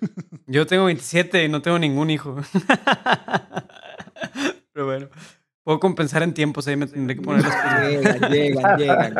Yo 0.45 0.67
tengo 0.67 0.85
27 0.85 1.45
y 1.45 1.49
no 1.49 1.63
tengo 1.63 1.79
ningún 1.79 2.11
hijo. 2.11 2.35
Pero 4.73 4.85
bueno, 4.85 5.09
puedo 5.63 5.79
compensar 5.79 6.21
en 6.21 6.35
tiempos, 6.35 6.67
ahí 6.67 6.75
me 6.75 6.85
tendré 6.85 7.15
que 7.15 7.21
poner 7.21 7.43
las 7.43 7.89
Llegan, 7.89 8.31
llegan, 8.31 8.77
llegan. 8.77 9.15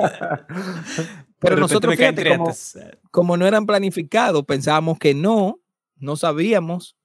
Pero 1.40 1.58
nosotros, 1.58 1.96
fíjate, 1.96 2.38
como, 3.12 3.38
no 3.38 3.48
eran 3.48 3.66
planificados, 3.66 4.44
pensábamos 4.46 4.98
que 5.00 5.14
no, 5.14 5.60
no 5.98 6.16
sabíamos. 6.16 6.96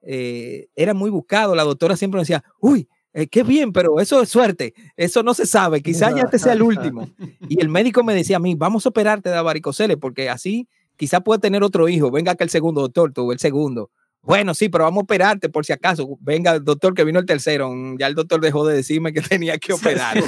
Eh, 0.00 0.68
era 0.74 0.94
muy 0.94 1.10
buscado. 1.10 1.54
La 1.54 1.64
doctora 1.64 1.96
siempre 1.96 2.18
nos 2.18 2.26
decía, 2.26 2.44
uy, 2.60 2.88
eh, 3.18 3.26
qué 3.26 3.42
bien, 3.42 3.72
pero 3.72 3.98
eso 3.98 4.22
es 4.22 4.28
suerte, 4.28 4.74
eso 4.96 5.24
no 5.24 5.34
se 5.34 5.44
sabe, 5.44 5.82
quizás 5.82 6.14
ya 6.14 6.22
este 6.22 6.38
sea 6.38 6.52
el 6.52 6.62
último. 6.62 7.10
Y 7.48 7.60
el 7.60 7.68
médico 7.68 8.04
me 8.04 8.14
decía 8.14 8.36
a 8.36 8.40
mí, 8.40 8.54
vamos 8.54 8.86
a 8.86 8.90
operarte 8.90 9.28
de 9.28 9.42
varicocele, 9.42 9.96
porque 9.96 10.30
así 10.30 10.68
quizá 10.96 11.20
puede 11.20 11.40
tener 11.40 11.64
otro 11.64 11.88
hijo, 11.88 12.12
venga 12.12 12.36
que 12.36 12.44
el 12.44 12.50
segundo 12.50 12.80
doctor, 12.82 13.12
tuvo 13.12 13.32
el 13.32 13.40
segundo. 13.40 13.90
Bueno, 14.22 14.54
sí, 14.54 14.68
pero 14.68 14.84
vamos 14.84 15.00
a 15.00 15.04
operarte 15.04 15.48
por 15.48 15.66
si 15.66 15.72
acaso. 15.72 16.16
Venga, 16.20 16.52
el 16.52 16.64
doctor, 16.64 16.94
que 16.94 17.02
vino 17.02 17.18
el 17.18 17.26
tercero. 17.26 17.72
Ya 17.98 18.06
el 18.06 18.14
doctor 18.14 18.40
dejó 18.40 18.64
de 18.66 18.76
decirme 18.76 19.12
que 19.12 19.20
tenía 19.22 19.58
que 19.58 19.72
operar. 19.72 20.22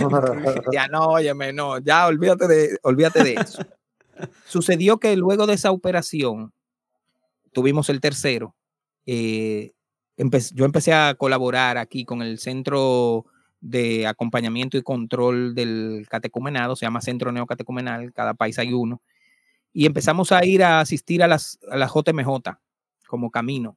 ya 0.72 0.88
no, 0.88 1.10
óyeme, 1.10 1.52
no, 1.52 1.78
ya 1.78 2.08
olvídate 2.08 2.48
de, 2.48 2.78
olvídate 2.82 3.22
de 3.22 3.34
eso. 3.34 3.62
Sucedió 4.46 4.98
que 4.98 5.14
luego 5.16 5.46
de 5.46 5.54
esa 5.54 5.70
operación, 5.70 6.52
tuvimos 7.52 7.88
el 7.88 8.00
tercero. 8.00 8.56
Eh, 9.06 9.74
yo 10.54 10.64
empecé 10.64 10.92
a 10.92 11.14
colaborar 11.14 11.78
aquí 11.78 12.04
con 12.04 12.22
el 12.22 12.38
Centro 12.38 13.26
de 13.60 14.06
Acompañamiento 14.06 14.76
y 14.76 14.82
Control 14.82 15.54
del 15.54 16.06
Catecumenado, 16.08 16.76
se 16.76 16.86
llama 16.86 17.00
Centro 17.00 17.32
Neocatecumenal, 17.32 18.12
cada 18.12 18.34
país 18.34 18.58
hay 18.58 18.72
uno 18.72 19.02
y 19.72 19.86
empezamos 19.86 20.32
a 20.32 20.44
ir 20.44 20.62
a 20.62 20.80
asistir 20.80 21.22
a 21.22 21.28
las, 21.28 21.58
a 21.70 21.76
la 21.76 21.86
JMJ 21.86 22.58
como 23.06 23.30
camino. 23.30 23.76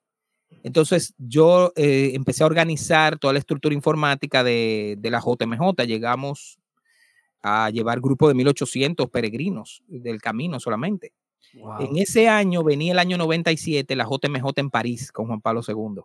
Entonces 0.64 1.14
yo 1.18 1.74
eh, 1.76 2.12
empecé 2.14 2.44
a 2.44 2.48
organizar 2.48 3.18
toda 3.18 3.34
la 3.34 3.40
estructura 3.40 3.74
informática 3.74 4.44
de, 4.44 4.96
de, 5.00 5.12
la 5.12 5.20
JMJ. 5.20 5.86
Llegamos 5.86 6.60
a 7.42 7.70
llevar 7.70 8.00
grupo 8.00 8.28
de 8.28 8.36
1800 8.36 9.10
peregrinos 9.10 9.84
del 9.88 10.22
camino 10.22 10.60
solamente. 10.60 11.14
En 11.80 11.98
ese 11.98 12.30
año 12.30 12.64
venía 12.64 12.94
el 12.94 13.00
año 13.00 13.18
97 13.18 13.96
la 13.96 14.06
JMJ 14.06 14.52
en 14.56 14.70
París 14.72 15.12
con 15.12 15.28
Juan 15.28 15.42
Pablo 15.42 15.62
II. 15.68 16.02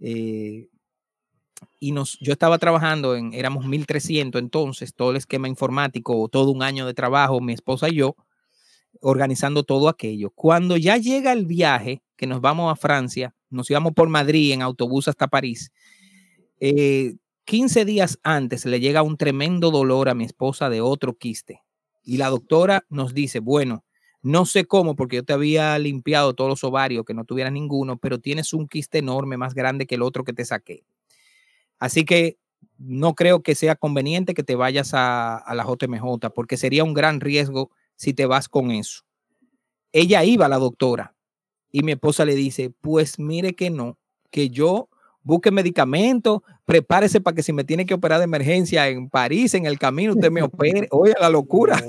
Eh, 0.00 0.68
y 1.80 1.92
nos, 1.92 2.18
yo 2.20 2.32
estaba 2.32 2.58
trabajando 2.58 3.16
en, 3.16 3.32
éramos 3.32 3.66
1300 3.66 4.40
entonces, 4.40 4.94
todo 4.94 5.10
el 5.10 5.16
esquema 5.16 5.48
informático, 5.48 6.28
todo 6.28 6.50
un 6.50 6.62
año 6.62 6.86
de 6.86 6.94
trabajo, 6.94 7.40
mi 7.40 7.52
esposa 7.52 7.88
y 7.88 7.96
yo, 7.96 8.16
organizando 9.00 9.62
todo 9.62 9.88
aquello. 9.88 10.30
Cuando 10.30 10.76
ya 10.76 10.96
llega 10.96 11.32
el 11.32 11.46
viaje, 11.46 12.02
que 12.16 12.26
nos 12.26 12.40
vamos 12.40 12.72
a 12.72 12.76
Francia, 12.76 13.34
nos 13.50 13.70
íbamos 13.70 13.92
por 13.92 14.08
Madrid 14.08 14.52
en 14.52 14.62
autobús 14.62 15.08
hasta 15.08 15.28
París, 15.28 15.72
15 16.58 17.80
eh, 17.80 17.84
días 17.84 18.18
antes 18.22 18.64
le 18.64 18.80
llega 18.80 19.02
un 19.02 19.16
tremendo 19.16 19.70
dolor 19.70 20.08
a 20.08 20.14
mi 20.14 20.24
esposa 20.24 20.70
de 20.70 20.80
otro 20.80 21.16
quiste. 21.16 21.62
Y 22.02 22.16
la 22.16 22.28
doctora 22.28 22.84
nos 22.88 23.14
dice, 23.14 23.40
bueno, 23.40 23.84
no 24.26 24.44
sé 24.44 24.64
cómo, 24.64 24.96
porque 24.96 25.14
yo 25.14 25.24
te 25.24 25.32
había 25.32 25.78
limpiado 25.78 26.34
todos 26.34 26.50
los 26.50 26.64
ovarios, 26.64 27.04
que 27.04 27.14
no 27.14 27.24
tuviera 27.24 27.48
ninguno, 27.48 27.96
pero 27.96 28.18
tienes 28.18 28.52
un 28.52 28.66
quiste 28.66 28.98
enorme, 28.98 29.36
más 29.36 29.54
grande 29.54 29.86
que 29.86 29.94
el 29.94 30.02
otro 30.02 30.24
que 30.24 30.32
te 30.32 30.44
saqué. 30.44 30.84
Así 31.78 32.04
que 32.04 32.36
no 32.76 33.14
creo 33.14 33.44
que 33.44 33.54
sea 33.54 33.76
conveniente 33.76 34.34
que 34.34 34.42
te 34.42 34.56
vayas 34.56 34.94
a, 34.94 35.36
a 35.36 35.54
la 35.54 35.64
JMJ, 35.64 36.30
porque 36.34 36.56
sería 36.56 36.82
un 36.82 36.92
gran 36.92 37.20
riesgo 37.20 37.70
si 37.94 38.14
te 38.14 38.26
vas 38.26 38.48
con 38.48 38.72
eso. 38.72 39.02
Ella 39.92 40.24
iba 40.24 40.46
a 40.46 40.48
la 40.48 40.58
doctora 40.58 41.14
y 41.70 41.84
mi 41.84 41.92
esposa 41.92 42.24
le 42.24 42.34
dice, 42.34 42.74
pues 42.80 43.20
mire 43.20 43.54
que 43.54 43.70
no, 43.70 43.96
que 44.32 44.50
yo 44.50 44.88
busque 45.22 45.52
medicamento, 45.52 46.42
prepárese 46.66 47.20
para 47.22 47.34
que 47.34 47.42
si 47.42 47.54
me 47.54 47.64
tiene 47.64 47.86
que 47.86 47.94
operar 47.94 48.18
de 48.18 48.24
emergencia 48.24 48.88
en 48.88 49.08
París, 49.08 49.54
en 49.54 49.64
el 49.64 49.78
camino, 49.78 50.12
usted 50.12 50.30
me 50.30 50.42
opere. 50.42 50.88
Oye, 50.90 51.14
la 51.18 51.30
locura. 51.30 51.82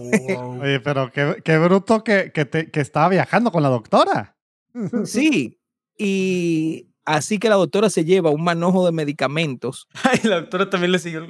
Oye, 0.62 0.80
pero 0.80 1.12
qué, 1.12 1.58
bruto 1.58 2.04
que, 2.04 2.32
que 2.32 2.80
estaba 2.80 3.10
viajando 3.10 3.52
con 3.52 3.64
la 3.64 3.70
doctora. 3.70 4.36
Sí, 5.06 5.60
y 5.98 6.88
Así 7.08 7.40
que 7.40 7.48
la 7.48 7.56
doctora 7.56 7.90
se 7.90 8.04
lleva 8.04 8.32
un 8.32 8.44
manojo 8.44 8.86
de 8.86 8.91
medicamentos. 8.91 9.88
Ay, 10.04 10.20
la 10.24 10.41
doctora 10.41 10.70
también 10.70 10.91
le 10.91 10.99
siguió. 10.99 11.26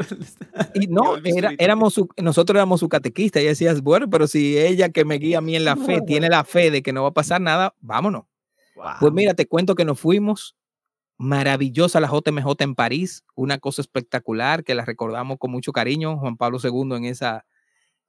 y 0.74 0.88
no, 0.88 1.18
era, 1.24 1.53
éramos 1.60 2.02
nosotros 2.18 2.56
éramos 2.56 2.80
su 2.80 2.90
catequista. 2.90 3.40
Y 3.40 3.45
decía, 3.45 3.76
bueno, 3.84 4.10
pero 4.10 4.26
si 4.26 4.57
ella 4.57 4.90
que 4.90 5.06
me 5.06 5.19
guía 5.19 5.38
a 5.38 5.41
mí 5.41 5.56
en 5.56 5.65
la 5.65 5.76
fe 5.76 6.02
tiene 6.02 6.30
la 6.30 6.44
fe 6.44 6.72
de 6.72 6.82
que 6.82 6.94
no 6.94 7.03
va 7.03 7.10
a 7.10 7.14
pasar 7.14 7.41
nada, 7.41 7.76
vámonos. 7.80 8.24
Pues 8.99 9.14
mira, 9.14 9.36
te 9.36 9.45
cuento 9.45 9.76
que 9.76 9.86
nos 9.86 9.99
fuimos. 9.99 10.57
Maravillosa 11.18 11.99
la 11.99 12.07
JMJ 12.07 12.48
en 12.60 12.76
París, 12.76 13.23
una 13.35 13.57
cosa 13.57 13.81
espectacular 13.81 14.64
que 14.64 14.76
la 14.76 14.85
recordamos 14.85 15.38
con 15.39 15.52
mucho 15.52 15.72
cariño, 15.72 16.18
Juan 16.18 16.38
Pablo 16.38 16.60
II 16.64 16.95
en 16.95 17.06
esa 17.06 17.45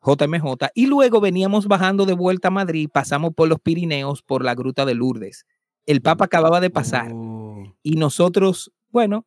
JMJ. 0.02 0.68
Y 0.74 0.86
luego 0.86 1.20
veníamos 1.20 1.66
bajando 1.66 2.06
de 2.06 2.12
vuelta 2.12 2.48
a 2.48 2.50
Madrid, 2.52 2.88
pasamos 2.92 3.34
por 3.34 3.48
los 3.48 3.60
Pirineos, 3.60 4.22
por 4.22 4.44
la 4.44 4.54
Gruta 4.54 4.84
de 4.84 4.94
Lourdes 4.94 5.46
El 5.86 6.02
Papa 6.02 6.26
acababa 6.26 6.60
de 6.60 6.70
pasar. 6.70 7.10
Oh. 7.14 7.76
Y 7.82 7.96
nosotros, 7.96 8.72
bueno, 8.90 9.26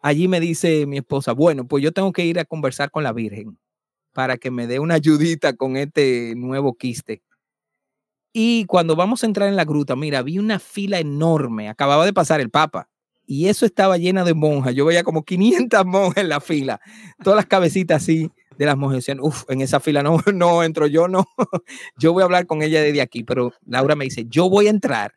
allí 0.00 0.28
me 0.28 0.40
dice 0.40 0.86
mi 0.86 0.98
esposa, 0.98 1.32
bueno, 1.32 1.66
pues 1.66 1.82
yo 1.82 1.92
tengo 1.92 2.12
que 2.12 2.24
ir 2.24 2.38
a 2.38 2.44
conversar 2.44 2.90
con 2.90 3.02
la 3.02 3.12
Virgen 3.12 3.58
para 4.12 4.38
que 4.38 4.50
me 4.50 4.66
dé 4.66 4.78
una 4.78 4.94
ayudita 4.94 5.54
con 5.54 5.76
este 5.76 6.34
nuevo 6.36 6.74
quiste. 6.74 7.22
Y 8.32 8.66
cuando 8.66 8.96
vamos 8.96 9.22
a 9.22 9.26
entrar 9.26 9.48
en 9.48 9.56
la 9.56 9.64
gruta, 9.64 9.96
mira, 9.96 10.22
vi 10.22 10.38
una 10.38 10.58
fila 10.58 10.98
enorme. 10.98 11.68
Acababa 11.68 12.04
de 12.04 12.12
pasar 12.12 12.40
el 12.40 12.50
Papa. 12.50 12.88
Y 13.26 13.48
eso 13.48 13.66
estaba 13.66 13.98
llena 13.98 14.24
de 14.24 14.34
monjas. 14.34 14.74
Yo 14.74 14.84
veía 14.84 15.02
como 15.02 15.24
500 15.24 15.84
monjas 15.86 16.22
en 16.22 16.28
la 16.28 16.40
fila. 16.40 16.80
Todas 17.22 17.36
las 17.36 17.46
cabecitas 17.46 18.02
así 18.02 18.30
de 18.56 18.64
las 18.64 18.76
monjas 18.76 18.98
decían, 18.98 19.20
uff, 19.20 19.44
en 19.48 19.60
esa 19.60 19.80
fila 19.80 20.02
no, 20.02 20.18
no 20.32 20.62
entro 20.62 20.86
yo, 20.86 21.08
no. 21.08 21.26
Yo 21.98 22.12
voy 22.12 22.22
a 22.22 22.24
hablar 22.24 22.46
con 22.46 22.62
ella 22.62 22.80
desde 22.80 23.00
aquí. 23.00 23.24
Pero 23.24 23.52
Laura 23.66 23.96
me 23.96 24.04
dice, 24.04 24.24
yo 24.28 24.48
voy 24.48 24.68
a 24.68 24.70
entrar. 24.70 25.14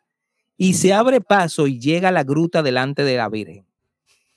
Y 0.56 0.74
se 0.74 0.92
abre 0.92 1.20
paso 1.20 1.66
y 1.66 1.78
llega 1.78 2.08
a 2.08 2.12
la 2.12 2.24
gruta 2.24 2.62
delante 2.62 3.02
de 3.02 3.16
la 3.16 3.28
Virgen. 3.30 3.66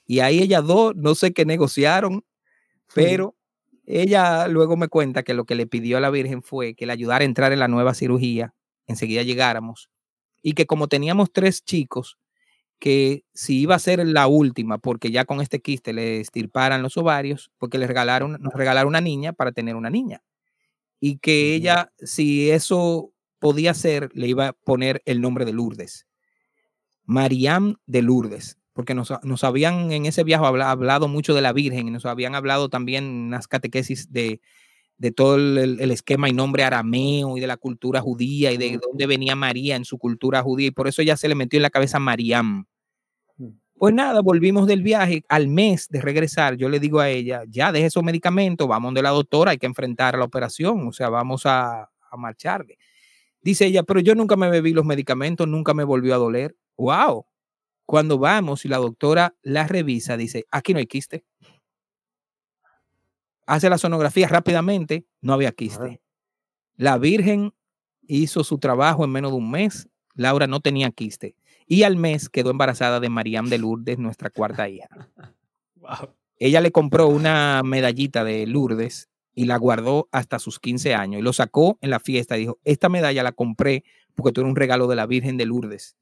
Y 0.06 0.20
ahí 0.20 0.40
ellas 0.40 0.64
dos, 0.66 0.94
no 0.96 1.14
sé 1.14 1.32
qué 1.32 1.44
negociaron, 1.44 2.24
pero 2.94 3.34
ella 3.86 4.48
luego 4.48 4.76
me 4.76 4.88
cuenta 4.88 5.22
que 5.22 5.34
lo 5.34 5.44
que 5.44 5.54
le 5.54 5.66
pidió 5.66 5.98
a 5.98 6.00
la 6.00 6.10
Virgen 6.10 6.42
fue 6.42 6.74
que 6.74 6.86
le 6.86 6.92
ayudara 6.92 7.22
a 7.22 7.26
entrar 7.26 7.52
en 7.52 7.58
la 7.58 7.68
nueva 7.68 7.94
cirugía, 7.94 8.54
enseguida 8.86 9.22
llegáramos, 9.22 9.90
y 10.42 10.52
que 10.52 10.66
como 10.66 10.88
teníamos 10.88 11.32
tres 11.32 11.64
chicos, 11.64 12.18
que 12.84 13.24
si 13.32 13.60
iba 13.60 13.74
a 13.74 13.78
ser 13.78 14.06
la 14.06 14.26
última, 14.26 14.76
porque 14.76 15.10
ya 15.10 15.24
con 15.24 15.40
este 15.40 15.62
quiste 15.62 15.94
le 15.94 16.20
estirparan 16.20 16.82
los 16.82 16.98
ovarios, 16.98 17.50
porque 17.56 17.78
le 17.78 17.86
regalaron, 17.86 18.36
nos 18.42 18.52
regalaron 18.52 18.90
una 18.90 19.00
niña 19.00 19.32
para 19.32 19.52
tener 19.52 19.74
una 19.74 19.88
niña. 19.88 20.22
Y 21.00 21.16
que 21.16 21.54
ella, 21.54 21.94
si 21.96 22.50
eso 22.50 23.10
podía 23.38 23.72
ser, 23.72 24.10
le 24.12 24.28
iba 24.28 24.48
a 24.48 24.52
poner 24.52 25.00
el 25.06 25.22
nombre 25.22 25.46
de 25.46 25.54
Lourdes. 25.54 26.06
Mariam 27.04 27.76
de 27.86 28.02
Lourdes 28.02 28.58
porque 28.74 28.92
nos, 28.92 29.10
nos, 29.22 29.44
habían 29.44 29.90
en 29.90 30.04
ese 30.04 30.22
viaje 30.22 30.44
habla, 30.44 30.70
hablado 30.70 31.08
mucho 31.08 31.34
de 31.34 31.40
la 31.40 31.54
Virgen 31.54 31.88
y 31.88 31.90
nos 31.90 32.04
habían 32.04 32.34
hablado 32.34 32.68
también 32.68 33.06
unas 33.06 33.48
catequesis 33.48 34.12
de, 34.12 34.42
de 34.98 35.10
todo 35.10 35.36
el, 35.36 35.80
el, 35.80 35.90
esquema 35.90 36.28
y 36.28 36.34
nombre 36.34 36.64
arameo 36.64 37.38
y 37.38 37.40
de 37.40 37.46
la 37.46 37.56
cultura 37.56 38.02
judía 38.02 38.52
y 38.52 38.58
de 38.58 38.78
dónde 38.78 39.06
venía 39.06 39.36
María 39.36 39.76
en 39.76 39.86
su 39.86 39.96
cultura 39.96 40.42
judía 40.42 40.66
y 40.66 40.70
por 40.72 40.86
eso 40.86 41.00
ya 41.02 41.16
se 41.16 41.28
le 41.28 41.34
metió 41.34 41.56
en 41.56 41.62
la 41.62 41.70
cabeza 41.70 41.98
Mariam. 41.98 42.66
Pues 43.76 43.92
nada, 43.92 44.20
volvimos 44.22 44.66
del 44.66 44.82
viaje. 44.82 45.24
Al 45.28 45.48
mes 45.48 45.88
de 45.88 46.00
regresar, 46.00 46.56
yo 46.56 46.68
le 46.68 46.78
digo 46.80 47.00
a 47.00 47.10
ella, 47.10 47.42
ya 47.48 47.72
deje 47.72 47.86
esos 47.86 48.04
medicamentos, 48.04 48.68
vamos 48.68 48.94
de 48.94 49.02
la 49.02 49.10
doctora, 49.10 49.50
hay 49.50 49.58
que 49.58 49.66
enfrentar 49.66 50.16
la 50.16 50.24
operación, 50.24 50.86
o 50.88 50.92
sea, 50.92 51.08
vamos 51.08 51.44
a, 51.46 51.82
a 51.82 52.16
marcharle. 52.16 52.78
Dice 53.42 53.66
ella, 53.66 53.82
pero 53.82 54.00
yo 54.00 54.14
nunca 54.14 54.36
me 54.36 54.50
bebí 54.50 54.72
los 54.72 54.86
medicamentos, 54.86 55.48
nunca 55.48 55.74
me 55.74 55.84
volvió 55.84 56.14
a 56.14 56.18
doler. 56.18 56.56
¡Wow! 56.76 57.26
Cuando 57.86 58.18
vamos 58.18 58.64
y 58.64 58.68
la 58.68 58.78
doctora 58.78 59.34
la 59.42 59.66
revisa, 59.66 60.16
dice, 60.16 60.46
aquí 60.50 60.72
no 60.72 60.78
hay 60.78 60.86
quiste. 60.86 61.24
Hace 63.46 63.68
la 63.68 63.78
sonografía 63.78 64.26
rápidamente, 64.28 65.04
no 65.20 65.34
había 65.34 65.52
quiste. 65.52 66.00
La 66.76 66.98
Virgen 66.98 67.52
hizo 68.06 68.44
su 68.44 68.58
trabajo 68.58 69.04
en 69.04 69.10
menos 69.12 69.32
de 69.32 69.38
un 69.38 69.50
mes. 69.50 69.88
Laura 70.14 70.46
no 70.46 70.60
tenía 70.60 70.90
quiste. 70.90 71.36
Y 71.66 71.82
al 71.82 71.96
mes 71.96 72.28
quedó 72.28 72.50
embarazada 72.50 73.00
de 73.00 73.08
Mariam 73.08 73.48
de 73.48 73.58
Lourdes, 73.58 73.98
nuestra 73.98 74.30
cuarta 74.30 74.68
hija. 74.68 74.88
Wow. 75.76 76.14
Ella 76.38 76.62
le 76.62 76.72
compró 76.72 77.08
una 77.08 77.60
medallita 77.62 78.24
de 78.24 78.46
Lourdes 78.46 79.10
y 79.34 79.44
la 79.44 79.58
guardó 79.58 80.08
hasta 80.12 80.38
sus 80.38 80.58
15 80.58 80.94
años. 80.94 81.20
Y 81.20 81.22
lo 81.22 81.34
sacó 81.34 81.78
en 81.82 81.90
la 81.90 82.00
fiesta 82.00 82.38
y 82.38 82.40
dijo, 82.40 82.58
esta 82.64 82.88
medalla 82.88 83.22
la 83.22 83.32
compré 83.32 83.84
porque 84.14 84.32
tú 84.32 84.40
eres 84.40 84.50
un 84.50 84.56
regalo 84.56 84.86
de 84.86 84.96
la 84.96 85.04
Virgen 85.04 85.36
de 85.36 85.44
Lourdes 85.44 85.96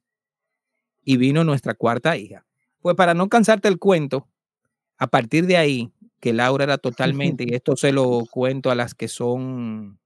y 1.03 1.17
vino 1.17 1.43
nuestra 1.43 1.73
cuarta 1.73 2.17
hija. 2.17 2.45
Pues 2.81 2.95
para 2.95 3.13
no 3.13 3.29
cansarte 3.29 3.67
el 3.67 3.79
cuento, 3.79 4.27
a 4.97 5.07
partir 5.07 5.45
de 5.47 5.57
ahí, 5.57 5.91
que 6.19 6.33
Laura 6.33 6.63
era 6.63 6.77
totalmente, 6.77 7.43
y 7.47 7.53
esto 7.55 7.75
se 7.75 7.91
lo 7.91 8.23
cuento 8.29 8.71
a 8.71 8.75
las 8.75 8.93
que 8.93 9.07
son, 9.07 9.99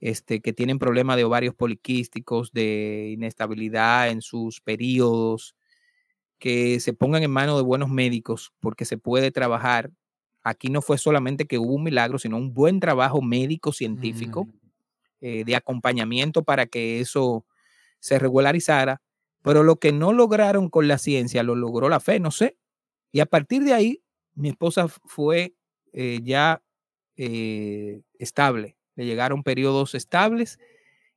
este, 0.00 0.40
que 0.40 0.52
tienen 0.52 0.78
problemas 0.78 1.16
de 1.16 1.24
ovarios 1.24 1.54
poliquísticos, 1.54 2.52
de 2.52 3.10
inestabilidad 3.14 4.10
en 4.10 4.22
sus 4.22 4.60
periodos, 4.60 5.56
que 6.38 6.80
se 6.80 6.92
pongan 6.92 7.22
en 7.22 7.30
manos 7.30 7.56
de 7.56 7.62
buenos 7.62 7.90
médicos, 7.90 8.52
porque 8.60 8.84
se 8.84 8.96
puede 8.98 9.30
trabajar. 9.32 9.90
Aquí 10.42 10.68
no 10.70 10.82
fue 10.82 10.98
solamente 10.98 11.46
que 11.46 11.58
hubo 11.58 11.74
un 11.74 11.82
milagro, 11.84 12.18
sino 12.18 12.36
un 12.36 12.54
buen 12.54 12.80
trabajo 12.80 13.20
médico 13.22 13.72
científico 13.72 14.44
Mm. 14.46 14.50
eh, 15.20 15.44
de 15.44 15.56
acompañamiento 15.56 16.44
para 16.44 16.66
que 16.66 17.00
eso 17.00 17.46
se 18.00 18.18
regularizara 18.18 19.02
pero 19.42 19.62
lo 19.64 19.76
que 19.78 19.92
no 19.92 20.12
lograron 20.12 20.70
con 20.70 20.88
la 20.88 20.98
ciencia 20.98 21.42
lo 21.44 21.56
logró 21.56 21.88
la 21.88 22.00
fe, 22.00 22.20
no 22.20 22.30
sé. 22.32 22.58
Y 23.12 23.20
a 23.20 23.26
partir 23.26 23.64
de 23.64 23.74
ahí, 23.74 24.02
mi 24.34 24.50
esposa 24.50 24.88
fue 24.88 25.54
eh, 25.94 26.20
ya 26.24 26.62
eh, 27.16 28.02
estable. 28.20 28.77
Le 28.98 29.06
llegaron 29.06 29.44
periodos 29.44 29.94
estables 29.94 30.58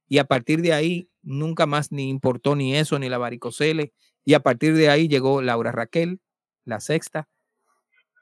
y 0.07 0.19
a 0.19 0.25
partir 0.25 0.61
de 0.61 0.71
ahí 0.71 1.09
nunca 1.23 1.65
más 1.65 1.91
ni 1.91 2.09
importó 2.09 2.55
ni 2.55 2.75
eso, 2.75 2.99
ni 2.99 3.09
la 3.09 3.17
varicocele. 3.17 3.91
Y 4.23 4.35
a 4.35 4.39
partir 4.41 4.75
de 4.75 4.87
ahí 4.89 5.07
llegó 5.07 5.41
Laura 5.41 5.71
Raquel, 5.71 6.19
la 6.63 6.79
sexta, 6.79 7.27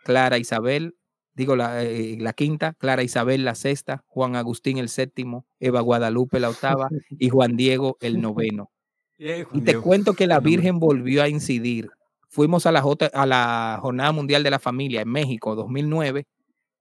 Clara 0.06 0.38
Isabel, 0.38 0.96
digo 1.34 1.58
la, 1.58 1.84
eh, 1.84 2.16
la 2.20 2.32
quinta, 2.32 2.74
Clara 2.76 3.04
Isabel 3.04 3.44
la 3.44 3.54
sexta, 3.56 4.06
Juan 4.08 4.38
Agustín 4.38 4.78
el 4.78 4.88
séptimo, 4.88 5.46
Eva 5.60 5.82
Guadalupe 5.82 6.40
la 6.40 6.50
octava 6.50 6.88
y 7.10 7.28
Juan 7.28 7.58
Diego 7.58 7.98
el 8.00 8.22
noveno. 8.22 8.72
Y 9.18 9.60
te 9.60 9.72
Diego. 9.72 9.82
cuento 9.82 10.14
que 10.14 10.26
la. 10.28 10.40
Virgen 10.40 10.80
volvió 10.80 11.22
a 11.22 11.28
incidir. 11.28 11.90
Fuimos 12.30 12.66
a 12.66 12.72
la, 12.72 12.82
J- 12.82 13.12
a 13.14 13.26
la 13.26 13.78
Jornada 13.82 14.14
Mundial 14.14 14.44
de 14.44 14.52
la 14.52 14.60
Familia 14.60 15.02
en 15.02 15.10
México 15.10 15.56
2009, 15.56 16.26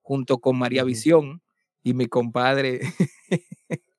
junto 0.03 0.39
con 0.39 0.57
María. 0.57 0.85
Visión 0.85 1.43
y 1.83 1.95
mi 1.95 2.07
compadre. 2.07 2.81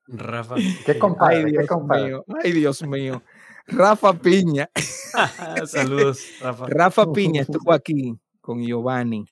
Rafa. 0.07 0.56
¿Qué 0.85 0.97
compadre? 0.97 1.38
Ay, 1.38 1.43
¿Qué 1.45 1.51
Dios 1.51 1.68
compadre? 1.68 2.06
mío, 2.06 2.26
ay, 2.43 2.51
Dios 2.51 2.84
mío. 2.84 3.23
Rafa 3.68 4.14
Piña. 4.14 4.69
Saludos, 5.65 6.26
Rafa. 6.41 6.65
Rafa 6.68 7.11
Piña 7.11 7.41
estuvo 7.41 7.72
aquí 7.72 8.15
con 8.41 8.61
Giovanni 8.61 9.26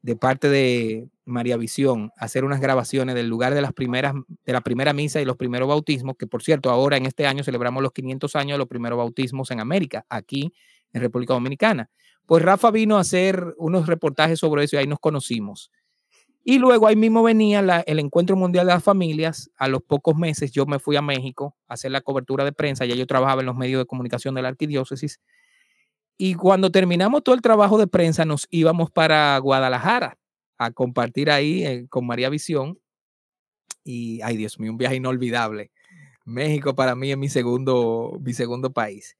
de 0.00 0.16
parte 0.16 0.48
de 0.48 1.08
María 1.24 1.56
Visión 1.56 2.10
a 2.18 2.26
hacer 2.26 2.44
unas 2.44 2.60
grabaciones 2.60 3.14
del 3.14 3.28
lugar 3.28 3.54
de 3.54 3.62
las 3.62 3.72
primeras 3.72 4.14
de 4.44 4.52
la 4.52 4.60
primera 4.60 4.92
misa 4.92 5.20
y 5.20 5.24
los 5.24 5.36
primeros 5.36 5.68
bautismos, 5.68 6.16
que 6.18 6.26
por 6.26 6.42
cierto, 6.42 6.70
ahora 6.70 6.96
en 6.96 7.06
este 7.06 7.26
año 7.26 7.42
celebramos 7.42 7.82
los 7.82 7.92
500 7.92 8.36
años 8.36 8.54
de 8.54 8.58
los 8.58 8.68
primeros 8.68 8.98
bautismos 8.98 9.50
en 9.50 9.60
América, 9.60 10.04
aquí 10.08 10.52
en 10.92 11.00
República 11.00 11.34
Dominicana. 11.34 11.90
Pues 12.26 12.42
Rafa 12.42 12.70
vino 12.70 12.96
a 12.96 13.00
hacer 13.00 13.54
unos 13.58 13.86
reportajes 13.86 14.38
sobre 14.38 14.64
eso 14.64 14.76
y 14.76 14.80
ahí 14.80 14.86
nos 14.86 14.98
conocimos. 14.98 15.70
Y 16.46 16.58
luego 16.58 16.86
ahí 16.86 16.94
mismo 16.94 17.22
venía 17.22 17.60
el 17.86 17.98
Encuentro 17.98 18.36
Mundial 18.36 18.66
de 18.66 18.74
las 18.74 18.84
Familias. 18.84 19.50
A 19.56 19.66
los 19.66 19.82
pocos 19.82 20.14
meses 20.14 20.52
yo 20.52 20.66
me 20.66 20.78
fui 20.78 20.94
a 20.94 21.02
México 21.02 21.56
a 21.66 21.74
hacer 21.74 21.90
la 21.90 22.02
cobertura 22.02 22.44
de 22.44 22.52
prensa. 22.52 22.84
Ya 22.84 22.94
yo 22.94 23.06
trabajaba 23.06 23.40
en 23.40 23.46
los 23.46 23.56
medios 23.56 23.80
de 23.80 23.86
comunicación 23.86 24.34
de 24.34 24.42
la 24.42 24.48
arquidiócesis. 24.48 25.20
Y 26.18 26.34
cuando 26.34 26.70
terminamos 26.70 27.24
todo 27.24 27.34
el 27.34 27.40
trabajo 27.40 27.78
de 27.78 27.86
prensa, 27.86 28.26
nos 28.26 28.46
íbamos 28.50 28.90
para 28.90 29.38
Guadalajara 29.38 30.18
a 30.58 30.70
compartir 30.70 31.30
ahí 31.30 31.64
eh, 31.64 31.86
con 31.88 32.06
María 32.06 32.28
Visión. 32.28 32.78
Y, 33.82 34.20
ay 34.22 34.36
Dios 34.36 34.60
mío, 34.60 34.70
un 34.70 34.78
viaje 34.78 34.96
inolvidable. 34.96 35.72
México 36.26 36.74
para 36.74 36.94
mí 36.94 37.10
es 37.10 37.18
mi 37.18 37.30
segundo, 37.30 38.18
mi 38.20 38.34
segundo 38.34 38.70
país. 38.72 39.16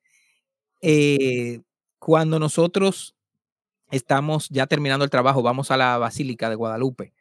Eh, 0.83 1.61
cuando 1.99 2.39
nosotros 2.39 3.14
estamos 3.91 4.49
ya 4.51 4.67
terminando 4.67 5.05
el 5.05 5.11
trabajo, 5.11 5.43
vamos 5.43 5.71
a 5.71 5.77
la 5.77 5.99
Basílica 5.99 6.49
de 6.49 6.57
Guadalupe 6.57 7.13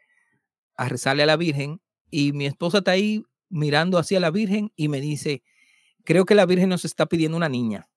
a 0.75 0.89
rezarle 0.89 1.23
a 1.23 1.27
la 1.27 1.37
Virgen 1.37 1.81
y 2.09 2.33
mi 2.33 2.45
esposa 2.45 2.79
está 2.79 2.91
ahí 2.91 3.23
mirando 3.49 3.97
hacia 3.97 4.19
la 4.19 4.31
Virgen 4.31 4.71
y 4.75 4.87
me 4.87 5.01
dice, 5.01 5.43
creo 6.03 6.25
que 6.25 6.35
la 6.35 6.45
Virgen 6.45 6.69
nos 6.69 6.85
está 6.85 7.05
pidiendo 7.05 7.37
una 7.37 7.49
niña 7.49 7.89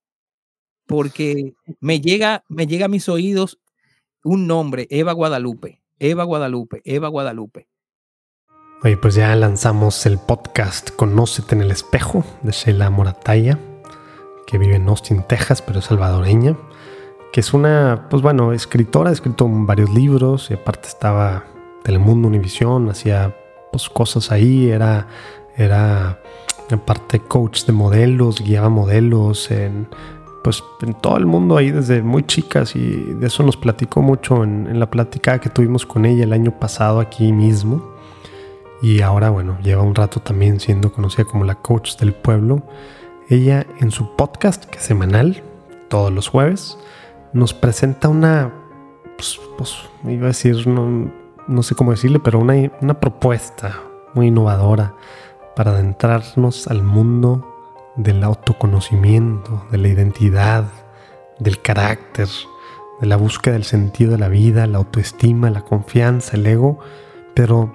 porque 0.86 1.54
me 1.80 2.00
llega, 2.00 2.44
me 2.48 2.66
llega 2.66 2.86
a 2.86 2.88
mis 2.88 3.08
oídos 3.08 3.58
un 4.22 4.46
nombre, 4.46 4.86
Eva 4.90 5.12
Guadalupe, 5.12 5.82
Eva 5.98 6.24
Guadalupe, 6.24 6.82
Eva 6.84 7.08
Guadalupe. 7.08 7.68
Oye, 8.82 8.96
pues 8.96 9.14
ya 9.14 9.34
lanzamos 9.34 10.04
el 10.06 10.18
podcast 10.18 10.90
Conócete 10.90 11.54
en 11.54 11.62
el 11.62 11.70
espejo 11.70 12.24
de 12.42 12.52
Sheila 12.52 12.90
Morataya, 12.90 13.58
que 14.46 14.58
vive 14.58 14.76
en 14.76 14.88
Austin, 14.88 15.22
Texas, 15.26 15.62
pero 15.62 15.78
es 15.78 15.86
salvadoreña, 15.86 16.56
que 17.36 17.40
es 17.40 17.52
una, 17.52 18.06
pues 18.08 18.22
bueno, 18.22 18.54
escritora, 18.54 19.10
ha 19.10 19.12
escrito 19.12 19.46
varios 19.46 19.90
libros 19.90 20.50
y 20.50 20.54
aparte 20.54 20.88
estaba 20.88 21.44
Telemundo, 21.82 22.28
Univisión, 22.28 22.88
hacía 22.88 23.36
pues 23.70 23.90
cosas 23.90 24.32
ahí, 24.32 24.70
era, 24.70 25.06
era 25.54 26.18
aparte 26.70 27.18
coach 27.20 27.66
de 27.66 27.74
modelos, 27.74 28.40
guiaba 28.40 28.70
modelos 28.70 29.50
en, 29.50 29.86
pues 30.42 30.64
en 30.80 30.94
todo 30.94 31.18
el 31.18 31.26
mundo 31.26 31.58
ahí 31.58 31.70
desde 31.72 32.00
muy 32.00 32.22
chicas 32.22 32.74
y 32.74 32.80
de 32.80 33.26
eso 33.26 33.42
nos 33.42 33.58
platicó 33.58 34.00
mucho 34.00 34.42
en, 34.42 34.66
en 34.66 34.80
la 34.80 34.90
plática 34.90 35.38
que 35.38 35.50
tuvimos 35.50 35.84
con 35.84 36.06
ella 36.06 36.24
el 36.24 36.32
año 36.32 36.58
pasado 36.58 37.00
aquí 37.00 37.34
mismo. 37.34 37.92
Y 38.80 39.02
ahora, 39.02 39.28
bueno, 39.28 39.58
lleva 39.62 39.82
un 39.82 39.94
rato 39.94 40.20
también 40.20 40.58
siendo 40.58 40.90
conocida 40.90 41.26
como 41.26 41.44
la 41.44 41.56
coach 41.56 41.98
del 41.98 42.14
pueblo. 42.14 42.62
Ella 43.28 43.66
en 43.78 43.90
su 43.90 44.16
podcast, 44.16 44.64
que 44.64 44.78
es 44.78 44.84
semanal, 44.84 45.42
todos 45.90 46.10
los 46.10 46.28
jueves, 46.28 46.78
nos 47.36 47.52
presenta 47.52 48.08
una, 48.08 48.50
pues, 49.16 49.38
pues 49.58 49.76
iba 50.04 50.24
a 50.24 50.28
decir, 50.28 50.66
no, 50.66 51.12
no, 51.46 51.62
sé 51.62 51.74
cómo 51.74 51.90
decirle, 51.90 52.18
pero 52.18 52.38
una, 52.38 52.54
una 52.80 52.98
propuesta 52.98 53.78
muy 54.14 54.28
innovadora 54.28 54.94
para 55.54 55.72
adentrarnos 55.72 56.66
al 56.66 56.82
mundo 56.82 57.46
del 57.96 58.24
autoconocimiento, 58.24 59.64
de 59.70 59.78
la 59.78 59.88
identidad, 59.88 60.64
del 61.38 61.60
carácter, 61.60 62.28
de 63.00 63.06
la 63.06 63.16
búsqueda 63.16 63.52
del 63.52 63.64
sentido 63.64 64.12
de 64.12 64.18
la 64.18 64.28
vida, 64.28 64.66
la 64.66 64.78
autoestima, 64.78 65.50
la 65.50 65.60
confianza, 65.60 66.36
el 66.36 66.46
ego, 66.46 66.78
pero 67.34 67.70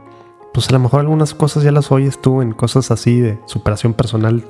pues 0.55 0.69
a 0.69 0.73
lo 0.73 0.79
mejor 0.79 1.01
algunas 1.01 1.35
cosas 1.35 1.61
ya 1.61 1.71
las 1.71 1.91
oyes 1.91 2.19
tú 2.19 2.41
en 2.41 2.53
cosas 2.53 2.89
así 2.89 3.19
de 3.19 3.39
superación 3.45 3.93
personal 3.93 4.43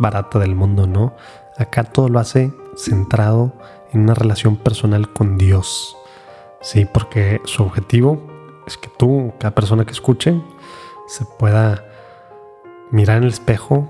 barata 0.00 0.40
del 0.40 0.56
mundo, 0.56 0.88
¿no? 0.88 1.14
Acá 1.56 1.84
todo 1.84 2.08
lo 2.08 2.18
hace 2.18 2.52
centrado 2.76 3.52
en 3.92 4.02
una 4.02 4.14
relación 4.14 4.56
personal 4.56 5.12
con 5.12 5.38
Dios. 5.38 5.96
Sí, 6.60 6.86
porque 6.92 7.40
su 7.44 7.62
objetivo 7.62 8.20
es 8.66 8.76
que 8.76 8.88
tú, 8.88 9.32
cada 9.38 9.54
persona 9.54 9.84
que 9.84 9.92
escuche, 9.92 10.40
se 11.06 11.24
pueda 11.38 11.84
mirar 12.90 13.18
en 13.18 13.24
el 13.24 13.30
espejo 13.30 13.88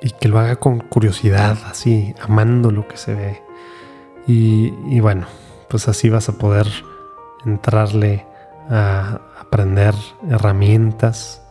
y 0.00 0.10
que 0.10 0.28
lo 0.28 0.38
haga 0.38 0.56
con 0.56 0.80
curiosidad, 0.80 1.58
así, 1.66 2.14
amando 2.20 2.70
lo 2.70 2.86
que 2.88 2.96
se 2.96 3.14
ve. 3.14 3.42
Y, 4.26 4.74
y 4.86 5.00
bueno, 5.00 5.26
pues 5.68 5.88
así 5.88 6.08
vas 6.08 6.28
a 6.28 6.38
poder 6.38 6.66
entrarle 7.44 8.26
a 8.70 9.20
aprender 9.40 9.94
herramientas. 10.28 11.42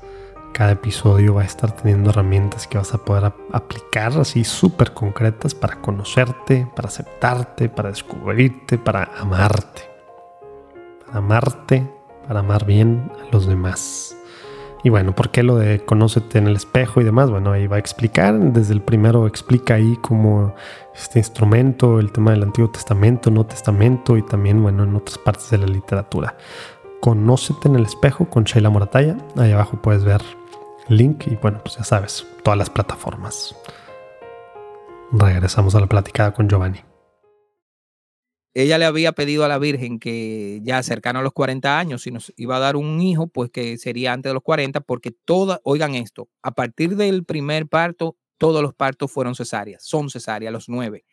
Cada 0.58 0.72
episodio 0.72 1.36
va 1.36 1.44
a 1.44 1.46
estar 1.46 1.72
teniendo 1.72 2.10
herramientas 2.10 2.66
que 2.66 2.80
vas 2.80 2.92
a 2.92 2.98
poder 2.98 3.32
aplicar 3.52 4.12
así 4.20 4.44
súper 4.44 4.92
concretas 4.92 5.54
para 5.54 5.80
conocerte, 5.82 6.68
para 6.76 6.88
aceptarte, 6.88 7.70
para 7.70 7.90
descubrirte, 7.90 8.80
para 8.80 9.04
amarte. 9.20 9.84
Para 11.06 11.20
amarte, 11.20 11.88
para 12.28 12.40
amar 12.40 12.66
bien 12.66 13.12
a 13.22 13.32
los 13.32 13.46
demás. 13.46 14.18
Y 14.84 14.90
bueno, 14.90 15.14
¿por 15.14 15.30
qué 15.30 15.44
lo 15.44 15.58
de 15.58 15.86
conócete 15.86 16.40
en 16.40 16.48
el 16.48 16.56
espejo 16.56 17.02
y 17.02 17.04
demás? 17.04 17.30
Bueno, 17.30 17.52
ahí 17.52 17.68
va 17.68 17.76
a 17.76 17.80
explicar. 17.80 18.34
Desde 18.40 18.74
el 18.74 18.82
primero 18.82 19.28
explica 19.28 19.76
ahí 19.76 19.96
cómo 20.02 20.56
este 20.96 21.20
instrumento, 21.20 22.00
el 22.00 22.12
tema 22.12 22.32
del 22.32 22.42
Antiguo 22.42 22.72
Testamento, 22.72 23.30
Nuevo 23.30 23.50
Testamento 23.50 24.18
y 24.18 24.24
también, 24.24 24.64
bueno, 24.64 24.86
en 24.86 24.96
otras 24.96 25.20
partes 25.20 25.52
de 25.52 25.60
la 25.60 25.68
literatura. 25.68 26.36
Conócete 27.00 27.68
en 27.68 27.76
el 27.76 27.86
espejo 27.86 28.28
con 28.28 28.46
Sheila 28.46 28.72
Morataya. 28.72 29.18
Ahí 29.36 29.52
abajo 29.52 29.80
puedes 29.80 30.04
ver 30.04 30.24
link 30.90 31.28
y 31.28 31.36
bueno, 31.36 31.62
pues 31.64 31.78
ya 31.78 31.84
sabes, 31.84 32.26
todas 32.44 32.58
las 32.58 32.70
plataformas. 32.70 33.56
Regresamos 35.12 35.76
a 35.76 35.80
la 35.80 35.88
platicada 35.88 36.34
con 36.34 36.48
Giovanni 36.50 36.84
ella 38.60 38.80
le 38.80 38.86
había 38.86 39.12
pedido 39.12 39.46
a 39.46 39.48
la 39.48 39.60
Virgen 39.60 40.00
que 40.00 40.62
ya 40.64 40.82
cercano 40.82 41.20
a 41.20 41.22
los 41.22 41.32
40 41.32 41.78
años, 41.78 42.02
si 42.02 42.10
nos 42.10 42.34
iba 42.38 42.56
a 42.56 42.60
dar 42.60 42.76
un 42.76 43.00
hijo, 43.00 43.28
pues 43.28 43.52
que 43.52 43.78
sería 43.78 44.14
antes 44.14 44.32
de 44.32 44.34
los 44.34 44.42
40, 44.42 44.82
porque 44.82 45.12
todas, 45.12 45.60
oigan 45.62 45.94
esto, 45.94 46.28
a 46.42 46.50
partir 46.50 46.96
del 46.96 47.24
primer 47.24 47.68
parto, 47.68 48.18
todos 48.40 48.64
los 48.64 48.74
partos 48.74 49.12
fueron 49.12 49.36
cesáreas, 49.36 49.86
son 49.86 50.10
cesáreas, 50.10 50.52
los 50.52 50.70
nueve. 50.70 51.06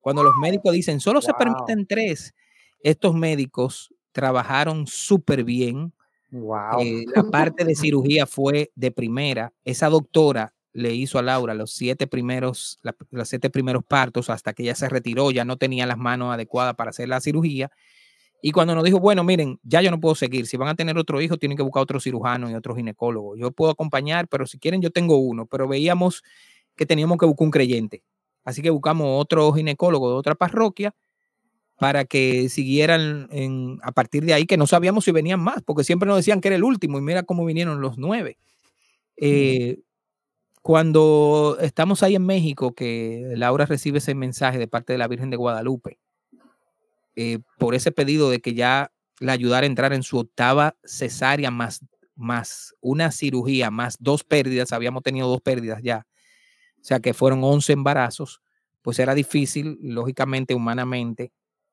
Cuando 0.00 0.22
los 0.22 0.34
médicos 0.36 0.72
dicen, 0.72 1.00
solo 1.00 1.20
se 1.20 1.34
permiten 1.34 1.86
tres, 1.86 2.34
estos 2.82 3.14
médicos 3.14 3.92
trabajaron 4.12 4.86
súper 4.86 5.44
bien. 5.44 5.92
Wow. 6.30 6.80
Eh, 6.80 7.04
la 7.14 7.24
parte 7.24 7.64
de 7.64 7.74
cirugía 7.74 8.26
fue 8.26 8.70
de 8.74 8.90
primera. 8.90 9.52
Esa 9.64 9.88
doctora 9.88 10.54
le 10.72 10.94
hizo 10.94 11.18
a 11.18 11.22
Laura 11.22 11.54
los 11.54 11.72
siete 11.72 12.06
primeros, 12.06 12.80
los 13.10 13.28
siete 13.28 13.50
primeros 13.50 13.84
partos 13.84 14.30
hasta 14.30 14.52
que 14.52 14.62
ella 14.62 14.74
se 14.74 14.88
retiró, 14.88 15.30
ya 15.30 15.44
no 15.44 15.56
tenía 15.56 15.86
las 15.86 15.98
manos 15.98 16.32
adecuadas 16.32 16.76
para 16.76 16.90
hacer 16.90 17.08
la 17.08 17.20
cirugía. 17.20 17.70
Y 18.42 18.52
cuando 18.52 18.74
nos 18.74 18.84
dijo, 18.84 19.00
bueno, 19.00 19.22
miren, 19.22 19.58
ya 19.62 19.82
yo 19.82 19.90
no 19.90 20.00
puedo 20.00 20.14
seguir, 20.14 20.46
si 20.46 20.56
van 20.56 20.68
a 20.68 20.74
tener 20.74 20.96
otro 20.96 21.20
hijo, 21.20 21.36
tienen 21.36 21.56
que 21.56 21.62
buscar 21.62 21.82
otro 21.82 22.00
cirujano 22.00 22.50
y 22.50 22.54
otro 22.54 22.74
ginecólogo. 22.74 23.36
Yo 23.36 23.50
puedo 23.50 23.72
acompañar, 23.72 24.28
pero 24.28 24.46
si 24.46 24.58
quieren, 24.58 24.80
yo 24.80 24.90
tengo 24.90 25.18
uno. 25.18 25.46
Pero 25.46 25.68
veíamos 25.68 26.22
que 26.76 26.86
teníamos 26.86 27.18
que 27.18 27.26
buscar 27.26 27.44
un 27.44 27.50
creyente. 27.50 28.02
Así 28.44 28.62
que 28.62 28.70
buscamos 28.70 29.06
otro 29.20 29.52
ginecólogo 29.52 30.10
de 30.10 30.16
otra 30.16 30.34
parroquia 30.34 30.94
para 31.80 32.04
que 32.04 32.50
siguieran 32.50 33.26
en, 33.32 33.78
a 33.82 33.90
partir 33.92 34.26
de 34.26 34.34
ahí, 34.34 34.44
que 34.44 34.58
no 34.58 34.66
sabíamos 34.66 35.06
si 35.06 35.12
venían 35.12 35.40
más, 35.40 35.62
porque 35.64 35.82
siempre 35.82 36.06
nos 36.06 36.18
decían 36.18 36.42
que 36.42 36.48
era 36.48 36.56
el 36.56 36.62
último 36.62 36.98
y 36.98 37.00
mira 37.00 37.22
cómo 37.22 37.42
vinieron 37.46 37.80
los 37.80 37.96
nueve. 37.96 38.36
Eh, 39.16 39.78
cuando 40.60 41.56
estamos 41.58 42.02
ahí 42.02 42.16
en 42.16 42.26
México, 42.26 42.74
que 42.74 43.32
Laura 43.34 43.64
recibe 43.64 43.96
ese 43.96 44.14
mensaje 44.14 44.58
de 44.58 44.68
parte 44.68 44.92
de 44.92 44.98
la 44.98 45.08
Virgen 45.08 45.30
de 45.30 45.38
Guadalupe, 45.38 45.98
eh, 47.16 47.38
por 47.56 47.74
ese 47.74 47.92
pedido 47.92 48.28
de 48.28 48.40
que 48.40 48.52
ya 48.52 48.92
la 49.18 49.32
ayudara 49.32 49.64
a 49.64 49.66
entrar 49.66 49.94
en 49.94 50.02
su 50.02 50.18
octava 50.18 50.76
cesárea 50.84 51.50
más, 51.50 51.80
más 52.14 52.74
una 52.82 53.10
cirugía, 53.10 53.70
más 53.70 53.96
dos 53.98 54.22
pérdidas, 54.22 54.72
habíamos 54.72 55.02
tenido 55.02 55.28
dos 55.28 55.40
pérdidas 55.40 55.80
ya, 55.82 56.06
o 56.78 56.84
sea 56.84 57.00
que 57.00 57.14
fueron 57.14 57.42
11 57.42 57.72
embarazos, 57.72 58.42
pues 58.82 58.98
era 58.98 59.14
difícil, 59.14 59.78
lógicamente, 59.80 60.54
humanamente, 60.54 61.32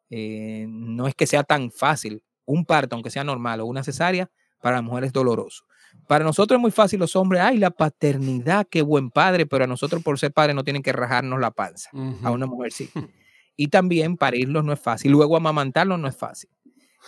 eh, 0.10 0.66
no 0.70 1.08
es 1.08 1.16
que 1.16 1.28
sea 1.28 1.44
tan 1.44 1.72
fácil, 1.72 2.24
un 2.46 2.66
parto, 2.66 2.96
aunque 2.96 3.10
sea 3.10 3.24
normal, 3.24 3.60
o 3.62 3.66
una 3.66 3.84
cesárea, 3.84 4.30
para 4.62 4.78
la 4.78 4.82
mujer 4.82 5.04
es 5.04 5.14
doloroso. 5.14 5.66
Para 6.08 6.24
nosotros 6.24 6.58
es 6.58 6.62
muy 6.62 6.72
fácil 6.72 7.00
los 7.00 7.16
hombres, 7.16 7.42
ay, 7.42 7.58
la 7.58 7.72
paternidad, 7.72 8.68
qué 8.70 8.82
buen 8.82 9.12
padre, 9.12 9.46
pero 9.46 9.66
a 9.66 9.68
nosotros 9.68 10.04
por 10.04 10.18
ser 10.20 10.32
padre 10.32 10.54
no 10.54 10.64
tienen 10.64 10.84
que 10.84 10.94
rajarnos 10.94 11.40
la 11.40 11.52
panza, 11.52 11.90
a 12.24 12.32
una 12.32 12.46
mujer 12.46 12.72
sí. 12.72 12.90
Y 13.60 13.70
también 13.70 14.18
parirlos 14.18 14.64
no 14.64 14.72
es 14.72 14.80
fácil, 14.80 15.12
luego 15.12 15.36
amamantarlos 15.36 16.00
no 16.00 16.08
es 16.08 16.16
fácil. 16.16 16.52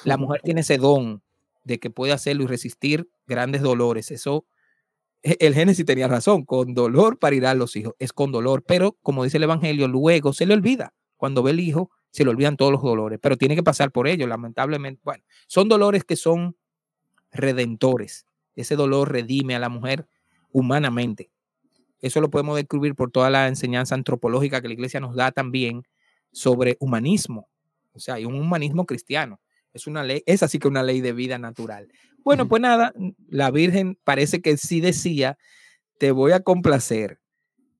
La 0.03 0.17
mujer 0.17 0.41
tiene 0.43 0.61
ese 0.61 0.79
don 0.79 1.21
de 1.63 1.79
que 1.79 1.91
puede 1.91 2.11
hacerlo 2.11 2.43
y 2.43 2.47
resistir 2.47 3.07
grandes 3.27 3.61
dolores. 3.61 4.09
Eso, 4.09 4.45
e, 5.21 5.37
el 5.41 5.53
Génesis 5.53 5.85
tenía 5.85 6.07
razón, 6.07 6.45
con 6.45 6.73
dolor 6.73 7.19
parirán 7.19 7.59
los 7.59 7.75
hijos, 7.75 7.93
es 7.99 8.13
con 8.13 8.31
dolor, 8.31 8.63
pero 8.65 8.97
como 9.03 9.23
dice 9.23 9.37
el 9.37 9.43
Evangelio, 9.43 9.87
luego 9.87 10.33
se 10.33 10.47
le 10.47 10.55
olvida. 10.55 10.93
Cuando 11.17 11.43
ve 11.43 11.51
el 11.51 11.59
hijo, 11.59 11.91
se 12.11 12.23
le 12.23 12.29
olvidan 12.31 12.57
todos 12.57 12.71
los 12.71 12.81
dolores, 12.81 13.19
pero 13.21 13.37
tiene 13.37 13.55
que 13.55 13.63
pasar 13.63 13.91
por 13.91 14.07
ello, 14.07 14.27
lamentablemente. 14.27 15.01
Bueno, 15.03 15.23
son 15.47 15.69
dolores 15.69 16.03
que 16.03 16.15
son 16.15 16.55
redentores 17.31 18.25
ese 18.61 18.75
dolor 18.75 19.11
redime 19.11 19.55
a 19.55 19.59
la 19.59 19.69
mujer 19.69 20.05
humanamente. 20.51 21.31
Eso 22.01 22.19
lo 22.19 22.29
podemos 22.29 22.57
descubrir 22.57 22.95
por 22.95 23.11
toda 23.11 23.29
la 23.29 23.47
enseñanza 23.47 23.95
antropológica 23.95 24.61
que 24.61 24.67
la 24.67 24.73
iglesia 24.73 24.99
nos 24.99 25.15
da 25.15 25.31
también 25.31 25.83
sobre 26.31 26.75
humanismo. 26.79 27.49
O 27.93 27.99
sea, 27.99 28.15
hay 28.15 28.25
un 28.25 28.35
humanismo 28.35 28.85
cristiano. 28.85 29.39
Es 29.73 29.87
una 29.87 30.03
ley, 30.03 30.23
es 30.25 30.43
así 30.43 30.59
que 30.59 30.67
una 30.67 30.83
ley 30.83 30.99
de 31.01 31.13
vida 31.13 31.37
natural. 31.37 31.87
Bueno, 32.23 32.47
pues 32.47 32.61
nada, 32.61 32.93
la 33.29 33.49
Virgen 33.51 33.97
parece 34.03 34.41
que 34.41 34.57
sí 34.57 34.81
decía, 34.81 35.37
te 35.97 36.11
voy 36.11 36.33
a 36.33 36.41
complacer, 36.41 37.19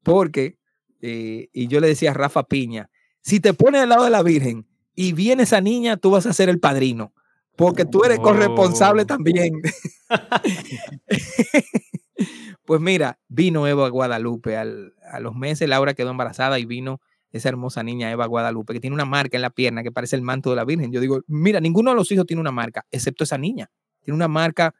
porque, 0.04 0.58
eh, 1.02 1.50
y 1.52 1.68
yo 1.68 1.80
le 1.82 1.88
decía 1.88 2.12
a 2.12 2.14
Rafa 2.14 2.44
Piña, 2.44 2.90
si 3.22 3.40
te 3.40 3.54
pones 3.54 3.82
al 3.82 3.90
lado 3.90 4.04
de 4.04 4.10
la 4.10 4.24
Virgen 4.24 4.68
y 4.96 5.14
viene 5.14 5.44
esa 5.44 5.62
niña, 5.62 5.98
tú 5.98 6.12
vas 6.12 6.26
a 6.26 6.34
ser 6.34 6.50
el 6.50 6.60
padrino 6.60 7.14
porque 7.60 7.84
tú 7.84 8.06
eres 8.06 8.20
corresponsable 8.20 9.02
oh. 9.02 9.06
también. 9.06 9.62
pues 12.66 12.80
mira, 12.80 13.20
vino 13.28 13.68
Eva 13.68 13.90
Guadalupe. 13.90 14.56
a 14.56 15.20
los 15.20 15.36
meses 15.36 15.68
Laura 15.68 15.94
quedó 15.94 16.10
embarazada 16.10 16.58
y 16.58 16.66
vino 16.66 17.02
esa 17.34 17.50
hermosa 17.50 17.84
niña 17.84 18.12
Eva 18.12 18.28
Guadalupe, 18.28 18.72
que 18.72 18.80
tiene 18.80 18.94
una 18.94 19.04
marca 19.04 19.38
en 19.38 19.42
la 19.42 19.50
pierna 19.50 19.84
que 19.84 19.92
parece 19.92 20.16
el 20.16 20.22
manto 20.22 20.52
de 20.52 20.56
la 20.56 20.64
Virgen. 20.64 20.94
Yo 20.94 21.02
digo, 21.02 21.20
mira, 21.28 21.60
ninguno 21.60 21.92
de 21.92 21.98
los 21.98 22.10
hijos 22.14 22.26
tiene 22.26 22.40
una 22.40 22.54
marca, 22.54 22.86
excepto 22.92 23.26
esa 23.26 23.38
niña. 23.38 23.70
Tiene 24.04 24.16
una 24.16 24.30
marca 24.30 24.74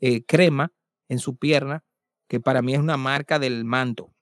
eh, 0.00 0.24
crema 0.24 0.72
en 1.10 1.18
su 1.18 1.36
pierna, 1.36 1.84
que 2.28 2.40
para 2.40 2.62
mí 2.62 2.72
es 2.72 2.80
una 2.80 2.96
marca 2.96 3.38
del 3.38 3.66
manto. 3.66 4.14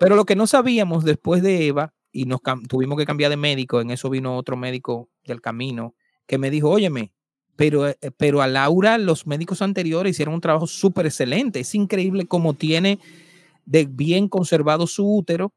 Pero 0.00 0.16
lo 0.16 0.24
que 0.24 0.34
no 0.34 0.48
sabíamos 0.48 1.04
después 1.04 1.44
de 1.44 1.68
Eva, 1.68 1.94
y 2.12 2.24
nos 2.24 2.40
tuvimos 2.68 2.98
que 2.98 3.06
cambiar 3.06 3.30
de 3.30 3.36
médico, 3.36 3.80
en 3.80 3.90
eso 3.90 4.10
vino 4.10 4.36
otro 4.36 4.56
médico 4.56 5.08
del 5.24 5.40
camino, 5.40 5.94
que 6.26 6.38
me 6.38 6.50
dijo, 6.50 6.70
óyeme, 6.70 7.12
pero, 7.56 7.88
eh, 7.88 7.96
pero 8.16 8.40
a 8.40 8.46
Laura 8.46 8.98
los 8.98 9.26
médicos 9.26 9.62
anteriores 9.62 10.12
hicieron 10.12 10.34
un 10.34 10.40
trabajo 10.40 10.66
súper 10.66 11.06
excelente. 11.06 11.60
Es 11.60 11.74
increíble 11.74 12.26
cómo 12.26 12.54
tiene 12.54 12.98
de 13.66 13.84
bien 13.84 14.28
conservado 14.28 14.86
su 14.86 15.06
útero 15.06 15.52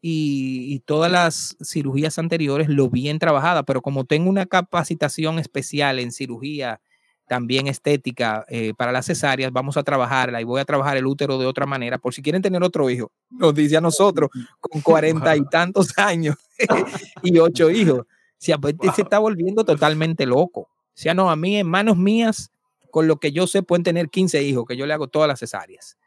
y, 0.00 0.80
todas 0.86 1.10
las 1.10 1.56
cirugías 1.64 2.18
anteriores 2.18 2.68
lo 2.68 2.88
bien 2.90 3.18
trabajada, 3.18 3.64
pero 3.64 3.82
como 3.82 4.04
tengo 4.04 4.28
una 4.28 4.46
capacitación 4.46 5.38
especial 5.38 5.98
en 5.98 6.12
cirugía 6.12 6.80
también 7.26 7.66
estética 7.66 8.44
eh, 8.48 8.72
para 8.76 8.92
las 8.92 9.06
cesáreas, 9.06 9.52
vamos 9.52 9.76
a 9.76 9.82
trabajarla 9.82 10.40
y 10.40 10.44
voy 10.44 10.60
a 10.60 10.64
trabajar 10.64 10.96
el 10.96 11.06
útero 11.06 11.38
de 11.38 11.46
otra 11.46 11.66
manera, 11.66 11.98
por 11.98 12.14
si 12.14 12.22
quieren 12.22 12.42
tener 12.42 12.62
otro 12.62 12.88
hijo, 12.88 13.10
nos 13.30 13.54
dice 13.54 13.76
a 13.76 13.80
nosotros, 13.80 14.30
con 14.60 14.80
cuarenta 14.80 15.36
y 15.36 15.44
tantos 15.46 15.92
años 15.98 16.36
y 17.22 17.38
ocho 17.38 17.70
hijos. 17.70 18.06
se 18.38 18.54
está 18.98 19.18
volviendo 19.18 19.64
totalmente 19.64 20.26
loco. 20.26 20.60
O 20.60 20.98
sea, 20.98 21.12
no, 21.12 21.30
a 21.30 21.36
mí 21.36 21.56
en 21.56 21.68
manos 21.68 21.98
mías, 21.98 22.50
con 22.90 23.06
lo 23.06 23.16
que 23.16 23.30
yo 23.30 23.46
sé, 23.46 23.62
pueden 23.62 23.82
tener 23.82 24.08
15 24.08 24.42
hijos, 24.42 24.64
que 24.66 24.76
yo 24.76 24.86
le 24.86 24.94
hago 24.94 25.08
todas 25.08 25.28
las 25.28 25.40
cesáreas. 25.40 25.98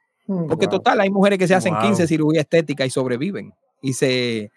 Porque 0.48 0.68
total, 0.68 1.02
hay 1.02 1.10
mujeres 1.10 1.40
que 1.40 1.48
se 1.48 1.56
hacen 1.56 1.76
15 1.76 2.06
cirugías 2.06 2.44
estéticas 2.44 2.86
y 2.86 2.91
sobreviven 2.91 3.52
y 3.82 3.94
se, 3.94 4.52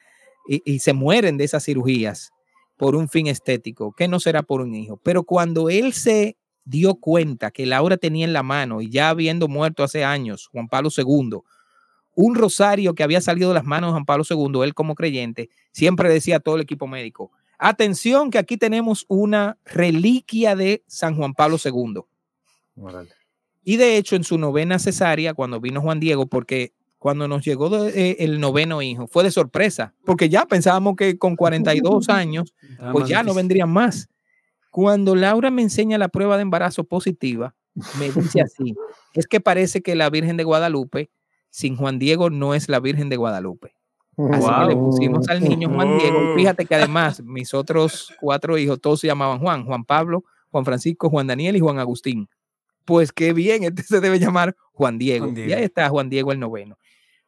y, 0.46 0.78
se 0.80 0.92
mueren 0.92 1.38
de 1.38 1.44
esas 1.44 1.64
cirugías 1.64 2.30
por 2.76 2.94
un 2.94 3.08
fin 3.08 3.26
estético, 3.26 3.92
que 3.92 4.06
no 4.06 4.20
será 4.20 4.42
por 4.42 4.60
un 4.60 4.74
hijo. 4.74 5.00
Pero 5.02 5.22
cuando 5.22 5.70
él 5.70 5.94
se 5.94 6.36
dio 6.64 6.94
cuenta 6.94 7.50
que 7.50 7.66
Laura 7.66 7.96
tenía 7.96 8.24
en 8.24 8.32
la 8.32 8.42
mano 8.42 8.80
y 8.80 8.90
ya 8.90 9.08
habiendo 9.08 9.48
muerto 9.48 9.82
hace 9.82 10.04
años, 10.04 10.46
Juan 10.46 10.68
Pablo 10.68 10.90
II, 10.96 11.40
un 12.14 12.34
rosario 12.34 12.94
que 12.94 13.02
había 13.02 13.20
salido 13.20 13.48
de 13.48 13.54
las 13.54 13.64
manos 13.64 13.88
de 13.88 13.92
Juan 13.92 14.04
Pablo 14.04 14.24
II, 14.28 14.62
él 14.62 14.74
como 14.74 14.94
creyente, 14.94 15.50
siempre 15.72 16.08
decía 16.12 16.36
a 16.36 16.40
todo 16.40 16.56
el 16.56 16.62
equipo 16.62 16.86
médico, 16.86 17.32
atención 17.58 18.30
que 18.30 18.38
aquí 18.38 18.56
tenemos 18.56 19.04
una 19.08 19.58
reliquia 19.64 20.56
de 20.56 20.82
San 20.86 21.16
Juan 21.16 21.34
Pablo 21.34 21.58
II. 21.62 22.02
Y 23.64 23.76
de 23.76 23.96
hecho, 23.96 24.16
en 24.16 24.24
su 24.24 24.38
novena 24.38 24.78
cesárea, 24.78 25.34
cuando 25.34 25.60
vino 25.60 25.80
Juan 25.80 26.00
Diego, 26.00 26.26
porque 26.26 26.72
cuando 26.98 27.28
nos 27.28 27.44
llegó 27.44 27.86
eh, 27.86 28.16
el 28.20 28.40
noveno 28.40 28.82
hijo, 28.82 29.06
fue 29.06 29.24
de 29.24 29.30
sorpresa, 29.30 29.94
porque 30.04 30.28
ya 30.28 30.46
pensábamos 30.46 30.96
que 30.96 31.18
con 31.18 31.36
42 31.36 32.08
años, 32.08 32.54
pues 32.92 33.08
ya 33.08 33.22
no 33.22 33.34
vendrían 33.34 33.70
más. 33.70 34.08
Cuando 34.72 35.14
Laura 35.14 35.50
me 35.50 35.60
enseña 35.60 35.98
la 35.98 36.08
prueba 36.08 36.36
de 36.36 36.42
embarazo 36.42 36.84
positiva, 36.84 37.54
me 37.98 38.10
dice 38.10 38.40
así, 38.40 38.74
es 39.12 39.26
que 39.26 39.38
parece 39.38 39.82
que 39.82 39.94
la 39.94 40.08
Virgen 40.08 40.38
de 40.38 40.44
Guadalupe 40.44 41.10
sin 41.50 41.76
Juan 41.76 41.98
Diego 41.98 42.30
no 42.30 42.54
es 42.54 42.70
la 42.70 42.80
Virgen 42.80 43.10
de 43.10 43.16
Guadalupe. 43.16 43.76
Así 44.30 44.46
que 44.46 44.66
le 44.68 44.76
pusimos 44.76 45.28
al 45.28 45.42
niño 45.42 45.68
Juan 45.68 45.98
Diego. 45.98 46.34
fíjate 46.34 46.64
que 46.64 46.74
además 46.74 47.22
mis 47.22 47.52
otros 47.52 48.14
cuatro 48.18 48.56
hijos, 48.56 48.80
todos 48.80 49.00
se 49.00 49.08
llamaban 49.08 49.40
Juan, 49.40 49.66
Juan 49.66 49.84
Pablo, 49.84 50.24
Juan 50.50 50.64
Francisco, 50.64 51.10
Juan 51.10 51.26
Daniel 51.26 51.54
y 51.56 51.60
Juan 51.60 51.78
Agustín. 51.78 52.30
Pues 52.86 53.12
qué 53.12 53.34
bien, 53.34 53.64
este 53.64 53.82
se 53.82 54.00
debe 54.00 54.18
llamar 54.18 54.56
Juan 54.72 54.96
Diego. 54.96 55.30
Y 55.36 55.52
ahí 55.52 55.64
está 55.64 55.86
Juan 55.90 56.08
Diego 56.08 56.32
el 56.32 56.40
noveno. 56.40 56.78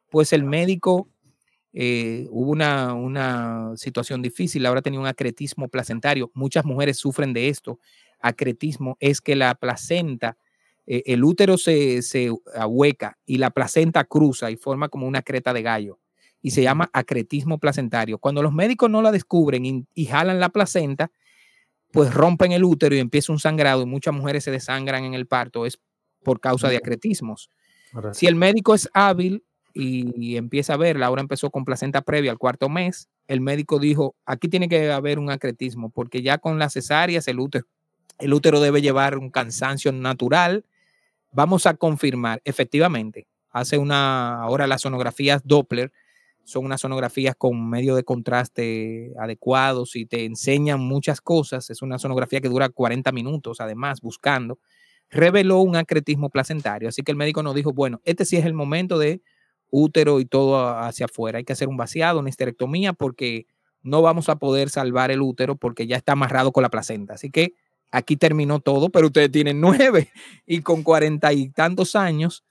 Pues 0.09 0.33
el 0.33 0.43
médico, 0.43 1.09
eh, 1.77 2.25
hubo 2.29 2.51
una, 2.51 2.93
una 2.93 3.73
situación 3.75 4.21
difícil, 4.21 4.65
ahora 4.65 4.81
tenía 4.81 4.99
un 4.99 5.07
acretismo 5.07 5.67
placentario. 5.67 6.31
Muchas 6.33 6.63
mujeres 6.63 6.97
sufren 6.97 7.33
de 7.33 7.49
esto. 7.49 7.79
Acretismo 8.21 8.95
es 9.01 9.19
que 9.19 9.35
la 9.35 9.53
placenta 9.55 10.37
eh, 10.87 11.03
el 11.07 11.23
útero 11.23 11.57
se, 11.57 12.01
se 12.01 12.31
ahueca 12.55 13.17
y 13.25 13.37
la 13.37 13.49
placenta 13.49 14.05
cruza 14.05 14.51
y 14.51 14.55
forma 14.55 14.89
como 14.89 15.05
una 15.05 15.21
creta 15.21 15.51
de 15.51 15.63
gallo 15.63 15.99
y 16.41 16.51
se 16.51 16.61
llama 16.61 16.89
acretismo 16.93 17.57
placentario. 17.57 18.19
Cuando 18.19 18.41
los 18.41 18.53
médicos 18.53 18.89
no 18.89 19.01
la 19.01 19.11
descubren 19.11 19.87
y, 19.93 20.05
jalan 20.05 20.39
la 20.39 20.49
placenta, 20.49 21.11
pues 21.91 22.13
rompen 22.13 22.51
el 22.51 22.63
útero 22.63 22.95
y 22.95 22.99
empieza 22.99 23.33
un 23.33 23.39
sangrado 23.39 23.81
y 23.81 23.85
muchas 23.85 24.13
mujeres 24.13 24.43
se 24.43 24.51
desangran 24.51 25.05
en 25.05 25.13
el 25.13 25.25
parto, 25.25 25.65
es 25.65 25.79
por 26.23 26.39
causa 26.39 26.69
de 26.69 26.77
acretismos. 26.77 27.49
Si 28.13 28.27
el 28.27 28.35
médico 28.35 28.75
es 28.75 28.89
hábil 28.93 29.43
y, 29.75 30.37
empieza 30.37 30.73
a 30.73 30.77
ver, 30.77 30.97
Laura 30.97 31.21
empezó 31.21 31.51
con 31.51 31.65
placenta 31.65 32.01
previa 32.01 32.31
al 32.31 32.37
cuarto 32.37 32.69
mes, 32.69 33.09
el 33.27 33.41
médico 33.41 33.77
dijo, 33.77 34.15
aquí 34.25 34.47
tiene 34.47 34.69
que 34.69 34.91
haber 34.91 35.19
un 35.19 35.29
acretismo, 35.29 35.89
porque 35.89 36.21
ya 36.21 36.37
con 36.37 36.57
las 36.57 36.73
cesáreas 36.73 37.27
el 37.27 37.39
útero, 37.39 37.67
el 38.17 38.33
útero 38.33 38.61
debe 38.61 38.81
llevar 38.81 39.17
un 39.17 39.29
cansancio 39.29 39.91
natural 39.91 40.63
vamos 41.35 41.65
a 41.65 41.73
confirmar, 41.73 42.41
efectivamente, 42.45 43.27
hace 43.51 43.77
una, 43.77 44.41
ahora 44.41 44.67
las 44.67 44.81
sonografías 44.81 45.41
Doppler 45.43 45.91
son 46.45 46.63
unas 46.63 46.79
sonografías 46.79 47.35
con 47.35 47.69
medio 47.69 47.95
de 47.95 48.03
contraste 48.03 49.11
adecuados 49.19 49.95
y 49.95 50.05
te 50.05 50.25
enseñan 50.25 50.79
muchas 50.79 51.19
cosas. 51.19 51.71
Es 51.71 51.81
una 51.81 51.97
sonografía 51.97 52.39
que 52.39 52.49
dura 52.49 52.69
40 52.69 53.11
minutos, 53.11 53.59
además, 53.61 53.99
buscando. 53.99 54.59
Reveló 55.09 55.59
un 55.59 55.75
acretismo 55.75 56.29
placentario. 56.29 56.87
Así 56.87 57.01
que 57.01 57.11
el 57.11 57.17
médico 57.17 57.41
nos 57.41 57.55
dijo, 57.55 57.73
bueno, 57.73 57.99
este 58.03 58.25
sí 58.25 58.37
es 58.37 58.45
el 58.45 58.53
momento 58.53 58.99
de 58.99 59.21
útero 59.75 60.21
y 60.21 60.25
todo 60.25 60.69
hacia 60.69 61.05
afuera. 61.05 61.37
Hay 61.37 61.43
que 61.43 61.53
hacer 61.53 61.67
un 61.67 61.75
vaciado, 61.77 62.19
una 62.19 62.29
histerectomía, 62.29 62.93
porque 62.93 63.45
no 63.83 64.01
vamos 64.01 64.29
a 64.29 64.37
poder 64.37 64.69
salvar 64.69 65.11
el 65.11 65.21
útero 65.21 65.57
porque 65.57 65.85
ya 65.85 65.97
está 65.97 66.13
amarrado 66.13 66.51
con 66.51 66.63
la 66.63 66.69
placenta. 66.69 67.15
Así 67.15 67.29
que 67.29 67.53
aquí 67.91 68.15
terminó 68.15 68.59
todo, 68.61 68.89
pero 68.89 69.07
ustedes 69.07 69.31
tienen 69.31 69.59
nueve 69.61 70.09
y 70.45 70.61
con 70.61 70.81
cuarenta 70.81 71.33
y 71.33 71.49
tantos 71.49 71.95
años, 71.95 72.43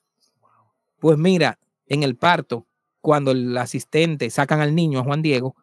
pues 0.98 1.16
mira, 1.16 1.58
en 1.86 2.02
el 2.02 2.16
parto, 2.16 2.66
cuando 3.00 3.30
el 3.32 3.56
asistente 3.56 4.30
sacan 4.30 4.60
al 4.60 4.74
niño, 4.74 5.00
a 5.00 5.04
Juan 5.04 5.22
Diego, 5.22 5.56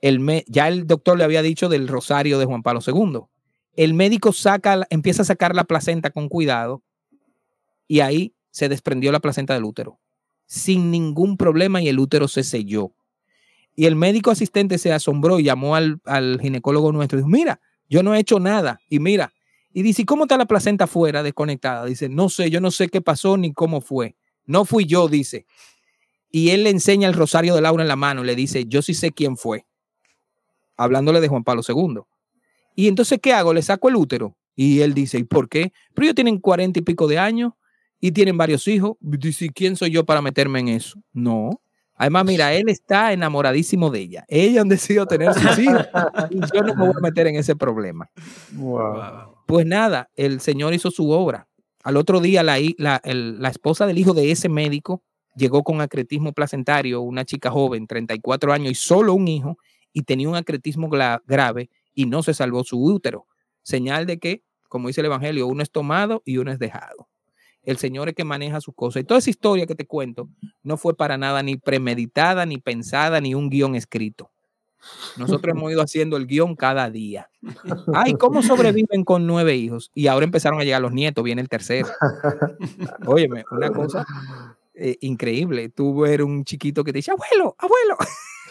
el 0.00 0.44
ya 0.46 0.68
el 0.68 0.86
doctor 0.86 1.16
le 1.16 1.24
había 1.24 1.42
dicho 1.42 1.68
del 1.70 1.88
rosario 1.88 2.38
de 2.38 2.44
Juan 2.44 2.62
Pablo 2.62 2.80
II. 2.86 3.20
El 3.74 3.94
médico 3.94 4.32
saca, 4.32 4.86
empieza 4.90 5.22
a 5.22 5.24
sacar 5.24 5.54
la 5.54 5.64
placenta 5.64 6.10
con 6.10 6.28
cuidado 6.28 6.82
y 7.88 8.00
ahí 8.00 8.34
se 8.50 8.68
desprendió 8.68 9.10
la 9.12 9.20
placenta 9.20 9.54
del 9.54 9.64
útero 9.64 9.98
sin 10.46 10.90
ningún 10.90 11.36
problema 11.36 11.82
y 11.82 11.88
el 11.88 11.98
útero 11.98 12.28
se 12.28 12.44
selló. 12.44 12.92
Y 13.76 13.86
el 13.86 13.96
médico 13.96 14.30
asistente 14.30 14.78
se 14.78 14.92
asombró 14.92 15.40
y 15.40 15.44
llamó 15.44 15.74
al, 15.74 16.00
al 16.04 16.40
ginecólogo 16.40 16.92
nuestro 16.92 17.18
y 17.18 17.22
dijo, 17.22 17.28
mira, 17.28 17.60
yo 17.88 18.02
no 18.02 18.14
he 18.14 18.20
hecho 18.20 18.38
nada. 18.38 18.80
Y 18.88 19.00
mira, 19.00 19.32
y 19.72 19.82
dice, 19.82 20.06
¿cómo 20.06 20.24
está 20.24 20.36
la 20.36 20.46
placenta 20.46 20.86
fuera, 20.86 21.24
desconectada? 21.24 21.84
Dice, 21.84 22.08
no 22.08 22.28
sé, 22.28 22.48
yo 22.48 22.60
no 22.60 22.70
sé 22.70 22.88
qué 22.88 23.00
pasó 23.00 23.36
ni 23.36 23.52
cómo 23.52 23.80
fue. 23.80 24.14
No 24.46 24.64
fui 24.64 24.86
yo, 24.86 25.08
dice. 25.08 25.46
Y 26.30 26.50
él 26.50 26.62
le 26.64 26.70
enseña 26.70 27.08
el 27.08 27.14
rosario 27.14 27.56
de 27.56 27.60
Laura 27.60 27.82
en 27.82 27.88
la 27.88 27.96
mano, 27.96 28.22
le 28.22 28.36
dice, 28.36 28.66
yo 28.66 28.82
sí 28.82 28.94
sé 28.94 29.10
quién 29.10 29.36
fue. 29.36 29.66
Hablándole 30.76 31.20
de 31.20 31.28
Juan 31.28 31.42
Pablo 31.42 31.62
II. 31.66 32.02
Y 32.76 32.86
entonces, 32.86 33.18
¿qué 33.20 33.32
hago? 33.32 33.52
Le 33.52 33.62
saco 33.62 33.88
el 33.88 33.96
útero. 33.96 34.36
Y 34.54 34.80
él 34.80 34.94
dice, 34.94 35.18
¿y 35.18 35.24
por 35.24 35.48
qué? 35.48 35.72
Pero 35.92 36.04
ellos 36.04 36.14
tienen 36.14 36.38
cuarenta 36.38 36.78
y 36.78 36.82
pico 36.82 37.08
de 37.08 37.18
años 37.18 37.52
y 38.04 38.12
tienen 38.12 38.36
varios 38.36 38.68
hijos. 38.68 38.98
Dice, 39.00 39.48
¿quién 39.48 39.76
soy 39.76 39.90
yo 39.90 40.04
para 40.04 40.20
meterme 40.20 40.60
en 40.60 40.68
eso? 40.68 41.00
No. 41.14 41.62
Además, 41.94 42.26
mira, 42.26 42.52
él 42.52 42.68
está 42.68 43.14
enamoradísimo 43.14 43.88
de 43.88 44.00
ella. 44.00 44.24
Ella 44.28 44.60
han 44.60 44.68
decidido 44.68 45.06
tener 45.06 45.32
sus 45.32 45.58
hijos 45.58 45.86
y 46.28 46.38
yo 46.54 46.62
no 46.62 46.74
me 46.74 46.84
voy 46.84 46.94
a 46.94 47.00
meter 47.00 47.28
en 47.28 47.36
ese 47.36 47.56
problema. 47.56 48.10
Pues 49.46 49.64
nada, 49.64 50.10
el 50.16 50.40
Señor 50.40 50.74
hizo 50.74 50.90
su 50.90 51.08
obra. 51.12 51.48
Al 51.82 51.96
otro 51.96 52.20
día, 52.20 52.42
la, 52.42 52.58
la, 52.76 53.48
esposa 53.48 53.86
del 53.86 53.96
hijo 53.96 54.12
de 54.12 54.30
ese 54.30 54.50
médico 54.50 55.02
llegó 55.34 55.64
con 55.64 55.80
acretismo 55.80 56.34
placentario, 56.34 57.00
una 57.00 57.24
chica 57.24 57.50
joven, 57.50 57.86
34 57.86 58.52
años 58.52 58.72
y 58.72 58.74
solo 58.74 59.14
un 59.14 59.28
hijo, 59.28 59.56
y 59.94 60.02
tenía 60.02 60.28
un 60.28 60.36
acretismo 60.36 60.90
grave 60.90 61.70
y 61.94 62.04
no 62.04 62.22
se 62.22 62.34
salvó 62.34 62.64
su 62.64 62.84
útero. 62.84 63.26
Señal 63.62 64.04
de 64.04 64.18
que, 64.18 64.42
como 64.68 64.88
dice 64.88 65.00
el 65.00 65.06
Evangelio, 65.06 65.46
uno 65.46 65.62
es 65.62 65.70
tomado 65.70 66.20
y 66.26 66.36
uno 66.36 66.52
es 66.52 66.58
dejado 66.58 67.08
el 67.64 67.76
Señor 67.78 68.08
es 68.08 68.14
que 68.14 68.24
maneja 68.24 68.60
sus 68.60 68.74
cosas. 68.74 69.02
Y 69.02 69.04
toda 69.04 69.18
esa 69.18 69.30
historia 69.30 69.66
que 69.66 69.74
te 69.74 69.86
cuento 69.86 70.28
no 70.62 70.76
fue 70.76 70.96
para 70.96 71.16
nada 71.16 71.42
ni 71.42 71.56
premeditada, 71.56 72.46
ni 72.46 72.58
pensada, 72.58 73.20
ni 73.20 73.34
un 73.34 73.50
guion 73.50 73.74
escrito. 73.74 74.30
Nosotros 75.16 75.56
hemos 75.56 75.72
ido 75.72 75.82
haciendo 75.82 76.16
el 76.16 76.26
guion 76.26 76.56
cada 76.56 76.90
día. 76.90 77.30
Ay, 77.94 78.14
¿cómo 78.14 78.42
sobreviven 78.42 79.04
con 79.04 79.26
nueve 79.26 79.56
hijos? 79.56 79.90
Y 79.94 80.08
ahora 80.08 80.24
empezaron 80.24 80.60
a 80.60 80.64
llegar 80.64 80.82
los 80.82 80.92
nietos, 80.92 81.24
viene 81.24 81.40
el 81.40 81.48
tercero. 81.48 81.88
Óyeme, 83.06 83.44
una 83.50 83.70
cosa 83.70 84.04
eh, 84.74 84.96
increíble. 85.00 85.70
Tú 85.70 86.04
eres 86.04 86.26
un 86.26 86.44
chiquito 86.44 86.84
que 86.84 86.92
te 86.92 86.98
dice, 86.98 87.12
abuelo, 87.12 87.56
abuelo. 87.58 87.96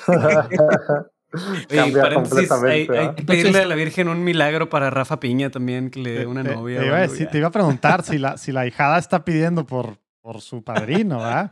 Oye, 1.70 1.80
hay, 1.80 3.16
que 3.16 3.24
pedirle 3.24 3.60
a 3.60 3.66
la 3.66 3.76
Virgen 3.76 4.08
un 4.08 4.24
milagro 4.24 4.70
para 4.70 4.90
Rafa 4.90 5.20
Piña 5.20 5.50
también, 5.50 5.90
que 5.90 6.00
le 6.00 6.12
dé 6.12 6.26
una 6.26 6.44
novia. 6.44 6.80
Te, 6.80 7.38
iba, 7.38 7.48
a 7.48 7.52
preguntar 7.52 8.04
si 8.04 8.18
la, 8.18 8.38
si 8.38 8.52
la 8.52 8.68
hijada 8.68 9.00
está 9.00 9.26
pidiendo 9.26 9.66
por, 9.66 9.98
por 10.22 10.42
su 10.42 10.64
padrino, 10.64 11.18
¿verdad? 11.18 11.52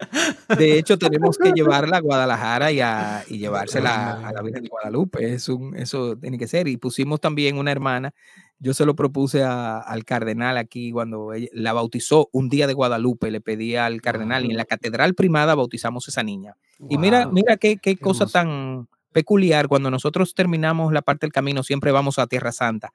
De 0.57 0.77
hecho, 0.77 0.99
tenemos 0.99 1.37
que 1.37 1.51
llevarla 1.51 1.97
a 1.97 2.01
Guadalajara 2.01 2.71
y, 2.71 2.79
a, 2.79 3.23
y 3.27 3.39
llevársela 3.39 4.27
a 4.27 4.31
la 4.31 4.41
Virgen 4.43 4.63
de 4.63 4.69
Guadalupe. 4.69 5.33
Es 5.33 5.49
un, 5.49 5.75
eso 5.75 6.15
tiene 6.15 6.37
que 6.37 6.47
ser. 6.47 6.67
Y 6.67 6.77
pusimos 6.77 7.19
también 7.19 7.57
una 7.57 7.71
hermana. 7.71 8.13
Yo 8.59 8.75
se 8.75 8.85
lo 8.85 8.95
propuse 8.95 9.43
al 9.43 10.05
cardenal 10.05 10.57
aquí 10.57 10.91
cuando 10.91 11.31
la 11.51 11.73
bautizó 11.73 12.29
un 12.31 12.49
día 12.49 12.67
de 12.67 12.73
Guadalupe. 12.73 13.31
Le 13.31 13.41
pedí 13.41 13.75
al 13.75 13.99
cardenal 14.01 14.45
y 14.45 14.51
en 14.51 14.57
la 14.57 14.65
catedral 14.65 15.15
primada 15.15 15.55
bautizamos 15.55 16.07
a 16.07 16.11
esa 16.11 16.21
niña. 16.21 16.55
Y 16.87 16.99
mira, 16.99 17.25
mira 17.25 17.57
qué, 17.57 17.77
qué 17.77 17.97
cosa 17.97 18.27
tan 18.27 18.87
peculiar. 19.11 19.67
Cuando 19.67 19.91
nosotros 19.91 20.33
terminamos 20.33 20.91
la 20.93 21.01
parte 21.01 21.25
del 21.25 21.33
camino, 21.33 21.63
siempre 21.63 21.91
vamos 21.91 22.19
a 22.19 22.27
Tierra 22.27 22.51
Santa 22.51 22.91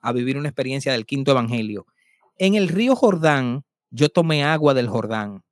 a 0.00 0.12
vivir 0.12 0.36
una 0.36 0.48
experiencia 0.48 0.92
del 0.92 1.06
quinto 1.06 1.30
evangelio. 1.30 1.86
En 2.36 2.54
el 2.54 2.68
río 2.68 2.94
Jordán, 2.94 3.64
yo 3.90 4.08
tomé 4.08 4.44
agua 4.44 4.74
del 4.74 4.88
Jordán 4.88 5.42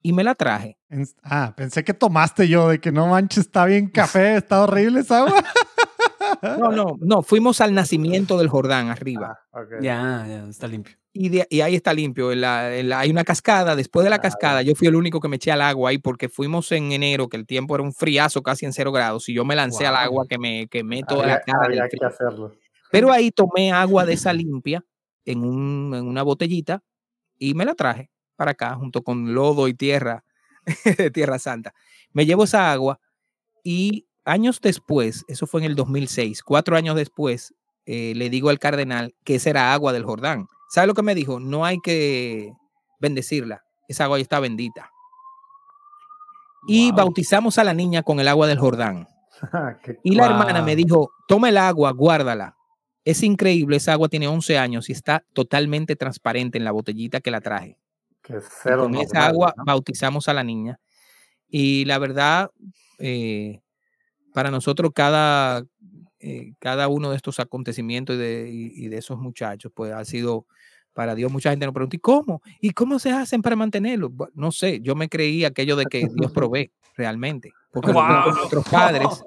y 0.00 0.12
me 0.12 0.24
la 0.24 0.34
traje. 0.34 0.78
Ah, 1.22 1.52
pensé 1.56 1.84
que 1.84 1.94
tomaste 1.94 2.48
yo, 2.48 2.68
de 2.68 2.80
que 2.80 2.92
no 2.92 3.06
manches, 3.08 3.46
está 3.46 3.66
bien 3.66 3.88
café, 3.90 4.36
está 4.36 4.62
horrible 4.62 5.00
esa 5.00 5.18
agua. 5.18 5.44
No, 6.58 6.70
no, 6.72 6.96
no, 7.00 7.22
fuimos 7.22 7.60
al 7.60 7.74
nacimiento 7.74 8.38
del 8.38 8.48
Jordán 8.48 8.88
arriba. 8.88 9.38
Ah, 9.52 9.62
ya, 9.80 10.24
ya, 10.26 10.46
está 10.48 10.66
limpio. 10.66 10.96
Y, 11.14 11.60
ahí 11.60 11.74
está 11.74 11.92
limpio. 11.92 12.30
hay 12.30 13.10
una 13.10 13.24
cascada. 13.24 13.76
Después 13.76 14.04
de 14.04 14.10
la 14.10 14.20
cascada, 14.20 14.62
yo 14.62 14.74
fui 14.74 14.88
el 14.88 14.96
único 14.96 15.20
que 15.20 15.28
me 15.28 15.36
eché 15.36 15.52
al 15.52 15.60
agua 15.60 15.90
ahí 15.90 15.98
porque 15.98 16.28
fuimos 16.28 16.72
en 16.72 16.92
enero, 16.92 17.28
que 17.28 17.36
el 17.36 17.46
tiempo 17.46 17.74
era 17.74 17.84
un 17.84 17.92
friazo 17.92 18.42
casi 18.42 18.64
en 18.64 18.72
cero 18.72 18.92
grados. 18.92 19.28
Y 19.28 19.34
yo 19.34 19.44
me 19.44 19.54
lancé 19.54 19.86
al 19.86 19.96
agua 19.96 20.26
que 20.26 20.38
me 20.38 20.68
quemé 20.68 21.02
toda 21.02 21.26
la 21.26 21.40
cara. 21.40 21.88
Pero 22.90 23.12
ahí 23.12 23.30
tomé 23.30 23.72
agua 23.72 24.06
de 24.06 24.14
esa 24.14 24.32
limpia 24.32 24.84
en, 25.24 25.44
una 25.44 26.22
botellita 26.22 26.82
y 27.38 27.54
me 27.54 27.64
la 27.64 27.74
traje 27.74 28.10
para 28.36 28.52
acá, 28.52 28.74
junto 28.74 29.02
con 29.02 29.34
lodo 29.34 29.68
y 29.68 29.74
tierra 29.74 30.24
de 30.98 31.10
Tierra 31.10 31.38
Santa. 31.38 31.74
Me 32.12 32.24
llevo 32.24 32.44
esa 32.44 32.72
agua 32.72 33.00
y 33.62 34.06
años 34.24 34.60
después, 34.60 35.24
eso 35.28 35.46
fue 35.46 35.60
en 35.60 35.66
el 35.66 35.74
2006, 35.74 36.42
cuatro 36.42 36.76
años 36.76 36.96
después, 36.96 37.54
eh, 37.84 38.14
le 38.16 38.30
digo 38.30 38.48
al 38.48 38.58
cardenal 38.58 39.14
que 39.24 39.34
esa 39.34 39.50
era 39.50 39.74
agua 39.74 39.92
del 39.92 40.04
Jordán. 40.04 40.46
¿Sabe 40.72 40.86
lo 40.86 40.94
que 40.94 41.02
me 41.02 41.14
dijo? 41.14 41.38
No 41.38 41.66
hay 41.66 41.80
que 41.80 42.50
bendecirla, 42.98 43.62
esa 43.88 44.04
agua 44.04 44.16
ya 44.16 44.22
está 44.22 44.40
bendita. 44.40 44.90
Y 46.66 46.92
bautizamos 46.92 47.58
a 47.58 47.64
la 47.64 47.74
niña 47.74 48.02
con 48.02 48.20
el 48.20 48.28
agua 48.28 48.46
del 48.46 48.58
Jordán. 48.58 49.06
y 50.02 50.14
la 50.14 50.26
hermana 50.26 50.62
me 50.62 50.74
dijo, 50.74 51.12
toma 51.28 51.50
el 51.50 51.58
agua, 51.58 51.90
guárdala. 51.92 52.56
Es 53.04 53.22
increíble, 53.22 53.76
esa 53.76 53.92
agua 53.92 54.08
tiene 54.08 54.28
11 54.28 54.56
años 54.56 54.88
y 54.88 54.92
está 54.92 55.22
totalmente 55.34 55.94
transparente 55.94 56.56
en 56.56 56.64
la 56.64 56.72
botellita 56.72 57.20
que 57.20 57.30
la 57.30 57.42
traje. 57.42 57.76
con 58.62 58.94
esa 58.94 59.26
agua 59.26 59.52
bautizamos 59.66 60.26
a 60.28 60.32
la 60.32 60.42
niña. 60.42 60.80
Y 61.48 61.84
la 61.84 61.98
verdad, 61.98 62.50
eh, 62.98 63.60
para 64.32 64.50
nosotros 64.50 64.92
cada, 64.94 65.64
eh, 66.18 66.54
cada 66.60 66.88
uno 66.88 67.10
de 67.10 67.16
estos 67.16 67.40
acontecimientos 67.40 68.16
y 68.16 68.18
de, 68.20 68.48
y 68.50 68.88
de, 68.88 68.96
esos 68.96 69.18
muchachos, 69.18 69.70
pues 69.74 69.92
ha 69.92 70.02
sido 70.06 70.46
para 70.92 71.14
Dios. 71.14 71.30
Mucha 71.32 71.50
gente 71.50 71.66
nos 71.66 71.74
pregunta, 71.74 71.96
¿y 71.96 72.00
cómo? 72.00 72.42
¿Y 72.60 72.70
cómo 72.70 72.98
se 72.98 73.10
hacen 73.10 73.42
para 73.42 73.56
mantenerlo? 73.56 74.12
No 74.34 74.52
sé, 74.52 74.80
yo 74.80 74.94
me 74.94 75.08
creí 75.08 75.44
aquello 75.44 75.76
de 75.76 75.86
que 75.86 76.08
Dios 76.14 76.32
provee 76.32 76.70
realmente, 76.96 77.52
porque 77.72 77.92
nuestros 77.92 78.68
padres 78.68 79.24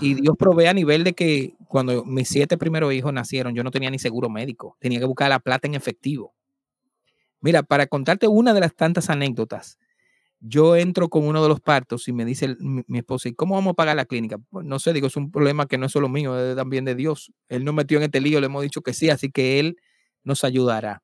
y 0.00 0.14
Dios 0.14 0.36
provee 0.36 0.66
a 0.66 0.74
nivel 0.74 1.04
de 1.04 1.12
que 1.12 1.54
cuando 1.68 2.04
mis 2.04 2.28
siete 2.28 2.56
primeros 2.56 2.92
hijos 2.92 3.12
nacieron, 3.12 3.54
yo 3.54 3.62
no 3.62 3.70
tenía 3.70 3.90
ni 3.90 3.98
seguro 3.98 4.28
médico, 4.28 4.76
tenía 4.80 4.98
que 4.98 5.04
buscar 5.04 5.28
la 5.28 5.38
plata 5.38 5.68
en 5.68 5.74
efectivo. 5.74 6.34
Mira, 7.40 7.62
para 7.62 7.86
contarte 7.86 8.26
una 8.26 8.52
de 8.52 8.60
las 8.60 8.74
tantas 8.74 9.10
anécdotas, 9.10 9.78
yo 10.40 10.76
entro 10.76 11.08
con 11.08 11.24
uno 11.24 11.42
de 11.42 11.48
los 11.48 11.60
partos 11.60 12.06
y 12.08 12.12
me 12.12 12.24
dice 12.24 12.56
mi, 12.60 12.98
esposa, 12.98 13.28
¿y 13.28 13.34
cómo 13.34 13.54
vamos 13.54 13.72
a 13.72 13.74
pagar 13.74 13.96
la 13.96 14.04
clínica? 14.04 14.38
Pues 14.50 14.64
no 14.64 14.78
sé, 14.78 14.92
digo, 14.92 15.08
es 15.08 15.16
un 15.16 15.30
problema 15.30 15.66
que 15.66 15.78
no 15.78 15.86
es 15.86 15.92
solo 15.92 16.08
mío, 16.08 16.38
es 16.38 16.56
también 16.56 16.84
de 16.84 16.94
Dios. 16.94 17.32
Él 17.48 17.64
nos 17.64 17.74
metió 17.74 17.98
en 17.98 18.04
este 18.04 18.20
lío, 18.20 18.40
le 18.40 18.46
hemos 18.46 18.62
dicho 18.62 18.82
que 18.82 18.94
sí, 18.94 19.10
así 19.10 19.30
que 19.30 19.58
Él 19.58 19.76
nos 20.28 20.44
ayudará. 20.44 21.02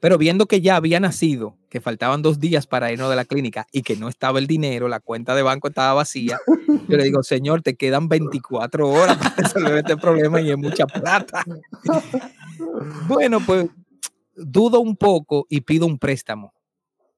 Pero 0.00 0.18
viendo 0.18 0.46
que 0.46 0.60
ya 0.60 0.76
había 0.76 1.00
nacido, 1.00 1.56
que 1.70 1.80
faltaban 1.80 2.20
dos 2.20 2.38
días 2.38 2.66
para 2.66 2.92
irnos 2.92 3.08
de 3.08 3.16
la 3.16 3.24
clínica 3.24 3.66
y 3.72 3.82
que 3.82 3.96
no 3.96 4.08
estaba 4.08 4.38
el 4.38 4.46
dinero, 4.46 4.88
la 4.88 5.00
cuenta 5.00 5.34
de 5.34 5.42
banco 5.42 5.68
estaba 5.68 5.94
vacía, 5.94 6.38
yo 6.88 6.96
le 6.96 7.04
digo, 7.04 7.22
Señor, 7.22 7.62
te 7.62 7.74
quedan 7.74 8.08
24 8.08 8.88
horas 8.88 9.16
para 9.16 9.36
resolver 9.36 9.78
este 9.78 9.96
problema 9.96 10.40
y 10.40 10.50
es 10.50 10.58
mucha 10.58 10.86
plata. 10.86 11.42
bueno, 13.08 13.40
pues 13.40 13.68
dudo 14.36 14.80
un 14.80 14.96
poco 14.96 15.46
y 15.48 15.62
pido 15.62 15.86
un 15.86 15.98
préstamo. 15.98 16.52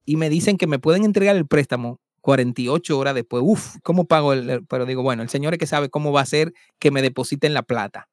Y 0.04 0.16
me 0.16 0.28
dicen 0.28 0.56
que 0.56 0.68
me 0.68 0.78
pueden 0.78 1.04
entregar 1.04 1.34
el 1.34 1.46
préstamo 1.46 1.98
48 2.20 2.98
horas 2.98 3.14
después. 3.14 3.42
Uf, 3.44 3.76
¿cómo 3.82 4.04
pago? 4.04 4.32
El, 4.32 4.64
pero 4.66 4.86
digo, 4.86 5.02
bueno, 5.02 5.24
el 5.24 5.28
Señor 5.28 5.54
es 5.54 5.58
que 5.58 5.66
sabe 5.66 5.88
cómo 5.88 6.12
va 6.12 6.20
a 6.20 6.26
ser 6.26 6.52
que 6.78 6.92
me 6.92 7.02
depositen 7.02 7.54
la 7.54 7.62
plata. 7.62 8.08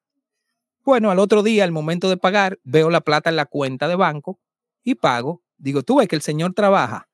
Bueno, 0.85 1.11
al 1.11 1.19
otro 1.19 1.43
día, 1.43 1.63
al 1.63 1.71
momento 1.71 2.09
de 2.09 2.17
pagar, 2.17 2.59
veo 2.63 2.89
la 2.89 3.01
plata 3.01 3.29
en 3.29 3.37
la 3.37 3.45
cuenta 3.45 3.87
de 3.87 3.95
banco 3.95 4.39
y 4.83 4.95
pago. 4.95 5.41
Digo, 5.57 5.83
tú 5.83 5.97
ves 5.97 6.07
que 6.07 6.15
el 6.15 6.21
señor 6.21 6.53
trabaja. 6.53 7.07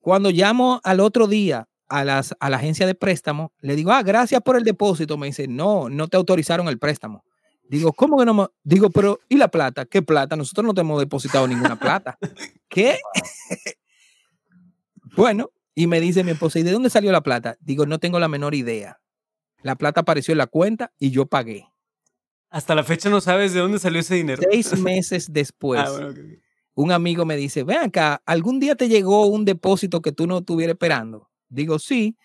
Cuando 0.00 0.30
llamo 0.30 0.80
al 0.82 1.00
otro 1.00 1.28
día 1.28 1.68
a, 1.88 2.04
las, 2.04 2.34
a 2.40 2.50
la 2.50 2.56
agencia 2.56 2.86
de 2.86 2.94
préstamo, 2.94 3.52
le 3.60 3.76
digo, 3.76 3.92
ah, 3.92 4.02
gracias 4.02 4.42
por 4.42 4.56
el 4.56 4.64
depósito. 4.64 5.16
Me 5.18 5.28
dice, 5.28 5.46
no, 5.46 5.88
no 5.88 6.08
te 6.08 6.16
autorizaron 6.16 6.68
el 6.68 6.78
préstamo. 6.78 7.24
Digo, 7.68 7.92
¿cómo 7.92 8.18
que 8.18 8.24
no 8.24 8.34
me... 8.34 8.46
Digo, 8.64 8.90
pero 8.90 9.20
¿y 9.28 9.36
la 9.36 9.46
plata? 9.46 9.84
¿Qué 9.84 10.02
plata? 10.02 10.34
Nosotros 10.34 10.66
no 10.66 10.74
te 10.74 10.80
hemos 10.80 10.98
depositado 10.98 11.46
ninguna 11.46 11.78
plata. 11.78 12.18
¿Qué? 12.68 12.98
bueno, 15.16 15.50
y 15.76 15.86
me 15.86 16.00
dice 16.00 16.24
mi 16.24 16.32
esposa, 16.32 16.58
¿y 16.58 16.64
de 16.64 16.72
dónde 16.72 16.90
salió 16.90 17.12
la 17.12 17.22
plata? 17.22 17.56
Digo, 17.60 17.86
no 17.86 18.00
tengo 18.00 18.18
la 18.18 18.26
menor 18.26 18.56
idea. 18.56 19.00
La 19.62 19.76
plata 19.76 20.00
apareció 20.00 20.32
en 20.32 20.38
la 20.38 20.48
cuenta 20.48 20.92
y 20.98 21.10
yo 21.10 21.26
pagué. 21.26 21.69
Hasta 22.50 22.74
la 22.74 22.82
fecha 22.82 23.08
no 23.08 23.20
sabes 23.20 23.54
de 23.54 23.60
dónde 23.60 23.78
salió 23.78 24.00
ese 24.00 24.16
dinero. 24.16 24.42
Seis 24.50 24.76
meses 24.78 25.32
después, 25.32 25.80
ah, 25.80 26.12
un 26.74 26.90
amigo 26.90 27.24
me 27.24 27.36
dice, 27.36 27.62
ven 27.62 27.78
acá, 27.78 28.22
¿algún 28.26 28.58
día 28.58 28.74
te 28.74 28.88
llegó 28.88 29.26
un 29.26 29.44
depósito 29.44 30.02
que 30.02 30.10
tú 30.10 30.26
no 30.26 30.38
estuvieras 30.38 30.74
esperando? 30.74 31.30
Digo, 31.48 31.78
sí. 31.78 32.16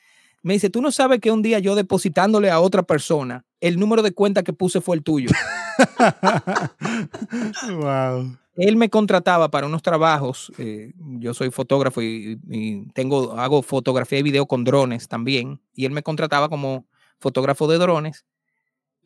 Me 0.42 0.54
dice, 0.54 0.70
tú 0.70 0.82
no 0.82 0.92
sabes 0.92 1.20
que 1.20 1.32
un 1.32 1.42
día 1.42 1.60
yo 1.60 1.76
depositándole 1.76 2.50
a 2.52 2.60
otra 2.60 2.84
persona, 2.84 3.46
el 3.62 3.80
número 3.80 4.04
de 4.04 4.14
cuenta 4.14 4.44
que 4.44 4.54
puse 4.54 4.82
fue 4.82 4.96
el 4.96 5.04
tuyo. 5.04 5.30
wow. 7.70 8.38
Él 8.56 8.78
me 8.78 8.90
contrataba 8.90 9.50
para 9.50 9.68
unos 9.68 9.82
trabajos. 9.82 10.52
Eh, 10.58 10.94
yo 11.20 11.34
soy 11.34 11.50
fotógrafo 11.52 12.02
y, 12.02 12.40
y, 12.50 12.86
tengo, 12.94 13.34
hago 13.34 13.64
fotografía 13.64 14.20
y 14.20 14.24
video 14.24 14.46
con 14.46 14.64
drones 14.64 15.08
también. 15.08 15.60
Y 15.74 15.86
él 15.86 15.92
me 15.92 16.04
contrataba 16.04 16.48
como 16.48 16.86
fotógrafo 17.20 17.68
de 17.68 17.80
drones 17.80 18.24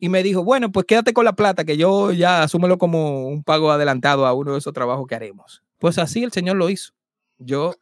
y 0.00 0.08
me 0.08 0.22
dijo, 0.22 0.42
bueno, 0.42 0.72
pues 0.72 0.86
quédate 0.86 1.12
con 1.12 1.26
la 1.26 1.34
plata, 1.34 1.64
que 1.64 1.76
yo 1.76 2.10
ya 2.10 2.42
asúmelo 2.42 2.78
como 2.78 3.28
un 3.28 3.44
pago 3.44 3.70
adelantado 3.70 4.26
a 4.26 4.32
uno 4.32 4.52
de 4.52 4.58
esos 4.58 4.72
trabajos 4.72 5.06
que 5.06 5.14
haremos. 5.14 5.62
Pues 5.78 5.98
así 5.98 6.24
el 6.24 6.32
Señor 6.32 6.56
lo 6.56 6.70
hizo. 6.70 6.92
Yo 7.38 7.74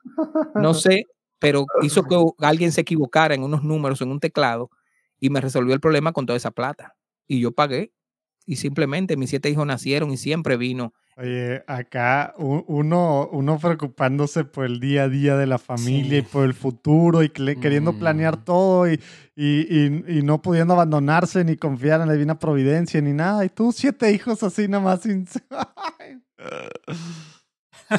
no 0.54 0.74
sé, 0.74 1.06
pero 1.38 1.64
hizo 1.82 2.02
que 2.04 2.16
alguien 2.40 2.72
se 2.72 2.80
equivocara 2.80 3.34
en 3.34 3.44
unos 3.44 3.62
números, 3.62 4.00
en 4.00 4.10
un 4.10 4.20
teclado, 4.20 4.70
y 5.20 5.30
me 5.30 5.40
resolvió 5.40 5.74
el 5.74 5.80
problema 5.80 6.12
con 6.12 6.26
toda 6.26 6.36
esa 6.36 6.50
plata. 6.50 6.96
Y 7.26 7.40
yo 7.40 7.52
pagué. 7.52 7.92
Y 8.48 8.56
simplemente 8.56 9.16
mis 9.16 9.30
siete 9.30 9.50
hijos 9.50 9.66
nacieron 9.66 10.10
y 10.10 10.16
siempre 10.16 10.56
vino 10.56 10.94
Oye, 11.20 11.64
acá 11.66 12.32
uno, 12.38 13.28
uno 13.32 13.58
preocupándose 13.58 14.44
por 14.44 14.64
el 14.64 14.78
día 14.78 15.02
a 15.02 15.08
día 15.08 15.36
de 15.36 15.46
la 15.46 15.58
familia 15.58 16.18
y 16.18 16.22
por 16.22 16.44
el 16.44 16.54
futuro 16.54 17.24
y 17.24 17.30
queriendo 17.30 17.92
planear 17.98 18.38
mm. 18.38 18.44
todo 18.44 18.88
y, 18.88 19.00
y, 19.34 20.22
no 20.22 20.40
pudiendo 20.40 20.74
abandonarse 20.74 21.42
ni 21.42 21.56
confiar 21.56 22.00
en 22.00 22.06
la 22.06 22.12
divina 22.12 22.38
providencia 22.38 23.00
ni 23.00 23.12
nada. 23.12 23.44
Y 23.44 23.48
tú, 23.48 23.72
siete 23.72 24.12
hijos 24.12 24.44
así 24.44 24.68
nada 24.68 24.84
más. 24.84 25.02
Sin... 25.02 25.26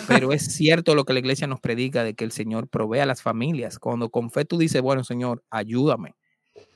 Pero 0.07 0.31
es 0.31 0.53
cierto 0.55 0.95
lo 0.95 1.03
que 1.03 1.11
la 1.11 1.19
iglesia 1.19 1.45
nos 1.45 1.59
predica 1.59 2.05
de 2.05 2.13
que 2.13 2.23
el 2.23 2.31
Señor 2.31 2.69
provee 2.69 2.99
a 2.99 3.05
las 3.05 3.21
familias. 3.21 3.79
Cuando 3.79 4.09
con 4.09 4.31
fe 4.31 4.45
tú 4.45 4.57
dices, 4.57 4.81
bueno, 4.81 5.03
Señor, 5.03 5.43
ayúdame. 5.49 6.15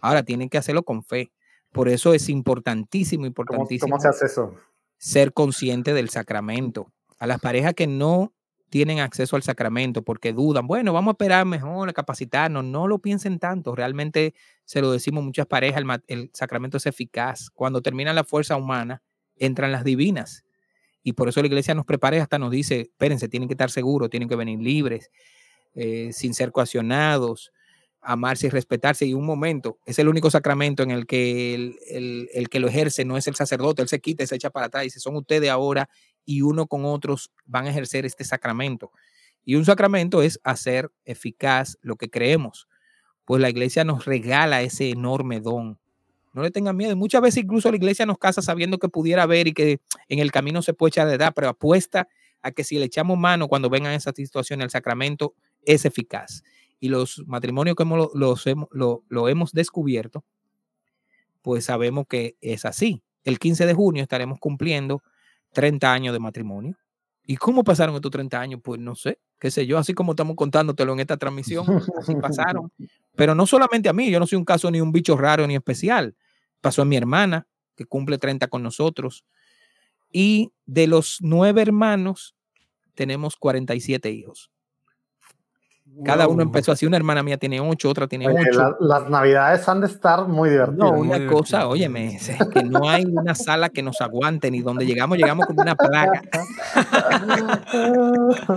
Ahora 0.02 0.24
tienen 0.24 0.50
que 0.50 0.58
hacerlo 0.58 0.84
con 0.84 1.06
fe. 1.06 1.32
Por 1.74 1.90
eso 1.90 2.14
es 2.14 2.30
importantísimo, 2.30 3.26
importantísimo. 3.26 3.90
¿Cómo, 3.90 3.98
cómo 3.98 4.02
se 4.02 4.08
hace 4.08 4.26
eso? 4.28 4.56
ser 5.04 5.34
consciente 5.34 5.94
del 5.94 6.08
sacramento. 6.08 6.94
A 7.20 7.28
las 7.28 7.42
parejas 7.42 7.74
que 7.74 7.88
no 7.88 8.34
tienen 8.70 9.02
acceso 9.02 9.36
al 9.36 9.44
sacramento 9.44 10.02
porque 10.02 10.32
dudan, 10.32 10.66
bueno, 10.66 10.94
vamos 10.94 11.12
a 11.12 11.16
esperar 11.16 11.46
mejor, 11.46 11.90
a 11.90 11.94
capacitarnos, 11.94 12.64
no 12.64 12.88
lo 12.88 13.00
piensen 13.00 13.38
tanto, 13.38 13.76
realmente 13.76 14.34
se 14.64 14.80
lo 14.80 14.94
decimos 14.94 15.26
muchas 15.26 15.46
parejas, 15.46 15.84
el, 16.08 16.32
sacramento 16.34 16.78
es 16.78 16.86
eficaz. 16.86 17.50
Cuando 17.50 17.82
termina 17.82 18.14
la 18.14 18.24
fuerza 18.24 18.56
humana, 18.56 19.04
entran 19.36 19.74
las 19.74 19.84
divinas. 19.84 20.46
Y 21.04 21.12
por 21.14 21.28
eso 21.28 21.42
la 21.42 21.48
iglesia 21.48 21.76
nos 21.76 21.86
prepara 21.86 22.16
y 22.16 22.20
hasta 22.20 22.40
nos 22.40 22.52
dice, 22.52 22.80
espérense, 22.84 23.28
tienen 23.28 23.50
que 23.50 23.56
estar 23.56 23.72
seguros, 23.72 24.10
tienen 24.10 24.30
que 24.30 24.38
venir 24.38 24.60
libres, 24.62 25.12
eh, 25.76 26.12
sin 26.14 26.34
ser 26.34 26.54
coaccionados, 26.54 27.52
amarse 28.04 28.48
y 28.48 28.50
respetarse. 28.50 29.06
Y 29.06 29.14
un 29.14 29.26
momento, 29.26 29.80
es 29.86 30.00
el 30.00 30.08
único 30.08 30.30
sacramento 30.30 30.84
en 30.84 30.92
el 30.92 31.06
que 31.06 31.56
el, 31.56 32.50
que 32.50 32.60
lo 32.60 32.68
ejerce 32.68 33.06
no 33.06 33.18
es 33.18 33.28
el 33.28 33.36
sacerdote, 33.36 33.82
él 33.82 33.88
se 33.88 34.00
quita 34.00 34.26
se 34.26 34.36
echa 34.36 34.50
para 34.50 34.68
atrás 34.68 34.84
dice, 34.84 35.00
son 35.00 35.16
ustedes 35.16 35.50
ahora 35.50 35.90
y 36.26 36.42
uno 36.42 36.68
con 36.68 36.86
otros 36.86 37.32
van 37.46 37.66
a 37.66 37.70
ejercer 37.70 38.06
este 38.06 38.24
sacramento. 38.24 38.92
Y 39.46 39.56
un 39.56 39.66
sacramento 39.66 40.22
es 40.22 40.40
hacer 40.44 40.92
eficaz 41.06 41.78
lo 41.82 41.96
que 41.98 42.10
creemos. 42.10 42.68
Pues 43.26 43.42
la 43.42 43.50
iglesia 43.50 43.84
nos 43.84 44.06
regala 44.06 44.62
ese 44.62 44.90
enorme 44.90 45.42
don. 45.42 45.80
No 46.34 46.42
le 46.42 46.52
tengan 46.52 46.76
miedo. 46.76 46.96
Muchas 46.96 47.22
veces 47.22 47.44
incluso 47.44 47.70
la 47.70 47.78
iglesia 47.78 48.06
nos 48.06 48.18
casa 48.18 48.42
sabiendo 48.42 48.80
que 48.80 48.90
pudiera 48.90 49.24
haber 49.24 49.48
y 49.48 49.54
que 49.54 49.80
en 50.08 50.20
el 50.20 50.32
camino 50.32 50.62
se 50.62 50.74
puede 50.74 50.90
echar 50.90 51.08
de 51.08 51.16
edad, 51.16 51.34
pero 51.36 51.50
apuesta 51.50 52.08
a 52.42 52.52
que 52.52 52.64
si 52.64 52.80
le 52.80 52.86
echamos 52.86 53.18
mano 53.18 53.48
cuando 53.48 53.70
vengan 53.70 53.94
esas 53.94 54.16
situaciones, 54.16 54.66
el 54.66 54.72
sacramento 54.72 55.36
es 55.66 55.86
eficaz 55.86 56.44
y 56.84 56.90
los 56.90 57.24
matrimonios 57.28 57.78
que 57.78 57.84
hemos, 57.84 58.10
los, 58.14 58.44
lo, 58.72 59.06
lo 59.08 59.30
hemos 59.30 59.54
descubierto, 59.54 60.26
pues 61.42 61.64
sabemos 61.64 62.08
que 62.10 62.36
es 62.42 62.66
así. 62.66 63.02
El 63.24 63.40
15 63.40 63.66
de 63.66 63.74
junio 63.74 64.04
estaremos 64.04 64.38
cumpliendo 64.38 65.02
30 65.54 65.94
años 65.94 66.12
de 66.12 66.20
matrimonio. 66.20 66.76
¿Y 67.26 67.38
cómo 67.38 67.64
pasaron 67.64 67.96
estos 67.96 68.12
30 68.12 68.38
años? 68.38 68.60
Pues 68.62 68.82
no 68.82 68.96
sé, 68.96 69.20
qué 69.40 69.50
sé 69.50 69.66
yo, 69.66 69.78
así 69.78 69.94
como 69.94 70.12
estamos 70.12 70.36
contándotelo 70.36 70.92
en 70.92 71.00
esta 71.00 71.16
transmisión, 71.16 71.66
así 71.98 72.16
pasaron. 72.16 72.70
Pero 73.16 73.34
no 73.34 73.48
solamente 73.48 73.88
a 73.88 73.94
mí, 73.94 74.12
yo 74.12 74.20
no 74.20 74.28
soy 74.28 74.38
un 74.38 74.44
caso 74.44 74.70
ni 74.70 74.82
un 74.82 74.92
bicho 74.92 75.16
raro 75.16 75.48
ni 75.48 75.56
especial. 75.56 76.18
Pasó 76.60 76.82
a 76.82 76.86
mi 76.86 76.98
hermana, 76.98 77.48
que 77.78 77.86
cumple 77.86 78.18
30 78.18 78.50
con 78.50 78.62
nosotros. 78.62 79.24
Y 80.12 80.52
de 80.66 80.88
los 80.88 81.20
nueve 81.22 81.62
hermanos, 81.62 82.36
tenemos 82.94 83.38
47 83.38 84.12
hijos. 84.12 84.53
Cada 86.04 86.28
uno 86.28 86.44
empezó 86.44 86.72
así. 86.72 86.86
Una 86.86 86.98
hermana 86.98 87.22
mía 87.24 87.38
tiene 87.38 87.60
ocho, 87.62 87.90
otra 87.90 88.08
tiene 88.08 88.28
Oye, 88.28 88.38
ocho. 88.50 88.60
la- 88.60 88.76
las 88.80 89.10
navidades 89.10 89.68
han 89.70 89.82
de 89.82 89.88
estar 89.88 90.28
muy 90.28 90.50
divertidas. 90.50 90.78
No, 90.80 90.92
muy 90.94 91.08
una 91.08 91.16
divertido. 91.18 91.40
cosa, 91.40 91.68
óyeme, 91.68 92.16
es 92.16 92.32
que 92.54 92.64
no 92.64 92.90
hay 92.90 93.06
una 93.06 93.36
sala 93.36 93.70
que 93.70 93.84
nos 93.84 94.02
aguante, 94.02 94.50
ni 94.50 94.62
donde 94.62 94.86
llegamos, 94.86 95.18
llegamos 95.18 95.46
como 95.46 95.62
una 95.62 95.76
plaga. 95.76 96.22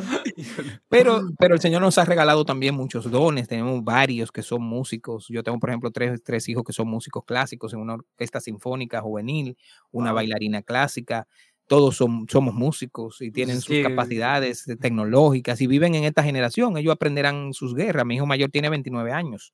Pero, 0.88 1.20
pero 1.38 1.54
el 1.54 1.60
Señor 1.60 1.82
nos 1.82 1.98
ha 1.98 2.04
regalado 2.04 2.44
también 2.44 2.74
muchos 2.74 3.10
dones. 3.10 3.48
Tenemos 3.48 3.82
varios 3.84 4.30
que 4.32 4.42
son 4.42 4.62
músicos. 4.62 5.26
Yo 5.28 5.42
tengo, 5.42 5.58
por 5.58 5.70
ejemplo, 5.70 5.90
tres, 5.90 6.22
tres 6.22 6.48
hijos 6.48 6.64
que 6.64 6.72
son 6.72 6.88
músicos 6.88 7.24
clásicos 7.24 7.72
en 7.74 7.80
una 7.80 7.94
orquesta 7.94 8.40
sinfónica 8.40 9.00
juvenil, 9.00 9.56
una 9.90 10.12
bailarina 10.12 10.62
clásica. 10.62 11.26
Todos 11.66 11.96
son, 11.96 12.26
somos 12.28 12.54
músicos 12.54 13.20
y 13.20 13.30
tienen 13.30 13.60
sus 13.60 13.76
capacidades 13.82 14.64
tecnológicas 14.80 15.60
y 15.60 15.66
viven 15.66 15.94
en 15.94 16.04
esta 16.04 16.22
generación. 16.22 16.76
Ellos 16.76 16.92
aprenderán 16.92 17.52
sus 17.52 17.74
guerras. 17.74 18.06
Mi 18.06 18.16
hijo 18.16 18.26
mayor 18.26 18.50
tiene 18.50 18.68
29 18.68 19.12
años 19.12 19.52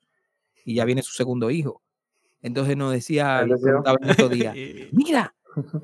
y 0.64 0.74
ya 0.74 0.84
viene 0.84 1.02
su 1.02 1.12
segundo 1.12 1.50
hijo. 1.50 1.82
Entonces 2.42 2.76
nos 2.76 2.92
decía, 2.92 3.46
estos 4.02 4.30
días, 4.30 4.54
mira, 4.92 5.34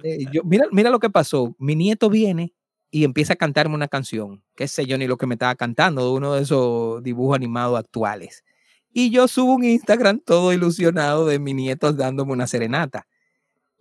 eh, 0.02 0.26
yo, 0.32 0.42
mira, 0.44 0.66
mira 0.72 0.90
lo 0.90 0.98
que 0.98 1.10
pasó. 1.10 1.54
Mi 1.58 1.76
nieto 1.76 2.10
viene 2.10 2.52
y 2.90 3.04
empieza 3.04 3.34
a 3.34 3.36
cantarme 3.36 3.74
una 3.74 3.88
canción, 3.88 4.42
qué 4.54 4.66
sé 4.66 4.86
yo 4.86 4.98
ni 4.98 5.06
lo 5.06 5.16
que 5.16 5.26
me 5.26 5.34
estaba 5.34 5.54
cantando, 5.54 6.04
de 6.04 6.10
uno 6.10 6.34
de 6.34 6.42
esos 6.42 7.02
dibujos 7.02 7.36
animados 7.36 7.78
actuales. 7.78 8.44
Y 8.92 9.10
yo 9.10 9.28
subo 9.28 9.54
un 9.54 9.64
Instagram 9.64 10.20
todo 10.20 10.52
ilusionado 10.52 11.26
de 11.26 11.38
mi 11.38 11.54
nieto 11.54 11.92
dándome 11.92 12.32
una 12.32 12.46
serenata. 12.46 13.06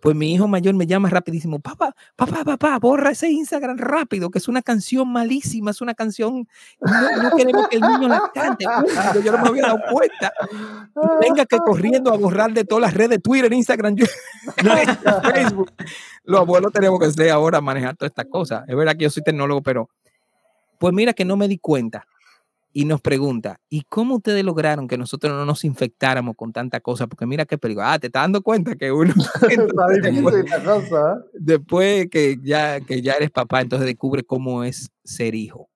Pues 0.00 0.14
mi 0.14 0.32
hijo 0.32 0.46
mayor 0.46 0.74
me 0.74 0.86
llama 0.86 1.08
rapidísimo, 1.10 1.58
papá, 1.58 1.92
papá, 2.14 2.44
papá, 2.44 2.78
borra 2.78 3.10
ese 3.10 3.28
Instagram 3.30 3.78
rápido, 3.78 4.30
que 4.30 4.38
es 4.38 4.46
una 4.46 4.62
canción 4.62 5.10
malísima, 5.10 5.72
es 5.72 5.80
una 5.80 5.92
canción, 5.92 6.46
no, 6.80 7.22
no 7.22 7.36
queremos 7.36 7.66
que 7.68 7.76
el 7.78 7.82
niño 7.82 8.06
la 8.06 8.30
cante. 8.32 8.64
Uy, 8.64 9.22
yo 9.24 9.32
no 9.32 9.38
me 9.42 9.48
había 9.48 9.62
dado 9.62 9.80
cuenta. 9.90 10.32
Venga 11.20 11.44
que 11.46 11.58
corriendo 11.58 12.12
a 12.12 12.16
borrar 12.16 12.52
de 12.52 12.64
todas 12.64 12.82
las 12.82 12.94
redes, 12.94 13.20
Twitter, 13.20 13.52
Instagram, 13.52 13.96
yo- 13.96 14.06
Facebook. 15.34 15.72
Los 16.22 16.40
abuelos 16.40 16.72
tenemos 16.72 17.00
que 17.00 17.10
ser 17.10 17.30
ahora 17.30 17.60
manejar 17.60 17.96
todas 17.96 18.10
estas 18.10 18.26
cosas. 18.26 18.64
Es 18.68 18.76
verdad 18.76 18.92
que 18.96 19.04
yo 19.04 19.10
soy 19.10 19.24
tecnólogo, 19.24 19.62
pero 19.62 19.88
pues 20.78 20.94
mira 20.94 21.12
que 21.12 21.24
no 21.24 21.36
me 21.36 21.48
di 21.48 21.58
cuenta. 21.58 22.06
Y 22.78 22.84
nos 22.84 23.00
pregunta, 23.00 23.60
¿y 23.68 23.82
cómo 23.88 24.14
ustedes 24.14 24.44
lograron 24.44 24.86
que 24.86 24.96
nosotros 24.96 25.32
no 25.32 25.44
nos 25.44 25.64
infectáramos 25.64 26.36
con 26.36 26.52
tanta 26.52 26.78
cosa? 26.78 27.08
Porque 27.08 27.26
mira 27.26 27.44
qué 27.44 27.58
peligro. 27.58 27.82
Ah, 27.82 27.98
te 27.98 28.06
estás 28.06 28.22
dando 28.22 28.40
cuenta 28.40 28.76
que 28.76 28.92
uno 28.92 29.12
Está 29.50 29.86
después, 30.00 30.44
después 31.32 32.06
que 32.08 32.38
ya, 32.40 32.80
que 32.80 33.02
ya 33.02 33.14
eres 33.14 33.32
papá, 33.32 33.62
entonces 33.62 33.84
descubre 33.84 34.22
cómo 34.22 34.62
es 34.62 34.92
ser 35.02 35.34
hijo. 35.34 35.68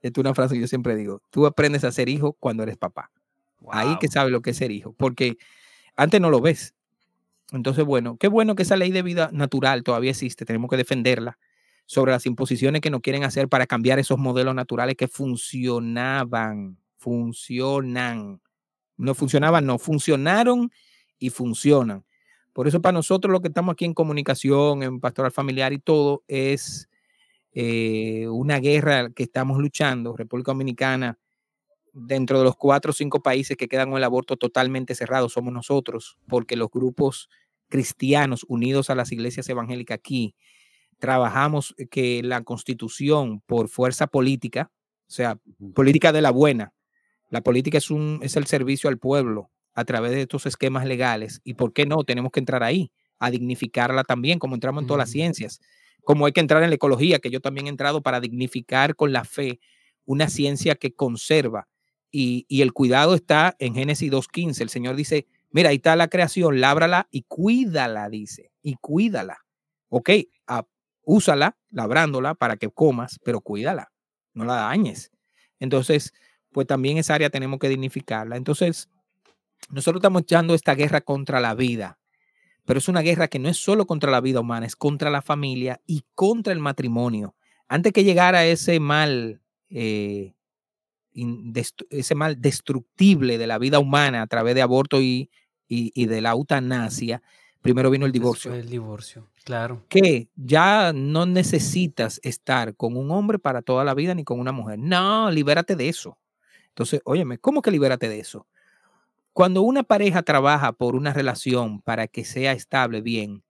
Esta 0.00 0.20
es 0.20 0.22
una 0.22 0.32
frase 0.32 0.54
que 0.54 0.60
yo 0.60 0.68
siempre 0.68 0.94
digo. 0.94 1.22
Tú 1.28 1.44
aprendes 1.44 1.82
a 1.82 1.90
ser 1.90 2.08
hijo 2.08 2.34
cuando 2.34 2.62
eres 2.62 2.76
papá. 2.76 3.10
Ahí 3.72 3.98
que 3.98 4.06
sabes 4.06 4.30
lo 4.30 4.42
que 4.42 4.50
es 4.50 4.58
ser 4.58 4.70
hijo, 4.70 4.94
porque 4.96 5.38
antes 5.96 6.20
no 6.20 6.30
lo 6.30 6.40
ves. 6.40 6.72
Entonces, 7.50 7.84
bueno, 7.84 8.16
qué 8.16 8.28
bueno 8.28 8.54
que 8.54 8.62
esa 8.62 8.76
ley 8.76 8.92
de 8.92 9.02
vida 9.02 9.30
natural 9.32 9.82
todavía 9.82 10.12
existe, 10.12 10.44
tenemos 10.44 10.70
que 10.70 10.76
defenderla 10.76 11.36
sobre 11.90 12.12
las 12.12 12.24
imposiciones 12.24 12.82
que 12.82 12.88
nos 12.88 13.00
quieren 13.00 13.24
hacer 13.24 13.48
para 13.48 13.66
cambiar 13.66 13.98
esos 13.98 14.16
modelos 14.16 14.54
naturales 14.54 14.94
que 14.94 15.08
funcionaban, 15.08 16.78
funcionan. 16.98 18.40
No 18.96 19.12
funcionaban, 19.12 19.66
no, 19.66 19.76
funcionaron 19.76 20.70
y 21.18 21.30
funcionan. 21.30 22.04
Por 22.52 22.68
eso 22.68 22.80
para 22.80 22.92
nosotros 22.92 23.32
lo 23.32 23.40
que 23.40 23.48
estamos 23.48 23.72
aquí 23.72 23.86
en 23.86 23.94
comunicación, 23.94 24.84
en 24.84 25.00
pastoral 25.00 25.32
familiar 25.32 25.72
y 25.72 25.80
todo, 25.80 26.22
es 26.28 26.88
eh, 27.54 28.28
una 28.28 28.60
guerra 28.60 29.10
que 29.10 29.24
estamos 29.24 29.58
luchando, 29.58 30.16
República 30.16 30.52
Dominicana, 30.52 31.18
dentro 31.92 32.38
de 32.38 32.44
los 32.44 32.54
cuatro 32.54 32.90
o 32.90 32.94
cinco 32.94 33.20
países 33.20 33.56
que 33.56 33.66
quedan 33.66 33.88
con 33.88 33.98
el 33.98 34.04
aborto 34.04 34.36
totalmente 34.36 34.94
cerrado, 34.94 35.28
somos 35.28 35.52
nosotros, 35.52 36.18
porque 36.28 36.54
los 36.54 36.70
grupos 36.70 37.28
cristianos 37.68 38.46
unidos 38.46 38.90
a 38.90 38.94
las 38.94 39.10
iglesias 39.10 39.48
evangélicas 39.48 39.96
aquí 39.96 40.36
trabajamos 41.00 41.74
que 41.90 42.22
la 42.22 42.42
constitución 42.42 43.40
por 43.46 43.68
fuerza 43.68 44.06
política, 44.06 44.70
o 45.08 45.12
sea, 45.12 45.38
política 45.74 46.12
de 46.12 46.22
la 46.22 46.30
buena, 46.30 46.72
la 47.30 47.40
política 47.40 47.78
es, 47.78 47.90
un, 47.90 48.20
es 48.22 48.36
el 48.36 48.46
servicio 48.46 48.88
al 48.88 48.98
pueblo 48.98 49.50
a 49.74 49.84
través 49.84 50.12
de 50.12 50.22
estos 50.22 50.46
esquemas 50.46 50.86
legales 50.86 51.40
y 51.42 51.54
por 51.54 51.72
qué 51.72 51.86
no, 51.86 52.04
tenemos 52.04 52.30
que 52.30 52.40
entrar 52.40 52.62
ahí, 52.62 52.92
a 53.18 53.30
dignificarla 53.30 54.04
también, 54.04 54.38
como 54.38 54.54
entramos 54.54 54.82
en 54.82 54.86
todas 54.86 54.98
las 54.98 55.10
ciencias, 55.10 55.60
como 56.04 56.26
hay 56.26 56.32
que 56.32 56.40
entrar 56.40 56.62
en 56.62 56.70
la 56.70 56.76
ecología, 56.76 57.18
que 57.18 57.30
yo 57.30 57.40
también 57.40 57.66
he 57.66 57.70
entrado 57.70 58.02
para 58.02 58.20
dignificar 58.20 58.94
con 58.94 59.12
la 59.12 59.24
fe 59.24 59.60
una 60.04 60.28
ciencia 60.28 60.74
que 60.74 60.94
conserva 60.94 61.68
y, 62.10 62.46
y 62.48 62.62
el 62.62 62.72
cuidado 62.72 63.14
está 63.14 63.56
en 63.58 63.74
Génesis 63.74 64.10
2.15. 64.10 64.60
El 64.60 64.70
Señor 64.70 64.96
dice, 64.96 65.26
mira, 65.50 65.70
ahí 65.70 65.76
está 65.76 65.94
la 65.96 66.08
creación, 66.08 66.60
lábrala 66.60 67.08
y 67.10 67.22
cuídala, 67.22 68.08
dice, 68.08 68.50
y 68.62 68.74
cuídala. 68.74 69.38
Ok, 69.88 70.10
ah, 70.46 70.66
úsala, 71.04 71.56
labrándola 71.70 72.34
para 72.34 72.56
que 72.56 72.70
comas, 72.70 73.18
pero 73.24 73.40
cuídala, 73.40 73.92
no 74.34 74.44
la 74.44 74.56
dañes. 74.56 75.10
Entonces, 75.58 76.12
pues 76.52 76.66
también 76.66 76.98
esa 76.98 77.14
área 77.14 77.30
tenemos 77.30 77.58
que 77.58 77.68
dignificarla. 77.68 78.36
Entonces, 78.36 78.88
nosotros 79.70 80.00
estamos 80.00 80.22
echando 80.22 80.54
esta 80.54 80.74
guerra 80.74 81.00
contra 81.00 81.40
la 81.40 81.54
vida, 81.54 81.98
pero 82.66 82.78
es 82.78 82.88
una 82.88 83.02
guerra 83.02 83.28
que 83.28 83.38
no 83.38 83.48
es 83.48 83.58
solo 83.58 83.86
contra 83.86 84.10
la 84.12 84.20
vida 84.20 84.40
humana, 84.40 84.66
es 84.66 84.76
contra 84.76 85.10
la 85.10 85.22
familia 85.22 85.80
y 85.86 86.04
contra 86.14 86.52
el 86.52 86.60
matrimonio. 86.60 87.36
Antes 87.68 87.92
que 87.92 88.04
llegara 88.04 88.46
ese 88.46 88.80
mal, 88.80 89.42
eh, 89.70 90.34
ese 91.90 92.14
mal 92.14 92.40
destructible 92.40 93.38
de 93.38 93.46
la 93.46 93.58
vida 93.58 93.78
humana 93.78 94.22
a 94.22 94.26
través 94.26 94.54
de 94.54 94.62
aborto 94.62 95.00
y, 95.00 95.30
y- 95.68 95.92
y 95.94 96.06
de 96.06 96.20
la 96.20 96.30
eutanasia, 96.30 97.22
primero 97.60 97.90
vino 97.90 98.06
el 98.06 98.12
divorcio. 98.12 98.50
Después 98.50 98.64
El 98.64 98.70
divorcio, 98.70 99.28
claro. 99.44 99.84
Que 99.88 100.28
ya 100.36 100.92
no 100.92 101.26
necesitas 101.26 102.20
estar 102.22 102.74
con 102.76 102.96
un 102.96 103.10
hombre 103.10 103.38
para 103.38 103.62
toda 103.62 103.84
la 103.84 103.94
vida 103.94 104.14
ni 104.14 104.24
con 104.24 104.40
una 104.40 104.52
mujer. 104.52 104.78
No, 104.78 105.30
libérate 105.30 105.76
de 105.76 105.88
eso. 105.88 106.18
Entonces, 106.68 107.00
óyeme, 107.04 107.38
¿cómo 107.38 107.62
que 107.62 107.70
libérate 107.70 108.08
de 108.08 108.20
eso? 108.20 108.46
Cuando 109.32 109.62
una 109.62 109.82
pareja 109.82 110.22
trabaja 110.22 110.72
por 110.72 110.96
una 110.96 111.12
relación 111.12 111.80
para 111.82 112.08
que 112.08 112.24
sea 112.24 112.52
estable, 112.52 113.00
bien, 113.00 113.44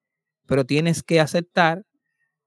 pero 0.47 0.65
tienes 0.65 1.03
que 1.03 1.21
aceptar 1.21 1.85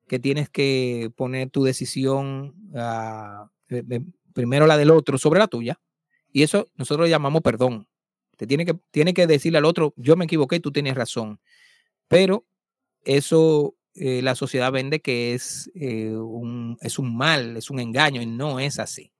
que 0.08 0.20
tienes 0.20 0.50
que 0.50 1.12
poner 1.16 1.50
tu 1.50 1.64
decisión, 1.64 2.54
ah, 2.76 3.50
eh, 3.70 3.84
eh, 3.90 4.02
primero 4.34 4.68
la 4.68 4.78
del 4.78 4.92
otro 4.92 5.18
sobre 5.18 5.40
la 5.40 5.48
tuya, 5.48 5.80
y 6.32 6.44
eso 6.44 6.68
nosotros 6.76 7.08
lo 7.08 7.10
llamamos 7.10 7.42
perdón. 7.42 7.88
Te 8.44 8.48
tiene 8.48 8.66
que, 8.66 8.76
tiene 8.92 9.14
que 9.14 9.26
decirle 9.26 9.60
al 9.60 9.64
otro, 9.64 9.94
yo 9.96 10.18
me 10.18 10.26
equivoqué, 10.26 10.60
tú 10.60 10.74
tienes 10.74 10.96
razón. 10.96 11.40
Pero 12.10 12.46
eso 13.06 13.74
eh, 13.96 14.22
la 14.22 14.36
sociedad 14.36 14.70
vende 14.70 15.00
que 15.00 15.34
es, 15.34 15.72
eh, 15.76 16.12
un, 16.12 16.78
es 16.82 17.00
un 17.00 17.16
mal, 17.16 17.56
es 17.56 17.70
un 17.70 17.80
engaño, 17.80 18.22
y 18.22 18.26
no 18.26 18.60
es 18.60 18.80
así. 18.80 19.14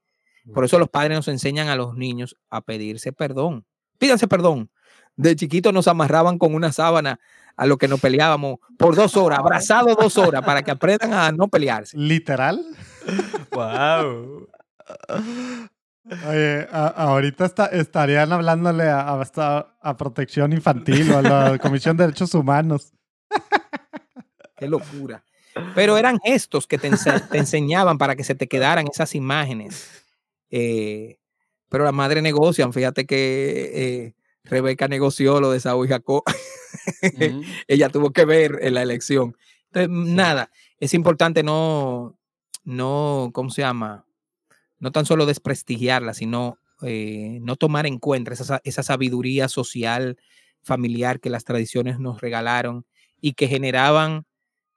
Por 0.52 0.66
eso 0.66 0.78
los 0.78 0.90
padres 0.90 1.16
nos 1.16 1.28
enseñan 1.28 1.68
a 1.68 1.76
los 1.76 1.96
niños 1.96 2.36
a 2.50 2.60
pedirse 2.60 3.14
perdón. 3.14 3.64
Pídanse 3.96 4.28
perdón. 4.28 4.70
De 5.16 5.34
chiquitos 5.36 5.72
nos 5.72 5.88
amarraban 5.88 6.36
con 6.36 6.54
una 6.54 6.70
sábana 6.70 7.18
a 7.56 7.64
lo 7.64 7.78
que 7.78 7.88
nos 7.88 7.98
peleábamos 7.98 8.58
por 8.76 8.94
dos 8.94 9.16
horas, 9.16 9.38
abrazados 9.40 9.96
dos 9.96 10.18
horas, 10.18 10.44
para 10.44 10.62
que 10.62 10.70
aprendan 10.70 11.14
a 11.14 11.32
no 11.32 11.48
pelearse. 11.48 11.96
¿Literal? 11.96 12.62
Wow. 13.52 14.48
Oye, 16.28 16.66
a- 16.70 16.88
ahorita 16.96 17.46
está- 17.46 17.66
estarían 17.66 18.32
hablándole 18.32 18.84
a, 18.84 19.00
a- 19.00 19.20
hasta 19.20 19.76
a 19.80 19.96
protección 19.96 20.52
infantil 20.52 21.10
o 21.12 21.18
a 21.18 21.22
la 21.22 21.58
Comisión 21.62 21.96
de 21.96 22.04
Derechos 22.04 22.34
Humanos. 22.34 22.92
Qué 24.56 24.68
locura. 24.68 25.24
Pero 25.74 25.96
eran 25.96 26.18
gestos 26.20 26.66
que 26.66 26.78
te, 26.78 26.90
ense- 26.90 27.28
te 27.28 27.38
enseñaban 27.38 27.96
para 27.98 28.16
que 28.16 28.24
se 28.24 28.34
te 28.34 28.48
quedaran 28.48 28.86
esas 28.92 29.14
imágenes. 29.14 30.04
Eh, 30.50 31.18
pero 31.68 31.84
las 31.84 31.92
madres 31.92 32.22
negocian. 32.22 32.72
Fíjate 32.72 33.06
que 33.06 33.70
eh, 33.74 34.14
Rebeca 34.44 34.88
negoció 34.88 35.40
lo 35.40 35.50
de 35.52 35.60
Saúl 35.60 35.86
y 35.86 35.90
Jacob. 35.90 36.22
Ella 37.68 37.88
tuvo 37.88 38.10
que 38.12 38.24
ver 38.24 38.58
en 38.62 38.74
la 38.74 38.82
elección. 38.82 39.36
Entonces, 39.72 39.88
nada, 39.90 40.50
es 40.78 40.94
importante 40.94 41.42
no, 41.42 42.16
no, 42.64 43.30
¿cómo 43.32 43.50
se 43.50 43.62
llama? 43.62 44.04
No 44.84 44.92
tan 44.92 45.06
solo 45.06 45.26
desprestigiarla, 45.26 46.14
sino 46.14 46.58
eh, 46.82 47.38
no 47.42 47.56
tomar 47.56 47.86
en 47.86 47.98
cuenta 47.98 48.32
esa, 48.32 48.44
sa- 48.44 48.60
esa 48.64 48.82
sabiduría 48.82 49.48
social, 49.48 50.18
familiar 50.62 51.20
que 51.20 51.30
las 51.30 51.44
tradiciones 51.44 51.98
nos 51.98 52.20
regalaron 52.20 52.86
y 53.20 53.32
que 53.34 53.48
generaban 53.48 54.26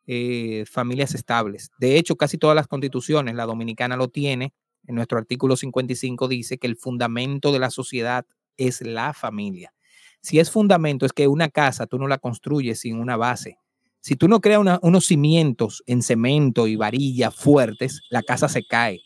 eh, 0.07 0.65
familias 0.71 1.13
estables. 1.15 1.69
De 1.79 1.97
hecho, 1.97 2.15
casi 2.15 2.38
todas 2.38 2.55
las 2.55 2.67
constituciones, 2.67 3.35
la 3.35 3.45
dominicana 3.45 3.97
lo 3.97 4.07
tiene, 4.09 4.53
en 4.88 4.95
nuestro 4.95 5.17
artículo 5.17 5.57
55 5.57 6.27
dice 6.27 6.57
que 6.57 6.67
el 6.67 6.77
fundamento 6.77 7.51
de 7.51 7.59
la 7.59 7.69
sociedad 7.71 8.25
es 8.57 8.81
la 8.81 9.13
familia. 9.13 9.73
Si 10.21 10.39
es 10.39 10.49
fundamento, 10.51 11.05
es 11.05 11.13
que 11.13 11.27
una 11.27 11.49
casa 11.49 11.88
tú 11.88 11.99
no 11.99 12.07
la 12.07 12.17
construyes 12.19 12.79
sin 12.81 12.99
una 12.99 13.17
base. 13.17 13.59
Si 13.99 14.15
tú 14.15 14.27
no 14.29 14.39
creas 14.39 14.61
unos 14.81 15.05
cimientos 15.05 15.84
en 15.85 16.01
cemento 16.01 16.67
y 16.67 16.75
varilla 16.77 17.31
fuertes, 17.31 18.01
la 18.09 18.23
casa 18.23 18.47
se 18.47 18.65
cae. 18.65 19.01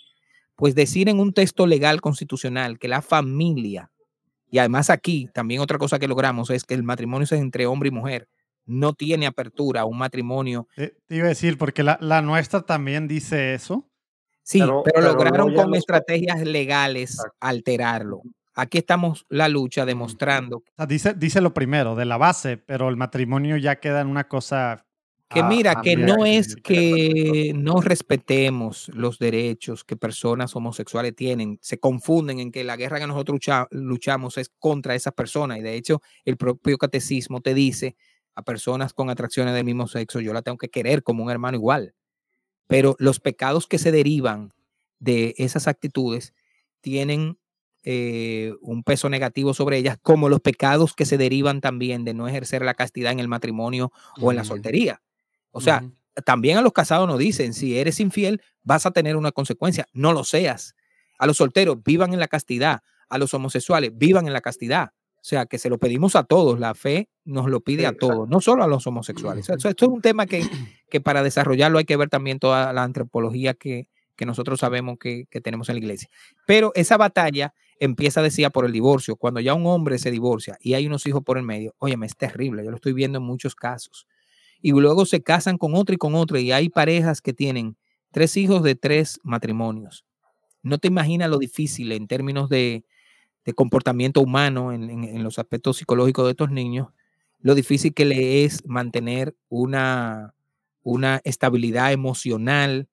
Pues 0.61 0.75
decir 0.75 1.09
en 1.09 1.19
un 1.19 1.33
texto 1.33 1.65
legal 1.65 2.01
constitucional 2.01 2.77
que 2.77 2.87
la 2.87 3.01
familia, 3.01 3.89
y 4.47 4.59
además 4.59 4.91
aquí 4.91 5.27
también 5.33 5.59
otra 5.59 5.79
cosa 5.79 5.97
que 5.97 6.07
logramos 6.07 6.51
es 6.51 6.65
que 6.65 6.75
el 6.75 6.83
matrimonio 6.83 7.23
es 7.23 7.31
entre 7.31 7.65
hombre 7.65 7.87
y 7.87 7.91
mujer, 7.91 8.27
no 8.67 8.93
tiene 8.93 9.25
apertura 9.25 9.81
a 9.81 9.85
un 9.85 9.97
matrimonio. 9.97 10.67
Eh, 10.77 10.93
te 11.07 11.15
iba 11.15 11.25
a 11.25 11.29
decir, 11.29 11.57
porque 11.57 11.81
la, 11.81 11.97
la 11.99 12.21
nuestra 12.21 12.61
también 12.61 13.07
dice 13.07 13.55
eso. 13.55 13.89
Sí, 14.43 14.59
pero, 14.59 14.83
Pero- 14.83 14.95
pero 14.99 15.13
lograron 15.13 15.55
con 15.55 15.69
los- 15.71 15.79
estrategias 15.79 16.43
legales 16.43 17.15
Exacto. 17.15 17.37
alterarlo. 17.39 18.21
Aquí 18.53 18.77
estamos 18.77 19.25
la 19.29 19.47
lucha 19.49 19.83
demostrando 19.83 20.57
O 20.57 20.63
sea, 20.77 20.85
dice, 20.85 21.15
dice 21.15 21.41
lo 21.41 21.55
primero, 21.55 21.95
de 21.95 22.05
la 22.05 22.17
base, 22.17 22.57
pero 22.57 22.87
el 22.89 22.97
matrimonio 22.97 23.57
ya 23.57 23.79
queda 23.79 24.01
en 24.01 24.07
una 24.09 24.27
cosa. 24.27 24.85
Que 25.33 25.39
Ah, 25.39 25.47
mira, 25.49 25.73
ah, 25.77 25.81
que 25.81 25.95
mira, 25.95 26.15
no 26.15 26.23
que 26.23 26.37
es 26.37 26.47
sí, 26.51 26.61
que 26.61 27.53
no 27.55 27.81
respetemos 27.81 28.89
los 28.93 29.17
derechos 29.19 29.83
que 29.83 29.95
personas 29.95 30.55
homosexuales 30.55 31.15
tienen. 31.15 31.57
Se 31.61 31.79
confunden 31.79 32.39
en 32.39 32.51
que 32.51 32.63
la 32.63 32.75
guerra 32.75 32.99
que 32.99 33.07
nosotros 33.07 33.35
lucha- 33.35 33.67
luchamos 33.71 34.37
es 34.37 34.49
contra 34.59 34.95
esas 34.95 35.13
personas. 35.13 35.57
Y 35.59 35.61
de 35.61 35.75
hecho, 35.75 36.01
el 36.25 36.37
propio 36.37 36.77
catecismo 36.77 37.41
te 37.41 37.53
dice 37.53 37.95
a 38.35 38.43
personas 38.43 38.93
con 38.93 39.09
atracciones 39.09 39.53
del 39.53 39.65
mismo 39.65 39.87
sexo, 39.87 40.19
yo 40.19 40.33
la 40.33 40.41
tengo 40.41 40.57
que 40.57 40.69
querer 40.69 41.03
como 41.03 41.23
un 41.23 41.31
hermano 41.31 41.57
igual. 41.57 41.93
Pero 42.67 42.95
los 42.99 43.19
pecados 43.19 43.67
que 43.67 43.77
se 43.79 43.91
derivan 43.91 44.53
de 44.99 45.33
esas 45.37 45.67
actitudes 45.67 46.33
tienen 46.81 47.37
eh, 47.83 48.53
un 48.61 48.83
peso 48.83 49.09
negativo 49.09 49.53
sobre 49.53 49.77
ellas, 49.77 49.97
como 50.01 50.29
los 50.29 50.39
pecados 50.41 50.93
que 50.93 51.05
se 51.05 51.17
derivan 51.17 51.61
también 51.61 52.05
de 52.05 52.13
no 52.13 52.27
ejercer 52.27 52.61
la 52.63 52.75
castidad 52.75 53.11
en 53.11 53.19
el 53.19 53.27
matrimonio 53.27 53.91
o 54.21 54.31
en 54.31 54.37
la 54.37 54.43
soltería. 54.43 55.01
O 55.51 55.61
sea, 55.61 55.83
también 56.25 56.57
a 56.57 56.61
los 56.61 56.73
casados 56.73 57.07
nos 57.07 57.19
dicen, 57.19 57.53
si 57.53 57.77
eres 57.77 57.99
infiel, 57.99 58.41
vas 58.63 58.85
a 58.85 58.91
tener 58.91 59.15
una 59.15 59.31
consecuencia, 59.31 59.85
no 59.93 60.13
lo 60.13 60.23
seas. 60.23 60.75
A 61.19 61.27
los 61.27 61.37
solteros, 61.37 61.83
vivan 61.83 62.13
en 62.13 62.19
la 62.19 62.27
castidad. 62.27 62.81
A 63.09 63.17
los 63.17 63.33
homosexuales, 63.33 63.91
vivan 63.93 64.27
en 64.27 64.33
la 64.33 64.41
castidad. 64.41 64.91
O 65.15 65.23
sea, 65.23 65.45
que 65.45 65.59
se 65.59 65.69
lo 65.69 65.77
pedimos 65.77 66.15
a 66.15 66.23
todos, 66.23 66.59
la 66.59 66.73
fe 66.73 67.09
nos 67.25 67.47
lo 67.47 67.59
pide 67.59 67.81
Sí, 67.81 67.85
a 67.85 67.93
todos, 67.93 68.27
no 68.27 68.41
solo 68.41 68.63
a 68.63 68.67
los 68.67 68.87
homosexuales. 68.87 69.47
O 69.49 69.59
sea, 69.59 69.69
esto 69.69 69.85
es 69.85 69.91
un 69.91 70.01
tema 70.01 70.25
que, 70.25 70.43
que 70.89 70.99
para 70.99 71.21
desarrollarlo 71.21 71.77
hay 71.77 71.85
que 71.85 71.95
ver 71.95 72.09
también 72.09 72.39
toda 72.39 72.73
la 72.73 72.83
antropología 72.83 73.53
que, 73.53 73.87
que 74.15 74.25
nosotros 74.25 74.59
sabemos 74.59 74.97
que, 74.99 75.27
que 75.29 75.39
tenemos 75.39 75.69
en 75.69 75.75
la 75.75 75.79
iglesia. 75.79 76.09
Pero 76.47 76.71
esa 76.73 76.97
batalla 76.97 77.53
empieza, 77.79 78.21
decía, 78.21 78.49
por 78.49 78.65
el 78.65 78.71
divorcio. 78.71 79.15
Cuando 79.15 79.39
ya 79.39 79.53
un 79.53 79.65
hombre 79.67 79.99
se 79.99 80.11
divorcia 80.11 80.57
y 80.59 80.73
hay 80.73 80.87
unos 80.87 81.05
hijos 81.05 81.23
por 81.23 81.37
el 81.37 81.43
medio, 81.43 81.75
óyeme, 81.79 82.05
es 82.05 82.15
terrible, 82.15 82.63
yo 82.63 82.71
lo 82.71 82.75
estoy 82.77 82.93
viendo 82.93 83.17
en 83.17 83.23
muchos 83.23 83.55
casos. 83.55 84.07
Y 84.61 84.71
luego 84.71 85.05
se 85.05 85.21
casan 85.23 85.57
con 85.57 85.75
otro 85.75 85.95
y 85.95 85.97
con 85.97 86.15
otro, 86.15 86.37
y 86.37 86.51
hay 86.51 86.69
parejas 86.69 87.21
que 87.21 87.33
tienen 87.33 87.77
tres 88.11 88.37
hijos 88.37 88.63
de 88.63 88.75
tres 88.75 89.19
matrimonios. 89.23 90.05
No 90.63 90.77
te 90.77 90.87
imaginas 90.89 91.29
lo 91.29 91.37
difícil 91.39 91.91
en 91.91 92.07
términos 92.07 92.49
de, 92.49 92.83
de 93.45 93.53
comportamiento 93.53 94.21
humano, 94.21 94.73
en, 94.73 94.89
en- 94.89 95.23
los 95.23 95.39
aspectos 95.39 95.77
psicológicos 95.77 96.25
de 96.25 96.31
estos 96.31 96.51
niños, 96.51 96.89
lo 97.39 97.55
difícil 97.55 97.93
que 97.93 98.05
le 98.05 98.45
es 98.45 98.65
mantener 98.67 99.35
una, 99.49 100.35
una 100.83 101.21
estabilidad 101.23 101.91
emocional, 101.91 102.87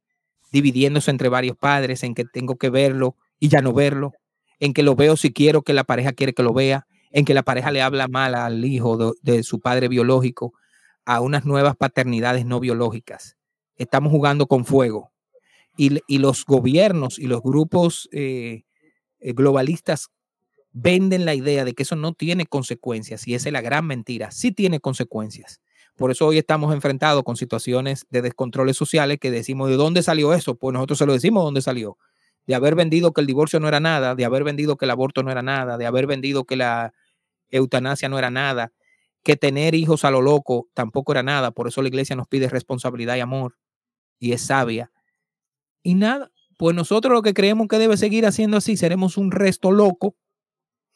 dividiéndose 0.52 1.10
entre 1.10 1.28
varios 1.28 1.56
padres, 1.56 2.02
en 2.02 2.14
que 2.14 2.24
tengo 2.24 2.56
que 2.56 2.70
verlo 2.70 3.16
y 3.38 3.48
ya 3.48 3.60
no 3.60 3.72
verlo, 3.74 4.12
en 4.60 4.72
que 4.72 4.82
lo 4.82 4.94
veo 4.96 5.16
si 5.16 5.32
quiero 5.32 5.62
que 5.62 5.74
la 5.74 5.84
pareja 5.84 6.12
quiere 6.12 6.32
que 6.32 6.42
lo 6.42 6.54
vea, 6.54 6.86
en 7.12 7.24
que 7.26 7.34
la 7.34 7.42
pareja 7.42 7.70
le 7.70 7.82
habla 7.82 8.08
mal 8.08 8.34
al 8.34 8.64
hijo 8.64 9.14
de 9.22 9.42
su 9.42 9.60
padre 9.60 9.88
biológico, 9.88 10.54
a 11.08 11.22
unas 11.22 11.46
nuevas 11.46 11.74
paternidades 11.74 12.44
no 12.44 12.60
biológicas. 12.60 13.38
Estamos 13.76 14.12
jugando 14.12 14.46
con 14.46 14.66
fuego. 14.66 15.10
Y, 15.74 16.00
y 16.06 16.18
los 16.18 16.44
gobiernos 16.44 17.18
y 17.18 17.28
los 17.28 17.40
grupos 17.40 18.10
eh, 18.12 18.64
eh, 19.18 19.32
globalistas 19.32 20.10
venden 20.72 21.24
la 21.24 21.34
idea 21.34 21.64
de 21.64 21.72
que 21.72 21.84
eso 21.84 21.96
no 21.96 22.12
tiene 22.12 22.44
consecuencias 22.44 23.26
y 23.26 23.34
esa 23.34 23.48
es 23.48 23.54
la 23.54 23.62
gran 23.62 23.86
mentira. 23.86 24.30
Sí 24.32 24.52
tiene 24.52 24.80
consecuencias. 24.80 25.62
Por 25.96 26.10
eso 26.10 26.26
hoy 26.26 26.36
estamos 26.36 26.74
enfrentados 26.74 27.24
con 27.24 27.36
situaciones 27.36 28.04
de 28.10 28.20
descontroles 28.20 28.76
sociales 28.76 29.16
que 29.18 29.30
decimos, 29.30 29.70
¿de 29.70 29.76
dónde 29.76 30.02
salió 30.02 30.34
eso? 30.34 30.56
Pues 30.56 30.74
nosotros 30.74 30.98
se 30.98 31.06
lo 31.06 31.14
decimos 31.14 31.40
de 31.40 31.44
dónde 31.46 31.62
salió. 31.62 31.96
De 32.46 32.54
haber 32.54 32.74
vendido 32.74 33.14
que 33.14 33.22
el 33.22 33.26
divorcio 33.26 33.60
no 33.60 33.68
era 33.68 33.80
nada, 33.80 34.14
de 34.14 34.26
haber 34.26 34.44
vendido 34.44 34.76
que 34.76 34.84
el 34.84 34.90
aborto 34.90 35.22
no 35.22 35.30
era 35.30 35.40
nada, 35.40 35.78
de 35.78 35.86
haber 35.86 36.06
vendido 36.06 36.44
que 36.44 36.56
la 36.56 36.92
eutanasia 37.50 38.10
no 38.10 38.18
era 38.18 38.28
nada, 38.28 38.72
que 39.22 39.36
tener 39.36 39.74
hijos 39.74 40.04
a 40.04 40.10
lo 40.10 40.22
loco 40.22 40.68
tampoco 40.74 41.12
era 41.12 41.22
nada. 41.22 41.50
Por 41.50 41.68
eso 41.68 41.82
la 41.82 41.88
iglesia 41.88 42.16
nos 42.16 42.28
pide 42.28 42.48
responsabilidad 42.48 43.16
y 43.16 43.20
amor 43.20 43.56
y 44.18 44.32
es 44.32 44.42
sabia. 44.42 44.90
Y 45.82 45.94
nada, 45.94 46.30
pues 46.56 46.74
nosotros 46.74 47.12
lo 47.12 47.22
que 47.22 47.34
creemos 47.34 47.68
que 47.68 47.78
debe 47.78 47.96
seguir 47.96 48.26
haciendo 48.26 48.56
así, 48.56 48.76
seremos 48.76 49.16
un 49.16 49.30
resto 49.30 49.70
loco. 49.70 50.16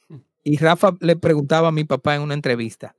Y 0.44 0.57
Rafa 0.57 0.97
le 0.99 1.15
preguntaba 1.15 1.69
a 1.69 1.73
mi 1.73 1.85
papá 1.85 2.16
en 2.16 2.23
una 2.23 2.35
entrevista, 2.35 2.97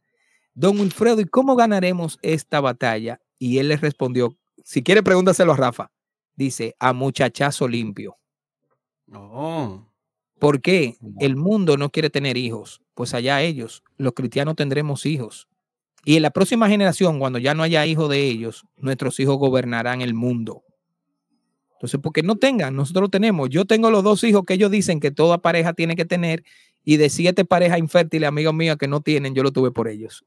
don 0.53 0.79
Wilfredo, 0.79 1.19
¿y 1.19 1.25
cómo 1.25 1.57
ganaremos 1.57 2.17
esta 2.21 2.61
batalla? 2.61 3.19
Y 3.37 3.57
él 3.57 3.67
le 3.67 3.75
respondió, 3.75 4.37
si 4.63 4.81
quiere 4.81 5.03
pregúntaselo 5.03 5.51
a 5.51 5.57
Rafa, 5.57 5.91
dice, 6.35 6.73
a 6.79 6.93
muchachazo 6.93 7.67
limpio. 7.67 8.17
Oh. 9.11 9.85
¿Por 10.43 10.59
qué 10.59 10.97
el 11.21 11.37
mundo 11.37 11.77
no 11.77 11.89
quiere 11.89 12.09
tener 12.09 12.35
hijos? 12.35 12.81
Pues 12.95 13.13
allá 13.13 13.41
ellos, 13.41 13.81
los 13.95 14.11
cristianos 14.11 14.57
tendremos 14.57 15.05
hijos. 15.05 15.47
Y 16.03 16.17
en 16.17 16.21
la 16.21 16.31
próxima 16.31 16.67
generación, 16.67 17.17
cuando 17.17 17.39
ya 17.39 17.53
no 17.53 17.63
haya 17.63 17.85
hijos 17.85 18.09
de 18.09 18.25
ellos, 18.25 18.65
nuestros 18.75 19.17
hijos 19.21 19.37
gobernarán 19.37 20.01
el 20.01 20.13
mundo. 20.13 20.65
Entonces, 21.75 21.97
porque 22.03 22.23
no 22.23 22.35
tengan, 22.35 22.75
nosotros 22.75 23.03
lo 23.03 23.09
tenemos. 23.09 23.51
Yo 23.51 23.63
tengo 23.63 23.89
los 23.89 24.03
dos 24.03 24.21
hijos 24.25 24.43
que 24.45 24.55
ellos 24.55 24.69
dicen 24.69 24.99
que 24.99 25.11
toda 25.11 25.37
pareja 25.37 25.71
tiene 25.71 25.95
que 25.95 26.03
tener, 26.03 26.43
y 26.83 26.97
de 26.97 27.09
siete 27.09 27.45
parejas 27.45 27.79
infértiles, 27.79 28.27
amigos 28.27 28.53
míos, 28.53 28.75
que 28.77 28.89
no 28.89 28.99
tienen, 28.99 29.33
yo 29.33 29.43
lo 29.43 29.53
tuve 29.53 29.71
por 29.71 29.87
ellos. 29.87 30.25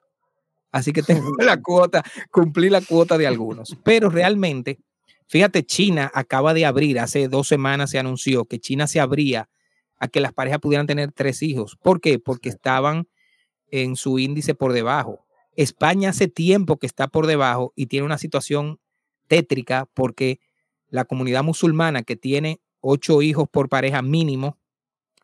Así 0.72 0.94
que 0.94 1.02
tengo 1.02 1.30
la 1.44 1.60
cuota, 1.60 2.02
cumplí 2.30 2.70
la 2.70 2.80
cuota 2.80 3.18
de 3.18 3.26
algunos. 3.26 3.76
Pero 3.84 4.08
realmente, 4.08 4.78
fíjate, 5.26 5.66
China 5.66 6.10
acaba 6.14 6.54
de 6.54 6.64
abrir, 6.64 7.00
hace 7.00 7.28
dos 7.28 7.48
semanas 7.48 7.90
se 7.90 7.98
anunció 7.98 8.46
que 8.46 8.58
China 8.58 8.86
se 8.86 8.98
abría 8.98 9.50
a 9.98 10.08
que 10.08 10.20
las 10.20 10.32
parejas 10.32 10.60
pudieran 10.60 10.86
tener 10.86 11.12
tres 11.12 11.42
hijos. 11.42 11.76
¿Por 11.82 12.00
qué? 12.00 12.18
Porque 12.18 12.48
estaban 12.48 13.08
en 13.70 13.96
su 13.96 14.18
índice 14.18 14.54
por 14.54 14.72
debajo. 14.72 15.26
España 15.56 16.10
hace 16.10 16.28
tiempo 16.28 16.78
que 16.78 16.86
está 16.86 17.08
por 17.08 17.26
debajo 17.26 17.72
y 17.76 17.86
tiene 17.86 18.06
una 18.06 18.18
situación 18.18 18.78
tétrica 19.26 19.88
porque 19.94 20.40
la 20.88 21.04
comunidad 21.04 21.42
musulmana 21.42 22.02
que 22.02 22.16
tiene 22.16 22.60
ocho 22.80 23.22
hijos 23.22 23.48
por 23.50 23.68
pareja 23.68 24.02
mínimo 24.02 24.58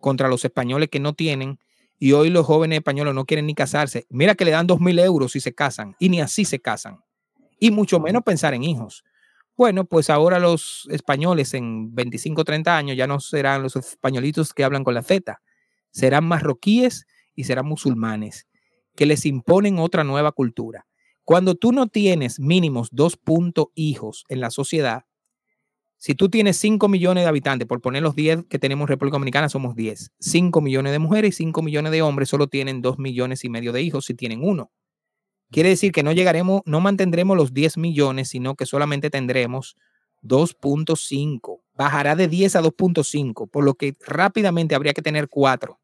contra 0.00 0.28
los 0.28 0.44
españoles 0.44 0.88
que 0.88 1.00
no 1.00 1.12
tienen 1.12 1.58
y 1.98 2.12
hoy 2.12 2.30
los 2.30 2.46
jóvenes 2.46 2.78
españoles 2.78 3.14
no 3.14 3.26
quieren 3.26 3.46
ni 3.46 3.54
casarse. 3.54 4.06
Mira 4.08 4.34
que 4.34 4.44
le 4.44 4.50
dan 4.50 4.66
dos 4.66 4.80
mil 4.80 4.98
euros 4.98 5.32
si 5.32 5.40
se 5.40 5.54
casan 5.54 5.94
y 6.00 6.08
ni 6.08 6.20
así 6.20 6.44
se 6.44 6.60
casan. 6.60 7.04
Y 7.60 7.70
mucho 7.70 8.00
menos 8.00 8.22
pensar 8.24 8.54
en 8.54 8.64
hijos. 8.64 9.04
Bueno, 9.56 9.84
pues 9.84 10.08
ahora 10.08 10.38
los 10.38 10.88
españoles 10.90 11.54
en 11.54 11.94
25, 11.94 12.44
30 12.44 12.76
años 12.76 12.96
ya 12.96 13.06
no 13.06 13.20
serán 13.20 13.62
los 13.62 13.76
españolitos 13.76 14.54
que 14.54 14.64
hablan 14.64 14.82
con 14.82 14.94
la 14.94 15.02
Z, 15.02 15.40
serán 15.90 16.24
marroquíes 16.24 17.06
y 17.34 17.44
serán 17.44 17.66
musulmanes 17.66 18.46
que 18.96 19.06
les 19.06 19.26
imponen 19.26 19.78
otra 19.78 20.04
nueva 20.04 20.32
cultura. 20.32 20.86
Cuando 21.24 21.54
tú 21.54 21.72
no 21.72 21.86
tienes 21.86 22.40
mínimos 22.40 22.88
dos 22.90 23.16
puntos 23.16 23.66
hijos 23.74 24.24
en 24.28 24.40
la 24.40 24.50
sociedad, 24.50 25.04
si 25.98 26.16
tú 26.16 26.28
tienes 26.28 26.56
5 26.56 26.88
millones 26.88 27.22
de 27.22 27.28
habitantes, 27.28 27.68
por 27.68 27.80
poner 27.80 28.02
los 28.02 28.16
10 28.16 28.46
que 28.50 28.58
tenemos 28.58 28.86
en 28.86 28.88
República 28.88 29.14
Dominicana, 29.14 29.48
somos 29.48 29.76
10. 29.76 30.10
5 30.18 30.60
millones 30.60 30.90
de 30.90 30.98
mujeres 30.98 31.34
y 31.34 31.44
5 31.44 31.62
millones 31.62 31.92
de 31.92 32.02
hombres 32.02 32.28
solo 32.28 32.48
tienen 32.48 32.82
2 32.82 32.98
millones 32.98 33.44
y 33.44 33.48
medio 33.48 33.72
de 33.72 33.82
hijos 33.82 34.06
si 34.06 34.14
tienen 34.14 34.40
uno. 34.42 34.72
Quiere 35.52 35.68
decir 35.68 35.92
que 35.92 36.02
no 36.02 36.12
llegaremos, 36.12 36.62
no 36.64 36.80
mantendremos 36.80 37.36
los 37.36 37.52
10 37.52 37.76
millones, 37.76 38.30
sino 38.30 38.54
que 38.54 38.64
solamente 38.64 39.10
tendremos 39.10 39.76
2.5. 40.22 41.60
Bajará 41.74 42.16
de 42.16 42.26
10 42.26 42.56
a 42.56 42.62
2.5, 42.62 43.50
por 43.50 43.62
lo 43.62 43.74
que 43.74 43.94
rápidamente 44.06 44.74
habría 44.74 44.94
que 44.94 45.02
tener 45.02 45.28
4. 45.28 45.78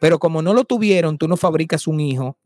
Pero 0.00 0.18
como 0.18 0.42
no 0.42 0.52
lo 0.52 0.64
tuvieron, 0.64 1.16
tú 1.16 1.28
no 1.28 1.36
fabricas 1.36 1.86
un 1.86 2.00
hijo 2.00 2.38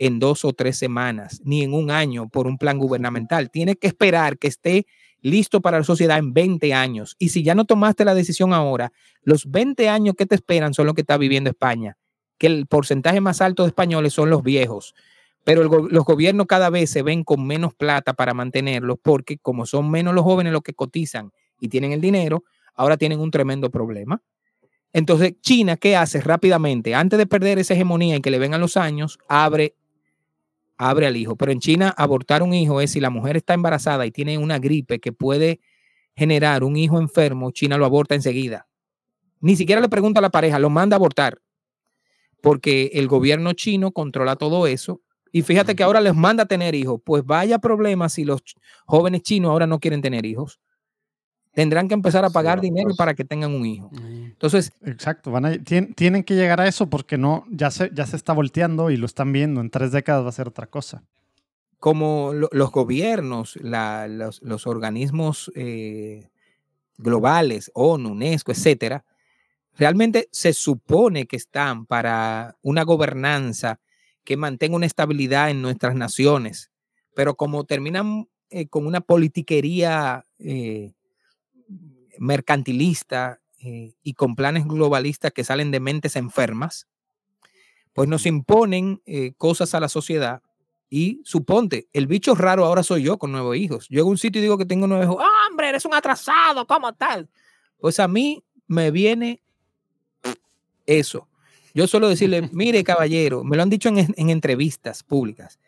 en 0.00 0.18
dos 0.18 0.44
o 0.44 0.52
tres 0.52 0.78
semanas, 0.78 1.40
ni 1.44 1.62
en 1.62 1.74
un 1.74 1.92
año 1.92 2.28
por 2.28 2.48
un 2.48 2.58
plan 2.58 2.78
gubernamental. 2.78 3.50
Tienes 3.50 3.76
que 3.76 3.86
esperar 3.86 4.36
que 4.38 4.48
esté 4.48 4.86
listo 5.20 5.60
para 5.60 5.78
la 5.78 5.84
sociedad 5.84 6.18
en 6.18 6.32
20 6.32 6.74
años. 6.74 7.14
Y 7.18 7.28
si 7.28 7.44
ya 7.44 7.54
no 7.54 7.66
tomaste 7.66 8.04
la 8.04 8.14
decisión 8.14 8.52
ahora, 8.52 8.92
los 9.22 9.48
20 9.48 9.88
años 9.88 10.16
que 10.16 10.26
te 10.26 10.34
esperan 10.34 10.74
son 10.74 10.86
los 10.86 10.94
que 10.94 11.02
está 11.02 11.18
viviendo 11.18 11.50
España, 11.50 11.98
que 12.38 12.48
el 12.48 12.66
porcentaje 12.66 13.20
más 13.20 13.40
alto 13.40 13.62
de 13.62 13.68
españoles 13.68 14.14
son 14.14 14.30
los 14.30 14.42
viejos. 14.42 14.94
Pero 15.44 15.64
los 15.64 16.04
gobiernos 16.04 16.46
cada 16.46 16.70
vez 16.70 16.90
se 16.90 17.02
ven 17.02 17.24
con 17.24 17.46
menos 17.46 17.74
plata 17.74 18.12
para 18.12 18.34
mantenerlos 18.34 18.98
porque 19.02 19.38
como 19.38 19.66
son 19.66 19.90
menos 19.90 20.14
los 20.14 20.24
jóvenes 20.24 20.52
los 20.52 20.62
que 20.62 20.74
cotizan 20.74 21.32
y 21.60 21.68
tienen 21.68 21.92
el 21.92 22.00
dinero, 22.00 22.44
ahora 22.74 22.96
tienen 22.96 23.20
un 23.20 23.30
tremendo 23.30 23.70
problema. 23.70 24.22
Entonces, 24.92 25.34
China, 25.40 25.76
¿qué 25.76 25.96
hace 25.96 26.20
rápidamente? 26.20 26.94
Antes 26.94 27.18
de 27.18 27.26
perder 27.26 27.58
esa 27.58 27.74
hegemonía 27.74 28.16
y 28.16 28.20
que 28.20 28.30
le 28.30 28.38
vengan 28.38 28.60
los 28.60 28.76
años, 28.76 29.18
abre, 29.28 29.76
abre 30.76 31.06
al 31.06 31.16
hijo. 31.16 31.36
Pero 31.36 31.52
en 31.52 31.60
China, 31.60 31.94
abortar 31.96 32.42
un 32.42 32.52
hijo 32.52 32.80
es 32.80 32.92
si 32.92 33.00
la 33.00 33.10
mujer 33.10 33.36
está 33.36 33.54
embarazada 33.54 34.04
y 34.06 34.10
tiene 34.10 34.36
una 34.38 34.58
gripe 34.58 34.98
que 34.98 35.12
puede 35.12 35.60
generar 36.16 36.64
un 36.64 36.76
hijo 36.76 36.98
enfermo, 36.98 37.52
China 37.52 37.78
lo 37.78 37.86
aborta 37.86 38.14
enseguida. 38.14 38.66
Ni 39.40 39.56
siquiera 39.56 39.80
le 39.80 39.88
pregunta 39.88 40.18
a 40.18 40.22
la 40.22 40.30
pareja, 40.30 40.58
lo 40.58 40.70
manda 40.70 40.96
a 40.96 40.98
abortar. 40.98 41.40
Porque 42.42 42.90
el 42.94 43.06
gobierno 43.06 43.52
chino 43.52 43.92
controla 43.92 44.36
todo 44.36 44.66
eso. 44.66 45.00
Y 45.32 45.42
fíjate 45.42 45.74
que 45.76 45.82
ahora 45.82 46.00
les 46.00 46.14
manda 46.14 46.42
a 46.44 46.46
tener 46.46 46.74
hijos. 46.74 47.00
Pues 47.04 47.24
vaya 47.24 47.58
problema 47.58 48.08
si 48.08 48.24
los 48.24 48.42
jóvenes 48.86 49.22
chinos 49.22 49.50
ahora 49.50 49.66
no 49.66 49.78
quieren 49.78 50.02
tener 50.02 50.26
hijos. 50.26 50.60
Tendrán 51.52 51.88
que 51.88 51.94
empezar 51.94 52.24
a 52.24 52.30
pagar 52.30 52.60
dinero 52.60 52.88
pues. 52.90 52.96
para 52.96 53.14
que 53.14 53.24
tengan 53.24 53.52
un 53.52 53.66
hijo. 53.66 53.90
Entonces, 53.94 54.72
Exacto, 54.84 55.30
van 55.32 55.44
a- 55.46 55.52
tien- 55.54 55.94
tienen 55.96 56.22
que 56.22 56.34
llegar 56.36 56.60
a 56.60 56.68
eso 56.68 56.88
porque 56.88 57.18
no, 57.18 57.44
ya 57.50 57.70
se, 57.72 57.90
ya 57.92 58.06
se 58.06 58.14
está 58.16 58.32
volteando 58.32 58.90
y 58.90 58.96
lo 58.96 59.06
están 59.06 59.32
viendo. 59.32 59.60
En 59.60 59.68
tres 59.70 59.90
décadas 59.92 60.24
va 60.24 60.28
a 60.28 60.32
ser 60.32 60.48
otra 60.48 60.66
cosa. 60.66 61.02
como 61.80 62.32
lo- 62.34 62.50
los 62.52 62.70
gobiernos, 62.70 63.56
la- 63.62 64.06
los, 64.06 64.42
los 64.42 64.66
organismos 64.66 65.50
eh, 65.54 66.28
globales, 66.98 67.70
ONU, 67.74 68.10
UNESCO, 68.10 68.52
etcétera, 68.52 69.04
realmente 69.78 70.28
se 70.30 70.52
supone 70.52 71.26
que 71.26 71.36
están 71.36 71.86
para 71.86 72.58
una 72.60 72.82
gobernanza 72.82 73.80
que 74.30 74.36
mantenga 74.36 74.76
una 74.76 74.86
estabilidad 74.86 75.50
en 75.50 75.60
nuestras 75.60 75.96
naciones, 75.96 76.70
pero 77.16 77.34
como 77.34 77.64
terminan 77.64 78.28
eh, 78.50 78.68
con 78.68 78.86
una 78.86 79.00
politiquería 79.00 80.24
eh, 80.38 80.92
mercantilista 82.16 83.40
eh, 83.58 83.94
y 84.04 84.14
con 84.14 84.36
planes 84.36 84.68
globalistas 84.68 85.32
que 85.32 85.42
salen 85.42 85.72
de 85.72 85.80
mentes 85.80 86.14
enfermas, 86.14 86.86
pues 87.92 88.08
nos 88.08 88.24
imponen 88.24 89.02
cosas 89.36 89.74
a 89.74 89.80
la 89.80 89.88
sociedad 89.88 90.42
y 90.88 91.20
suponte, 91.24 91.88
el 91.92 92.06
bicho 92.06 92.36
raro 92.36 92.64
ahora 92.64 92.84
soy 92.84 93.02
yo 93.02 93.18
con 93.18 93.32
nueve 93.32 93.58
hijos. 93.58 93.88
Yo 93.88 93.96
llego 93.96 94.10
a 94.10 94.12
un 94.12 94.18
sitio 94.18 94.38
y 94.38 94.42
digo 94.42 94.58
que 94.58 94.64
tengo 94.64 94.86
nueve 94.86 95.06
hijos. 95.06 95.16
¡Ah, 95.18 95.48
hombre, 95.50 95.70
eres 95.70 95.84
un 95.84 95.94
atrasado, 95.94 96.68
¿cómo 96.68 96.92
tal? 96.92 97.28
Pues 97.80 97.98
a 97.98 98.06
mí 98.06 98.44
me 98.68 98.92
viene 98.92 99.42
eso. 100.86 101.26
Yo 101.74 101.86
suelo 101.86 102.08
decirle, 102.08 102.48
mire, 102.52 102.82
caballero, 102.84 103.44
me 103.44 103.56
lo 103.56 103.62
han 103.62 103.70
dicho 103.70 103.88
en, 103.88 103.98
en 104.16 104.30
entrevistas 104.30 105.02
públicas. 105.02 105.58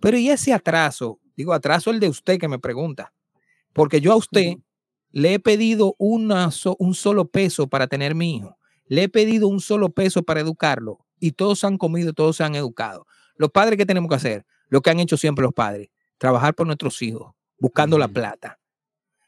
Pero 0.00 0.16
¿y 0.18 0.30
ese 0.30 0.52
atraso? 0.52 1.20
Digo, 1.36 1.52
atraso 1.52 1.90
el 1.90 2.00
de 2.00 2.08
usted 2.08 2.38
que 2.38 2.48
me 2.48 2.58
pregunta. 2.58 3.12
Porque 3.72 4.00
yo 4.00 4.12
a 4.12 4.16
usted 4.16 4.54
le 5.10 5.34
he 5.34 5.40
pedido 5.40 5.94
una 5.98 6.50
so- 6.50 6.76
un 6.78 6.94
solo 6.94 7.26
peso 7.28 7.66
para 7.68 7.86
tener 7.86 8.14
mi 8.14 8.36
hijo. 8.36 8.56
Le 8.86 9.04
he 9.04 9.08
pedido 9.08 9.48
un 9.48 9.60
solo 9.60 9.90
peso 9.90 10.22
para 10.22 10.40
educarlo. 10.40 11.04
Y 11.20 11.32
todos 11.32 11.64
han 11.64 11.78
comido, 11.78 12.12
todos 12.12 12.36
se 12.36 12.44
han 12.44 12.54
educado. 12.54 13.06
Los 13.36 13.50
padres, 13.50 13.76
¿qué 13.78 13.86
tenemos 13.86 14.08
que 14.08 14.16
hacer? 14.16 14.46
Lo 14.68 14.80
que 14.82 14.90
han 14.90 15.00
hecho 15.00 15.16
siempre 15.16 15.42
los 15.42 15.52
padres. 15.54 15.88
Trabajar 16.18 16.54
por 16.54 16.66
nuestros 16.66 17.00
hijos, 17.02 17.32
buscando 17.58 17.98
la 17.98 18.08
plata. 18.08 18.58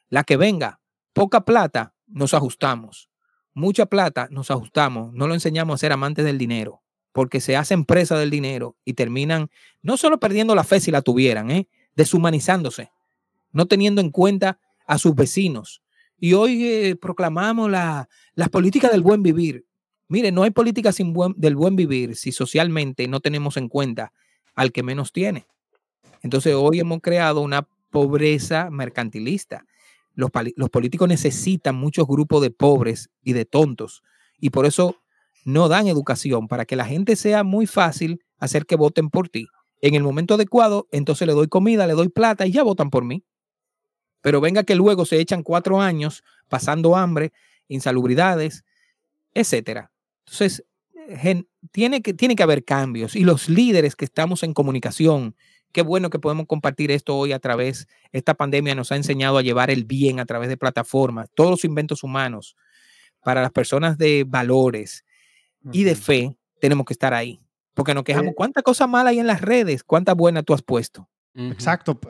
La 0.09 0.23
que 0.25 0.37
venga, 0.37 0.81
poca 1.13 1.45
plata, 1.45 1.95
nos 2.07 2.35
ajustamos. 2.35 3.09
Mucha 3.57 3.87
plata, 3.87 4.29
nos 4.31 4.51
ajustamos. 4.51 5.15
No 5.15 5.27
lo 5.27 5.33
enseñamos 5.33 5.77
a 5.77 5.79
ser 5.79 5.91
amantes 5.91 6.27
del 6.27 6.37
dinero, 6.37 6.83
porque 7.13 7.41
se 7.41 7.57
hacen 7.57 7.87
presa 7.87 8.19
del 8.19 8.29
dinero 8.29 8.77
y 8.85 8.93
terminan 8.93 9.49
no 9.81 9.97
solo 9.97 10.21
perdiendo 10.21 10.55
la 10.55 10.63
fe 10.63 10.79
si 10.79 10.91
la 10.91 11.01
tuvieran, 11.01 11.51
¿eh? 11.51 11.67
deshumanizándose, 11.95 12.91
no 13.53 13.65
teniendo 13.65 14.03
en 14.03 14.11
cuenta 14.11 14.61
a 14.87 14.99
sus 14.99 15.15
vecinos. 15.15 15.81
Y 16.21 16.35
hoy 16.35 16.67
eh, 16.67 16.97
proclamamos 16.97 17.71
la- 17.71 18.11
las 18.35 18.51
políticas 18.51 18.93
del 18.93 19.01
buen 19.01 19.23
vivir. 19.23 19.65
Mire, 20.07 20.33
no 20.33 20.43
hay 20.43 20.51
política 20.51 20.91
del 21.37 21.57
buen 21.57 21.77
vivir 21.77 22.15
si 22.15 22.33
socialmente 22.33 23.09
no 23.09 23.21
tenemos 23.21 23.57
en 23.57 23.71
cuenta 23.71 24.13
al 24.55 24.71
que 24.71 24.83
menos 24.83 25.13
tiene. 25.13 25.47
Entonces 26.21 26.55
hoy 26.55 26.81
hemos 26.81 27.01
creado 27.01 27.41
una 27.41 27.67
pobreza 27.91 28.69
mercantilista. 28.71 29.65
Los, 30.17 30.31
políticos 30.71 31.09
necesitan 31.09 31.77
muchos 31.77 32.07
grupos 32.07 32.43
de 32.43 32.51
pobres 32.51 33.11
y 33.23 33.35
de 33.35 33.45
tontos 33.45 34.03
y 34.39 34.51
por 34.51 34.67
eso 34.67 34.97
no 35.45 35.69
dan 35.69 35.87
educación 35.87 36.49
para 36.49 36.65
que 36.65 36.75
la 36.75 36.87
gente 36.87 37.15
sea 37.17 37.45
muy 37.45 37.67
fácil 37.67 38.25
hacer 38.39 38.67
que 38.67 38.77
voten 38.77 39.11
por 39.11 39.29
ti. 39.29 39.47
En 39.81 39.95
el 39.95 40.03
momento 40.03 40.35
adecuado, 40.35 40.89
entonces 40.91 41.29
le 41.29 41.35
doy 41.35 41.49
comida, 41.49 41.87
le 41.87 41.93
doy 41.93 42.09
plata 42.09 42.47
y 42.47 42.51
ya 42.51 42.63
votan 42.63 42.91
por 42.91 43.05
mí. 43.05 43.25
Pero 44.23 44.41
venga 44.41 44.65
que 44.65 44.75
luego 44.75 45.05
se 45.05 45.21
echan 45.21 45.43
cuatro 45.43 45.81
años 45.81 46.25
pasando 46.49 46.97
hambre, 46.97 47.33
insalubridades, 47.69 48.65
etcétera. 49.35 49.93
Entonces, 50.25 50.65
tiene 51.71 52.03
que, 52.03 52.15
tiene 52.15 52.37
que 52.37 52.43
haber 52.43 52.65
cambios 52.65 53.15
y 53.17 53.25
los 53.25 53.49
líderes 53.49 53.97
que 53.97 54.05
estamos 54.05 54.43
en 54.43 54.55
comunicación, 54.55 55.37
qué 55.77 55.83
bueno 55.83 56.09
que 56.09 56.19
podemos 56.19 56.47
compartir 56.47 56.91
esto 56.91 57.15
hoy 57.15 57.33
a 57.33 57.39
través, 57.39 57.87
esta 58.11 58.33
pandemia 58.33 58.75
nos 58.75 58.93
ha 58.93 58.97
enseñado 58.97 59.37
a 59.37 59.43
llevar 59.43 59.71
el 59.71 59.85
bien 59.85 60.21
a 60.21 60.25
través 60.25 60.49
de 60.49 60.57
plataformas, 60.57 61.29
todos 61.35 61.51
los 61.51 61.65
inventos 61.67 62.03
humanos, 62.03 62.57
para 63.23 63.43
las 63.43 63.53
personas 63.53 63.99
de 63.99 64.25
valores 64.27 65.05
y 65.73 65.85
de 65.85 65.95
fe, 65.95 66.35
tenemos 66.63 66.87
que 66.87 66.95
estar 66.95 67.13
ahí, 67.13 67.43
porque 67.75 67.93
nos 67.93 68.05
quejamos, 68.05 68.31
Eh, 68.31 68.35
¿cuánta 68.35 68.63
cosa 68.63 68.87
mala 68.87 69.11
hay 69.11 69.19
en 69.19 69.27
las 69.27 69.43
redes? 69.43 69.85
¿Cuánta 69.85 70.15
buena 70.15 70.43
tú 70.43 70.55
has 70.55 70.63
puesto? 70.63 71.11
Exacto. 71.35 72.01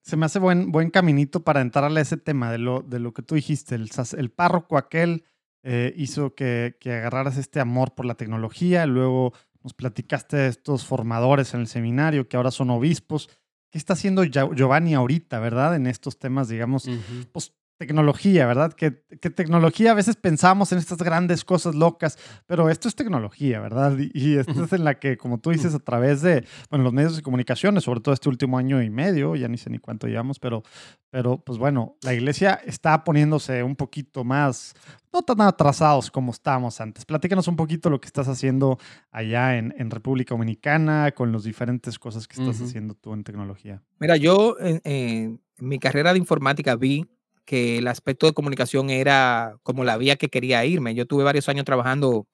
Se 0.00 0.16
me 0.16 0.24
hace 0.24 0.38
buen, 0.38 0.72
buen 0.72 0.88
caminito 0.88 1.42
para 1.44 1.60
entrarle 1.60 2.00
a 2.00 2.02
ese 2.02 2.16
tema 2.16 2.50
de 2.50 2.56
lo, 2.56 2.80
de 2.80 2.98
lo 2.98 3.12
que 3.12 3.20
tú 3.20 3.34
dijiste. 3.34 3.74
El, 3.74 3.90
el 4.16 4.30
párroco 4.30 4.78
aquel 4.78 5.24
eh, 5.62 5.92
hizo 5.98 6.34
que, 6.34 6.76
que 6.80 6.92
agarraras 6.94 7.36
este 7.36 7.60
amor 7.60 7.94
por 7.94 8.06
la 8.06 8.14
tecnología. 8.14 8.86
Luego 8.86 9.34
nos 9.62 9.74
platicaste 9.74 10.36
de 10.36 10.48
estos 10.48 10.86
formadores 10.86 11.52
en 11.54 11.60
el 11.60 11.66
seminario 11.66 12.28
que 12.28 12.36
ahora 12.36 12.50
son 12.50 12.70
obispos. 12.70 13.28
¿Qué 13.70 13.78
está 13.78 13.92
haciendo 13.92 14.24
Gio- 14.24 14.54
Giovanni 14.54 14.94
ahorita, 14.94 15.38
verdad? 15.38 15.76
En 15.76 15.86
estos 15.86 16.18
temas, 16.18 16.48
digamos, 16.48 16.86
Ujú. 16.86 17.00
pues 17.32 17.52
tecnología, 17.80 18.46
¿verdad? 18.46 18.74
Que, 18.74 19.02
que 19.22 19.30
tecnología 19.30 19.92
a 19.92 19.94
veces 19.94 20.14
pensamos 20.14 20.70
en 20.70 20.76
estas 20.76 20.98
grandes 20.98 21.46
cosas 21.46 21.74
locas, 21.74 22.18
pero 22.46 22.68
esto 22.68 22.88
es 22.88 22.94
tecnología, 22.94 23.58
¿verdad? 23.58 23.96
Y, 23.98 24.10
y 24.12 24.36
esto 24.36 24.64
es 24.64 24.72
en 24.74 24.84
la 24.84 24.98
que, 24.98 25.16
como 25.16 25.38
tú 25.38 25.48
dices, 25.48 25.74
a 25.74 25.78
través 25.78 26.20
de, 26.20 26.44
bueno, 26.68 26.84
los 26.84 26.92
medios 26.92 27.16
de 27.16 27.22
comunicaciones, 27.22 27.84
sobre 27.84 28.00
todo 28.00 28.12
este 28.12 28.28
último 28.28 28.58
año 28.58 28.82
y 28.82 28.90
medio, 28.90 29.34
ya 29.34 29.48
ni 29.48 29.56
sé 29.56 29.70
ni 29.70 29.78
cuánto 29.78 30.08
llevamos, 30.08 30.38
pero, 30.38 30.62
pero 31.08 31.38
pues 31.38 31.56
bueno, 31.56 31.96
la 32.02 32.12
iglesia 32.12 32.60
está 32.66 33.02
poniéndose 33.02 33.62
un 33.62 33.76
poquito 33.76 34.24
más, 34.24 34.74
no 35.10 35.22
tan 35.22 35.40
atrasados 35.40 36.10
como 36.10 36.32
estábamos 36.32 36.82
antes. 36.82 37.06
Platícanos 37.06 37.48
un 37.48 37.56
poquito 37.56 37.88
lo 37.88 37.98
que 37.98 38.08
estás 38.08 38.28
haciendo 38.28 38.78
allá 39.10 39.56
en, 39.56 39.74
en 39.78 39.90
República 39.90 40.34
Dominicana, 40.34 41.12
con 41.12 41.32
las 41.32 41.44
diferentes 41.44 41.98
cosas 41.98 42.28
que 42.28 42.42
estás 42.42 42.60
haciendo 42.60 42.92
tú 42.92 43.14
en 43.14 43.24
tecnología. 43.24 43.82
Mira, 43.98 44.18
yo 44.18 44.56
en, 44.60 44.82
en 44.84 45.40
mi 45.56 45.78
carrera 45.78 46.12
de 46.12 46.18
informática 46.18 46.76
vi 46.76 47.06
que 47.50 47.78
el 47.78 47.88
aspecto 47.88 48.28
de 48.28 48.32
comunicación 48.32 48.90
era 48.90 49.56
como 49.64 49.82
la 49.82 49.96
vía 49.96 50.14
que 50.14 50.28
quería 50.28 50.64
irme. 50.64 50.94
Yo 50.94 51.04
tuve 51.04 51.24
varios 51.24 51.48
años 51.48 51.64
trabajando 51.64 52.28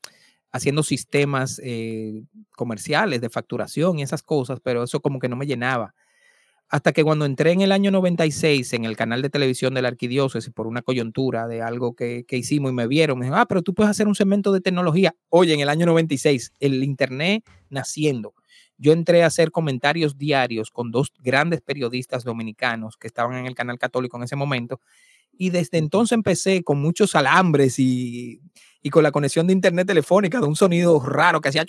haciendo 0.53 0.83
sistemas 0.83 1.59
eh, 1.65 2.25
comerciales 2.55 3.23
de 3.23 3.31
facturación 3.31 3.99
y 3.99 4.03
esas 4.03 4.23
cosas, 4.23 4.61
pero 4.63 4.83
eso 4.83 5.01
como 5.01 5.19
que 5.19 5.31
no 5.31 5.37
me 5.37 5.47
llenaba. 5.47 5.95
Hasta 6.69 6.93
que 6.93 7.03
cuando 7.03 7.25
entré 7.25 7.53
en 7.53 7.63
el 7.63 7.73
año 7.73 7.91
96 7.91 8.75
en 8.75 8.85
el 8.85 8.95
canal 8.95 9.23
de 9.23 9.31
televisión 9.31 9.73
de 9.73 9.81
la 9.81 9.89
arquidiócesis 9.89 10.53
por 10.53 10.67
una 10.67 10.83
coyuntura 10.83 11.49
de 11.49 11.63
algo 11.63 11.97
que, 11.97 12.27
que 12.29 12.37
hicimos 12.37 12.71
y 12.71 12.75
me 12.75 12.87
vieron, 12.87 13.19
me 13.19 13.25
dijeron, 13.25 13.41
ah, 13.41 13.47
pero 13.47 13.63
tú 13.63 13.73
puedes 13.73 13.93
hacer 13.93 14.09
un 14.09 14.15
segmento 14.15 14.53
de 14.53 14.61
tecnología. 14.61 15.17
Oye, 15.31 15.55
en 15.55 15.61
el 15.61 15.71
año 15.71 15.87
96, 15.87 16.53
el 16.61 16.85
Internet 16.85 17.43
naciendo, 17.71 18.35
yo 18.79 18.93
entré 18.93 19.23
a 19.23 19.27
hacer 19.27 19.51
comentarios 19.51 20.19
diarios 20.19 20.71
con 20.71 20.91
dos 20.91 21.13
grandes 21.19 21.61
periodistas 21.61 22.25
dominicanos 22.25 22.97
que 22.97 23.07
estaban 23.07 23.37
en 23.37 23.47
el 23.47 23.55
canal 23.55 23.79
católico 23.79 24.17
en 24.17 24.25
ese 24.25 24.37
momento. 24.37 24.81
Y 25.39 25.51
desde 25.51 25.79
entonces 25.79 26.13
empecé 26.13 26.63
con 26.63 26.81
muchos 26.81 27.15
alambres 27.15 27.79
y, 27.79 28.41
y 28.83 28.91
con 28.91 29.03
la 29.03 29.11
conexión 29.11 29.47
de 29.47 29.53
internet 29.53 29.87
telefónica 29.87 30.41
de 30.41 30.47
un 30.47 30.57
sonido 30.57 31.01
raro 31.01 31.41
que 31.41 31.49
hacía 31.49 31.65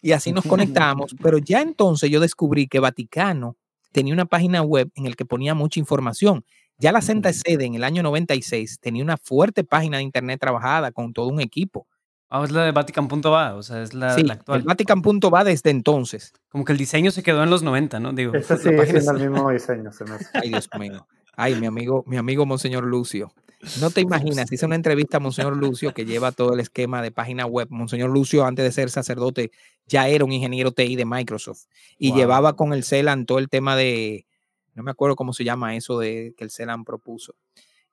y 0.00 0.12
así 0.12 0.32
nos 0.32 0.44
conectamos. 0.44 1.14
Pero 1.22 1.38
ya 1.38 1.60
entonces 1.60 2.10
yo 2.10 2.20
descubrí 2.20 2.66
que 2.66 2.80
Vaticano 2.80 3.56
tenía 3.92 4.14
una 4.14 4.26
página 4.26 4.62
web 4.62 4.90
en 4.94 5.06
el 5.06 5.16
que 5.16 5.24
ponía 5.24 5.54
mucha 5.54 5.78
información. 5.78 6.44
Ya 6.78 6.90
la 6.90 7.02
Santa 7.02 7.32
Sede 7.32 7.66
en 7.66 7.74
el 7.74 7.84
año 7.84 8.02
96 8.02 8.78
tenía 8.80 9.04
una 9.04 9.16
fuerte 9.16 9.62
página 9.62 9.98
de 9.98 10.02
internet 10.02 10.40
trabajada 10.40 10.90
con 10.90 11.12
todo 11.12 11.28
un 11.28 11.40
equipo. 11.40 11.86
Ah, 12.30 12.42
es 12.44 12.50
la 12.50 12.64
de 12.64 12.72
Vatican.va, 12.72 13.54
o 13.54 13.62
sea, 13.62 13.82
es 13.82 13.94
la, 13.94 14.14
sí, 14.14 14.22
la 14.22 14.34
actual. 14.34 14.60
el 14.60 14.64
Vatican.va 14.66 15.44
desde 15.44 15.70
entonces. 15.70 16.32
Como 16.48 16.64
que 16.64 16.72
el 16.72 16.78
diseño 16.78 17.10
se 17.10 17.22
quedó 17.22 17.42
en 17.44 17.50
los 17.50 17.62
90, 17.62 18.00
¿no? 18.00 18.12
Digo, 18.12 18.32
página 18.32 18.58
siendo 18.58 18.82
es- 18.82 19.06
el 19.08 19.30
mismo 19.30 19.50
diseño, 19.50 19.92
se 19.92 20.04
me 20.04 20.14
hace. 20.16 20.26
Ay, 20.34 20.48
Dios 20.48 20.68
mío. 20.78 21.06
Ay, 21.36 21.54
mi 21.56 21.66
amigo, 21.66 22.02
mi 22.06 22.16
amigo 22.16 22.46
Monseñor 22.46 22.84
Lucio. 22.84 23.32
No 23.80 23.90
te 23.90 24.00
imaginas, 24.42 24.50
hice 24.52 24.66
una 24.66 24.74
entrevista 24.74 25.18
a 25.18 25.20
Monseñor 25.20 25.56
Lucio 25.56 25.92
que 25.94 26.04
lleva 26.04 26.32
todo 26.32 26.54
el 26.54 26.60
esquema 26.60 27.02
de 27.02 27.10
página 27.12 27.46
web. 27.46 27.68
Monseñor 27.70 28.10
Lucio, 28.10 28.44
antes 28.44 28.64
de 28.64 28.72
ser 28.72 28.90
sacerdote, 28.90 29.50
ya 29.86 30.08
era 30.08 30.24
un 30.24 30.32
ingeniero 30.32 30.72
TI 30.72 30.96
de 30.96 31.04
Microsoft 31.04 31.66
y 31.98 32.08
Wow. 32.10 32.18
llevaba 32.18 32.56
con 32.56 32.72
el 32.72 32.84
CELAN 32.84 33.26
todo 33.26 33.38
el 33.38 33.48
tema 33.48 33.76
de, 33.76 34.26
no 34.74 34.82
me 34.82 34.90
acuerdo 34.90 35.14
cómo 35.16 35.32
se 35.32 35.44
llama 35.44 35.76
eso 35.76 35.98
de 35.98 36.34
que 36.36 36.44
el 36.44 36.50
CELAN 36.50 36.84
propuso. 36.84 37.34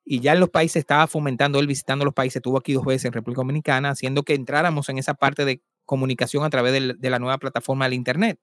Y 0.03 0.19
ya 0.19 0.33
en 0.33 0.39
los 0.39 0.49
países 0.49 0.77
estaba 0.77 1.07
fomentando, 1.07 1.59
él 1.59 1.67
visitando 1.67 2.05
los 2.05 2.13
países, 2.13 2.37
estuvo 2.37 2.57
aquí 2.57 2.73
dos 2.73 2.85
veces 2.85 3.05
en 3.05 3.13
República 3.13 3.41
Dominicana, 3.41 3.91
haciendo 3.91 4.23
que 4.23 4.33
entráramos 4.33 4.89
en 4.89 4.97
esa 4.97 5.13
parte 5.13 5.45
de 5.45 5.61
comunicación 5.85 6.43
a 6.43 6.49
través 6.49 6.99
de 6.99 7.09
la 7.09 7.19
nueva 7.19 7.37
plataforma 7.37 7.85
del 7.85 7.93
Internet. 7.93 8.39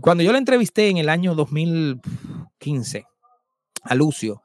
Cuando 0.00 0.22
yo 0.22 0.32
lo 0.32 0.38
entrevisté 0.38 0.88
en 0.88 0.96
el 0.96 1.10
año 1.10 1.34
2015 1.34 3.04
a 3.82 3.94
Lucio, 3.94 4.42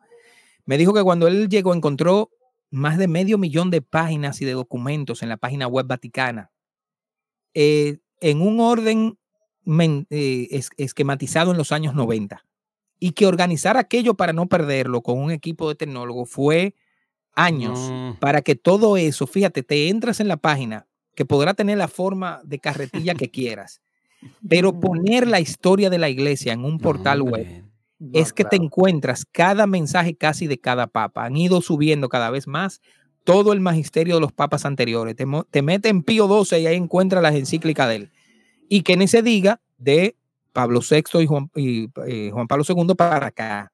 me 0.66 0.78
dijo 0.78 0.94
que 0.94 1.04
cuando 1.04 1.28
él 1.28 1.48
llegó 1.48 1.74
encontró 1.74 2.30
más 2.70 2.98
de 2.98 3.08
medio 3.08 3.38
millón 3.38 3.72
de 3.72 3.82
páginas 3.82 4.42
y 4.42 4.46
de 4.46 4.52
documentos 4.52 5.24
en 5.24 5.30
la 5.30 5.38
página 5.38 5.68
web 5.68 5.88
vaticana, 5.88 6.52
eh, 7.54 8.00
en 8.20 8.42
un 8.42 8.60
orden 8.60 9.18
eh, 10.10 10.62
esquematizado 10.78 11.52
en 11.52 11.58
los 11.58 11.72
años 11.72 11.96
90. 11.96 12.47
Y 12.99 13.11
que 13.11 13.28
organizar 13.28 13.78
aquello 13.78 14.15
para 14.15 14.34
no 14.34 14.48
perderlo 14.48 15.02
con 15.02 15.19
un 15.19 15.32
equipo 15.32 15.69
de 15.69 15.76
tecnólogos 15.76 16.30
fue 16.30 16.76
años 17.36 17.91
para 18.19 18.41
que 18.41 18.56
todo 18.56 18.98
eso, 18.98 19.28
fíjate, 19.28 19.61
te 19.61 19.90
entras 19.90 20.19
en 20.19 20.28
la 20.28 20.38
página 20.38 20.88
que 21.15 21.26
podrá 21.26 21.53
tener 21.53 21.78
la 21.78 21.88
forma 21.88 22.41
de 22.44 22.60
carretilla 22.60 23.14
que 23.14 23.30
quieras, 23.32 23.82
pero 24.49 24.80
poner 24.80 25.28
la 25.28 25.40
historia 25.40 25.90
de 25.90 25.99
la 25.99 26.10
iglesia 26.10 26.53
en 26.53 26.65
un 26.65 26.80
portal 26.80 27.22
web 27.22 27.64
es 28.14 28.34
que 28.34 28.44
te 28.44 28.56
encuentras 28.56 29.26
cada 29.26 29.68
mensaje 29.68 30.15
casi 30.15 30.48
de 30.48 30.60
cada 30.60 30.88
papa. 30.88 31.26
Han 31.26 31.38
ido 31.38 31.61
subiendo 31.61 32.10
cada 32.10 32.30
vez 32.30 32.48
más 32.48 32.82
todo 33.24 33.53
el 33.53 33.60
magisterio 33.60 34.15
de 34.15 34.22
los 34.22 34.32
papas 34.32 34.65
anteriores. 34.65 35.15
Te, 35.15 35.26
te 35.49 35.61
mete 35.61 35.90
en 35.90 36.03
Pío 36.03 36.28
XII 36.28 36.60
y 36.60 36.68
ahí 36.68 36.76
encuentras 36.76 37.22
las 37.22 37.36
encíclicas 37.36 37.88
de 37.90 37.95
él. 37.95 38.11
Y 38.69 38.82
que 38.82 38.98
ni 38.98 39.07
se 39.07 39.22
diga 39.22 39.61
de 39.78 40.15
Pablo 40.58 40.80
VI 40.82 41.22
y 41.22 41.28
Juan, 41.28 41.52
eh, 41.54 42.32
Juan 42.34 42.48
Pablo 42.48 42.66
II 42.68 42.96
para 42.96 43.28
acá. 43.28 43.72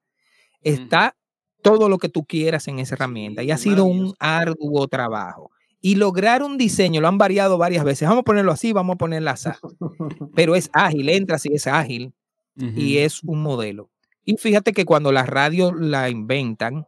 Está 0.61 1.15
todo 1.61 1.87
lo 1.87 1.97
que 1.97 2.09
tú 2.09 2.25
quieras 2.25 2.67
en 2.67 2.79
esa 2.79 2.95
herramienta 2.95 3.41
y 3.41 3.51
ha 3.51 3.57
sido 3.57 3.85
un 3.85 4.13
arduo 4.19 4.85
trabajo. 4.89 5.49
Y 5.79 5.95
lograr 5.95 6.43
un 6.43 6.57
diseño, 6.57 6.99
lo 6.99 7.07
han 7.07 7.17
variado 7.17 7.57
varias 7.57 7.85
veces. 7.85 8.09
Vamos 8.09 8.23
a 8.23 8.25
ponerlo 8.25 8.51
así, 8.51 8.73
vamos 8.73 8.95
a 8.95 8.97
ponerlo 8.97 9.29
así. 9.29 9.49
Pero 10.35 10.55
es 10.55 10.69
ágil, 10.73 11.07
entra 11.07 11.37
así, 11.37 11.53
es 11.53 11.67
ágil 11.67 12.13
y 12.57 12.97
es 12.97 13.23
un 13.23 13.41
modelo. 13.41 13.89
Y 14.25 14.35
fíjate 14.35 14.73
que 14.73 14.83
cuando 14.83 15.13
la 15.13 15.23
radio 15.23 15.73
la 15.73 16.09
inventan, 16.09 16.85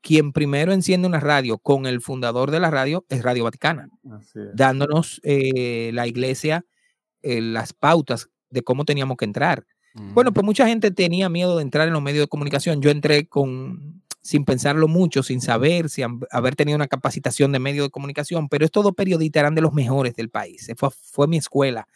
quien 0.00 0.32
primero 0.32 0.72
enciende 0.72 1.06
una 1.06 1.20
radio 1.20 1.58
con 1.58 1.86
el 1.86 2.00
fundador 2.00 2.50
de 2.50 2.58
la 2.58 2.72
radio 2.72 3.06
es 3.08 3.22
Radio 3.22 3.44
Vaticana, 3.44 3.90
dándonos 4.54 5.20
eh, 5.22 5.92
la 5.94 6.08
iglesia 6.08 6.64
eh, 7.22 7.40
las 7.40 7.72
pautas 7.72 8.28
de 8.56 8.62
cómo 8.62 8.84
teníamos 8.84 9.16
que 9.16 9.24
entrar. 9.24 9.64
Bueno, 9.94 10.32
pues 10.32 10.44
mucha 10.44 10.66
gente 10.66 10.90
tenía 10.90 11.30
miedo 11.30 11.56
de 11.56 11.62
entrar 11.62 11.88
en 11.88 11.94
los 11.94 12.02
medios 12.02 12.24
de 12.24 12.28
comunicación. 12.28 12.82
Yo 12.82 12.90
entré 12.90 13.28
con 13.28 14.02
sin 14.20 14.44
pensarlo 14.44 14.88
mucho, 14.88 15.22
sin 15.22 15.40
saber, 15.40 15.88
sin 15.88 16.20
haber 16.30 16.56
tenido 16.56 16.76
una 16.76 16.88
capacitación 16.88 17.52
de 17.52 17.60
medios 17.60 17.86
de 17.86 17.90
comunicación, 17.90 18.48
pero 18.48 18.64
estos 18.64 18.82
dos 18.82 18.92
periodistas 18.92 19.40
eran 19.40 19.54
de 19.54 19.62
los 19.62 19.72
mejores 19.72 20.16
del 20.16 20.28
país. 20.28 20.70
Fue, 20.76 20.90
fue 20.90 21.28
mi 21.28 21.36
escuela. 21.38 21.86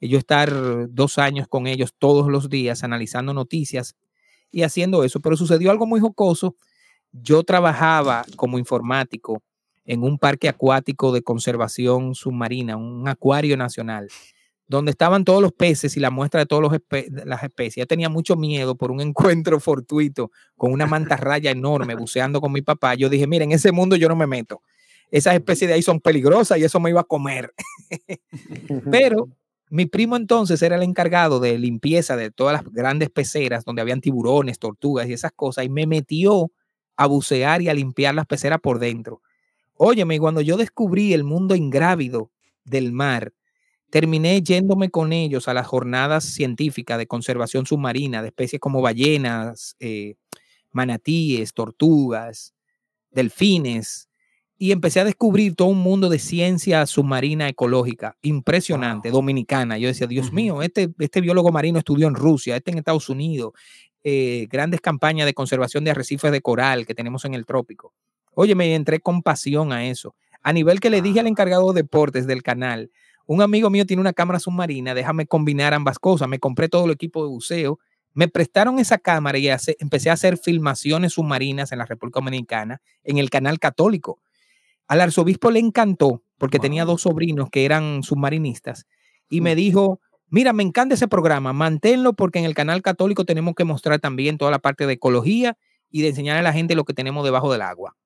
Yo 0.00 0.18
estar 0.18 0.50
dos 0.88 1.18
años 1.18 1.46
con 1.46 1.66
ellos 1.66 1.94
todos 1.96 2.28
los 2.28 2.48
días 2.48 2.82
analizando 2.82 3.34
noticias 3.34 3.96
y 4.50 4.62
haciendo 4.62 5.04
eso. 5.04 5.20
Pero 5.20 5.36
sucedió 5.36 5.70
algo 5.70 5.86
muy 5.86 6.00
jocoso. 6.00 6.56
Yo 7.12 7.44
trabajaba 7.44 8.24
como 8.36 8.58
informático 8.58 9.42
en 9.84 10.02
un 10.02 10.18
parque 10.18 10.48
acuático 10.48 11.12
de 11.12 11.22
conservación 11.22 12.14
submarina, 12.14 12.76
un 12.76 13.08
acuario 13.08 13.56
nacional, 13.56 14.08
donde 14.68 14.90
estaban 14.90 15.24
todos 15.24 15.40
los 15.40 15.52
peces 15.52 15.96
y 15.96 16.00
la 16.00 16.10
muestra 16.10 16.40
de 16.40 16.46
todas 16.46 16.80
las 17.24 17.42
especies. 17.42 17.82
Yo 17.82 17.86
tenía 17.86 18.10
mucho 18.10 18.36
miedo 18.36 18.76
por 18.76 18.90
un 18.90 19.00
encuentro 19.40 19.58
fortuito 19.60 20.30
con 20.56 20.72
una 20.72 20.86
mantarraya 20.86 21.50
enorme 21.50 21.94
buceando 21.94 22.40
con 22.40 22.52
mi 22.52 22.62
papá. 22.62 22.94
Yo 22.94 23.08
dije, 23.08 23.26
mira, 23.26 23.44
en 23.44 23.52
ese 23.52 23.72
mundo 23.72 23.96
yo 23.96 24.08
no 24.08 24.16
me 24.16 24.26
meto. 24.26 24.62
Esas 25.10 25.34
especies 25.34 25.68
de 25.68 25.74
ahí 25.74 25.82
son 25.82 26.00
peligrosas 26.00 26.58
y 26.58 26.64
eso 26.64 26.78
me 26.80 26.90
iba 26.90 27.00
a 27.00 27.04
comer. 27.04 27.54
Pero 28.90 29.28
mi 29.70 29.86
primo 29.86 30.16
entonces 30.16 30.60
era 30.60 30.76
el 30.76 30.82
encargado 30.82 31.40
de 31.40 31.58
limpieza 31.58 32.16
de 32.16 32.30
todas 32.30 32.52
las 32.52 32.72
grandes 32.72 33.08
peceras 33.08 33.64
donde 33.64 33.80
habían 33.80 34.02
tiburones, 34.02 34.58
tortugas 34.58 35.08
y 35.08 35.14
esas 35.14 35.32
cosas 35.32 35.64
y 35.64 35.70
me 35.70 35.86
metió 35.86 36.50
a 36.96 37.06
bucear 37.06 37.62
y 37.62 37.70
a 37.70 37.74
limpiar 37.74 38.14
las 38.14 38.26
peceras 38.26 38.60
por 38.60 38.78
dentro. 38.78 39.22
Óyeme, 39.76 40.18
cuando 40.18 40.42
yo 40.42 40.58
descubrí 40.58 41.14
el 41.14 41.24
mundo 41.24 41.54
ingrávido 41.54 42.30
del 42.64 42.92
mar, 42.92 43.32
terminé 43.90 44.42
yéndome 44.42 44.90
con 44.90 45.12
ellos 45.12 45.48
a 45.48 45.54
las 45.54 45.66
jornadas 45.66 46.24
científicas 46.24 46.98
de 46.98 47.06
conservación 47.06 47.66
submarina 47.66 48.22
de 48.22 48.28
especies 48.28 48.60
como 48.60 48.82
ballenas, 48.82 49.76
eh, 49.80 50.16
manatíes, 50.72 51.54
tortugas, 51.54 52.54
delfines, 53.10 54.08
y 54.60 54.72
empecé 54.72 54.98
a 54.98 55.04
descubrir 55.04 55.54
todo 55.54 55.68
un 55.68 55.78
mundo 55.78 56.08
de 56.08 56.18
ciencia 56.18 56.84
submarina 56.86 57.48
ecológica 57.48 58.16
impresionante, 58.22 59.10
dominicana. 59.10 59.78
Yo 59.78 59.86
decía, 59.86 60.08
Dios 60.08 60.32
mío, 60.32 60.62
este, 60.62 60.90
este 60.98 61.20
biólogo 61.20 61.52
marino 61.52 61.78
estudió 61.78 62.08
en 62.08 62.16
Rusia, 62.16 62.56
este 62.56 62.72
en 62.72 62.78
Estados 62.78 63.08
Unidos, 63.08 63.52
eh, 64.02 64.48
grandes 64.50 64.80
campañas 64.80 65.26
de 65.26 65.34
conservación 65.34 65.84
de 65.84 65.92
arrecifes 65.92 66.32
de 66.32 66.40
coral 66.40 66.86
que 66.86 66.94
tenemos 66.94 67.24
en 67.24 67.34
el 67.34 67.46
trópico. 67.46 67.94
Oye, 68.34 68.56
me 68.56 68.74
entré 68.74 68.98
con 68.98 69.22
pasión 69.22 69.72
a 69.72 69.86
eso. 69.86 70.16
A 70.42 70.52
nivel 70.52 70.80
que 70.80 70.90
le 70.90 71.02
dije 71.02 71.20
al 71.20 71.28
encargado 71.28 71.72
de 71.72 71.82
deportes 71.82 72.26
del 72.26 72.42
canal, 72.42 72.90
un 73.28 73.42
amigo 73.42 73.70
mío 73.70 73.86
tiene 73.86 74.00
una 74.00 74.12
cámara 74.12 74.40
submarina, 74.40 74.94
déjame 74.94 75.26
combinar 75.26 75.72
ambas 75.72 76.00
cosas. 76.00 76.28
Me 76.28 76.40
compré 76.40 76.68
todo 76.68 76.86
el 76.86 76.90
equipo 76.90 77.22
de 77.22 77.28
buceo, 77.28 77.78
me 78.12 78.26
prestaron 78.26 78.80
esa 78.80 78.98
cámara 78.98 79.38
y 79.38 79.48
empecé 79.78 80.10
a 80.10 80.14
hacer 80.14 80.36
filmaciones 80.36 81.12
submarinas 81.12 81.70
en 81.70 81.78
la 81.78 81.86
República 81.86 82.18
Dominicana 82.18 82.80
en 83.04 83.18
el 83.18 83.30
canal 83.30 83.60
católico 83.60 84.18
al 84.88 85.02
arzobispo 85.02 85.50
le 85.50 85.60
encantó 85.60 86.22
porque 86.38 86.58
tenía 86.58 86.84
dos 86.84 87.02
sobrinos 87.02 87.50
que 87.50 87.64
eran 87.64 88.02
submarinistas 88.02 88.86
y 89.28 89.42
me 89.42 89.54
dijo, 89.54 90.00
mira, 90.28 90.52
me 90.52 90.62
encanta 90.62 90.94
ese 90.94 91.08
programa, 91.08 91.52
manténlo 91.52 92.14
porque 92.14 92.38
en 92.38 92.46
el 92.46 92.54
canal 92.54 92.80
católico 92.80 93.24
tenemos 93.24 93.54
que 93.54 93.64
mostrar 93.64 94.00
también 94.00 94.38
toda 94.38 94.50
la 94.50 94.58
parte 94.58 94.86
de 94.86 94.94
ecología 94.94 95.56
y 95.90 96.02
de 96.02 96.08
enseñar 96.08 96.38
a 96.38 96.42
la 96.42 96.52
gente 96.52 96.74
lo 96.74 96.84
que 96.84 96.94
tenemos 96.94 97.24
debajo 97.24 97.52
del 97.52 97.62
agua. 97.62 97.96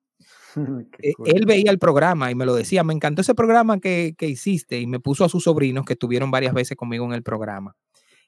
E, 1.01 1.13
él 1.25 1.45
veía 1.45 1.71
el 1.71 1.79
programa 1.79 2.31
y 2.31 2.35
me 2.35 2.45
lo 2.45 2.55
decía, 2.55 2.83
me 2.83 2.93
encantó 2.93 3.21
ese 3.21 3.35
programa 3.35 3.79
que, 3.79 4.15
hiciste 4.19 4.79
y 4.79 4.87
me 4.87 4.99
puso 4.99 5.25
a 5.25 5.29
sus 5.29 5.43
sobrinos 5.43 5.85
que 5.85 5.93
estuvieron 5.93 6.31
varias 6.31 6.53
veces 6.53 6.77
conmigo 6.77 7.05
en 7.05 7.13
el 7.13 7.23
programa. 7.23 7.75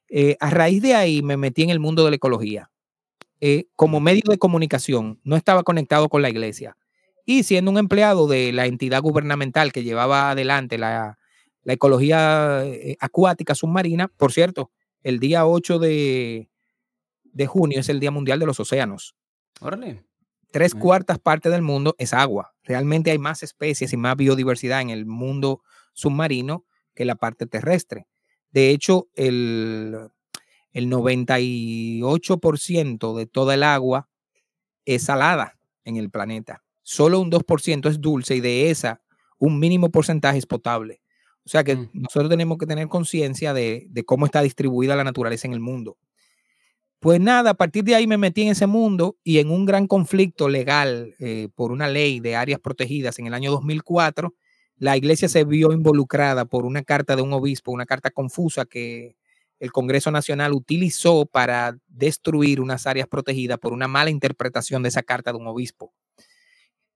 Eh, 0.10 0.38
a 0.39 0.49
raíz 0.49 0.81
de 0.81 0.95
ahí 0.95 1.22
me 1.22 1.38
metí 1.38 1.64
en 1.64 1.69
el 1.69 1.80
mundo 1.80 2.03
de 2.03 2.11
la 2.11 2.15
ecología. 2.15 2.72
Eh, 3.41 3.65
como 3.76 3.99
medio 3.99 4.23
de 4.27 4.38
comunicación, 4.38 5.19
no 5.23 5.35
estaba 5.35 5.64
conectado 5.64 6.10
con 6.10 6.22
la 6.22 6.30
iglesia, 6.30 6.77
y 7.26 7.43
siendo 7.43 7.72
un 7.72 7.77
empleado 7.77 8.27
de 8.27 8.53
la 8.53 8.68
entidad 8.68 9.02
gubernamental 9.02 9.72
que 9.72 9.84
llevaba 9.84 10.31
adelante 10.31 10.77
la, 10.77 11.18
ecología 11.65 12.64
eh, 12.65 12.95
acuática 12.99 13.56
submarina, 13.56 14.07
por 14.07 14.31
cierto, 14.31 14.72
el 15.02 15.19
día 15.19 15.45
8 15.47 15.80
de, 15.80 16.47
junio 17.47 17.80
es 17.80 17.89
el 17.89 17.99
Día 17.99 18.11
Mundial 18.11 18.39
de 18.39 18.45
los 18.45 18.60
Océanos. 18.60 19.15
Órale. 19.60 20.03
Tres 20.51 20.73
cuartas 20.73 21.19
partes 21.19 21.51
del 21.51 21.61
mundo 21.61 21.95
es 21.97 22.13
agua. 22.13 22.53
Realmente 22.63 23.11
hay 23.11 23.19
más 23.19 23.43
especies 23.43 23.91
y 23.93 23.97
más 23.97 24.15
biodiversidad 24.15 24.81
en 24.81 24.89
el 24.89 25.05
mundo 25.05 25.61
submarino 25.93 26.65
que 26.93 27.05
la 27.05 27.15
parte 27.15 27.45
terrestre. 27.45 28.07
De 28.51 28.69
hecho, 28.69 29.09
el, 29.15 29.97
el 30.72 30.89
98% 30.89 33.17
de 33.17 33.26
toda 33.26 33.53
el 33.53 33.63
agua 33.63 34.07
es 34.85 35.03
salada 35.03 35.57
en 35.84 35.97
el 35.97 36.09
planeta 36.09 36.63
solo 36.85 37.19
un 37.19 37.31
2% 37.31 37.89
es 37.89 37.99
dulce 37.99 38.35
y 38.35 38.41
de 38.41 38.69
esa 38.69 39.01
un 39.38 39.59
mínimo 39.59 39.89
porcentaje 39.89 40.38
es 40.38 40.45
potable. 40.45 41.01
O 41.45 41.49
sea 41.49 41.63
que 41.63 41.76
mm. 41.76 41.89
nosotros 41.93 42.30
tenemos 42.30 42.57
que 42.57 42.67
tener 42.67 42.88
conciencia 42.88 43.53
de, 43.53 43.89
cómo 44.05 44.26
está 44.26 44.41
distribuida 44.41 44.95
la 44.95 45.03
naturaleza 45.03 45.47
en 45.47 45.53
el 45.53 45.59
mundo. 45.59 45.97
Pues 46.99 47.19
nada, 47.19 47.51
a 47.51 47.53
partir 47.53 47.84
de 47.84 47.93
ahí 47.95 48.07
me 48.07 48.17
metí 48.17 48.41
en 48.43 48.49
ese 48.49 48.67
mundo 48.67 49.17
y 49.23 49.38
en 49.39 49.51
un 49.51 49.65
gran 49.65 49.85
conflicto 49.88 50.49
legal 50.49 51.13
eh, 51.19 51.49
por 51.53 51.72
una 51.72 51.88
ley 51.88 52.19
de 52.19 52.35
áreas 52.35 52.59
protegidas 52.59 53.19
en 53.19 53.27
el 53.27 53.34
año 53.34 53.51
2004, 53.51 54.34
la 54.77 54.97
iglesia 54.97 55.30
se 55.30 55.43
vio 55.43 55.72
involucrada 55.72 56.45
por 56.45 56.65
una 56.65 56.84
carta 56.84 57.15
de 57.15 57.22
un 57.22 57.31
obispo, 57.34 57.72
una 57.72 57.85
carta 57.85 58.09
confusa 58.09 58.65
que 58.65 59.15
el 59.59 59.72
Congreso 59.72 60.11
Nacional 60.11 60.53
utilizó 60.53 61.26
para 61.26 61.77
destruir 61.88 62.59
unas 62.59 62.88
áreas 62.88 63.07
protegidas 63.07 63.59
por 63.59 63.72
una 63.72 63.88
mala 63.88 64.09
interpretación 64.09 64.84
de 64.84 64.89
esa 64.89 65.03
carta 65.03 65.31
de 65.31 65.38
un 65.38 65.47
obispo 65.47 65.93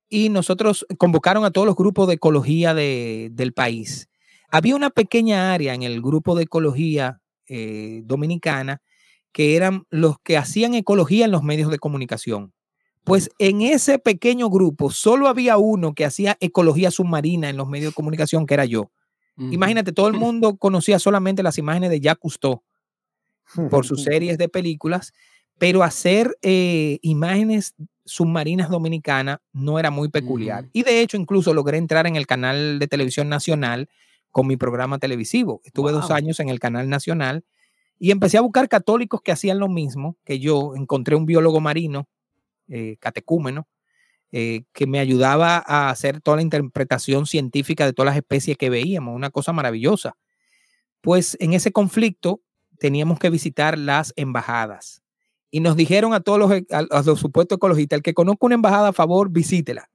y 0.09 0.29
nosotros 0.29 0.85
convocaron 0.97 1.45
a 1.45 1.51
todos 1.51 1.67
los 1.67 1.75
grupos 1.75 2.07
de 2.07 2.15
ecología 2.15 2.73
del 2.73 3.53
país. 3.53 4.09
Había 4.49 4.75
una 4.75 4.89
pequeña 4.89 5.53
área 5.53 5.75
en 5.75 5.83
el 5.83 6.01
grupo 6.01 6.35
de 6.35 6.43
ecología 6.43 7.21
eh, 7.47 8.01
dominicana 8.05 8.81
que 9.31 9.55
eran 9.55 9.85
los 9.89 10.19
que 10.19 10.37
hacían 10.37 10.73
ecología 10.73 11.25
en 11.25 11.31
los 11.31 11.43
medios 11.43 11.71
de 11.71 11.79
comunicación. 11.79 12.53
Pues 13.03 13.29
en 13.39 13.61
ese 13.61 13.97
pequeño 13.97 14.49
grupo 14.49 14.91
solo 14.91 15.27
había 15.27 15.57
uno 15.57 15.93
que 15.93 16.05
hacía 16.05 16.37
ecología 16.39 16.91
submarina 16.91 17.49
en 17.49 17.57
los 17.57 17.67
medios 17.67 17.91
de 17.91 17.95
comunicación, 17.95 18.45
que 18.45 18.53
era 18.53 18.65
yo. 18.65 18.91
Imagínate, 19.37 19.93
todo 19.93 20.07
el 20.07 20.13
mundo 20.19 20.57
conocía 20.57 20.99
solamente 20.99 21.43
las 21.43 21.57
imágenes 21.57 21.89
de 21.89 22.01
Jacques 22.01 22.21
Cousteau 22.21 22.61
por 23.69 23.85
sus 23.85 24.03
series 24.03 24.37
de 24.37 24.49
películas, 24.49 25.13
pero 25.57 25.83
hacer 25.83 26.37
eh, 26.41 26.99
imágenes 27.01 27.73
submarinas 28.05 28.69
dominicanas 28.69 29.39
no 29.53 29.79
era 29.79 29.91
muy 29.91 30.09
peculiar. 30.09 30.65
Y 30.73 30.83
de 30.83 31.01
hecho, 31.01 31.17
incluso 31.17 31.53
logré 31.53 31.77
entrar 31.77 32.07
en 32.07 32.15
el 32.15 32.27
canal 32.27 32.79
de 32.79 32.87
televisión 32.87 33.29
nacional 33.29 33.89
con 34.31 34.47
mi 34.47 34.57
programa 34.57 34.99
televisivo. 34.99 35.61
Estuve 35.63 35.91
dos 35.91 36.11
años 36.11 36.39
en 36.39 36.49
el 36.49 36.59
canal 36.59 36.89
nacional 36.89 37.43
y 37.99 38.11
empecé 38.11 38.37
a 38.37 38.41
buscar 38.41 38.69
católicos 38.69 39.21
que 39.21 39.33
hacían 39.33 39.59
lo 39.59 39.67
mismo 39.67 40.17
que 40.23 40.39
yo. 40.39 40.73
Encontré 40.75 41.15
un 41.15 41.25
biólogo 41.25 41.59
marino, 41.59 42.07
eh, 42.69 42.95
catecúmeno, 42.99 43.67
eh, 44.31 44.63
que 44.73 44.87
me 44.87 44.99
ayudaba 44.99 45.61
a 45.65 45.89
hacer 45.89 46.21
toda 46.21 46.37
la 46.37 46.43
interpretación 46.43 47.25
científica 47.25 47.85
de 47.85 47.93
todas 47.93 48.11
las 48.11 48.17
especies 48.17 48.57
que 48.57 48.69
veíamos, 48.69 49.15
una 49.15 49.29
cosa 49.29 49.51
maravillosa. 49.51 50.15
Pues 51.01 51.35
en 51.39 51.53
ese 51.53 51.71
conflicto 51.71 52.41
teníamos 52.79 53.19
que 53.19 53.29
visitar 53.29 53.77
las 53.77 54.13
embajadas 54.15 55.03
y 55.51 55.59
nos 55.59 55.75
dijeron 55.75 56.13
a 56.13 56.21
todos 56.21 56.39
los, 56.39 56.51
a, 56.51 57.01
los 57.01 57.19
supuestos 57.19 57.57
ecologistas, 57.57 57.97
el 57.97 58.03
que 58.03 58.13
conozca 58.13 58.45
una 58.45 58.55
embajada, 58.55 58.89
a 58.89 58.93
favor, 58.93 59.29
visítela. 59.29 59.89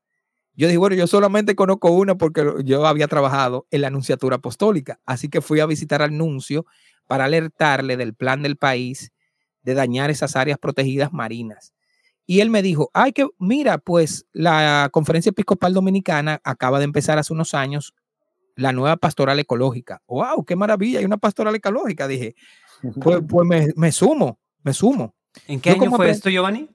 Yo 0.57 0.69
dije, 0.69 0.79
bueno, 0.79 0.95
yo 0.95 1.07
solamente 1.07 1.57
conozco 1.57 1.91
una 1.91 2.17
porque 2.17 2.45
yo 2.65 2.87
había 2.87 3.09
trabajado 3.09 3.67
en 3.71 3.81
la 3.81 3.89
Anunciatura 3.89 4.37
Apostólica, 4.37 5.01
así 5.05 5.29
que 5.29 5.41
fui 5.41 5.61
a 5.61 5.67
visitar 5.67 6.03
al 6.03 6.17
nuncio 6.17 6.65
para 7.07 7.25
alertarle 7.25 7.97
del 7.97 8.15
plan 8.15 8.43
del 8.43 8.57
país 8.57 9.13
de 9.63 9.75
dañar 9.75 10.11
esas 10.11 10.37
áreas 10.37 10.59
protegidas 10.59 11.13
marinas. 11.13 11.75
Y 12.27 12.41
él 12.41 12.51
me 12.51 12.63
dijo, 12.63 12.91
ay, 12.95 13.13
que 13.13 13.27
mira, 13.39 13.79
pues 13.79 14.27
la 14.33 14.89
Conferencia 14.93 15.31
Episcopal 15.31 15.75
Dominicana 15.75 16.41
acaba 16.45 16.79
de 16.79 16.85
empezar 16.85 17.19
hace 17.19 17.33
unos 17.33 17.55
años 17.55 17.95
la 18.57 18.73
nueva 18.73 18.97
pastoral 18.97 19.39
ecológica. 19.41 20.03
¡Wow! 20.07 20.45
¡Qué 20.45 20.57
maravilla! 20.57 21.01
Hay 21.01 21.05
una 21.05 21.19
pastoral 21.19 21.55
ecológica. 21.55 22.09
Dije, 22.09 22.35
pues, 23.01 23.21
pues 23.29 23.47
me, 23.47 23.69
me, 23.77 23.93
sumo, 23.93 24.39
me 24.63 24.73
sumo. 24.73 25.15
¿En 25.47 25.61
qué 25.61 25.71
año 25.71 25.91
fue 25.91 26.11
esto, 26.11 26.31
Giovanni? 26.31 26.69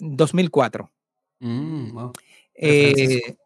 2004. 0.00 0.90
Mm, 1.40 2.10
eh, 2.54 3.36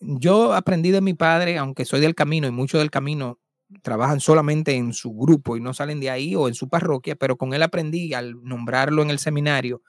yo 0.00 0.52
aprendí 0.52 0.90
de 0.90 1.00
mi 1.00 1.14
padre, 1.14 1.58
aunque 1.58 1.84
soy 1.84 2.00
del 2.00 2.14
camino 2.14 2.46
y 2.46 2.52
muchos 2.52 2.80
del 2.80 2.90
camino 2.90 3.40
trabajan 3.82 4.20
solamente 4.20 4.74
en 4.74 4.92
su 4.92 5.12
grupo 5.12 5.56
y 5.56 5.60
no 5.60 5.74
salen 5.74 6.00
de 6.00 6.10
ahí 6.10 6.34
o 6.34 6.48
en 6.48 6.54
su 6.54 6.68
parroquia, 6.68 7.16
pero 7.16 7.36
con 7.36 7.54
él 7.54 7.62
aprendí 7.62 8.14
al 8.14 8.42
nombrarlo 8.42 9.02
en 9.02 9.10
el 9.10 9.18
seminario, 9.18 9.82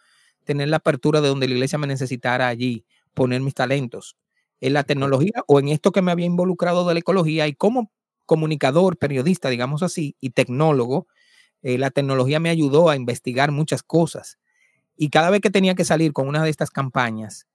tener 0.44 0.70
la 0.70 0.78
apertura 0.78 1.22
de 1.22 1.30
donde 1.30 1.48
la 1.48 1.54
iglesia 1.54 1.78
me 1.78 1.88
necesitara 1.88 2.48
allí, 2.48 2.86
poner 3.14 3.42
mis 3.42 3.54
talentos 3.54 4.18
en 4.62 4.74
la 4.74 4.84
tecnología 4.84 5.44
o 5.48 5.60
en 5.60 5.70
esto 5.70 5.92
que 5.92 6.02
me 6.02 6.12
había 6.12 6.26
involucrado 6.26 6.88
de 6.88 6.94
la 6.94 7.00
ecología 7.00 7.48
y 7.48 7.54
como 7.54 7.92
comunicador, 8.26 8.98
periodista, 8.98 9.50
digamos 9.50 9.82
así, 9.82 10.16
y 10.20 10.32
tecnólogo, 10.32 11.08
eh, 11.64 11.78
la 11.78 11.90
tecnología 11.90 12.40
me 12.40 12.50
ayudó 12.50 12.90
a 12.90 12.96
investigar 12.96 13.52
muchas 13.52 13.82
cosas. 13.82 14.38
Y 14.96 15.10
cada 15.10 15.30
vez 15.30 15.42
que 15.42 15.50
tenía 15.50 15.76
que 15.76 15.86
salir 15.86 16.14
con 16.14 16.28
una 16.28 16.44
de 16.44 16.50
estas 16.50 16.70
campañas, 16.70 17.48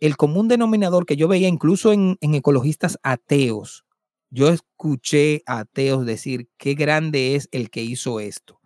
el 0.00 0.16
común 0.16 0.48
denominador 0.48 1.06
que 1.06 1.16
yo 1.16 1.28
veía 1.28 1.48
incluso 1.48 1.92
en, 1.92 2.18
en 2.20 2.34
ecologistas 2.34 2.98
ateos, 3.02 3.84
yo 4.30 4.48
escuché 4.48 5.42
a 5.46 5.60
ateos 5.60 6.06
decir, 6.06 6.48
qué 6.58 6.74
grande 6.74 7.34
es 7.34 7.48
el 7.52 7.70
que 7.70 7.82
hizo 7.82 8.20
esto. 8.20 8.60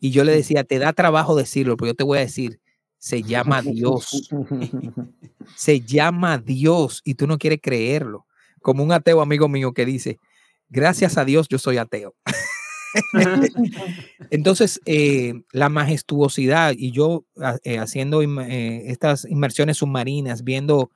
Y 0.00 0.10
yo 0.10 0.24
le 0.24 0.32
decía, 0.32 0.64
te 0.64 0.78
da 0.78 0.92
trabajo 0.92 1.34
decirlo, 1.34 1.76
pero 1.76 1.88
yo 1.92 1.94
te 1.94 2.04
voy 2.04 2.18
a 2.18 2.22
decir, 2.22 2.60
se 2.98 3.22
llama 3.22 3.62
Dios. 3.62 4.30
se 5.56 5.80
llama 5.80 6.38
Dios 6.38 7.00
y 7.04 7.14
tú 7.14 7.26
no 7.26 7.38
quieres 7.38 7.60
creerlo. 7.62 8.26
Como 8.60 8.82
un 8.82 8.92
ateo 8.92 9.20
amigo 9.20 9.48
mío 9.48 9.72
que 9.72 9.86
dice, 9.86 10.18
gracias 10.68 11.16
a 11.16 11.24
Dios 11.24 11.48
yo 11.48 11.58
soy 11.58 11.78
ateo. 11.78 12.14
Entonces, 14.30 14.80
eh, 14.86 15.34
la 15.52 15.68
majestuosidad 15.68 16.74
y 16.76 16.90
yo 16.90 17.24
ah, 17.40 17.58
eh, 17.64 17.78
haciendo 17.78 18.22
eh, 18.22 18.90
estas 18.90 19.24
inmersiones 19.24 19.78
submarinas, 19.78 20.44
viendo, 20.44 20.90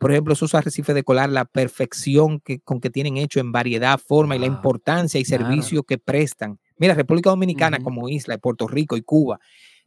por 0.00 0.12
ejemplo, 0.12 0.32
esos 0.32 0.54
arrecifes 0.54 0.94
de 0.94 1.04
colar, 1.04 1.28
la 1.28 1.44
perfección 1.44 2.40
que, 2.40 2.58
con 2.60 2.80
que 2.80 2.88
tienen 2.88 3.18
hecho 3.18 3.38
en 3.38 3.52
variedad, 3.52 4.00
forma 4.00 4.34
y 4.34 4.38
la 4.38 4.46
importancia 4.46 5.20
y 5.20 5.26
servicio 5.26 5.82
que 5.82 5.98
prestan. 5.98 6.58
Mira, 6.78 6.94
República 6.94 7.28
Dominicana 7.28 7.80
como 7.80 8.08
isla, 8.08 8.38
Puerto 8.38 8.66
Rico 8.66 8.96
y 8.96 9.02
Cuba, 9.02 9.40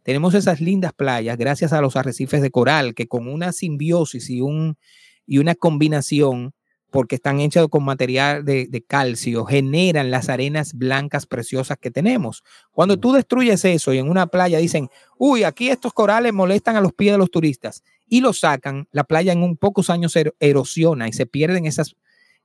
tenemos 0.03 0.35
esas 0.35 0.61
lindas 0.61 0.94
playas 0.94 1.35
gracias 1.35 1.73
a 1.73 1.81
los 1.81 1.95
arrecifes 1.95 2.44
de 2.44 2.52
coral 2.52 2.94
que 2.94 3.07
con 3.07 3.27
una 3.27 3.52
simbiosis 3.53 4.30
y, 4.30 4.40
un, 4.40 4.77
y 5.26 5.40
una 5.40 5.56
combinación 5.56 6.53
porque 6.94 7.15
están 7.15 7.40
hechos 7.40 7.70
con 7.70 7.84
material 7.84 8.45
de, 8.45 8.86
calcio, 8.88 9.45
generan 9.45 10.11
las 10.11 10.30
arenas 10.30 10.76
blancas 10.76 11.26
preciosas 11.26 11.80
que 11.82 11.90
tenemos. 11.90 12.44
Cuando 12.72 12.99
tú 12.99 13.14
destruyes 13.14 13.65
eso 13.65 13.94
y 13.94 13.98
en 13.98 14.07
una 14.07 14.28
playa 14.28 14.60
dicen, 14.60 14.90
uy, 15.18 15.44
aquí 15.44 15.70
estos 15.70 15.91
corales 15.91 16.34
molestan 16.34 16.76
a 16.76 16.82
los 16.82 16.94
pies 16.94 17.14
de 17.14 17.18
los 17.18 17.32
turistas 17.32 17.84
y 18.07 18.22
lo 18.22 18.32
sacan, 18.32 18.88
la 18.91 19.06
playa 19.06 19.34
en 19.34 19.41
un 19.41 19.57
pocos 19.57 19.90
años 19.90 20.15
erosiona 20.40 21.07
y 21.07 21.14
se 21.14 21.26
pierden 21.26 21.65
esas, 21.65 21.95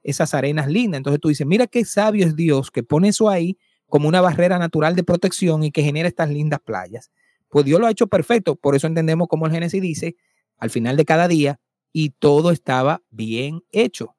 esas 0.03 0.33
arenas 0.33 0.67
lindas. 0.67 1.01
Entonces 1.01 1.21
tú 1.21 1.29
dices, 1.29 1.47
mira 1.47 1.67
qué 1.67 1.85
sabio 1.85 2.25
es 2.25 2.35
Dios 2.35 2.71
que 2.71 2.83
pone 2.83 3.09
eso 3.09 3.29
ahí 3.29 3.59
como 3.87 4.09
una 4.09 4.23
barrera 4.23 4.59
natural 4.59 4.97
de 4.97 5.05
protección 5.05 5.63
y 5.63 5.71
que 5.71 5.83
genera 5.83 6.09
estas 6.09 6.31
lindas 6.31 6.61
playas. 6.65 7.11
Pues 7.51 7.67
Dios 7.67 7.79
lo 7.79 7.87
ha 7.87 7.91
hecho 7.91 8.07
perfecto, 8.07 8.57
por 8.57 8.75
eso 8.75 8.87
entendemos 8.87 9.29
como 9.29 9.45
el 9.45 9.53
Génesis 9.53 9.83
dice, 9.83 10.17
al 10.57 10.71
final 10.71 10.97
de 10.97 11.05
cada 11.05 11.29
día, 11.29 11.61
y 11.93 12.11
todo 12.11 12.51
estaba 12.51 13.03
bien 13.11 13.61
hecho. 13.73 14.15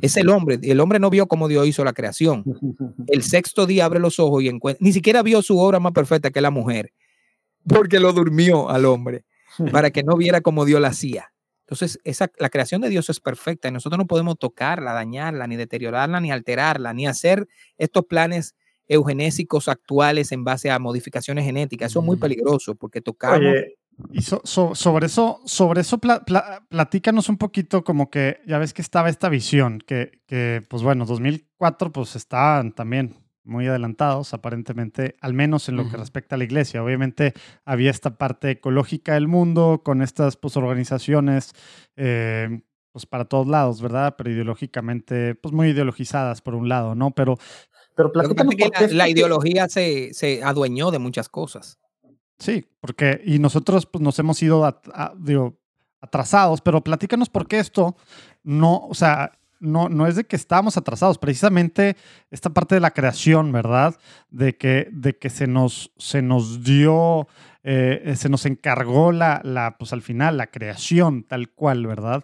Es 0.00 0.16
el 0.16 0.28
hombre. 0.28 0.58
El 0.62 0.80
hombre 0.80 0.98
no 0.98 1.10
vio 1.10 1.26
cómo 1.26 1.48
Dios 1.48 1.66
hizo 1.66 1.84
la 1.84 1.92
creación. 1.92 2.44
El 3.08 3.22
sexto 3.22 3.66
día 3.66 3.84
abre 3.84 4.00
los 4.00 4.18
ojos 4.18 4.42
y 4.42 4.48
encuentra, 4.48 4.84
ni 4.84 4.92
siquiera 4.92 5.22
vio 5.22 5.42
su 5.42 5.58
obra 5.58 5.80
más 5.80 5.92
perfecta 5.92 6.30
que 6.30 6.40
la 6.40 6.50
mujer, 6.50 6.92
porque 7.66 8.00
lo 8.00 8.12
durmió 8.12 8.68
al 8.70 8.84
hombre, 8.84 9.24
para 9.72 9.90
que 9.90 10.02
no 10.02 10.16
viera 10.16 10.40
cómo 10.40 10.64
Dios 10.64 10.80
la 10.80 10.88
hacía. 10.88 11.32
Entonces, 11.66 11.98
esa, 12.04 12.30
la 12.38 12.48
creación 12.48 12.80
de 12.80 12.88
Dios 12.88 13.10
es 13.10 13.18
perfecta 13.18 13.68
y 13.68 13.72
nosotros 13.72 13.98
no 13.98 14.06
podemos 14.06 14.38
tocarla, 14.38 14.92
dañarla, 14.92 15.48
ni 15.48 15.56
deteriorarla, 15.56 16.20
ni 16.20 16.30
alterarla, 16.30 16.94
ni 16.94 17.08
hacer 17.08 17.48
estos 17.76 18.04
planes 18.04 18.54
eugenésicos 18.86 19.66
actuales 19.66 20.30
en 20.30 20.44
base 20.44 20.70
a 20.70 20.78
modificaciones 20.78 21.44
genéticas. 21.44 21.90
Eso 21.90 22.00
es 22.00 22.06
muy 22.06 22.16
peligroso 22.16 22.76
porque 22.76 23.00
tocamos... 23.00 23.52
Y 24.12 24.20
sobre 24.22 25.06
eso, 25.06 25.40
sobre 25.46 25.80
eso 25.80 25.98
platícanos 25.98 27.28
un 27.28 27.38
poquito 27.38 27.82
como 27.82 28.10
que 28.10 28.40
ya 28.46 28.58
ves 28.58 28.74
que 28.74 28.82
estaba 28.82 29.08
esta 29.08 29.28
visión, 29.28 29.78
que, 29.78 30.20
que 30.26 30.62
pues 30.68 30.82
bueno, 30.82 31.06
2004 31.06 31.92
pues 31.92 32.14
estaban 32.14 32.72
también 32.72 33.14
muy 33.46 33.66
adelantados 33.66 34.34
aparentemente, 34.34 35.16
al 35.20 35.32
menos 35.32 35.68
en 35.68 35.76
lo 35.76 35.88
que 35.88 35.96
respecta 35.96 36.34
a 36.34 36.38
la 36.38 36.44
iglesia. 36.44 36.82
Obviamente 36.82 37.32
había 37.64 37.90
esta 37.90 38.18
parte 38.18 38.50
ecológica 38.50 39.14
del 39.14 39.28
mundo 39.28 39.80
con 39.82 40.02
estas 40.02 40.36
pues 40.36 40.56
organizaciones 40.56 41.54
eh, 41.96 42.60
pues 42.92 43.06
para 43.06 43.24
todos 43.24 43.46
lados, 43.46 43.80
¿verdad? 43.80 44.14
Pero 44.18 44.30
ideológicamente 44.30 45.34
pues 45.36 45.54
muy 45.54 45.68
ideologizadas 45.68 46.42
por 46.42 46.54
un 46.54 46.68
lado, 46.68 46.94
¿no? 46.94 47.12
Pero... 47.12 47.38
Pero 47.94 48.12
platícanos 48.12 48.54
la, 48.92 48.94
la 48.94 49.08
ideología 49.08 49.68
se, 49.68 50.12
se 50.12 50.42
adueñó 50.42 50.90
de 50.90 50.98
muchas 50.98 51.30
cosas. 51.30 51.78
Sí, 52.38 52.66
porque 52.80 53.22
y 53.24 53.38
nosotros 53.38 53.86
pues, 53.86 54.02
nos 54.02 54.18
hemos 54.18 54.42
ido 54.42 54.64
atrasados, 56.00 56.60
pero 56.60 56.82
platícanos 56.82 57.28
por 57.30 57.48
qué 57.48 57.58
esto 57.58 57.96
no, 58.42 58.86
o 58.86 58.94
sea, 58.94 59.32
no, 59.58 59.88
no 59.88 60.06
es 60.06 60.16
de 60.16 60.24
que 60.24 60.36
estamos 60.36 60.76
atrasados, 60.76 61.18
precisamente 61.18 61.96
esta 62.30 62.50
parte 62.50 62.74
de 62.74 62.80
la 62.80 62.90
creación, 62.90 63.52
¿verdad? 63.52 63.96
De 64.30 64.56
que, 64.56 64.88
de 64.92 65.16
que 65.16 65.30
se, 65.30 65.46
nos, 65.46 65.92
se 65.96 66.22
nos 66.22 66.62
dio, 66.62 67.26
eh, 67.62 68.14
se 68.16 68.28
nos 68.28 68.44
encargó 68.46 69.12
la, 69.12 69.40
la, 69.44 69.76
pues 69.78 69.92
al 69.92 70.02
final, 70.02 70.36
la 70.36 70.48
creación 70.48 71.24
tal 71.24 71.50
cual, 71.50 71.86
¿verdad? 71.86 72.22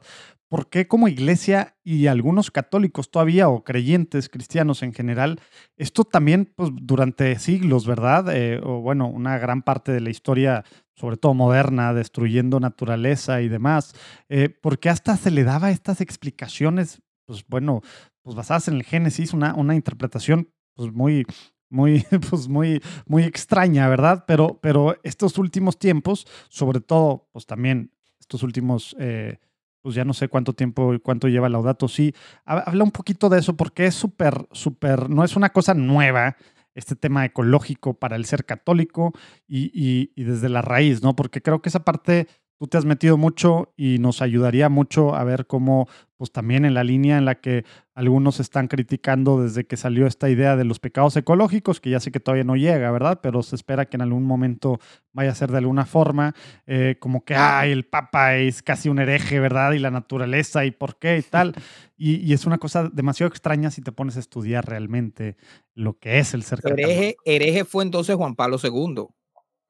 ¿Por 0.53 0.69
qué 0.69 0.87
como 0.87 1.09
iglesia 1.09 1.79
y 1.83 2.09
algunos 2.09 2.51
católicos 2.51 3.11
todavía 3.11 3.49
o 3.49 3.65
creyentes 3.65 4.29
cristianos 4.29 4.83
en 4.83 4.93
general, 4.93 5.41
esto 5.79 6.05
también 6.05 6.53
pues, 6.55 6.69
durante 6.75 7.39
siglos, 7.39 7.87
¿verdad? 7.87 8.27
Eh, 8.37 8.61
o 8.63 8.83
bueno, 8.83 9.07
una 9.07 9.39
gran 9.39 9.63
parte 9.63 9.93
de 9.93 10.03
la 10.03 10.11
historia, 10.11 10.63
sobre 10.95 11.17
todo 11.17 11.33
moderna, 11.33 11.95
destruyendo 11.95 12.61
naturaleza 12.61 13.41
y 13.41 13.49
demás, 13.49 13.95
eh, 14.29 14.51
¿por 14.51 14.79
qué 14.79 14.91
hasta 14.91 15.17
se 15.17 15.31
le 15.31 15.43
daba 15.43 15.71
estas 15.71 16.03
explicaciones, 16.03 17.01
pues 17.25 17.47
bueno, 17.49 17.81
pues 18.21 18.37
basadas 18.37 18.69
en 18.69 18.75
el 18.75 18.83
Génesis, 18.83 19.33
una, 19.33 19.55
una 19.55 19.75
interpretación 19.75 20.51
pues 20.75 20.93
muy, 20.93 21.25
muy, 21.71 22.05
pues 22.31 22.49
muy, 22.49 22.83
muy 23.07 23.23
extraña, 23.23 23.89
¿verdad? 23.89 24.25
Pero, 24.27 24.59
pero 24.61 25.01
estos 25.03 25.39
últimos 25.39 25.79
tiempos, 25.79 26.27
sobre 26.51 26.83
todo, 26.83 27.31
pues 27.33 27.47
también 27.47 27.91
estos 28.21 28.43
últimos... 28.43 28.95
Eh, 28.99 29.39
pues 29.83 29.95
ya 29.95 30.05
no 30.05 30.15
sé 30.15 30.29
cuánto 30.29 30.55
tiempo 30.55 30.95
y 30.95 31.01
cuánto 31.01 31.29
lleva 31.29 31.49
Laudato 31.49 31.89
sí. 31.89 32.15
Habla 32.45 32.85
un 32.85 32.93
poquito 32.93 33.29
de 33.29 33.41
eso 33.41 33.57
porque 33.57 33.87
es 33.87 33.95
súper, 33.95 34.47
súper, 34.53 35.11
no 35.11 35.25
es 35.25 35.37
una 35.37 35.51
cosa 35.51 35.75
nueva 35.75 36.37
este 36.75 36.97
tema 36.97 37.25
ecológico 37.25 37.95
para 37.95 38.17
el 38.17 38.25
ser 38.25 38.47
católico 38.47 39.13
y, 39.47 39.71
y, 39.75 40.13
y, 40.15 40.25
desde 40.25 40.49
la 40.49 40.63
raíz, 40.63 41.03
¿no? 41.03 41.15
Porque 41.15 41.43
creo 41.43 41.61
que 41.61 41.69
esa 41.69 41.85
parte 41.85 42.29
tú 42.63 42.69
te 42.69 42.79
has 42.79 42.85
metido 42.85 43.17
mucho 43.17 43.73
y 43.77 43.99
nos 43.99 44.23
ayudaría 44.23 44.69
mucho 44.69 45.17
a 45.17 45.25
ver 45.25 45.49
cómo, 45.49 45.89
pues 46.17 46.31
también 46.31 46.65
en 46.65 46.75
la 46.75 46.85
línea 46.85 47.19
en 47.19 47.25
la 47.25 47.41
que 47.41 47.65
algunos 47.93 48.39
están 48.39 48.69
criticando 48.69 49.43
desde 49.43 49.65
que 49.67 49.77
salió 49.77 50.07
esta 50.07 50.31
idea 50.31 50.55
de 50.55 50.63
los 50.63 50.79
pecados 50.79 51.17
ecológicos, 51.17 51.81
que 51.81 51.91
ya 51.91 51.99
sé 51.99 52.13
que 52.13 52.21
todavía 52.21 52.45
no 52.45 52.55
llega, 52.55 52.93
¿verdad? 52.93 53.19
Pero 53.21 53.43
se 53.43 53.57
espera 53.57 53.87
que 53.87 53.97
en 53.97 54.03
algún 54.03 54.23
momento 54.23 54.79
vaya 55.13 55.33
a 55.33 55.35
ser 55.35 55.51
de 55.51 55.59
alguna 55.59 55.87
forma, 55.87 56.37
eh, 56.69 56.99
como 57.01 57.25
que, 57.25 57.35
ay, 57.35 57.73
el 57.73 57.85
Papa 57.85 58.37
es 58.37 58.63
casi 58.63 58.89
un 58.89 59.01
hereje, 59.01 59.41
¿verdad? 59.41 59.73
Y 59.73 59.81
la 59.81 59.91
naturaleza 59.91 60.65
y 60.65 60.71
por 60.71 61.01
qué 61.01 61.19
y 61.19 61.23
tal. 61.23 61.57
Y, 61.97 62.19
y 62.19 62.33
es 62.33 62.47
una 62.47 62.59
cosa 62.59 62.89
demasiado 62.93 63.27
extraña 63.27 63.73
si 63.73 63.83
te 63.83 63.91
pones 63.91 64.17
a 64.17 64.21
estudiar 64.21 64.69
realmente 64.69 65.37
lo 65.75 65.99
que 65.99 66.21
es 66.21 66.33
el 66.33 66.45
ser 66.45 66.61
hereje, 66.65 67.17
hereje 67.25 67.65
fue 67.65 67.83
entonces 67.83 68.15
Juan 68.15 68.37
Pablo 68.37 68.59
II 68.63 69.09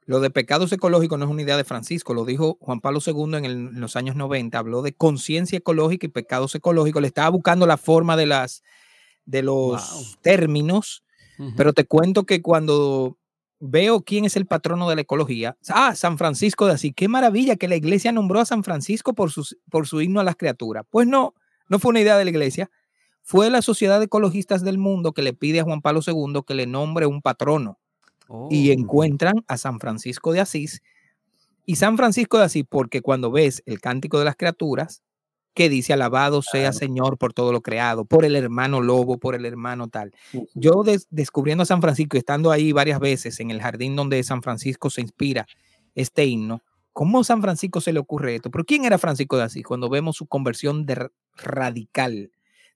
Lo 0.05 0.19
de 0.21 0.31
pecados 0.31 0.73
ecológicos 0.73 1.19
no 1.19 1.25
es 1.27 1.31
una 1.31 1.43
idea 1.43 1.57
de 1.57 1.65
Francisco, 1.65 2.13
lo 2.13 2.25
dijo 2.25 2.59
Juan 2.61 2.81
Pablo 2.81 2.99
II 3.07 3.37
en, 3.37 3.45
el- 3.45 3.53
en 3.69 3.81
los 3.81 3.95
años 3.97 4.17
90, 4.17 4.59
habló 4.59 4.83
de 4.83 4.93
conciencia 4.93 5.59
ecológica 5.59 6.07
y 6.07 6.11
pecados 6.11 6.55
ecológicos, 6.57 7.01
le 7.03 7.09
estaba 7.09 7.29
buscando 7.29 7.67
la 7.67 7.77
forma 7.77 8.17
de, 8.17 8.27
las, 8.27 8.63
de 9.25 9.43
los 9.43 9.93
Wow. 9.93 10.05
términos, 10.23 11.05
pero 11.57 11.73
te 11.73 11.85
cuento 11.87 12.25
que 12.25 12.43
cuando 12.43 13.17
veo 13.61 14.03
quién 14.03 14.25
es 14.25 14.35
el 14.37 14.47
patrono 14.47 14.89
de 14.89 14.97
la 14.97 15.03
ecología, 15.03 15.57
ah, 15.69 15.95
San 15.95 16.19
Francisco 16.19 16.67
de 16.67 16.73
Asís, 16.73 16.93
qué 16.97 17.07
maravilla 17.09 17.55
que 17.57 17.69
la 17.69 17.77
iglesia 17.77 18.11
nombró 18.13 18.41
a 18.41 18.45
San 18.45 18.65
Francisco 18.65 19.13
por, 19.15 19.31
sus, 19.31 19.57
por 19.71 19.87
su 19.87 20.01
himno 20.03 20.19
a 20.21 20.25
las 20.25 20.35
criaturas. 20.37 20.85
Pues 20.91 21.07
no, 21.07 21.35
no 21.69 21.79
fue 21.79 21.91
una 21.91 22.01
idea 22.01 22.17
de 22.19 22.25
la 22.25 22.31
iglesia, 22.31 22.71
fue 23.23 23.51
la 23.51 23.63
Sociedad 23.63 24.01
de 24.01 24.07
Ecologistas 24.07 24.63
del 24.65 24.79
Mundo 24.79 25.13
que 25.13 25.23
le 25.23 25.33
pide 25.33 25.61
a 25.61 25.65
Juan 25.65 25.81
Pablo 25.81 26.01
II 26.05 26.43
que 26.45 26.55
le 26.55 26.67
nombre 26.67 27.07
un 27.07 27.23
patrono 27.23 27.79
y 28.51 28.71
Oh. 28.71 28.73
encuentran 28.73 29.45
a 29.49 29.57
San 29.57 29.79
Francisco 29.81 30.33
de 30.33 30.41
Asís. 30.41 30.83
Y 31.67 31.77
San 31.77 31.97
Francisco 31.97 32.39
de 32.39 32.45
Asís, 32.45 32.65
porque 32.69 33.01
cuando 33.03 33.31
ves 33.31 33.63
el 33.67 33.81
cántico 33.81 34.19
de 34.19 34.25
las 34.25 34.37
criaturas, 34.37 35.03
que 35.55 35.69
dice, 35.69 35.93
alabado 35.93 36.41
sea 36.41 36.73
Señor 36.73 37.19
por 37.19 37.35
todo 37.35 37.53
lo 37.53 37.61
creado, 37.61 38.07
por 38.07 38.25
el 38.25 38.37
hermano 38.37 38.81
lobo, 38.81 39.19
por 39.19 39.35
el 39.35 39.45
hermano 39.45 39.89
tal. 39.89 40.13
Yo 40.55 40.83
des- 40.83 41.07
descubriendo 41.11 41.63
a 41.63 41.67
San 41.67 41.83
Francisco 41.83 42.17
y 42.17 42.21
estando 42.21 42.51
ahí 42.51 42.73
varias 42.73 42.99
veces 43.01 43.39
en 43.39 43.51
el 43.51 43.61
jardín 43.61 43.95
donde 43.95 44.23
San 44.23 44.43
Francisco 44.43 44.89
se 44.89 45.03
inspira 45.03 45.47
este 45.95 46.25
himno, 46.25 46.63
¿cómo 46.95 47.21
a 47.21 47.25
San 47.25 47.43
Francisco 47.43 47.83
se 47.83 47.93
le 47.93 47.99
ocurre 47.99 48.35
esto? 48.37 48.51
¿Pero 48.51 48.65
quién 48.65 48.87
era 48.87 48.97
Francisco 48.97 49.37
de 49.37 49.43
Asís? 49.43 49.65
Cuando 49.65 49.91
vemos 49.91 50.17
su 50.17 50.27
conversión 50.27 50.87
de 50.87 51.11
radical, 51.37 52.31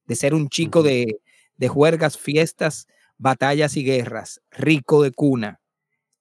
de 0.06 0.14
ser 0.14 0.34
un 0.34 0.48
chico 0.50 0.82
de, 0.82 1.18
de 1.56 1.68
juergas, 1.68 2.18
fiestas, 2.18 2.88
batallas 3.18 3.76
y 3.76 3.84
guerras, 3.84 4.40
rico 4.50 5.02
de 5.02 5.12
cuna, 5.12 5.60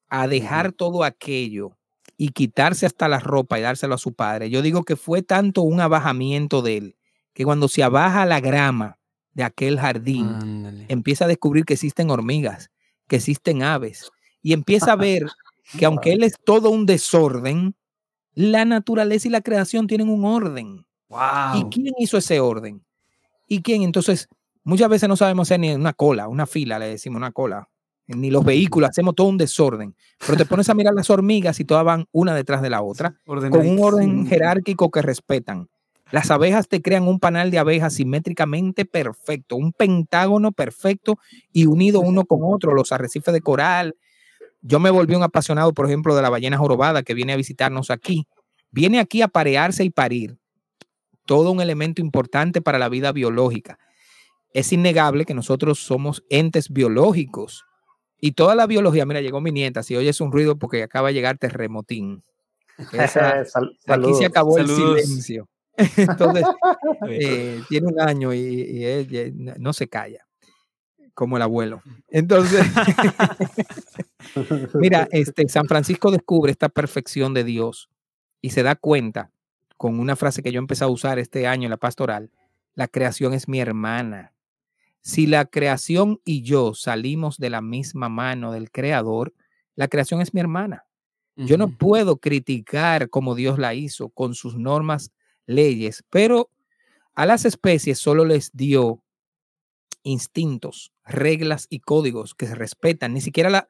a 0.09 0.27
dejar 0.27 0.71
todo 0.71 1.03
aquello 1.03 1.77
y 2.17 2.29
quitarse 2.29 2.85
hasta 2.85 3.07
la 3.07 3.19
ropa 3.19 3.59
y 3.59 3.61
dárselo 3.61 3.95
a 3.95 3.99
su 3.99 4.13
padre. 4.13 4.49
Yo 4.49 4.61
digo 4.61 4.83
que 4.83 4.95
fue 4.95 5.21
tanto 5.21 5.61
un 5.63 5.81
abajamiento 5.81 6.61
de 6.61 6.77
él, 6.77 6.95
que 7.33 7.43
cuando 7.43 7.67
se 7.67 7.83
abaja 7.83 8.25
la 8.25 8.39
grama 8.39 8.97
de 9.33 9.43
aquel 9.43 9.79
jardín, 9.79 10.27
Ándale. 10.41 10.85
empieza 10.87 11.25
a 11.25 11.27
descubrir 11.27 11.65
que 11.65 11.73
existen 11.73 12.09
hormigas, 12.09 12.71
que 13.07 13.17
existen 13.17 13.63
aves, 13.63 14.09
y 14.41 14.53
empieza 14.53 14.93
a 14.93 14.95
ver 14.95 15.25
que 15.77 15.85
aunque 15.85 16.13
él 16.13 16.23
es 16.23 16.35
todo 16.45 16.69
un 16.69 16.85
desorden, 16.85 17.75
la 18.33 18.63
naturaleza 18.65 19.27
y 19.27 19.31
la 19.31 19.41
creación 19.41 19.87
tienen 19.87 20.09
un 20.09 20.23
orden. 20.25 20.85
¿Y 21.09 21.61
Wow. 21.61 21.69
quién 21.69 21.93
hizo 21.99 22.17
ese 22.17 22.39
orden? 22.39 22.83
¿Y 23.47 23.61
quién? 23.61 23.83
Entonces, 23.83 24.27
muchas 24.65 24.89
veces 24.89 25.07
no 25.07 25.15
sabemos 25.15 25.47
hacer 25.47 25.61
ni 25.61 25.71
una 25.73 25.93
cola, 25.93 26.27
una 26.27 26.45
fila, 26.45 26.77
le 26.77 26.87
decimos 26.87 27.17
una 27.17 27.31
cola, 27.31 27.69
ni 28.07 28.29
los 28.29 28.43
vehículos, 28.43 28.89
hacemos 28.89 29.15
todo 29.15 29.27
un 29.27 29.37
desorden. 29.37 29.95
Pero 30.19 30.37
te 30.37 30.45
pones 30.45 30.69
a 30.69 30.73
mirar 30.73 30.93
las 30.93 31.09
hormigas 31.09 31.59
y 31.59 31.65
todas 31.65 31.85
van 31.85 32.05
una 32.11 32.35
detrás 32.35 32.61
de 32.61 32.69
la 32.69 32.81
otra, 32.81 33.15
con 33.25 33.67
un 33.67 33.79
orden 33.79 34.27
jerárquico 34.27 34.91
que 34.91 35.01
respetan. 35.01 35.69
Las 36.11 36.29
abejas 36.29 36.67
te 36.67 36.81
crean 36.81 37.07
un 37.07 37.19
panal 37.19 37.49
de 37.49 37.57
abejas 37.57 37.95
simétricamente 37.95 38.85
perfecto, 38.85 39.55
un 39.55 39.71
pentágono 39.71 40.51
perfecto 40.51 41.17
y 41.51 41.65
unido 41.65 41.99
uno 41.99 42.25
con 42.25 42.41
otro, 42.43 42.75
los 42.75 42.91
arrecifes 42.91 43.33
de 43.33 43.41
coral. 43.41 43.95
Yo 44.61 44.79
me 44.79 44.91
volví 44.91 45.15
un 45.15 45.23
apasionado, 45.23 45.73
por 45.73 45.87
ejemplo, 45.87 46.15
de 46.15 46.21
la 46.21 46.29
ballena 46.29 46.57
jorobada 46.57 47.01
que 47.01 47.15
viene 47.15 47.33
a 47.33 47.37
visitarnos 47.37 47.89
aquí. 47.89 48.27
Viene 48.69 48.99
aquí 48.99 49.23
a 49.23 49.27
parearse 49.27 49.83
y 49.83 49.89
parir. 49.89 50.37
Todo 51.25 51.49
un 51.51 51.59
elemento 51.59 52.01
importante 52.01 52.61
para 52.61 52.77
la 52.77 52.87
vida 52.87 53.11
biológica. 53.11 53.79
Es 54.55 54.71
innegable 54.71 55.25
que 55.25 55.33
nosotros 55.33 55.79
somos 55.79 56.23
entes 56.29 56.69
biológicos. 56.69 57.65
Y 58.21 58.31
toda 58.31 58.55
la 58.55 58.67
biología, 58.67 59.05
mira, 59.05 59.19
llegó 59.19 59.41
mi 59.41 59.51
nieta, 59.51 59.83
si 59.83 59.97
oyes 59.97 60.21
un 60.21 60.31
ruido 60.31 60.57
porque 60.57 60.81
acaba 60.81 61.09
de 61.09 61.13
llegar 61.13 61.37
terremotín. 61.37 62.23
Esa- 62.93 63.43
Sal- 63.45 63.77
Aquí 63.85 64.13
se 64.13 64.25
acabó 64.25 64.55
Saludos. 64.55 64.97
el 64.97 65.03
silencio. 65.03 65.49
Entonces, 65.97 66.45
eh, 67.09 67.61
tiene 67.67 67.87
un 67.87 67.99
año 67.99 68.33
y, 68.33 68.85
él 68.85 69.33
no 69.59 69.73
se 69.73 69.89
calla, 69.89 70.25
como 71.13 71.35
el 71.35 71.43
abuelo. 71.43 71.81
Entonces, 72.07 72.65
mira, 74.75 75.09
este, 75.11 75.49
San 75.49 75.67
Francisco 75.67 76.11
descubre 76.11 76.53
esta 76.53 76.69
perfección 76.69 77.33
de 77.33 77.43
Dios 77.43 77.89
y 78.41 78.51
se 78.51 78.63
da 78.63 78.75
cuenta 78.75 79.31
con 79.75 79.99
una 79.99 80.15
frase 80.15 80.41
que 80.41 80.53
yo 80.53 80.59
empecé 80.59 80.85
a 80.85 80.87
usar 80.87 81.19
este 81.19 81.45
año 81.45 81.65
en 81.65 81.71
la 81.71 81.77
pastoral, 81.77 82.31
la 82.73 82.87
creación 82.87 83.33
es 83.33 83.49
mi 83.49 83.59
hermana. 83.59 84.31
Si 85.05 85.27
la 85.27 85.45
creación 85.45 86.19
y 86.25 86.41
yo 86.41 86.73
salimos 86.73 87.37
de 87.37 87.51
la 87.51 87.61
misma 87.61 88.09
mano 88.09 88.51
del 88.51 88.71
creador, 88.71 89.35
la 89.75 89.87
creación 89.87 90.19
es 90.19 90.33
mi 90.33 90.39
hermana. 90.39 90.87
Yo 91.35 91.59
no 91.59 91.69
puedo 91.69 92.17
criticar 92.17 93.11
como 93.11 93.35
Dios 93.35 93.59
la 93.59 93.75
hizo 93.75 94.09
con 94.09 94.33
sus 94.33 94.55
normas, 94.55 95.11
leyes, 95.45 96.03
pero 96.09 96.49
a 97.13 97.27
las 97.27 97.45
especies 97.45 97.99
solo 97.99 98.25
les 98.25 98.49
dio 98.53 99.03
instintos, 100.01 100.91
reglas 101.03 101.67
y 101.69 101.81
códigos 101.81 102.33
que 102.33 102.47
se 102.47 102.55
respetan. 102.55 103.13
Ni 103.13 103.21
siquiera 103.21 103.51
la, 103.51 103.69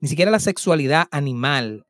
ni 0.00 0.08
siquiera 0.08 0.32
la 0.32 0.40
sexualidad 0.40 1.06
animal 1.12 1.86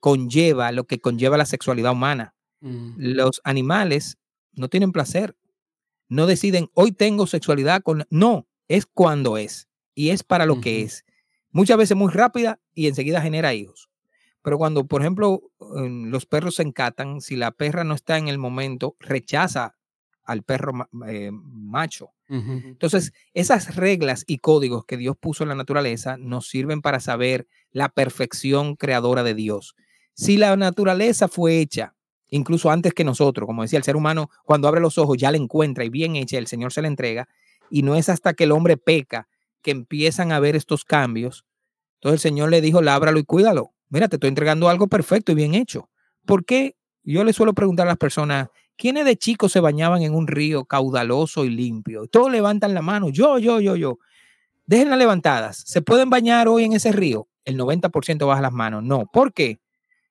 conlleva 0.00 0.72
lo 0.72 0.88
que 0.88 1.00
conlleva 1.00 1.36
la 1.36 1.46
sexualidad 1.46 1.92
humana. 1.92 2.34
Mm. 2.60 2.94
Los 2.96 3.40
animales 3.44 4.18
no 4.54 4.68
tienen 4.68 4.90
placer, 4.90 5.36
no 6.08 6.26
deciden 6.26 6.70
hoy 6.74 6.92
tengo 6.92 7.26
sexualidad 7.26 7.82
con... 7.82 8.06
No, 8.10 8.46
es 8.68 8.86
cuando 8.86 9.36
es 9.36 9.68
y 9.94 10.10
es 10.10 10.22
para 10.22 10.46
lo 10.46 10.60
que 10.60 10.82
es. 10.82 11.04
Muchas 11.50 11.76
veces 11.76 11.96
muy 11.96 12.12
rápida 12.12 12.58
y 12.74 12.88
enseguida 12.88 13.20
genera 13.20 13.54
hijos. 13.54 13.88
Pero 14.42 14.58
cuando, 14.58 14.86
por 14.86 15.00
ejemplo, 15.00 15.42
em, 15.76 16.10
los 16.10 16.26
perros 16.26 16.56
se 16.56 16.62
encatan, 16.62 17.20
si 17.20 17.36
la 17.36 17.52
perra 17.52 17.84
no 17.84 17.94
está 17.94 18.18
en 18.18 18.28
el 18.28 18.38
momento, 18.38 18.96
rechaza 19.00 19.76
al 20.24 20.42
perro 20.42 20.88
eh, 21.06 21.30
macho. 21.32 22.10
Entonces, 22.28 23.12
esas 23.34 23.76
reglas 23.76 24.24
y 24.26 24.38
códigos 24.38 24.86
que 24.86 24.96
Dios 24.96 25.16
puso 25.16 25.44
en 25.44 25.50
la 25.50 25.54
naturaleza 25.54 26.16
nos 26.16 26.48
sirven 26.48 26.80
para 26.80 26.98
saber 26.98 27.46
la 27.70 27.90
perfección 27.90 28.76
creadora 28.76 29.22
de 29.22 29.34
Dios. 29.34 29.76
Si 30.14 30.38
la 30.38 30.56
naturaleza 30.56 31.28
fue 31.28 31.58
hecha, 31.60 31.94
incluso 32.30 32.70
antes 32.70 32.94
que 32.94 33.04
nosotros, 33.04 33.46
como 33.46 33.62
decía 33.62 33.78
el 33.78 33.84
ser 33.84 33.96
humano, 33.96 34.30
cuando 34.44 34.68
abre 34.68 34.80
los 34.80 34.98
ojos 34.98 35.16
ya 35.18 35.30
la 35.30 35.36
encuentra 35.36 35.84
y 35.84 35.88
bien 35.88 36.16
hecha, 36.16 36.38
el 36.38 36.46
Señor 36.46 36.72
se 36.72 36.82
la 36.82 36.88
entrega, 36.88 37.28
y 37.70 37.82
no 37.82 37.94
es 37.96 38.08
hasta 38.08 38.34
que 38.34 38.44
el 38.44 38.52
hombre 38.52 38.76
peca 38.76 39.28
que 39.62 39.70
empiezan 39.70 40.32
a 40.32 40.40
ver 40.40 40.56
estos 40.56 40.84
cambios. 40.84 41.44
Entonces 41.96 42.24
el 42.24 42.30
Señor 42.30 42.50
le 42.50 42.60
dijo, 42.60 42.82
lábralo 42.82 43.18
y 43.18 43.24
cuídalo. 43.24 43.72
Mira, 43.88 44.08
te 44.08 44.16
estoy 44.16 44.28
entregando 44.28 44.68
algo 44.68 44.88
perfecto 44.88 45.32
y 45.32 45.34
bien 45.34 45.54
hecho. 45.54 45.88
¿Por 46.26 46.44
qué? 46.44 46.76
Yo 47.02 47.24
le 47.24 47.32
suelo 47.32 47.54
preguntar 47.54 47.86
a 47.86 47.90
las 47.90 47.98
personas, 47.98 48.48
¿quiénes 48.76 49.04
de 49.04 49.16
chicos 49.16 49.52
se 49.52 49.60
bañaban 49.60 50.02
en 50.02 50.14
un 50.14 50.26
río 50.26 50.64
caudaloso 50.64 51.44
y 51.44 51.50
limpio? 51.50 52.06
Todos 52.06 52.30
levantan 52.30 52.74
la 52.74 52.82
mano, 52.82 53.08
yo, 53.10 53.38
yo, 53.38 53.60
yo, 53.60 53.76
yo. 53.76 53.98
Déjenlas 54.66 54.98
levantadas. 54.98 55.62
¿Se 55.66 55.82
pueden 55.82 56.10
bañar 56.10 56.48
hoy 56.48 56.64
en 56.64 56.72
ese 56.72 56.92
río? 56.92 57.28
El 57.44 57.58
90% 57.58 58.26
baja 58.26 58.40
las 58.40 58.52
manos. 58.52 58.82
No. 58.82 59.04
¿Por 59.12 59.32
qué? 59.32 59.58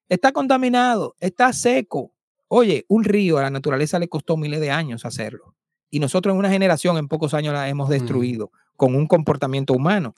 Está 0.09 0.31
contaminado, 0.31 1.15
está 1.19 1.51
seco. 1.53 2.13
Oye, 2.47 2.85
un 2.87 3.03
río 3.03 3.37
a 3.37 3.43
la 3.43 3.49
naturaleza 3.49 3.99
le 3.99 4.07
costó 4.07 4.37
miles 4.37 4.59
de 4.59 4.71
años 4.71 5.05
hacerlo. 5.05 5.55
Y 5.89 5.99
nosotros 5.99 6.33
en 6.33 6.39
una 6.39 6.49
generación, 6.49 6.97
en 6.97 7.07
pocos 7.07 7.33
años, 7.33 7.53
la 7.53 7.69
hemos 7.69 7.89
destruido 7.89 8.51
con 8.75 8.95
un 8.95 9.07
comportamiento 9.07 9.73
humano. 9.73 10.15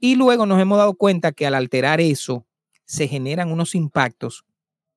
Y 0.00 0.16
luego 0.16 0.46
nos 0.46 0.60
hemos 0.60 0.78
dado 0.78 0.94
cuenta 0.94 1.32
que 1.32 1.46
al 1.46 1.54
alterar 1.54 2.00
eso, 2.00 2.46
se 2.84 3.08
generan 3.08 3.50
unos 3.50 3.74
impactos. 3.74 4.44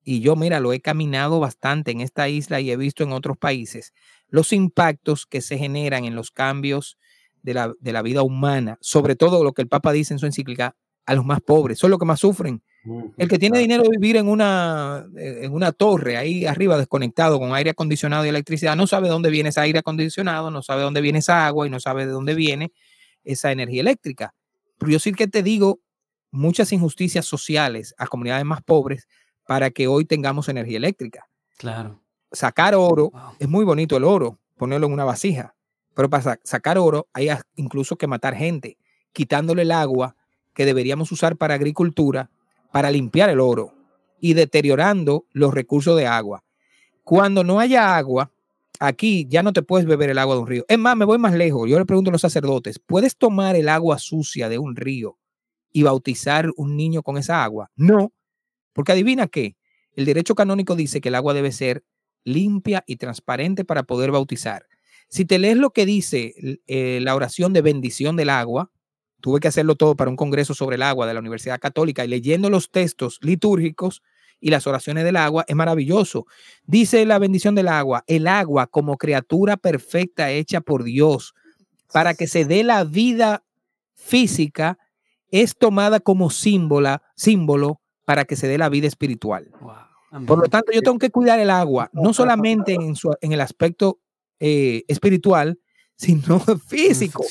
Y 0.03 0.21
yo, 0.21 0.35
mira, 0.35 0.59
lo 0.59 0.73
he 0.73 0.79
caminado 0.79 1.39
bastante 1.39 1.91
en 1.91 2.01
esta 2.01 2.29
isla 2.29 2.61
y 2.61 2.71
he 2.71 2.77
visto 2.77 3.03
en 3.03 3.11
otros 3.11 3.37
países 3.37 3.93
los 4.29 4.53
impactos 4.53 5.25
que 5.25 5.41
se 5.41 5.57
generan 5.57 6.05
en 6.05 6.15
los 6.15 6.31
cambios 6.31 6.97
de 7.41 7.53
la, 7.55 7.73
de 7.79 7.91
la 7.91 8.01
vida 8.01 8.21
humana, 8.21 8.77
sobre 8.81 9.15
todo 9.15 9.43
lo 9.43 9.53
que 9.53 9.63
el 9.63 9.67
Papa 9.67 9.91
dice 9.91 10.13
en 10.13 10.19
su 10.19 10.25
encíclica, 10.25 10.75
a 11.05 11.15
los 11.15 11.25
más 11.25 11.41
pobres, 11.41 11.79
son 11.79 11.89
los 11.89 11.99
que 11.99 12.05
más 12.05 12.19
sufren. 12.19 12.61
El 13.17 13.27
que 13.27 13.37
tiene 13.39 13.59
dinero 13.59 13.83
de 13.83 13.89
vivir 13.89 14.17
en 14.17 14.27
una, 14.27 15.05
eh, 15.17 15.39
en 15.43 15.53
una 15.53 15.71
torre 15.71 16.17
ahí 16.17 16.45
arriba 16.45 16.77
desconectado 16.77 17.39
con 17.39 17.53
aire 17.53 17.71
acondicionado 17.71 18.25
y 18.25 18.29
electricidad, 18.29 18.75
no 18.75 18.87
sabe 18.87 19.09
dónde 19.09 19.29
viene 19.29 19.49
ese 19.49 19.59
aire 19.61 19.79
acondicionado, 19.79 20.51
no 20.51 20.61
sabe 20.61 20.81
dónde 20.83 21.01
viene 21.01 21.19
esa 21.19 21.45
agua 21.47 21.67
y 21.67 21.69
no 21.69 21.79
sabe 21.79 22.05
de 22.05 22.11
dónde 22.11 22.35
viene 22.35 22.71
esa 23.23 23.51
energía 23.51 23.81
eléctrica. 23.81 24.33
Pero 24.77 24.91
yo 24.91 24.99
sí 24.99 25.11
que 25.13 25.27
te 25.27 25.43
digo 25.43 25.79
muchas 26.31 26.71
injusticias 26.71 27.25
sociales 27.25 27.93
a 27.97 28.07
comunidades 28.07 28.45
más 28.45 28.61
pobres 28.63 29.07
para 29.45 29.69
que 29.71 29.87
hoy 29.87 30.05
tengamos 30.05 30.47
energía 30.49 30.77
eléctrica. 30.77 31.27
Claro. 31.57 32.01
Sacar 32.31 32.75
oro, 32.75 33.09
Wow. 33.09 33.21
es 33.39 33.49
muy 33.49 33.65
bonito 33.65 33.97
el 33.97 34.03
oro, 34.03 34.39
ponerlo 34.57 34.87
en 34.87 34.93
una 34.93 35.03
vasija, 35.05 35.55
pero 35.95 36.09
para 36.09 36.23
sa- 36.23 36.39
sacar 36.43 36.77
oro 36.77 37.07
hay 37.13 37.29
incluso 37.55 37.97
que 37.97 38.05
matar 38.07 38.35
gente, 38.35 38.77
quitándole 39.11 39.63
el 39.63 39.71
agua 39.71 40.15
que 40.53 40.65
deberíamos 40.65 41.11
usar 41.11 41.35
para 41.37 41.55
agricultura 41.55 42.29
para 42.71 42.91
limpiar 42.91 43.29
el 43.29 43.39
oro 43.39 43.73
y 44.19 44.33
deteriorando 44.33 45.25
los 45.31 45.53
recursos 45.53 45.97
de 45.97 46.07
agua. 46.07 46.43
Cuando 47.03 47.43
no 47.43 47.59
haya 47.59 47.97
agua, 47.97 48.31
aquí 48.79 49.25
ya 49.29 49.43
no 49.43 49.53
te 49.53 49.61
puedes 49.61 49.87
beber 49.87 50.09
el 50.09 50.17
agua 50.17 50.35
de 50.35 50.41
un 50.41 50.47
río. 50.47 50.65
Es 50.67 50.77
más, 50.77 50.95
me 50.95 51.05
voy 51.05 51.17
más 51.17 51.33
lejos. 51.33 51.69
Yo 51.69 51.79
le 51.79 51.85
pregunto 51.85 52.09
a 52.09 52.13
los 52.13 52.21
sacerdotes, 52.21 52.79
¿puedes 52.79 53.17
tomar 53.17 53.55
el 53.55 53.69
agua 53.69 53.97
sucia 53.97 54.49
de 54.49 54.57
un 54.57 54.75
río 54.75 55.17
y 55.71 55.83
bautizar 55.83 56.49
un 56.55 56.75
niño 56.77 57.01
con 57.01 57.17
esa 57.17 57.43
agua? 57.43 57.71
No, 57.75 58.13
Porque 58.73 58.91
adivina 58.91 59.27
qué, 59.27 59.57
el 59.93 60.05
derecho 60.05 60.35
canónico 60.35 60.75
dice 60.75 61.01
que 61.01 61.09
el 61.09 61.15
agua 61.15 61.33
debe 61.33 61.51
ser 61.51 61.83
limpia 62.23 62.83
y 62.87 62.97
transparente 62.97 63.65
para 63.65 63.83
poder 63.83 64.11
bautizar. 64.11 64.67
Si 65.09 65.25
te 65.25 65.39
lees 65.39 65.57
lo 65.57 65.71
que 65.71 65.85
dice 65.85 66.59
eh, 66.67 66.99
la 67.01 67.15
oración 67.15 67.51
de 67.51 67.61
bendición 67.61 68.15
del 68.15 68.29
agua, 68.29 68.71
tuve 69.21 69.39
que 69.39 69.47
hacerlo 69.47 69.75
todo 69.75 69.95
para 69.95 70.09
un 70.09 70.15
congreso 70.15 70.53
sobre 70.53 70.75
el 70.75 70.83
agua 70.83 71.07
de 71.07 71.13
la 71.13 71.19
Universidad 71.19 71.59
Católica 71.59 72.05
y 72.05 72.07
leyendo 72.07 72.49
los 72.49 72.71
textos 72.71 73.19
litúrgicos 73.21 74.01
y 74.39 74.49
las 74.49 74.67
oraciones 74.67 75.03
del 75.03 75.17
agua, 75.17 75.43
es 75.47 75.55
maravilloso. 75.55 76.25
Dice 76.65 77.05
la 77.05 77.19
bendición 77.19 77.55
del 77.55 77.67
agua, 77.67 78.03
el 78.07 78.27
agua 78.27 78.67
como 78.67 78.97
criatura 78.97 79.57
perfecta 79.57 80.31
hecha 80.31 80.61
por 80.61 80.83
Dios 80.83 81.33
para 81.91 82.13
que 82.13 82.27
se 82.27 82.45
dé 82.45 82.63
la 82.63 82.83
vida 82.83 83.43
física, 83.95 84.77
es 85.31 85.57
tomada 85.57 85.99
como 85.99 86.29
símbolo, 86.29 87.01
símbolo 87.15 87.81
para 88.05 88.25
que 88.25 88.35
se 88.35 88.47
dé 88.47 88.57
la 88.57 88.69
vida 88.69 88.87
espiritual. 88.87 89.51
Por 90.25 90.39
lo 90.39 90.47
tanto, 90.47 90.71
yo 90.71 90.81
tengo 90.81 90.97
que 90.97 91.11
cuidar 91.11 91.39
el 91.39 91.49
agua, 91.49 91.89
no 91.93 92.13
solamente 92.13 92.73
en, 92.73 92.95
en 93.21 93.31
el 93.31 93.41
aspecto 93.41 93.99
eh, 94.39 94.83
espiritual, 94.87 95.59
sino 95.99 96.39
físico. 96.67 97.25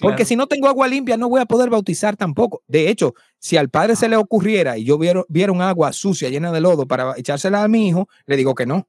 Porque 0.00 0.24
si 0.24 0.34
no 0.34 0.46
tengo 0.46 0.66
agua 0.66 0.88
limpia, 0.88 1.18
no 1.18 1.28
voy 1.28 1.42
a 1.42 1.46
poder 1.46 1.68
bautizar 1.68 2.16
tampoco. 2.16 2.62
De 2.66 2.88
hecho, 2.88 3.14
si 3.38 3.58
al 3.58 3.68
padre 3.68 3.96
se 3.96 4.08
le 4.08 4.16
ocurriera 4.16 4.78
y 4.78 4.84
yo 4.84 4.96
viera, 4.96 5.52
un 5.52 5.60
agua 5.60 5.92
sucia, 5.92 6.30
llena 6.30 6.50
de 6.50 6.62
lodo, 6.62 6.86
para 6.86 7.12
echársela 7.18 7.62
a 7.62 7.68
mi 7.68 7.86
hijo, 7.86 8.08
le 8.24 8.38
digo 8.38 8.54
que 8.54 8.64
no. 8.64 8.88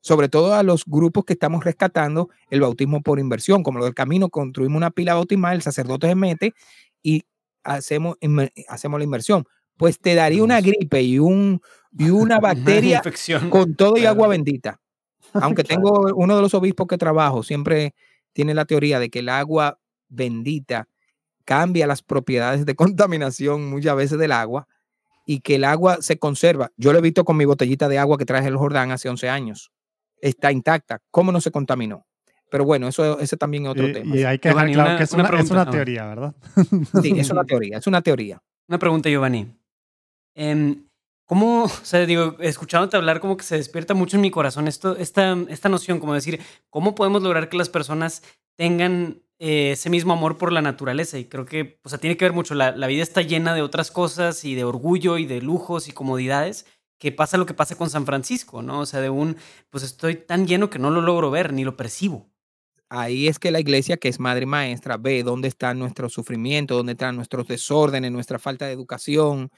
Sobre 0.00 0.28
todo 0.28 0.54
a 0.54 0.62
los 0.62 0.84
grupos 0.86 1.24
que 1.24 1.32
estamos 1.32 1.64
rescatando 1.64 2.30
el 2.48 2.60
bautismo 2.60 3.02
por 3.02 3.18
inversión, 3.18 3.64
como 3.64 3.80
lo 3.80 3.86
del 3.86 3.94
camino, 3.94 4.28
construimos 4.28 4.76
una 4.76 4.92
pila 4.92 5.14
bautismal, 5.14 5.56
el 5.56 5.62
sacerdote 5.62 6.06
se 6.06 6.14
mete 6.14 6.54
y 7.02 7.24
hacemos, 7.64 8.16
hacemos 8.68 9.00
la 9.00 9.04
inversión. 9.04 9.46
Pues 9.76 9.98
te 9.98 10.14
daría 10.14 10.44
una 10.44 10.60
gripe 10.60 11.02
y, 11.02 11.18
un, 11.18 11.60
y 11.90 12.10
una 12.10 12.38
bacteria 12.40 13.02
con 13.50 13.74
todo 13.74 13.96
y 13.96 14.06
agua 14.06 14.28
bendita. 14.28 14.80
Aunque 15.42 15.64
tengo 15.64 16.12
uno 16.14 16.36
de 16.36 16.42
los 16.42 16.54
obispos 16.54 16.86
que 16.86 16.98
trabajo, 16.98 17.42
siempre 17.42 17.94
tiene 18.32 18.54
la 18.54 18.64
teoría 18.64 18.98
de 18.98 19.10
que 19.10 19.20
el 19.20 19.28
agua 19.28 19.78
bendita 20.08 20.88
cambia 21.44 21.86
las 21.86 22.02
propiedades 22.02 22.66
de 22.66 22.74
contaminación 22.76 23.68
muchas 23.70 23.96
veces 23.96 24.18
del 24.18 24.32
agua 24.32 24.66
y 25.26 25.40
que 25.40 25.56
el 25.56 25.64
agua 25.64 25.98
se 26.00 26.18
conserva. 26.18 26.70
Yo 26.76 26.92
lo 26.92 26.98
he 26.98 27.02
visto 27.02 27.24
con 27.24 27.36
mi 27.36 27.44
botellita 27.44 27.88
de 27.88 27.98
agua 27.98 28.18
que 28.18 28.24
traje 28.24 28.48
el 28.48 28.56
Jordán 28.56 28.92
hace 28.92 29.08
11 29.08 29.28
años. 29.28 29.72
Está 30.20 30.52
intacta. 30.52 31.00
¿Cómo 31.10 31.32
no 31.32 31.40
se 31.40 31.50
contaminó? 31.50 32.06
Pero 32.48 32.64
bueno, 32.64 32.86
eso 32.86 33.18
ese 33.18 33.36
también 33.36 33.64
es 33.64 33.70
otro 33.70 33.90
tema. 33.90 34.16
Y 34.16 34.22
hay 34.22 34.38
que 34.38 34.50
dejar 34.50 34.70
claro 34.70 34.98
que 34.98 35.04
es 35.04 35.12
una, 35.12 35.28
es 35.40 35.50
una 35.50 35.68
teoría, 35.68 36.06
¿verdad? 36.06 36.34
Sí, 37.02 37.12
es 37.16 37.30
una 37.30 37.44
teoría, 37.44 37.78
es 37.78 37.86
una 37.88 38.02
teoría. 38.02 38.40
Una 38.68 38.78
pregunta, 38.78 39.08
Giovanni. 39.08 39.52
Eh, 40.36 40.76
¿Cómo, 41.26 41.64
o 41.64 41.68
sea, 41.68 42.06
digo, 42.06 42.36
escuchándote 42.40 42.96
hablar, 42.96 43.20
como 43.20 43.36
que 43.36 43.44
se 43.44 43.56
despierta 43.56 43.94
mucho 43.94 44.16
en 44.16 44.22
mi 44.22 44.30
corazón 44.30 44.68
esto, 44.68 44.96
esta, 44.96 45.36
esta 45.48 45.68
noción, 45.68 46.00
como 46.00 46.14
decir, 46.14 46.40
¿cómo 46.70 46.94
podemos 46.94 47.22
lograr 47.22 47.48
que 47.48 47.58
las 47.58 47.68
personas 47.68 48.22
tengan 48.56 49.22
eh, 49.38 49.72
ese 49.72 49.90
mismo 49.90 50.14
amor 50.14 50.38
por 50.38 50.52
la 50.52 50.62
naturaleza? 50.62 51.18
Y 51.18 51.26
creo 51.26 51.44
que, 51.44 51.78
o 51.82 51.88
sea, 51.88 51.98
tiene 51.98 52.16
que 52.16 52.24
ver 52.24 52.32
mucho, 52.32 52.54
la, 52.54 52.72
vida 52.86 53.02
está 53.02 53.22
llena 53.22 53.54
de 53.54 53.62
otras 53.62 53.90
cosas 53.90 54.44
y 54.44 54.54
de 54.54 54.64
orgullo 54.64 55.18
y 55.18 55.26
de 55.26 55.42
lujos 55.42 55.88
y 55.88 55.92
comodidades, 55.92 56.66
que 56.98 57.12
pasa 57.12 57.36
lo 57.36 57.44
que 57.44 57.52
pasa 57.52 57.76
con 57.76 57.90
San 57.90 58.06
Francisco, 58.06 58.62
¿no? 58.62 58.80
O 58.80 58.86
sea, 58.86 59.00
de 59.00 59.10
un, 59.10 59.36
pues 59.68 59.84
estoy 59.84 60.14
tan 60.16 60.46
lleno 60.46 60.70
que 60.70 60.78
no 60.78 60.90
lo 60.90 61.02
logro 61.02 61.30
ver 61.30 61.52
ni 61.52 61.64
lo 61.64 61.76
percibo. 61.76 62.30
Ahí 62.88 63.26
es 63.26 63.38
que 63.38 63.50
la 63.50 63.60
iglesia, 63.60 63.96
que 63.96 64.08
es 64.08 64.20
madre 64.20 64.44
y 64.44 64.46
maestra, 64.46 64.96
ve 64.96 65.24
dónde 65.24 65.48
está 65.48 65.74
nuestro 65.74 66.08
sufrimiento, 66.08 66.76
dónde 66.76 66.92
están 66.92 67.16
nuestros 67.16 67.48
desórdenes, 67.48 68.12
nuestra 68.12 68.38
falta 68.38 68.66
de 68.66 68.72
educación 68.72 69.50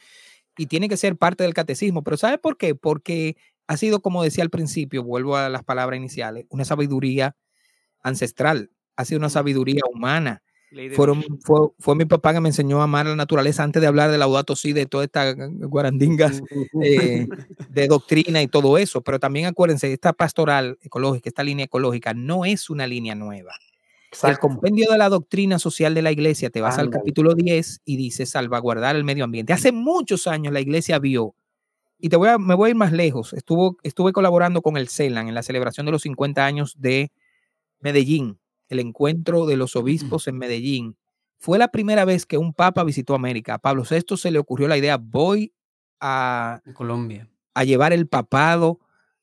y 0.58 0.66
tiene 0.66 0.88
que 0.88 0.96
ser 0.98 1.16
parte 1.16 1.44
del 1.44 1.54
catecismo. 1.54 2.02
Pero 2.02 2.16
¿sabe 2.18 2.36
por 2.36 2.58
qué? 2.58 2.74
Porque 2.74 3.36
ha 3.66 3.76
sido, 3.76 4.00
como 4.00 4.22
decía 4.22 4.44
al 4.44 4.50
principio, 4.50 5.04
vuelvo 5.04 5.36
a 5.36 5.48
las 5.48 5.62
palabras 5.62 5.96
iniciales, 5.96 6.46
una 6.50 6.64
sabiduría 6.64 7.36
ancestral, 8.02 8.70
ha 8.96 9.04
sido 9.04 9.18
una 9.18 9.30
sabiduría 9.30 9.82
humana. 9.90 10.42
Fueron, 10.94 11.24
fue, 11.78 11.94
mi 11.94 12.04
papá 12.04 12.34
que 12.34 12.40
me 12.40 12.50
enseñó 12.50 12.80
a 12.80 12.84
amar 12.84 13.06
la 13.06 13.16
naturaleza 13.16 13.62
antes 13.62 13.80
de 13.80 13.88
hablar 13.88 14.10
de 14.10 14.18
Laudato 14.18 14.54
Si, 14.54 14.74
de 14.74 14.84
toda 14.84 15.04
esta 15.04 15.32
guarandingas 15.32 16.42
eh, 16.82 17.26
de 17.70 17.86
doctrina 17.86 18.42
y 18.42 18.48
todo 18.48 18.76
eso. 18.76 19.00
Pero 19.00 19.18
también 19.18 19.46
acuérdense, 19.46 19.90
esta 19.90 20.12
pastoral 20.12 20.78
ecológica, 20.82 21.30
esta 21.30 21.42
línea 21.42 21.64
ecológica, 21.64 22.12
no 22.12 22.44
es 22.44 22.68
una 22.68 22.86
línea 22.86 23.14
nueva. 23.14 23.54
El 24.22 24.38
compendio 24.38 24.90
de 24.90 24.98
la 24.98 25.08
doctrina 25.08 25.58
social 25.58 25.94
de 25.94 26.02
la 26.02 26.10
iglesia, 26.10 26.50
te 26.50 26.60
vas 26.60 26.78
al 26.78 26.90
capítulo 26.90 27.34
10 27.34 27.82
y 27.84 27.96
dice 27.96 28.24
salvaguardar 28.26 28.96
el 28.96 29.04
medio 29.04 29.24
ambiente. 29.24 29.52
Hace 29.52 29.70
muchos 29.70 30.26
años 30.26 30.52
la 30.52 30.60
iglesia 30.60 30.98
vio, 30.98 31.34
y 31.98 32.08
te 32.08 32.16
voy 32.16 32.28
a, 32.28 32.38
me 32.38 32.54
voy 32.54 32.68
a 32.68 32.70
ir 32.70 32.76
más 32.76 32.92
lejos, 32.92 33.32
Estuvo, 33.32 33.76
estuve 33.82 34.12
colaborando 34.12 34.62
con 34.62 34.76
el 34.76 34.88
CELAN 34.88 35.28
en 35.28 35.34
la 35.34 35.42
celebración 35.42 35.86
de 35.86 35.92
los 35.92 36.02
50 36.02 36.44
años 36.44 36.74
de 36.78 37.12
Medellín, 37.80 38.38
el 38.68 38.80
encuentro 38.80 39.46
de 39.46 39.56
los 39.56 39.76
obispos 39.76 40.26
en 40.28 40.38
Medellín. 40.38 40.96
Fue 41.38 41.58
la 41.58 41.68
primera 41.68 42.04
vez 42.04 42.24
que 42.26 42.38
un 42.38 42.52
papa 42.52 42.84
visitó 42.84 43.14
América. 43.14 43.54
A 43.54 43.58
Pablo 43.58 43.84
VI 43.88 44.16
se 44.16 44.30
le 44.30 44.38
ocurrió 44.38 44.68
la 44.68 44.76
idea, 44.76 44.96
voy 44.96 45.52
a 46.00 46.60
Colombia 46.74 47.28
a 47.58 47.64
llevar 47.64 47.92
el 47.92 48.06
papado 48.06 48.78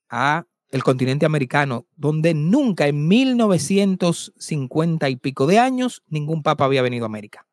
a 0.09 0.45
el 0.69 0.83
continente 0.83 1.25
americano, 1.25 1.87
donde 1.95 2.33
nunca 2.33 2.87
en 2.87 3.07
1950 3.07 5.09
y 5.09 5.15
pico 5.15 5.47
de 5.47 5.59
años 5.59 6.03
ningún 6.07 6.43
papa 6.43 6.65
había 6.65 6.81
venido 6.81 7.05
a 7.05 7.07
América. 7.07 7.47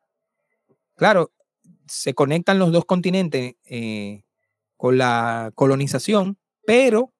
Claro, 0.95 1.31
se 1.87 2.13
conectan 2.13 2.59
los 2.59 2.71
dos 2.71 2.85
continentes 2.85 3.55
eh, 3.65 4.23
con 4.77 4.97
la 4.97 5.51
colonización, 5.55 6.37
pero 6.65 7.13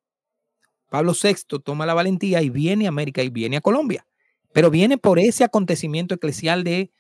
Pablo 0.89 1.13
VI 1.13 1.59
toma 1.63 1.85
la 1.85 1.93
valentía 1.93 2.41
y 2.41 2.49
viene 2.49 2.85
a 2.85 2.89
América 2.89 3.23
y 3.23 3.29
viene 3.29 3.57
a 3.57 3.61
Colombia, 3.61 4.05
pero 4.51 4.69
viene 4.69 4.97
por 4.97 5.19
ese 5.19 5.43
acontecimiento 5.43 6.15
eclesial 6.15 6.63
de 6.63 6.91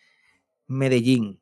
Medellín. 0.67 1.41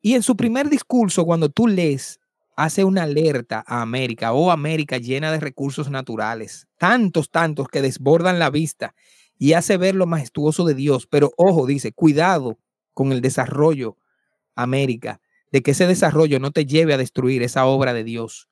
Y 0.00 0.14
en 0.14 0.22
su 0.22 0.36
primer 0.36 0.68
discurso, 0.68 1.24
cuando 1.24 1.48
tú 1.48 1.66
lees 1.66 2.20
hace 2.58 2.82
una 2.82 3.04
alerta 3.04 3.62
a 3.68 3.82
América, 3.82 4.32
o 4.32 4.46
oh, 4.46 4.50
América 4.50 4.98
llena 4.98 5.30
de 5.30 5.38
recursos 5.38 5.90
naturales, 5.90 6.66
tantos, 6.76 7.30
tantos 7.30 7.68
que 7.68 7.82
desbordan 7.82 8.40
la 8.40 8.50
vista 8.50 8.96
y 9.38 9.52
hace 9.52 9.76
ver 9.76 9.94
lo 9.94 10.06
majestuoso 10.06 10.64
de 10.64 10.74
Dios. 10.74 11.06
Pero 11.06 11.30
ojo, 11.36 11.66
dice, 11.66 11.92
cuidado 11.92 12.58
con 12.94 13.12
el 13.12 13.20
desarrollo, 13.20 13.96
América, 14.56 15.20
de 15.52 15.62
que 15.62 15.70
ese 15.70 15.86
desarrollo 15.86 16.40
no 16.40 16.50
te 16.50 16.66
lleve 16.66 16.94
a 16.94 16.96
destruir 16.96 17.44
esa 17.44 17.64
obra 17.64 17.94
de 17.94 18.02
Dios. 18.02 18.48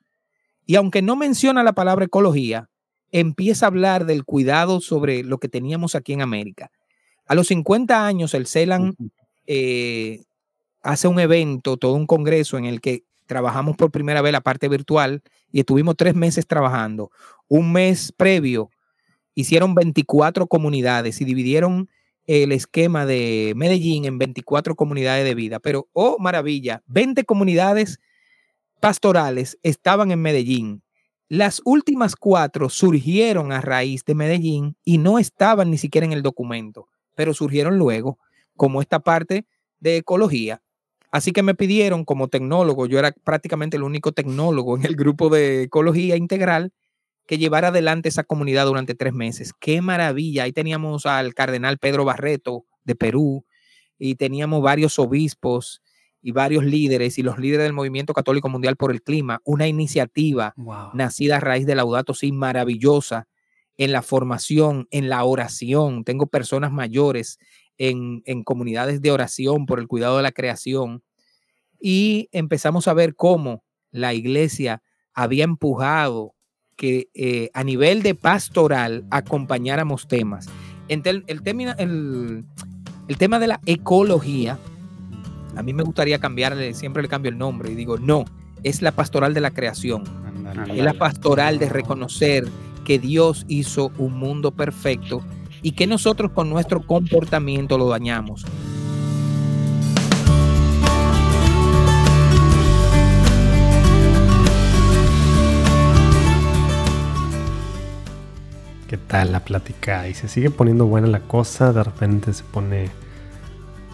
Y 0.66 0.76
aunque 0.76 1.02
no 1.02 1.16
menciona 1.16 1.64
la 1.64 1.72
palabra 1.72 2.04
ecología, 2.04 2.70
empieza 3.10 3.66
a 3.66 3.70
hablar 3.70 4.06
del 4.06 4.24
cuidado 4.24 4.80
sobre 4.80 5.24
lo 5.24 5.38
que 5.38 5.48
teníamos 5.48 5.96
aquí 5.96 6.12
en 6.12 6.22
América. 6.22 6.70
A 7.26 7.34
los 7.34 7.48
50 7.48 8.06
años, 8.06 8.34
el 8.34 8.46
CELAN 8.46 8.94
eh, 9.48 10.22
hace 10.80 11.08
un 11.08 11.18
evento, 11.18 11.76
todo 11.76 11.94
un 11.94 12.06
congreso 12.06 12.56
en 12.56 12.66
el 12.66 12.80
que 12.80 13.02
trabajamos 13.26 13.76
por 13.76 13.90
primera 13.90 14.22
vez 14.22 14.32
la 14.32 14.40
parte 14.40 14.68
virtual 14.68 15.22
y 15.50 15.60
estuvimos 15.60 15.96
tres 15.96 16.14
meses 16.14 16.46
trabajando. 16.46 17.10
Un 17.48 17.72
mes 17.72 18.12
previo 18.12 18.70
hicieron 19.34 19.74
24 19.74 20.46
comunidades 20.46 21.20
y 21.20 21.24
dividieron 21.24 21.88
el 22.26 22.52
esquema 22.52 23.06
de 23.06 23.52
Medellín 23.56 24.04
en 24.04 24.18
24 24.18 24.74
comunidades 24.74 25.24
de 25.24 25.34
vida. 25.34 25.60
Pero, 25.60 25.88
oh 25.92 26.16
maravilla, 26.18 26.82
20 26.86 27.24
comunidades 27.24 28.00
pastorales 28.80 29.58
estaban 29.62 30.10
en 30.10 30.22
Medellín. 30.22 30.82
Las 31.28 31.60
últimas 31.64 32.14
cuatro 32.16 32.68
surgieron 32.68 33.52
a 33.52 33.60
raíz 33.60 34.04
de 34.04 34.14
Medellín 34.14 34.76
y 34.84 34.98
no 34.98 35.18
estaban 35.18 35.70
ni 35.70 35.78
siquiera 35.78 36.04
en 36.04 36.12
el 36.12 36.22
documento, 36.22 36.88
pero 37.14 37.34
surgieron 37.34 37.78
luego 37.78 38.18
como 38.56 38.80
esta 38.80 39.00
parte 39.00 39.46
de 39.80 39.98
ecología 39.98 40.62
Así 41.10 41.32
que 41.32 41.42
me 41.42 41.54
pidieron 41.54 42.04
como 42.04 42.28
tecnólogo, 42.28 42.86
yo 42.86 42.98
era 42.98 43.12
prácticamente 43.24 43.76
el 43.76 43.82
único 43.84 44.12
tecnólogo 44.12 44.76
en 44.76 44.84
el 44.84 44.96
grupo 44.96 45.28
de 45.28 45.62
ecología 45.62 46.16
integral, 46.16 46.72
que 47.26 47.38
llevara 47.38 47.68
adelante 47.68 48.08
esa 48.08 48.24
comunidad 48.24 48.66
durante 48.66 48.94
tres 48.94 49.12
meses. 49.12 49.52
¡Qué 49.58 49.80
maravilla! 49.82 50.44
Ahí 50.44 50.52
teníamos 50.52 51.06
al 51.06 51.34
cardenal 51.34 51.78
Pedro 51.78 52.04
Barreto 52.04 52.64
de 52.84 52.94
Perú 52.94 53.44
y 53.98 54.14
teníamos 54.14 54.62
varios 54.62 54.98
obispos 54.98 55.82
y 56.22 56.32
varios 56.32 56.64
líderes 56.64 57.18
y 57.18 57.22
los 57.22 57.38
líderes 57.38 57.64
del 57.64 57.72
Movimiento 57.72 58.12
Católico 58.12 58.48
Mundial 58.48 58.76
por 58.76 58.90
el 58.90 59.02
Clima, 59.02 59.40
una 59.44 59.68
iniciativa 59.68 60.54
nacida 60.92 61.36
a 61.36 61.40
raíz 61.40 61.66
de 61.66 61.74
Laudato 61.74 62.14
Si 62.14 62.32
maravillosa 62.32 63.28
en 63.76 63.92
la 63.92 64.02
formación, 64.02 64.88
en 64.90 65.08
la 65.08 65.22
oración. 65.24 66.04
Tengo 66.04 66.26
personas 66.26 66.72
mayores 66.72 67.38
en, 67.78 68.22
en 68.26 68.42
comunidades 68.42 69.00
de 69.00 69.10
oración 69.10 69.66
por 69.66 69.78
el 69.78 69.88
cuidado 69.88 70.16
de 70.16 70.22
la 70.22 70.32
creación 70.32 71.02
y 71.80 72.28
empezamos 72.32 72.88
a 72.88 72.94
ver 72.94 73.14
cómo 73.14 73.64
la 73.90 74.14
iglesia 74.14 74.82
había 75.14 75.44
empujado 75.44 76.34
que 76.76 77.08
eh, 77.14 77.50
a 77.54 77.64
nivel 77.64 78.02
de 78.02 78.14
pastoral 78.14 79.06
acompañáramos 79.10 80.06
temas. 80.08 80.48
el, 80.88 81.24
el, 81.26 82.44
el, 83.08 83.16
tema 83.18 83.38
de 83.38 83.46
la 83.46 83.60
ecología, 83.64 84.58
a 85.56 85.62
mí 85.62 85.72
me 85.72 85.82
gustaría 85.82 86.18
cambiarle, 86.18 86.74
siempre 86.74 87.02
le 87.02 87.08
cambio 87.08 87.30
el 87.30 87.38
nombre 87.38 87.72
y 87.72 87.74
digo, 87.74 87.98
no, 87.98 88.26
es 88.62 88.82
la 88.82 88.92
pastoral 88.92 89.32
de 89.32 89.40
la 89.40 89.52
creación. 89.52 90.04
Es 90.68 90.84
la 90.84 90.94
pastoral 90.94 91.58
de 91.58 91.68
reconocer 91.68 92.46
que 92.84 92.98
Dios 92.98 93.44
hizo 93.48 93.90
un 93.98 94.18
mundo 94.18 94.52
perfecto 94.52 95.24
y 95.66 95.72
que 95.72 95.88
nosotros 95.88 96.30
con 96.30 96.48
nuestro 96.48 96.80
comportamiento 96.80 97.76
lo 97.76 97.88
dañamos. 97.88 98.44
¿Qué 108.86 108.96
tal 108.96 109.32
la 109.32 109.40
plática? 109.40 110.06
Y 110.06 110.14
se 110.14 110.28
sigue 110.28 110.50
poniendo 110.50 110.86
buena 110.86 111.08
la 111.08 111.18
cosa, 111.18 111.72
de 111.72 111.82
repente 111.82 112.32
se 112.32 112.44
pone, 112.44 112.88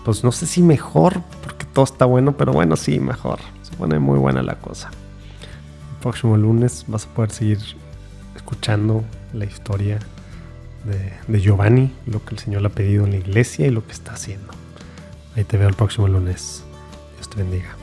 pues 0.05 0.23
no 0.23 0.31
sé 0.31 0.47
si 0.47 0.61
mejor, 0.61 1.23
porque 1.43 1.65
todo 1.65 1.87
está 1.87 2.05
bueno, 2.05 2.37
pero 2.37 2.53
bueno, 2.53 2.77
sí, 2.77 3.01
mejor. 3.01 3.39
Se 3.63 3.75
pone 3.77 3.99
muy 3.99 4.19
buena 4.19 4.43
la 4.43 4.57
cosa. 4.57 4.91
El 4.91 6.03
próximo 6.03 6.37
lunes 6.37 6.85
vas 6.87 7.07
a 7.07 7.15
poder 7.15 7.31
seguir 7.31 7.61
escuchando 8.37 9.03
la 9.33 9.47
historia 9.47 10.01
de, 10.85 11.41
Giovanni, 11.41 11.93
lo 12.07 12.25
que 12.25 12.35
el 12.35 12.39
Señor 12.39 12.65
ha 12.67 12.71
pedido 12.71 13.05
en 13.05 13.13
la 13.13 13.17
iglesia 13.19 13.67
y 13.67 13.71
lo 13.71 13.87
que 13.87 13.93
está 13.93 14.13
haciendo. 14.13 14.53
Ahí 15.37 15.45
te 15.45 15.57
veo 15.57 15.69
el 15.69 15.75
próximo 15.75 16.09
lunes. 16.09 16.65
Dios 17.17 17.31
te 17.31 17.37
bendiga. 17.37 17.77